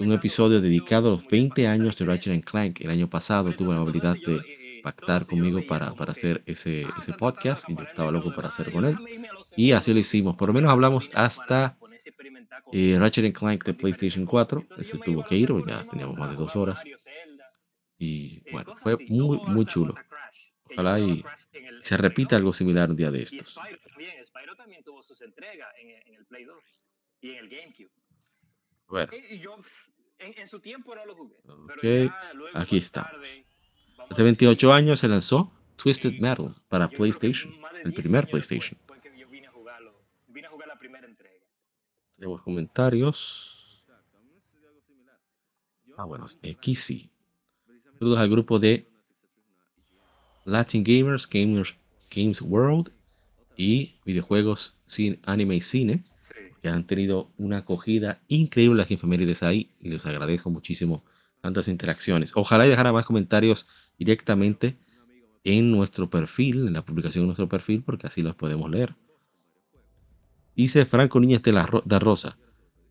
un 0.00 0.12
episodio 0.12 0.60
dedicado 0.60 1.06
a 1.06 1.10
los 1.12 1.28
20 1.28 1.68
años 1.68 1.96
de 1.96 2.04
Ratchet 2.04 2.44
Clank. 2.44 2.80
El 2.80 2.90
año 2.90 3.08
pasado 3.08 3.52
tuve 3.52 3.72
la 3.72 3.80
habilidad 3.80 4.16
de 4.26 4.80
pactar 4.82 5.24
conmigo 5.26 5.60
para, 5.68 5.94
para 5.94 6.10
hacer 6.10 6.42
ese, 6.46 6.84
ese 6.98 7.12
podcast 7.12 7.70
y 7.70 7.76
yo 7.76 7.84
estaba 7.84 8.10
loco 8.10 8.34
para 8.34 8.48
hacer 8.48 8.72
con 8.72 8.86
él. 8.86 8.98
Y 9.56 9.70
así 9.70 9.92
lo 9.92 10.00
hicimos. 10.00 10.34
Por 10.34 10.48
lo 10.48 10.54
menos 10.54 10.72
hablamos 10.72 11.08
hasta 11.14 11.76
eh, 12.72 12.96
Ratchet 12.98 13.32
Clank 13.38 13.64
de 13.64 13.74
PlayStation 13.74 14.26
4. 14.26 14.64
Ese 14.78 14.98
tuvo 14.98 15.24
que 15.24 15.36
ir, 15.36 15.50
porque 15.50 15.70
ya 15.70 15.84
teníamos 15.84 16.18
más 16.18 16.30
de 16.30 16.36
dos 16.36 16.56
horas. 16.56 16.82
Y 17.98 18.42
bueno, 18.50 18.74
fue 18.82 18.96
muy, 19.08 19.38
muy 19.46 19.64
chulo. 19.64 19.94
Ojalá 20.74 21.00
y 21.00 21.24
se 21.82 21.96
repita 21.96 22.36
algo 22.36 22.52
similar 22.52 22.90
un 22.90 22.96
día 22.96 23.10
de 23.10 23.22
estos. 23.22 23.58
Spyro 24.26 24.56
también 24.56 24.82
tuvo 24.82 25.02
sus 25.02 25.20
entregas 25.22 25.68
en, 25.80 25.90
en, 25.90 26.14
el 26.14 26.24
Play 26.26 26.44
2 26.44 26.56
y 27.20 27.30
en 27.30 27.36
el 27.38 27.48
GameCube. 27.48 27.90
Bueno. 28.88 29.12
Y 29.30 29.38
yo 29.38 29.56
en, 30.18 30.34
en, 30.38 30.48
su 30.48 30.60
tiempo 30.60 30.94
no 30.94 31.06
lo 31.06 31.14
jugué. 31.14 31.36
Okay. 31.76 32.10
Aquí 32.54 32.78
está. 32.78 33.10
Hace 34.10 34.22
28 34.22 34.72
años 34.72 35.00
se 35.00 35.08
lanzó 35.08 35.52
Twisted 35.76 36.20
Metal 36.20 36.54
para 36.68 36.88
PlayStation, 36.88 37.52
el 37.84 37.92
primer 37.92 38.26
PlayStation. 38.28 38.78
Yo 39.16 39.28
vine 39.28 39.46
a 39.46 39.52
jugarlo, 39.52 39.94
vine 40.28 40.46
a 40.46 40.50
jugar 40.50 40.68
la 40.68 40.78
primera 40.78 41.06
entrega. 41.06 41.44
Tenemos 42.16 42.42
comentarios. 42.42 43.84
Ah, 45.96 46.04
bueno, 46.04 46.26
aquí 46.50 46.74
sí. 46.74 47.10
Saludos 47.98 48.18
al 48.18 48.28
grupo 48.28 48.58
de 48.58 48.88
Latin 50.44 50.84
Gamers, 50.84 51.28
Gamers 51.28 51.74
Games 52.14 52.42
World 52.42 52.90
y 53.56 53.94
videojuegos 54.04 54.76
sin 54.86 55.18
anime 55.24 55.56
y 55.56 55.60
cine 55.60 56.04
que 56.62 56.68
han 56.68 56.86
tenido 56.86 57.30
una 57.36 57.58
acogida 57.58 58.20
increíble 58.28 58.78
las 58.78 58.90
efemérides 58.90 59.42
ahí 59.42 59.70
y 59.80 59.90
les 59.90 60.06
agradezco 60.06 60.50
muchísimo 60.50 61.04
tantas 61.40 61.68
interacciones. 61.68 62.32
Ojalá 62.34 62.66
y 62.66 62.70
dejara 62.70 62.92
más 62.92 63.04
comentarios 63.04 63.66
directamente 63.98 64.78
en 65.44 65.70
nuestro 65.70 66.08
perfil, 66.08 66.66
en 66.66 66.72
la 66.72 66.82
publicación 66.82 67.24
de 67.24 67.26
nuestro 67.26 67.50
perfil, 67.50 67.82
porque 67.82 68.06
así 68.06 68.22
los 68.22 68.34
podemos 68.34 68.70
leer. 68.70 68.94
Dice 70.56 70.86
Franco 70.86 71.20
Niñez 71.20 71.42
de 71.42 71.52
la 71.52 71.66
Rosa. 71.66 72.38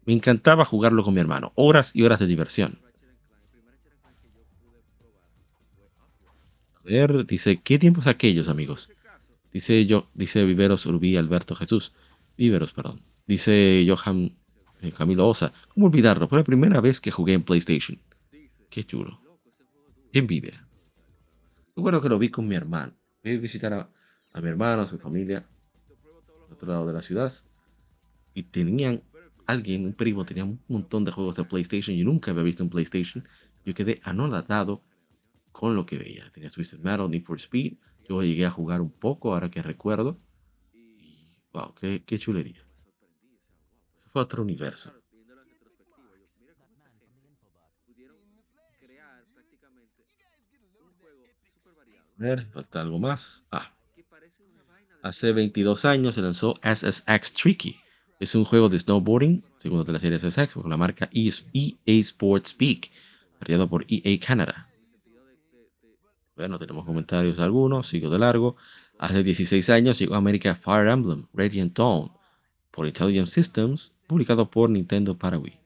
Me 0.05 0.13
encantaba 0.13 0.65
jugarlo 0.65 1.03
con 1.03 1.15
mi 1.15 1.21
hermano. 1.21 1.51
Horas 1.55 1.95
y 1.95 2.03
horas 2.03 2.19
de 2.19 2.27
diversión. 2.27 2.77
Ver, 6.83 7.25
dice, 7.25 7.61
¿qué 7.61 7.79
tiempos 7.79 8.07
aquellos, 8.07 8.49
amigos? 8.49 8.89
Dice 9.51 9.85
yo, 9.85 10.07
dice 10.13 10.43
Viveros 10.43 10.85
Urbí 10.85 11.15
Alberto 11.15 11.55
Jesús. 11.55 11.93
Viveros, 12.37 12.73
perdón. 12.73 13.01
Dice 13.27 13.85
Johan 13.87 14.35
eh, 14.81 14.91
Camilo 14.91 15.27
Osa. 15.27 15.53
¿Cómo 15.73 15.85
olvidarlo? 15.85 16.27
Fue 16.27 16.39
la 16.39 16.43
primera 16.43 16.81
vez 16.81 16.99
que 16.99 17.11
jugué 17.11 17.33
en 17.33 17.43
PlayStation. 17.43 17.99
Qué 18.69 18.83
chulo. 18.83 19.21
Qué 20.11 20.19
envidia. 20.19 20.67
Recuerdo 21.75 22.01
que 22.01 22.09
lo 22.09 22.19
vi 22.19 22.29
con 22.29 22.47
mi 22.47 22.55
hermano. 22.55 22.93
Fui 23.21 23.31
a 23.31 23.37
visitar 23.37 23.73
a, 23.73 24.41
mi 24.41 24.49
hermano, 24.49 24.81
a 24.81 24.87
su 24.87 24.97
familia, 24.97 25.45
al 26.47 26.53
otro 26.53 26.67
lado 26.67 26.87
de 26.87 26.93
la 26.93 27.01
ciudad. 27.01 27.31
Y 28.33 28.43
tenían, 28.43 29.03
alguien, 29.45 29.85
un 29.85 29.93
primo, 29.93 30.25
tenía 30.25 30.43
un 30.43 30.59
montón 30.67 31.05
de 31.05 31.11
juegos 31.11 31.35
de 31.35 31.45
PlayStation. 31.45 31.95
Yo 31.95 32.05
nunca 32.05 32.31
había 32.31 32.43
visto 32.43 32.63
un 32.63 32.69
PlayStation. 32.69 33.27
Yo 33.65 33.73
quedé 33.73 34.01
anonadado 34.03 34.81
con 35.63 35.77
lo 35.77 35.85
que 35.85 35.97
veía. 35.97 36.29
Tenía 36.33 36.49
Twisted 36.49 36.79
Metal, 36.79 37.09
Need 37.09 37.23
for 37.23 37.39
Speed. 37.39 37.75
Yo 38.09 38.21
llegué 38.21 38.45
a 38.45 38.51
jugar 38.51 38.81
un 38.81 38.91
poco, 38.91 39.33
ahora 39.33 39.49
que 39.49 39.61
recuerdo. 39.61 40.17
Y, 40.73 41.37
wow, 41.53 41.73
qué, 41.73 42.03
qué 42.05 42.19
chulería. 42.19 42.61
Eso 43.97 44.09
fue 44.11 44.23
otro 44.23 44.43
universo. 44.43 44.91
A 52.19 52.21
ver, 52.21 52.45
falta 52.47 52.81
algo 52.81 52.99
más. 52.99 53.45
Ah. 53.49 53.73
Hace 55.01 55.31
22 55.31 55.85
años 55.85 56.15
se 56.15 56.21
lanzó 56.21 56.55
SSX 56.61 57.33
Tricky. 57.35 57.77
Es 58.19 58.35
un 58.35 58.43
juego 58.43 58.67
de 58.67 58.79
snowboarding, 58.79 59.41
segundo 59.59 59.85
de 59.85 59.93
la 59.93 60.01
serie 60.01 60.19
SSX, 60.19 60.55
con 60.55 60.69
la 60.69 60.75
marca 60.75 61.09
EA 61.13 61.71
Sports 61.85 62.53
Peak, 62.53 62.91
creado 63.39 63.69
por 63.69 63.85
EA 63.87 64.19
Canada. 64.19 64.72
Bueno, 66.35 66.57
tenemos 66.57 66.85
comentarios 66.85 67.37
algunos, 67.39 67.87
sigo 67.87 68.09
de 68.09 68.17
largo. 68.17 68.55
Hace 68.97 69.23
16 69.23 69.69
años 69.69 69.99
llegó 69.99 70.15
a 70.15 70.17
América 70.17 70.55
Fire 70.55 70.87
Emblem 70.87 71.27
Radiant 71.31 71.77
Dawn 71.77 72.11
por 72.71 72.87
Intelligent 72.87 73.27
Systems, 73.27 73.95
publicado 74.07 74.49
por 74.49 74.69
Nintendo 74.69 75.15
Paraguay. 75.15 75.59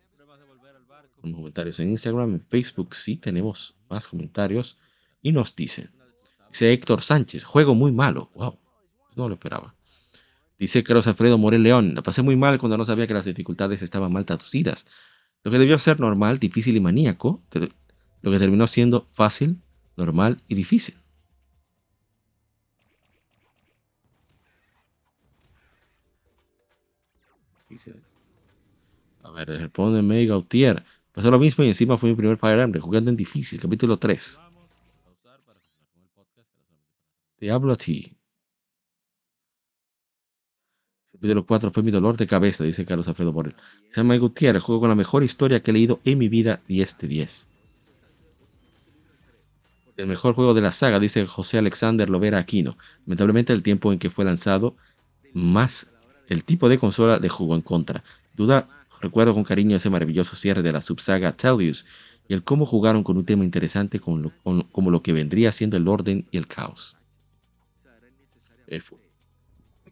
Con 1.22 1.32
comentarios 1.32 1.80
en 1.80 1.92
Instagram, 1.92 2.34
en 2.34 2.42
Facebook 2.42 2.96
sí 2.96 3.16
tenemos 3.16 3.76
más 3.90 4.10
comentarios 4.10 4.78
y 5.22 5.32
nos 5.32 5.56
dicen. 5.56 5.90
Dice 6.50 6.74
Héctor 6.74 7.02
Sánchez, 7.02 7.46
juego 7.46 7.74
muy 7.74 7.94
malo. 7.94 8.30
Wow, 8.36 8.58
no 9.16 9.30
lo 9.30 9.36
esperaba. 9.36 9.74
Dice 10.60 10.84
Carlos 10.84 11.08
Alfredo 11.08 11.38
Morel 11.38 11.64
León, 11.64 11.96
la 11.96 12.02
pasé 12.02 12.24
muy 12.24 12.36
mal 12.36 12.60
cuando 12.60 12.78
no 12.78 12.84
sabía 12.84 13.08
que 13.08 13.14
las 13.14 13.26
dificultades 13.26 13.82
estaban 13.82 14.12
mal 14.12 14.26
traducidas. 14.26 14.86
Lo 15.44 15.52
que 15.52 15.60
debió 15.60 15.80
ser 15.80 16.00
normal, 16.02 16.40
difícil 16.40 16.76
y 16.76 16.82
maníaco, 16.82 17.42
lo 18.22 18.32
que 18.32 18.40
terminó 18.40 18.68
siendo 18.68 19.08
fácil, 19.14 19.62
normal 19.98 20.42
y 20.48 20.56
difícil. 20.56 20.96
A 29.24 29.32
ver, 29.32 29.50
responde 29.50 30.02
May 30.02 30.26
Gautier. 30.26 30.84
Pasó 31.12 31.30
lo 31.32 31.40
mismo 31.40 31.64
y 31.64 31.68
encima 31.68 31.98
fue 31.98 32.10
mi 32.10 32.16
primer 32.16 32.38
Fire 32.38 32.60
Emblem, 32.60 32.82
jugando 32.82 33.10
en 33.10 33.18
difícil, 33.18 33.60
capítulo 33.60 33.98
3. 33.98 34.40
Te 37.38 37.52
hablo 37.52 37.74
a 37.74 37.76
ti. 37.76 38.16
Capítulo 41.12 41.46
4 41.46 41.72
fue 41.72 41.84
mi 41.84 41.92
dolor 41.92 42.16
de 42.16 42.28
cabeza, 42.28 42.64
dice 42.64 42.86
Carlos 42.86 43.08
Alfredo 43.08 43.34
Borel. 43.34 43.56
Se 43.90 44.02
llama 44.02 44.16
Gutiérrez, 44.18 44.62
juego 44.62 44.82
con 44.82 44.90
la 44.90 44.96
mejor 44.96 45.24
historia 45.24 45.62
que 45.62 45.72
he 45.72 45.74
leído 45.74 46.00
en 46.06 46.20
mi 46.20 46.30
vida, 46.30 46.62
10 46.68 46.98
de 47.00 47.08
10. 47.08 47.48
El 49.98 50.06
mejor 50.06 50.36
juego 50.36 50.54
de 50.54 50.62
la 50.62 50.72
saga, 50.72 51.00
dice 51.00 51.26
José 51.26 51.58
Alexander 51.58 52.08
Lovera 52.08 52.38
Aquino. 52.38 52.78
Lamentablemente 53.08 53.52
el 53.52 53.64
tiempo 53.64 53.92
en 53.92 53.98
que 53.98 54.12
fue 54.12 54.26
lanzado, 54.26 54.76
más 55.34 55.88
el 56.28 56.44
tipo 56.44 56.70
de 56.70 56.78
consola 56.78 57.18
le 57.18 57.30
jugó 57.30 57.56
en 57.56 57.64
contra. 57.64 58.04
Duda, 58.36 58.70
recuerdo 59.02 59.34
con 59.34 59.44
cariño 59.44 59.76
ese 59.76 59.90
maravilloso 59.90 60.36
cierre 60.36 60.62
de 60.62 60.72
la 60.72 60.84
subsaga 60.84 61.32
Tellius 61.32 61.86
y 62.28 62.36
el 62.36 62.44
cómo 62.44 62.68
jugaron 62.68 63.04
con 63.04 63.18
un 63.18 63.26
tema 63.26 63.44
interesante 63.44 64.00
como 64.00 64.32
lo, 64.44 64.68
como 64.72 64.92
lo 64.92 65.02
que 65.02 65.14
vendría 65.14 65.52
siendo 65.52 65.78
el 65.78 65.88
orden 65.88 66.28
y 66.30 66.38
el 66.38 66.46
caos. 66.46 66.96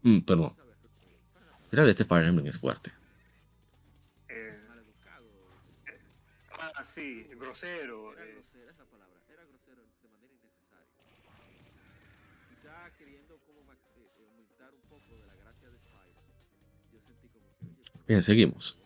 Mm, 0.03 0.19
perdón. 0.19 0.53
de 1.71 1.89
este 1.89 2.05
Fire 2.05 2.27
Emblem 2.27 2.45
es 2.45 2.59
fuerte. 2.59 2.91
Eh, 4.29 4.55
ah, 6.59 6.83
sí, 6.83 7.25
grosero. 7.39 8.13
Eh. 8.19 8.35
Bien, 18.07 18.21
seguimos. 18.21 18.77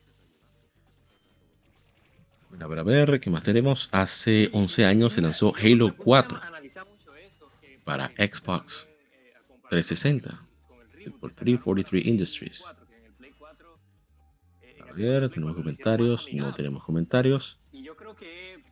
A 2.60 2.68
ver, 2.68 2.80
a 2.80 2.84
ver, 2.84 3.20
¿qué 3.20 3.30
más 3.30 3.44
tenemos? 3.44 3.90
Hace 3.92 4.50
11 4.52 4.86
años 4.86 5.14
se 5.14 5.22
lanzó 5.22 5.54
Halo 5.56 5.96
4 5.96 6.40
para 7.84 8.10
Xbox 8.18 8.88
360 9.70 10.42
por 11.20 11.32
343 11.32 12.06
Industries. 12.06 12.64
A 14.90 14.94
ver, 14.96 15.30
tenemos 15.30 15.56
comentarios, 15.56 16.28
no 16.34 16.54
tenemos 16.54 16.84
comentarios. 16.84 17.58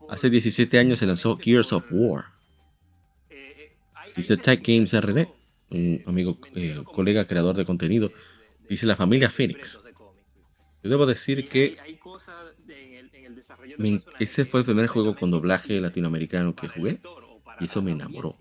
Hace 0.10 0.30
17 0.30 0.80
años 0.80 1.00
se 1.00 1.06
lanzó 1.06 1.38
Gears 1.38 1.72
of 1.74 1.86
War. 1.92 2.26
Dice 4.16 4.36
Tech 4.38 4.66
Games 4.66 4.94
RD, 4.94 5.28
un 5.70 6.04
amigo, 6.08 6.40
eh, 6.56 6.82
colega 6.86 7.28
creador 7.28 7.56
de 7.56 7.66
contenido. 7.66 8.12
Dice 8.68 8.86
la 8.86 8.96
familia 8.96 9.30
Phoenix. 9.30 9.82
Yo 10.88 10.92
debo 10.92 11.06
decir 11.06 11.50
que 11.50 11.78
ese 14.20 14.46
fue 14.46 14.62
el 14.62 14.66
primer 14.66 14.88
juego 14.88 15.18
con 15.18 15.32
doblaje 15.32 15.82
latinoamericano 15.82 16.56
que 16.56 16.70
jugué 16.70 17.02
y 17.60 17.66
eso 17.66 17.82
me 17.82 17.92
enamoró. 17.92 18.38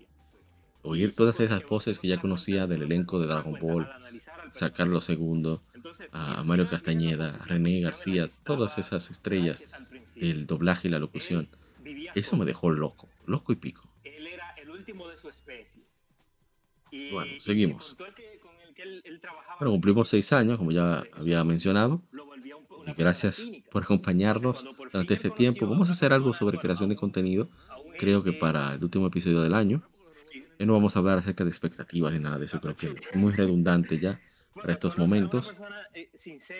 Oír 0.81 1.13
todas 1.13 1.37
esas 1.41 1.65
voces 1.65 1.99
que 1.99 2.07
ya 2.07 2.21
conocía 2.21 2.65
del 2.65 2.83
elenco 2.83 3.19
de 3.19 3.27
Dragon 3.27 3.59
Ball, 3.59 3.89
a 4.61 4.69
Carlos 4.69 5.09
II, 5.09 5.59
a 6.13 6.41
Mario 6.45 6.69
Castañeda, 6.69 7.35
a 7.35 7.45
René 7.47 7.81
García, 7.81 8.29
todas 8.45 8.77
esas 8.77 9.11
estrellas 9.11 9.65
del 10.15 10.47
doblaje 10.47 10.87
y 10.87 10.91
la 10.91 10.99
locución, 10.99 11.49
eso 12.15 12.37
me 12.37 12.45
dejó 12.45 12.69
loco, 12.69 13.09
loco 13.25 13.51
y 13.51 13.57
pico. 13.57 13.83
Bueno, 17.11 17.39
seguimos. 17.41 17.97
Bueno, 19.59 19.71
cumplimos 19.71 20.09
seis 20.09 20.31
años, 20.33 20.57
como 20.57 20.71
ya 20.71 21.03
había 21.13 21.43
mencionado. 21.43 22.01
Y 22.85 22.93
gracias 22.93 23.49
por 23.71 23.83
acompañarnos 23.83 24.65
durante 24.91 25.13
este 25.13 25.29
tiempo. 25.29 25.67
Vamos 25.67 25.89
a 25.89 25.93
hacer 25.93 26.13
algo 26.13 26.33
sobre 26.33 26.57
creación 26.57 26.89
de 26.89 26.95
contenido, 26.95 27.49
creo 27.97 28.23
que 28.23 28.33
para 28.33 28.75
el 28.75 28.83
último 28.83 29.07
episodio 29.07 29.41
del 29.41 29.53
año. 29.53 29.83
Ya 30.59 30.65
no 30.65 30.73
vamos 30.73 30.95
a 30.95 30.99
hablar 30.99 31.19
acerca 31.19 31.43
de 31.43 31.49
expectativas 31.49 32.13
ni 32.13 32.19
nada 32.19 32.39
de 32.39 32.45
eso, 32.45 32.59
creo 32.59 32.75
que 32.75 32.87
es 32.87 33.15
muy 33.15 33.31
redundante 33.33 33.99
ya. 33.99 34.19
para 34.53 34.73
estos 34.73 34.97
momentos. 34.97 35.53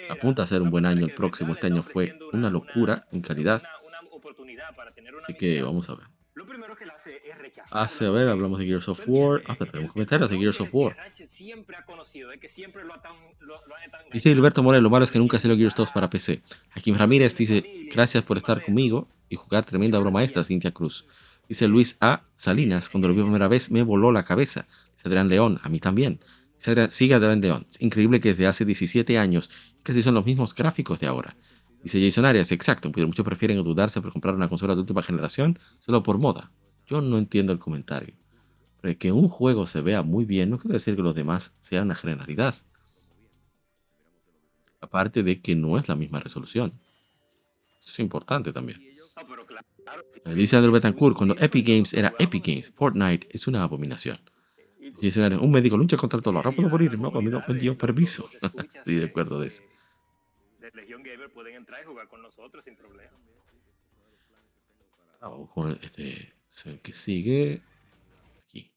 Apunta 0.10 0.44
a 0.44 0.48
ser 0.48 0.62
un 0.62 0.70
buen 0.70 0.86
año 0.86 1.06
el 1.06 1.14
próximo. 1.14 1.54
Este 1.54 1.68
año 1.68 1.82
fue 1.82 2.18
una 2.32 2.50
locura 2.50 3.08
en 3.12 3.22
calidad. 3.22 3.64
Así 5.24 5.34
que 5.34 5.64
vamos 5.64 5.90
a 5.90 5.96
ver. 5.96 6.17
Hace, 7.72 8.06
a 8.06 8.12
ver, 8.12 8.28
hablamos 8.28 8.60
de 8.60 8.66
Gears 8.66 8.88
of 8.90 9.02
War. 9.08 9.42
Ah, 9.48 9.56
pero 9.58 9.72
tenemos 9.72 9.92
comentarios 9.92 10.30
de 10.30 10.38
Gears 10.38 10.62
of 10.62 10.70
War. 10.72 10.96
Dice 14.14 14.30
Gilberto 14.30 14.62
Moreno, 14.62 14.82
lo 14.82 14.90
malo 14.90 15.06
es 15.06 15.12
que 15.12 15.20
nunca 15.20 15.40
salió 15.40 15.58
Gears 15.58 15.76
2 15.76 15.92
para 15.92 16.10
PC. 16.10 16.42
Joaquín 16.74 16.98
Ramírez 16.98 17.36
dice, 17.36 17.64
gracias 17.92 18.24
por 18.24 18.38
estar 18.38 18.64
conmigo 18.64 19.08
y 19.30 19.36
jugar 19.36 19.66
tremenda 19.66 20.00
obra 20.00 20.12
maestra, 20.12 20.44
Cintia 20.44 20.72
Cruz. 20.72 21.06
Dice 21.50 21.68
Luis 21.68 21.98
A. 22.02 22.22
Salinas, 22.36 22.90
cuando 22.90 23.08
lo 23.08 23.14
vi 23.14 23.22
por 23.22 23.28
primera 23.28 23.48
vez 23.48 23.72
me 23.72 23.82
voló 23.82 24.12
la 24.12 24.26
cabeza. 24.26 24.68
Dice 24.96 25.08
Adrián 25.08 25.30
León, 25.30 25.60
a 25.64 25.70
mí 25.70 25.80
también. 25.80 26.20
Sigue 26.90 27.14
Adrián 27.14 27.42
León. 27.42 27.66
increíble 27.80 28.20
que 28.20 28.30
desde 28.30 28.48
hace 28.48 28.66
17 28.66 29.18
años 29.18 29.50
casi 29.84 30.02
son 30.04 30.16
los 30.16 30.26
mismos 30.26 30.54
gráficos 30.54 31.00
de 31.00 31.08
ahora. 31.08 31.36
Dice 31.88 32.06
Jason 32.06 32.26
Arias, 32.26 32.52
exacto, 32.52 32.92
pero 32.92 33.08
muchos 33.08 33.24
prefieren 33.24 33.64
dudarse 33.64 34.02
por 34.02 34.12
comprar 34.12 34.36
una 34.36 34.50
consola 34.50 34.76
de 34.76 34.82
última 34.82 35.02
generación 35.04 35.58
solo 35.80 36.04
por 36.04 36.18
moda. 36.18 36.52
Yo 36.86 37.00
no 37.00 37.18
entiendo 37.18 37.54
el 37.54 37.60
comentario. 37.60 38.14
Pero 38.82 39.00
que 39.00 39.14
un 39.14 39.30
juego 39.30 39.66
se 39.68 39.80
vea 39.80 40.04
muy 40.04 40.26
bien 40.26 40.50
no 40.50 40.60
quiere 40.60 40.74
decir 40.74 40.98
que 40.98 41.02
los 41.02 41.16
demás 41.16 41.56
sean 41.62 41.86
una 41.86 41.96
generalidad. 41.96 42.56
Aparte 44.82 45.24
de 45.24 45.40
que 45.40 45.56
no 45.56 45.78
es 45.78 45.88
la 45.88 45.96
misma 45.96 46.20
resolución. 46.20 46.74
Eso 47.82 47.94
es 47.94 48.00
importante 48.00 48.52
también. 48.52 48.84
Dice 50.36 50.58
Andrew 50.58 50.74
Betancourt, 50.74 51.16
cuando 51.16 51.38
Epic 51.40 51.66
Games 51.66 51.94
era 51.94 52.14
Epic 52.20 52.46
Games, 52.46 52.74
Fortnite 52.76 53.30
es 53.32 53.48
una 53.48 53.64
abominación. 53.64 54.20
Dice, 55.02 55.26
un 55.38 55.52
médico 55.52 55.78
lucha 55.78 55.96
contra 55.96 56.20
todo 56.20 56.34
lo 56.34 56.42
rápido 56.42 56.70
por 56.70 56.82
ir, 56.82 57.00
no, 57.00 57.12
me 57.12 57.54
dio 57.54 57.78
permiso. 57.78 58.30
sí, 58.86 58.96
de 58.96 59.06
acuerdo 59.06 59.40
de 59.40 59.48
eso. 59.48 59.64
Legion 60.76 61.04
Gamer 61.04 61.32
pueden 61.32 61.56
entrar 61.56 61.82
y 61.82 61.86
jugar 61.86 62.08
con 62.08 62.22
nosotros 62.22 62.64
sin 62.64 62.76
problema. 62.76 63.18
Vamos 65.22 65.50
con 65.52 65.72
este, 65.82 66.34
el 66.66 66.82
que 66.82 66.94
sigue. 66.94 67.62
Aquí. 68.44 68.72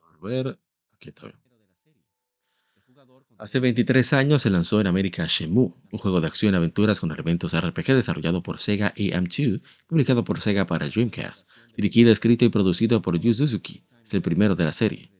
A 0.00 0.16
ver, 0.22 0.58
aquí 0.94 1.08
está 1.10 1.26
bien. 1.26 1.45
Hace 3.38 3.60
23 3.60 4.14
años 4.14 4.40
se 4.40 4.48
lanzó 4.48 4.80
en 4.80 4.86
América 4.86 5.26
Shenmue, 5.28 5.74
un 5.90 5.98
juego 5.98 6.22
de 6.22 6.26
acción 6.26 6.54
y 6.54 6.56
aventuras 6.56 7.00
con 7.00 7.12
elementos 7.12 7.54
RPG 7.54 7.88
desarrollado 7.88 8.42
por 8.42 8.58
Sega 8.58 8.94
AM2, 8.94 9.60
publicado 9.86 10.24
por 10.24 10.40
Sega 10.40 10.66
para 10.66 10.88
Dreamcast, 10.88 11.46
dirigido, 11.76 12.10
escrito 12.10 12.46
y 12.46 12.48
producido 12.48 13.02
por 13.02 13.18
Yu 13.18 13.34
Suzuki. 13.34 13.84
Es 14.02 14.14
el 14.14 14.22
primero 14.22 14.56
de 14.56 14.64
la 14.64 14.72
serie. 14.72 15.12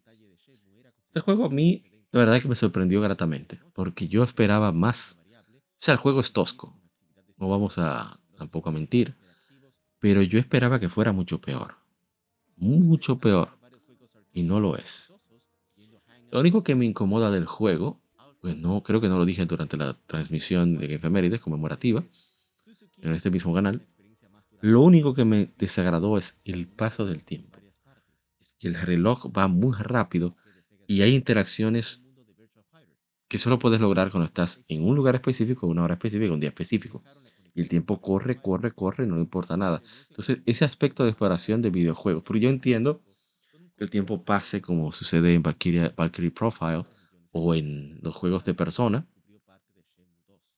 Este 1.08 1.20
juego 1.20 1.44
a 1.44 1.50
mí, 1.50 1.84
la 2.10 2.20
verdad 2.20 2.36
es 2.36 2.42
que 2.42 2.48
me 2.48 2.54
sorprendió 2.54 3.02
gratamente, 3.02 3.60
porque 3.74 4.08
yo 4.08 4.24
esperaba 4.24 4.72
más. 4.72 5.20
O 5.28 5.78
sea, 5.78 5.92
el 5.92 6.00
juego 6.00 6.20
es 6.20 6.32
tosco, 6.32 6.74
no 7.36 7.50
vamos 7.50 7.76
a 7.76 8.18
tampoco 8.38 8.70
a 8.70 8.72
mentir, 8.72 9.14
pero 9.98 10.22
yo 10.22 10.38
esperaba 10.38 10.80
que 10.80 10.88
fuera 10.88 11.12
mucho 11.12 11.42
peor, 11.42 11.74
mucho 12.56 13.18
peor, 13.18 13.50
y 14.32 14.42
no 14.42 14.58
lo 14.58 14.78
es. 14.78 15.12
Lo 16.30 16.40
único 16.40 16.62
que 16.64 16.74
me 16.74 16.86
incomoda 16.86 17.30
del 17.30 17.44
juego 17.44 18.00
pues 18.46 18.56
no, 18.58 18.80
creo 18.84 19.00
que 19.00 19.08
no 19.08 19.18
lo 19.18 19.24
dije 19.24 19.44
durante 19.44 19.76
la 19.76 19.94
transmisión 20.06 20.78
de 20.78 20.94
efemérides 20.94 21.40
conmemorativa 21.40 22.04
en 22.98 23.12
este 23.12 23.28
mismo 23.28 23.52
canal. 23.52 23.84
Lo 24.60 24.82
único 24.82 25.14
que 25.14 25.24
me 25.24 25.50
desagradó 25.58 26.16
es 26.16 26.38
el 26.44 26.68
paso 26.68 27.04
del 27.06 27.24
tiempo. 27.24 27.58
Que 28.60 28.68
el 28.68 28.76
reloj 28.76 29.36
va 29.36 29.48
muy 29.48 29.74
rápido 29.76 30.36
y 30.86 31.02
hay 31.02 31.16
interacciones 31.16 32.04
que 33.26 33.38
solo 33.38 33.58
puedes 33.58 33.80
lograr 33.80 34.12
cuando 34.12 34.26
estás 34.26 34.62
en 34.68 34.84
un 34.84 34.94
lugar 34.94 35.16
específico, 35.16 35.66
una 35.66 35.82
hora 35.82 35.94
específica, 35.94 36.32
un 36.32 36.38
día 36.38 36.50
específico. 36.50 37.02
Y 37.52 37.62
el 37.62 37.68
tiempo 37.68 38.00
corre, 38.00 38.40
corre, 38.40 38.70
corre, 38.70 39.08
no 39.08 39.18
importa 39.18 39.56
nada. 39.56 39.82
Entonces, 40.10 40.38
ese 40.46 40.64
aspecto 40.64 41.02
de 41.02 41.10
exploración 41.10 41.62
de 41.62 41.70
videojuegos, 41.70 42.22
porque 42.22 42.42
yo 42.42 42.48
entiendo 42.48 43.02
que 43.76 43.82
el 43.82 43.90
tiempo 43.90 44.22
pase 44.22 44.62
como 44.62 44.92
sucede 44.92 45.34
en 45.34 45.42
Valkyrie 45.42 46.30
Profile, 46.30 46.84
o 47.36 47.54
en 47.54 47.98
los 48.02 48.14
juegos 48.14 48.44
de 48.44 48.54
persona, 48.54 49.06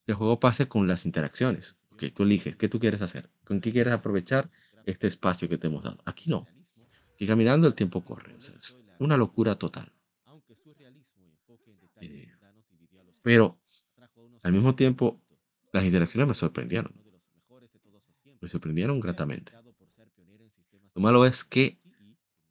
el 0.07 0.15
juego 0.15 0.41
pase 0.41 0.69
con 0.69 0.87
las 0.87 1.05
interacciones. 1.07 1.77
que 1.99 2.13
tú 2.13 2.23
eliges 2.23 2.55
qué 2.55 2.69
tú 2.69 2.79
quieres 2.79 3.03
hacer, 3.03 3.29
con 3.45 3.61
qué 3.61 3.73
quieres 3.73 3.93
aprovechar 3.93 4.51
este 4.87 5.09
espacio 5.09 5.49
que 5.49 5.59
te 5.59 5.67
hemos 5.67 5.83
dado. 5.83 5.99
Aquí 6.05 6.31
no. 6.31 6.47
Y 7.19 7.27
caminando 7.27 7.67
el 7.67 7.75
tiempo 7.75 8.05
corre. 8.05 8.37
es 8.39 8.79
una 9.01 9.17
locura 9.17 9.57
total. 9.57 9.93
Eh, 12.01 12.31
pero 13.23 13.59
al 14.45 14.53
mismo 14.53 14.77
tiempo, 14.77 15.21
las 15.73 15.85
interacciones 15.85 16.29
me 16.29 16.35
sorprendieron. 16.35 16.93
Me 18.41 18.49
sorprendieron 18.49 19.01
gratamente. 19.01 19.53
Lo 20.95 21.03
malo 21.03 21.27
es 21.27 21.43
que 21.43 21.79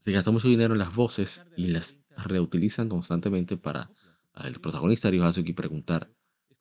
se 0.02 0.12
gastó 0.12 0.34
mucho 0.34 0.49
dinero 0.49 0.74
en 0.74 0.80
las 0.80 0.94
voces 0.94 1.44
y 1.56 1.68
las 1.68 1.98
reutilizan 2.18 2.90
constantemente 2.90 3.58
para 3.58 3.90
al 4.38 4.59
protagonista 4.59 5.09
Ryohazuki 5.09 5.53
preguntar. 5.53 6.09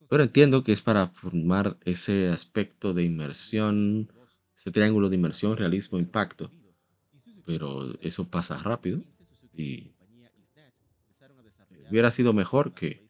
Pero 0.09 0.23
entiendo 0.23 0.65
que 0.65 0.73
es 0.73 0.83
para 0.83 1.09
formar 1.09 1.77
ese 1.85 2.29
aspecto 2.29 2.95
de 2.95 3.05
inmersión, 3.05 4.09
ese 4.57 4.71
triángulo 4.71 5.09
de 5.09 5.17
inmersión, 5.17 5.57
realismo, 5.57 5.99
impacto. 5.99 6.51
Pero 7.45 7.93
eso 8.01 8.29
pasa 8.29 8.59
rápido 8.63 9.03
y 9.53 9.93
hubiera 11.91 12.11
sido 12.11 12.33
mejor 12.33 12.73
que, 12.73 13.09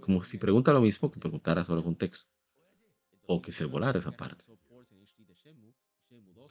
como 0.00 0.24
si 0.24 0.38
pregunta 0.38 0.72
lo 0.72 0.80
mismo, 0.80 1.10
que 1.10 1.20
preguntara 1.20 1.64
solo 1.64 1.82
con 1.82 1.96
texto. 1.96 2.28
O 3.26 3.40
que 3.42 3.52
se 3.52 3.64
volara 3.64 3.98
esa 3.98 4.12
parte. 4.12 4.44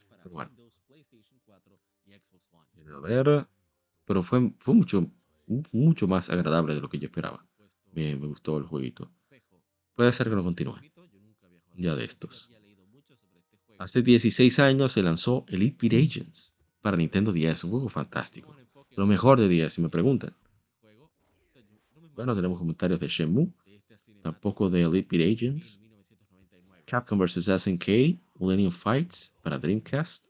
Pero 0.09 0.29
bueno. 0.29 0.51
A 2.95 2.99
ver, 3.01 3.47
pero 4.05 4.23
fue, 4.23 4.53
fue 4.59 4.73
mucho, 4.73 5.11
mucho 5.71 6.07
más 6.07 6.29
agradable 6.29 6.75
de 6.75 6.81
lo 6.81 6.89
que 6.89 6.99
yo 6.99 7.07
esperaba. 7.07 7.45
Me, 7.93 8.15
me 8.15 8.27
gustó 8.27 8.57
el 8.57 8.65
jueguito. 8.65 9.09
Puede 9.95 10.13
ser 10.13 10.29
que 10.29 10.35
no 10.35 10.43
continúe. 10.43 10.77
Ya 11.75 11.95
de 11.95 12.05
estos. 12.05 12.49
Hace 13.79 14.01
16 14.01 14.59
años 14.59 14.91
se 14.91 15.03
lanzó 15.03 15.45
Elite 15.47 15.87
Beat 15.87 16.03
Agents 16.03 16.55
para 16.81 16.97
Nintendo 16.97 17.31
10, 17.31 17.65
un 17.65 17.71
juego 17.71 17.89
fantástico. 17.89 18.55
Lo 18.95 19.05
mejor 19.05 19.39
de 19.39 19.47
10, 19.47 19.73
si 19.73 19.81
me 19.81 19.89
preguntan. 19.89 20.35
Bueno, 22.15 22.35
tenemos 22.35 22.57
comentarios 22.57 22.99
de 22.99 23.07
Shenmue, 23.07 23.51
tampoco 24.23 24.69
de 24.69 24.81
Elite 24.81 25.17
Beat 25.17 25.35
Agents. 25.35 25.79
Capcom 26.85 27.19
vs. 27.19 27.61
SNK, 27.61 28.17
Millennium 28.39 28.71
Fights 28.71 29.33
para 29.43 29.59
Dreamcast. 29.59 30.25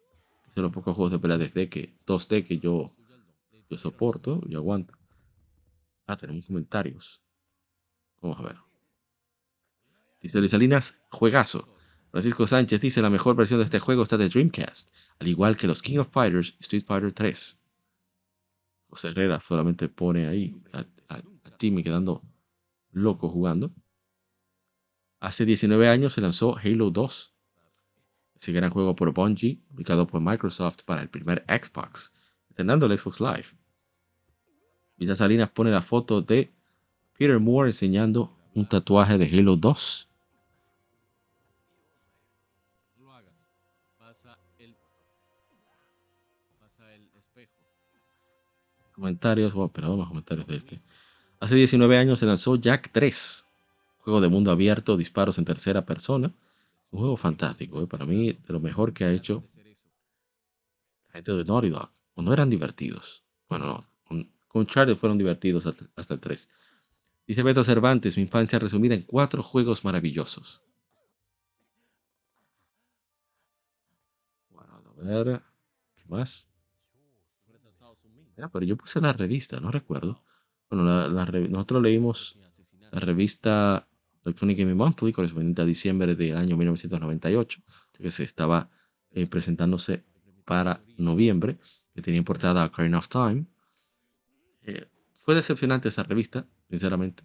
Son 0.53 0.63
los 0.63 0.73
pocos 0.73 0.95
juegos 0.95 1.11
de 1.11 1.19
pelea 1.19 1.37
2D 1.37 1.69
que, 1.69 1.93
2D 2.05 2.45
que 2.45 2.57
yo, 2.57 2.91
yo 3.69 3.77
soporto 3.77 4.41
y 4.49 4.55
aguanto. 4.55 4.96
Ah, 6.07 6.15
tenemos 6.15 6.45
comentarios. 6.45 7.21
Vamos 8.21 8.39
a 8.39 8.43
ver. 8.43 8.55
Dice 10.21 10.39
Luis 10.39 10.51
Salinas, 10.51 11.01
juegazo. 11.11 11.75
Francisco 12.11 12.47
Sánchez 12.47 12.79
dice, 12.81 13.01
la 13.01 13.09
mejor 13.09 13.35
versión 13.35 13.59
de 13.59 13.65
este 13.65 13.79
juego 13.79 14.03
está 14.03 14.17
de 14.17 14.29
Dreamcast, 14.29 14.89
al 15.19 15.27
igual 15.27 15.57
que 15.57 15.67
los 15.67 15.81
King 15.81 15.99
of 15.99 16.09
Fighters 16.09 16.55
y 16.57 16.61
Street 16.61 16.85
Fighter 16.85 17.11
3. 17.11 17.59
José 18.89 19.09
Herrera 19.09 19.39
solamente 19.41 19.89
pone 19.89 20.27
ahí 20.27 20.55
a, 20.73 20.85
Timmy 21.57 21.83
quedando 21.83 22.23
loco 22.91 23.29
jugando. 23.29 23.73
Hace 25.19 25.45
19 25.45 25.89
años 25.89 26.13
se 26.13 26.21
lanzó 26.21 26.55
Halo 26.57 26.91
2. 26.91 27.33
Ese 28.35 28.51
gran 28.53 28.69
juego 28.69 28.95
por 28.95 29.11
Bungie, 29.13 29.59
publicado 29.67 30.07
por 30.07 30.21
Microsoft 30.21 30.83
para 30.85 31.01
el 31.01 31.09
primer 31.09 31.43
Xbox, 31.47 32.13
estrenando 32.49 32.85
el 32.85 32.97
Xbox 32.97 33.19
Live. 33.19 33.47
Vida 34.97 35.13
Salinas 35.13 35.49
pone 35.49 35.69
la 35.69 35.83
foto 35.83 36.21
de 36.21 36.51
Peter 37.17 37.39
Moore 37.39 37.69
enseñando 37.69 38.35
un 38.55 38.67
tatuaje 38.67 39.17
de 39.19 39.25
Halo 39.25 39.55
2. 39.55 40.07
Comentarios, 48.93 49.53
bueno, 49.53 49.71
pero 49.71 49.89
vamos 49.89 50.07
comentarios 50.07 50.47
de 50.47 50.57
este. 50.57 50.81
Hace 51.39 51.55
19 51.55 51.99
años 51.99 52.17
se 52.17 52.25
lanzó 52.25 52.55
Jack 52.55 52.89
3, 52.91 53.45
juego 53.99 54.19
de 54.19 54.27
mundo 54.27 54.49
abierto, 54.49 54.97
disparos 54.97 55.37
en 55.37 55.45
tercera 55.45 55.85
persona. 55.85 56.33
Un 56.89 56.99
juego 57.01 57.17
fantástico, 57.17 57.79
¿eh? 57.83 57.85
para 57.85 58.07
mí 58.07 58.33
de 58.33 58.53
lo 58.53 58.59
mejor 58.59 58.93
que 58.93 59.05
ha 59.05 59.11
hecho 59.11 59.43
la 61.09 61.13
gente 61.13 61.33
de 61.33 61.45
Naughty 61.45 61.69
Dog. 61.69 61.91
O 62.15 62.23
no 62.23 62.33
eran 62.33 62.49
divertidos. 62.49 63.23
Bueno, 63.47 63.67
no, 63.67 63.87
con 64.47 64.65
Charlie 64.65 64.95
fueron 64.95 65.17
divertidos 65.17 65.65
hasta, 65.65 66.13
el 66.13 66.19
3. 66.19 66.49
Dice 67.27 67.43
Beto 67.43 67.63
Cervantes, 67.63 68.17
mi 68.17 68.23
infancia 68.23 68.59
resumida 68.59 68.95
en 68.95 69.03
cuatro 69.03 69.43
juegos 69.43 69.83
maravillosos. 69.83 70.61
Bueno, 74.49 74.81
a 74.99 75.23
ver. 75.23 75.41
más? 76.07 76.49
Ah, 78.39 78.49
pero 78.51 78.65
yo 78.65 78.77
puse 78.77 79.01
la 79.01 79.13
revista, 79.13 79.59
no 79.59 79.71
recuerdo. 79.71 80.23
Bueno, 80.69 80.85
la, 80.85 81.07
la 81.07 81.25
nosotros 81.25 81.81
leímos 81.81 82.37
la 82.91 82.99
revista 82.99 83.87
Electronic 84.23 84.59
Gaming 84.59 84.75
Monthly 84.77 85.13
correspondiente 85.13 85.61
a 85.61 85.65
diciembre 85.65 86.15
del 86.15 86.35
año 86.35 86.57
1998, 86.57 87.61
que 87.93 88.11
se 88.11 88.23
estaba 88.23 88.69
eh, 89.11 89.25
presentándose 89.25 90.03
para 90.45 90.81
noviembre, 90.97 91.57
que 91.93 92.01
tenía 92.01 92.19
en 92.19 92.25
portada 92.25 92.65
Ocarina 92.65 92.99
of 92.99 93.07
Time. 93.07 93.45
Fue 95.27 95.35
decepcionante 95.35 95.89
esa 95.89 96.03
revista, 96.03 96.45
sinceramente. 96.69 97.21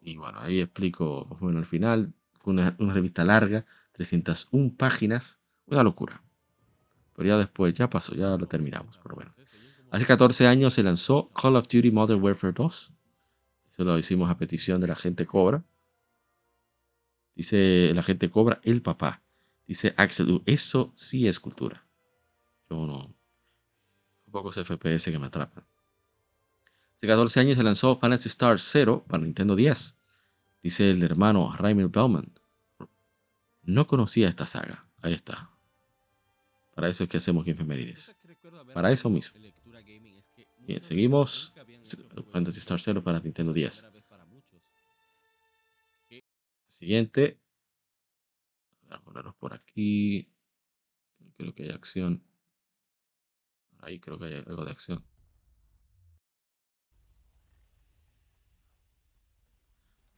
Y 0.00 0.16
bueno, 0.16 0.40
ahí 0.40 0.58
explico 0.58 1.28
más 1.30 1.40
o 1.40 1.44
menos 1.44 1.60
al 1.60 1.66
final. 1.66 2.12
Fue 2.40 2.52
una, 2.52 2.74
revista 2.92 3.22
larga, 3.22 3.64
301 3.92 4.74
páginas, 4.76 5.38
una 5.66 5.84
locura. 5.84 6.20
Pero 7.14 7.28
ya 7.28 7.36
después, 7.36 7.74
ya 7.74 7.88
pasó, 7.88 8.16
ya 8.16 8.36
lo 8.36 8.48
terminamos, 8.48 8.98
pero 9.00 9.14
bueno. 9.14 9.32
Hace 9.92 10.04
14 10.04 10.48
años 10.48 10.74
se 10.74 10.82
lanzó 10.82 11.28
Call 11.28 11.54
of 11.54 11.68
Duty 11.68 11.92
Modern 11.92 12.20
Warfare 12.20 12.54
2. 12.54 12.92
Eso 13.70 13.84
lo 13.84 13.96
hicimos 13.96 14.28
a 14.28 14.36
petición 14.36 14.80
de 14.80 14.88
la 14.88 14.96
gente 14.96 15.26
Cobra. 15.26 15.62
Dice 17.36 17.92
la 17.94 18.02
gente 18.02 18.32
Cobra, 18.32 18.60
el 18.64 18.82
papá. 18.82 19.22
Dice 19.64 19.94
Axel, 19.96 20.28
"Uh, 20.32 20.42
eso 20.44 20.92
sí 20.96 21.28
es 21.28 21.38
cultura. 21.38 21.86
Yo 22.68 22.84
no. 22.84 23.14
Pocos 24.28 24.56
FPS 24.56 25.12
que 25.12 25.18
me 25.20 25.26
atrapan. 25.26 25.64
Hace 27.00 27.06
14 27.06 27.40
años 27.40 27.56
se 27.56 27.62
lanzó 27.62 27.96
Fantasy 27.96 28.28
Star 28.28 28.60
Zero 28.60 29.02
para 29.08 29.22
Nintendo 29.22 29.56
10. 29.56 29.96
Dice 30.62 30.90
el 30.90 31.02
hermano 31.02 31.50
Raimel 31.56 31.88
Bellman. 31.88 32.30
No 33.62 33.86
conocía 33.86 34.28
esta 34.28 34.44
saga. 34.44 34.86
Ahí 35.00 35.14
está. 35.14 35.50
Para 36.74 36.90
eso 36.90 37.04
es 37.04 37.08
que 37.08 37.16
hacemos 37.16 37.48
Efemérides. 37.48 38.14
Para 38.74 38.92
eso 38.92 39.08
mismo. 39.08 39.40
Bien, 40.58 40.84
seguimos. 40.84 41.54
Fantasy 42.32 42.58
Star 42.58 42.78
Zero 42.78 43.02
para 43.02 43.18
Nintendo 43.20 43.54
10. 43.54 43.86
Siguiente. 46.68 47.38
Voy 48.82 48.98
a 48.98 49.00
ponerlos 49.00 49.34
por 49.36 49.54
aquí. 49.54 50.28
Creo 51.38 51.54
que 51.54 51.62
hay 51.62 51.70
acción. 51.70 52.22
Ahí 53.78 53.98
creo 53.98 54.18
que 54.18 54.26
hay 54.26 54.34
algo 54.46 54.66
de 54.66 54.72
acción. 54.72 55.02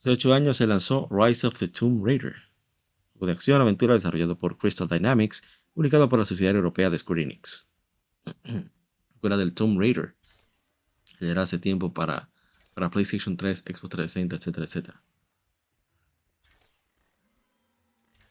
Hace 0.03 0.11
8 0.11 0.35
años 0.35 0.57
se 0.57 0.67
lanzó 0.67 1.07
Rise 1.13 1.47
of 1.47 1.57
the 1.61 1.69
Tomb 1.69 2.05
Raider, 2.05 2.35
juego 3.13 3.27
de 3.27 3.33
acción 3.35 3.61
aventura 3.61 3.95
desarrollado 3.95 4.37
por 4.37 4.59
Crystal 4.59 4.89
Dynamics, 4.89 5.45
publicado 5.75 6.09
por 6.09 6.19
la 6.19 6.25
Sociedad 6.25 6.57
Europea 6.57 6.91
de 6.91 6.99
Square 6.99 7.23
Enix. 7.23 7.71
Escuela 9.15 9.37
del 9.37 9.55
Tomb 9.55 9.79
Raider, 9.79 10.17
que 11.21 11.31
era 11.31 11.43
hace 11.43 11.61
tiempo 11.61 11.95
para, 11.95 12.29
para 12.75 12.91
PlayStation 12.91 13.37
3, 13.37 13.59
Xbox 13.59 13.91
360, 13.91 14.35
etcétera, 14.35 14.67
etcétera. 14.67 15.03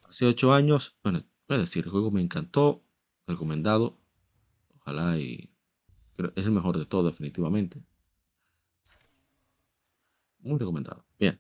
Hace 0.04 0.26
8 0.26 0.54
años, 0.54 0.98
bueno, 1.02 1.24
voy 1.48 1.56
a 1.56 1.62
decir, 1.62 1.86
el 1.86 1.92
juego 1.92 2.12
me 2.12 2.20
encantó, 2.20 2.84
recomendado, 3.28 3.98
ojalá 4.82 5.18
y 5.18 5.50
es 6.18 6.46
el 6.46 6.52
mejor 6.52 6.78
de 6.78 6.86
todo 6.86 7.08
definitivamente. 7.08 7.82
Muy 10.42 10.60
recomendado. 10.60 11.06
Bien. 11.18 11.40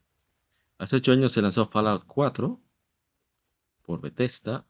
Hace 0.81 0.95
8 0.95 1.11
años 1.11 1.31
se 1.31 1.43
lanzó 1.43 1.67
Fallout 1.67 2.05
4 2.07 2.59
por 3.83 4.01
Bethesda. 4.01 4.65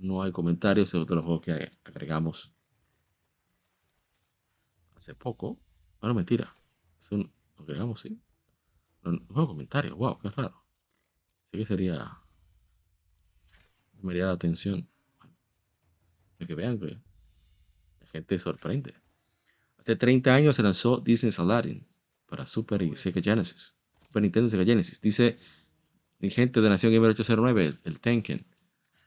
No 0.00 0.24
hay 0.24 0.32
comentarios, 0.32 0.88
es 0.88 0.94
otro 0.96 1.22
juego 1.22 1.40
que 1.40 1.70
agregamos 1.84 2.52
hace 4.96 5.14
poco. 5.14 5.60
Bueno, 6.00 6.14
mentira. 6.14 6.52
Es 7.00 7.12
un, 7.12 7.32
lo 7.56 7.62
agregamos, 7.62 8.00
sí. 8.00 8.20
No, 9.02 9.12
hay 9.12 9.46
comentarios. 9.46 9.96
Wow, 9.96 10.18
qué 10.18 10.30
raro. 10.30 10.64
Así 11.46 11.58
que 11.58 11.66
sería. 11.66 12.18
Me 14.00 14.14
la 14.14 14.32
atención. 14.32 14.90
De 16.40 16.46
que 16.48 16.56
vean 16.56 16.80
que 16.80 17.00
la 18.00 18.06
gente 18.08 18.36
sorprende. 18.40 18.96
Hace 19.78 19.94
30 19.94 20.34
años 20.34 20.56
se 20.56 20.64
lanzó 20.64 20.96
Disney's 20.96 21.38
Aladdin 21.38 21.86
para 22.26 22.46
Super 22.46 22.82
y 22.82 22.96
Sega 22.96 23.22
Genesis. 23.22 23.76
Super 24.12 24.22
Nintendo 24.24 24.48
y 24.48 24.50
Sega 24.50 24.64
Genesis. 24.64 25.00
Dice 25.00 25.38
gente 26.20 26.60
de 26.60 26.68
Nación 26.68 26.92
Gamer 26.92 27.10
809, 27.10 27.78
el, 27.84 28.00
Tenken. 28.00 28.46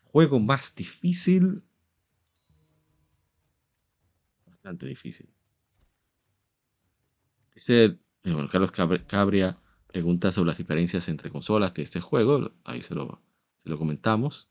Juego 0.03 0.40
más 0.40 0.75
difícil. 0.75 1.64
Bastante 4.48 4.88
difícil. 4.88 5.30
Dice 7.56 7.85
eh, 7.85 7.98
bueno, 8.24 8.48
Carlos 8.48 8.72
Cab- 8.72 9.06
Cabria 9.08 9.58
pregunta 9.88 10.32
sobre 10.32 10.48
las 10.50 10.58
diferencias 10.58 11.08
entre 11.09 11.30
consolas 11.32 11.74
de 11.74 11.82
este 11.84 12.00
juego. 12.01 12.51
Ahí 12.64 12.82
se 12.84 12.93
lo, 12.95 13.22
se 13.58 13.69
lo 13.69 13.77
comentamos. 13.80 14.48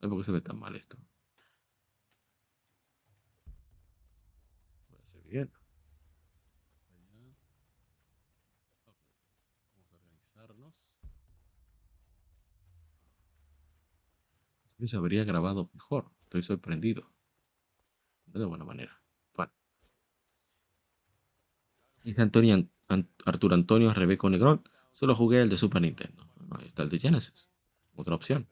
No 0.00 0.08
sé 0.08 0.08
por 0.08 0.18
qué 0.18 0.24
se 0.24 0.32
ve 0.32 0.40
tan 0.40 0.58
mal 0.58 0.74
esto. 0.74 0.96
Voy 4.90 4.98
a 4.98 5.02
hacer 5.02 5.22
bien. 5.22 5.50
Vamos 9.74 9.92
a 9.92 9.96
organizarnos. 9.96 10.86
Que 14.78 14.86
se 14.86 14.96
habría 14.96 15.24
grabado 15.24 15.70
mejor. 15.74 16.10
Estoy 16.24 16.42
sorprendido. 16.42 17.10
De 18.26 18.44
buena 18.44 18.64
manera. 18.64 19.00
Bueno. 19.34 19.52
Dice 22.04 22.22
Antonio, 22.22 22.54
An- 22.54 22.70
An- 22.88 23.08
Arturo 23.24 23.54
Antonio 23.54 23.92
Rebeco 23.92 24.30
Negrón. 24.30 24.62
Solo 24.92 25.14
jugué 25.14 25.42
el 25.42 25.48
de 25.48 25.56
Super 25.56 25.82
Nintendo. 25.82 26.26
Ahí 26.50 26.66
está 26.66 26.82
el 26.82 26.88
de 26.90 26.98
Genesis. 26.98 27.50
Otra 27.96 28.14
opción. 28.14 28.48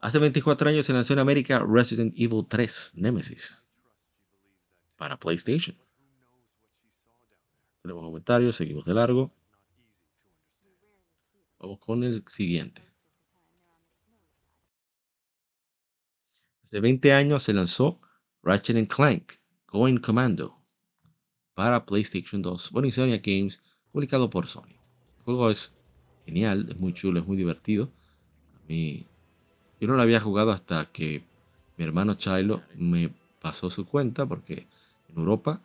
Hace 0.00 0.18
24 0.18 0.68
años 0.70 0.86
se 0.86 0.92
lanzó 0.92 1.12
en 1.12 1.18
América 1.18 1.64
Resident 1.66 2.14
Evil 2.16 2.46
3 2.48 2.92
Nemesis. 2.96 3.64
Para 4.96 5.18
PlayStation. 5.18 5.76
Tenemos 7.82 8.02
comentarios, 8.04 8.56
seguimos 8.56 8.84
de 8.84 8.94
largo. 8.94 9.32
Vamos 11.58 11.78
con 11.78 12.04
el 12.04 12.24
siguiente. 12.26 12.89
Hace 16.70 16.78
20 16.78 17.12
años 17.12 17.42
se 17.42 17.52
lanzó 17.52 17.98
Ratchet 18.44 18.88
Clank 18.88 19.32
Going 19.66 19.96
Commando 19.96 20.56
para 21.54 21.84
PlayStation 21.84 22.42
2 22.42 22.70
por 22.70 22.86
Insomnia 22.86 23.18
Games, 23.18 23.60
publicado 23.90 24.30
por 24.30 24.46
Sony. 24.46 24.78
El 25.18 25.24
juego 25.24 25.50
es 25.50 25.74
genial, 26.26 26.68
es 26.70 26.76
muy 26.78 26.92
chulo, 26.92 27.18
es 27.18 27.26
muy 27.26 27.36
divertido. 27.36 27.90
A 28.54 28.68
mí, 28.68 29.04
yo 29.80 29.88
no 29.88 29.96
lo 29.96 30.02
había 30.02 30.20
jugado 30.20 30.52
hasta 30.52 30.84
que 30.92 31.24
mi 31.76 31.82
hermano 31.82 32.14
Chilo 32.14 32.62
me 32.76 33.12
pasó 33.42 33.68
su 33.68 33.84
cuenta 33.84 34.24
porque 34.24 34.68
en 35.08 35.18
Europa 35.18 35.60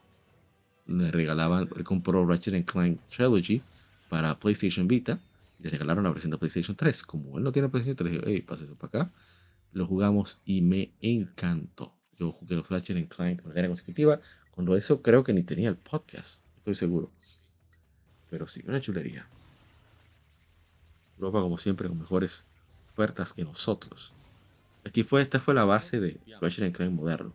le 0.88 1.12
regalaban, 1.12 1.70
él 1.76 1.84
compró 1.84 2.26
Ratchet 2.26 2.66
Clank 2.66 3.00
Trilogy 3.16 3.62
para 4.10 4.40
PlayStation 4.40 4.88
Vita 4.88 5.20
y 5.60 5.66
le 5.66 5.70
regalaron 5.70 6.04
la 6.04 6.10
versión 6.10 6.32
de 6.32 6.40
PlayStation 6.40 6.76
3. 6.76 7.04
Como 7.04 7.38
él 7.38 7.44
no 7.44 7.52
tiene 7.52 7.70
PlayStation 7.70 7.96
3, 7.96 8.12
dije, 8.12 8.24
hey, 8.26 8.42
pásese 8.42 8.74
para 8.74 9.04
acá 9.04 9.12
lo 9.76 9.86
jugamos 9.86 10.40
y 10.46 10.62
me 10.62 10.94
encantó. 11.02 11.94
Yo 12.18 12.32
jugué 12.32 12.56
los 12.56 12.70
Ratchet 12.70 13.10
Clank 13.10 13.42
de 13.42 13.48
manera 13.50 13.68
consecutiva. 13.68 14.22
Cuando 14.52 14.78
eso 14.78 15.02
creo 15.02 15.26
que 15.26 15.34
ni 15.34 15.44
tenía 15.44 15.68
el 15.68 15.76
podcast, 15.76 16.42
estoy 16.56 16.76
seguro. 16.76 17.12
Pero 18.30 18.48
sí, 18.48 18.64
una 18.66 18.80
chulería. 18.80 19.28
Europa, 21.18 21.42
como 21.42 21.58
siempre, 21.58 21.90
con 21.90 22.00
mejores 22.00 22.46
ofertas 22.94 23.34
que 23.34 23.44
nosotros. 23.44 24.14
Aquí 24.86 25.04
fue, 25.04 25.22
esta 25.22 25.42
fue 25.42 25.54
la 25.54 25.66
base 25.66 26.00
de 26.00 26.22
Ratchet 26.40 26.74
Clank 26.74 26.94
moderno. 26.94 27.34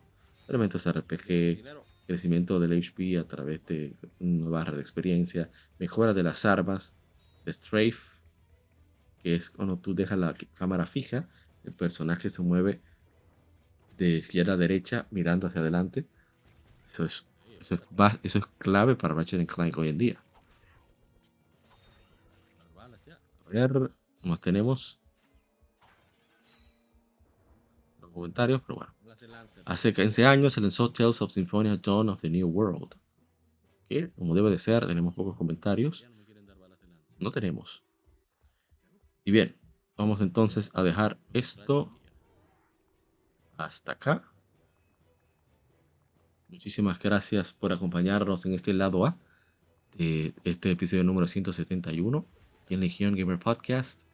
Elementos 0.48 0.90
RPG, 0.90 1.62
crecimiento 2.06 2.58
del 2.58 2.72
HP 2.72 3.18
a 3.18 3.24
través 3.24 3.66
de 3.66 3.92
una 4.18 4.48
barra 4.48 4.76
de 4.76 4.80
experiencia, 4.80 5.50
mejora 5.78 6.14
de 6.14 6.22
las 6.22 6.46
armas, 6.46 6.94
strafe, 7.46 8.18
que 9.22 9.34
es 9.34 9.50
cuando 9.50 9.76
tú 9.76 9.94
dejas 9.94 10.18
la 10.18 10.34
cámara 10.54 10.86
fija 10.86 11.28
el 11.64 11.72
personaje 11.72 12.30
se 12.30 12.42
mueve 12.42 12.80
de 13.98 14.18
izquierda 14.18 14.54
a 14.54 14.56
derecha 14.56 15.06
mirando 15.10 15.46
hacia 15.46 15.60
adelante. 15.60 16.06
Eso 16.88 17.04
es, 17.04 17.24
eso 17.60 18.38
es, 18.38 18.46
clave 18.58 18.96
para 18.96 19.14
Ratchet 19.14 19.46
Clank 19.46 19.76
hoy 19.76 19.88
en 19.88 19.98
día. 19.98 20.22
A 23.46 23.50
ver, 23.50 23.90
más 24.22 24.40
tenemos 24.40 24.98
los 28.00 28.10
comentarios, 28.10 28.62
pero 28.62 28.76
bueno. 28.76 28.94
Hace 29.66 29.92
15 29.92 30.24
años 30.24 30.54
se 30.54 30.60
lanzó 30.60 30.90
Tales 30.92 31.20
of 31.20 31.30
Symphonia 31.30 31.76
Dawn 31.76 32.08
of 32.08 32.20
the 32.20 32.30
New 32.30 32.48
World. 32.48 32.94
Como 34.16 34.34
debe 34.34 34.50
de 34.50 34.58
ser, 34.58 34.86
tenemos 34.86 35.14
pocos 35.14 35.36
comentarios. 35.36 36.06
No 37.18 37.30
tenemos. 37.30 37.82
Y 39.24 39.32
bien, 39.32 39.59
Vamos 40.00 40.22
entonces 40.22 40.70
a 40.72 40.82
dejar 40.82 41.18
esto 41.34 41.92
hasta 43.58 43.92
acá. 43.92 44.24
Muchísimas 46.48 46.98
gracias 46.98 47.52
por 47.52 47.70
acompañarnos 47.70 48.46
en 48.46 48.54
este 48.54 48.72
lado 48.72 49.04
A 49.04 49.18
de 49.98 50.32
este 50.44 50.70
episodio 50.70 51.04
número 51.04 51.26
171 51.26 52.24
en 52.70 52.80
Legion 52.80 53.14
Gamer 53.14 53.38
Podcast. 53.38 54.04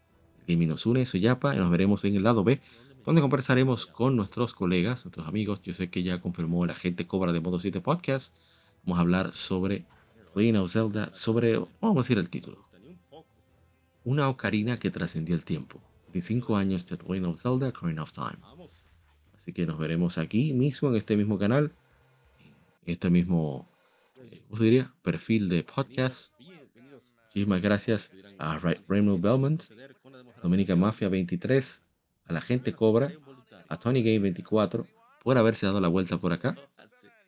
Gaming 0.48 0.70
nos 0.70 0.86
une, 0.86 1.06
soy 1.06 1.20
Yapa 1.20 1.54
y 1.54 1.58
nos 1.58 1.70
veremos 1.70 2.04
en 2.04 2.16
el 2.16 2.24
lado 2.24 2.42
B, 2.42 2.60
donde 3.04 3.22
conversaremos 3.22 3.86
con 3.86 4.16
nuestros 4.16 4.54
colegas, 4.54 5.04
nuestros 5.04 5.28
amigos. 5.28 5.62
Yo 5.62 5.72
sé 5.72 5.88
que 5.88 6.02
ya 6.02 6.20
confirmó 6.20 6.66
la 6.66 6.74
gente 6.74 7.06
Cobra 7.06 7.32
de 7.32 7.38
Modo 7.38 7.60
7 7.60 7.80
Podcast. 7.80 8.34
Vamos 8.82 8.98
a 8.98 9.02
hablar 9.02 9.34
sobre 9.34 9.84
Legend 10.34 10.58
of 10.58 10.72
Zelda, 10.72 11.14
sobre, 11.14 11.60
vamos 11.80 11.98
a 11.98 12.00
decir 12.00 12.18
el 12.18 12.28
título. 12.28 12.65
Una 14.06 14.28
ocarina 14.28 14.78
que 14.78 14.90
trascendió 14.90 15.34
el 15.34 15.44
tiempo. 15.44 15.80
25 16.12 16.56
años 16.56 16.86
de 16.86 16.96
The 16.96 17.04
Legend 17.06 17.26
of 17.26 17.40
Zelda, 17.42 17.68
Ocarina 17.68 18.02
of 18.04 18.12
Time. 18.12 18.38
Así 19.36 19.52
que 19.52 19.66
nos 19.66 19.78
veremos 19.78 20.16
aquí 20.16 20.52
mismo, 20.52 20.88
en 20.88 20.96
este 20.96 21.16
mismo 21.16 21.38
canal, 21.38 21.72
en 22.86 22.92
este 22.94 23.10
mismo, 23.10 23.68
eh, 24.30 24.40
¿cómo 24.46 24.58
se 24.58 24.64
diría? 24.64 24.92
Perfil 25.02 25.48
de 25.48 25.62
podcast. 25.64 26.32
Muchísimas 27.26 27.60
gracias 27.60 28.12
a 28.38 28.58
Ra- 28.58 28.76
Raymond 28.88 29.20
Belmont, 29.22 29.62
Dominica 30.42 30.74
Mafia 30.76 31.08
23, 31.08 31.82
a 32.26 32.32
la 32.32 32.40
gente 32.40 32.72
Cobra, 32.72 33.12
a 33.68 33.76
Tony 33.76 34.02
Game 34.02 34.20
24 34.20 34.86
por 35.22 35.36
haberse 35.36 35.66
dado 35.66 35.80
la 35.80 35.88
vuelta 35.88 36.18
por 36.18 36.32
acá. 36.32 36.56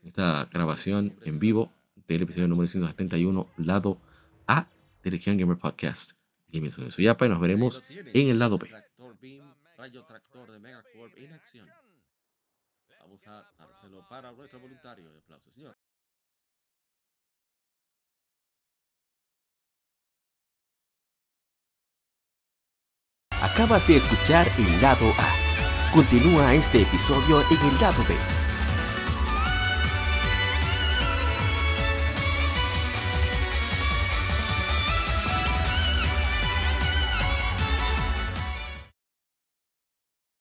Esta 0.05 0.49
grabación 0.53 1.15
en 1.25 1.39
vivo 1.41 1.71
del 2.07 2.23
episodio 2.23 2.49
número 2.49 2.67
171, 2.69 3.49
lado 3.59 3.99
A 4.47 4.67
de 5.03 5.11
Legion 5.11 5.37
Gamer 5.37 5.59
Podcast. 5.59 6.18
Gaming 6.49 6.73
Soy 6.73 6.91
Soyapa 6.91 7.27
y 7.27 7.29
nos 7.29 7.41
veremos 7.41 7.83
en 7.89 8.29
el 8.29 8.39
lado 8.39 8.59
B. 8.59 8.69
Rayo 9.77 10.05
tractor 10.05 10.51
de 10.51 10.59
Megacorp 10.59 11.17
en 11.17 11.33
acción. 11.33 11.69
Vamos 13.01 13.27
a 13.27 13.49
dárselo 13.59 14.07
para 14.09 14.33
nuestro 14.33 14.59
voluntario. 14.59 15.09
Aplausos, 15.09 15.53
señor. 15.55 15.77
Acabas 23.41 23.87
de 23.87 23.97
escuchar 23.97 24.47
el 24.59 24.83
lado 24.83 25.07
A. 25.19 25.93
Continúa 25.95 26.55
este 26.55 26.83
episodio 26.83 27.41
en 27.51 27.69
el 27.69 27.81
lado 27.81 28.03
B 28.09 28.38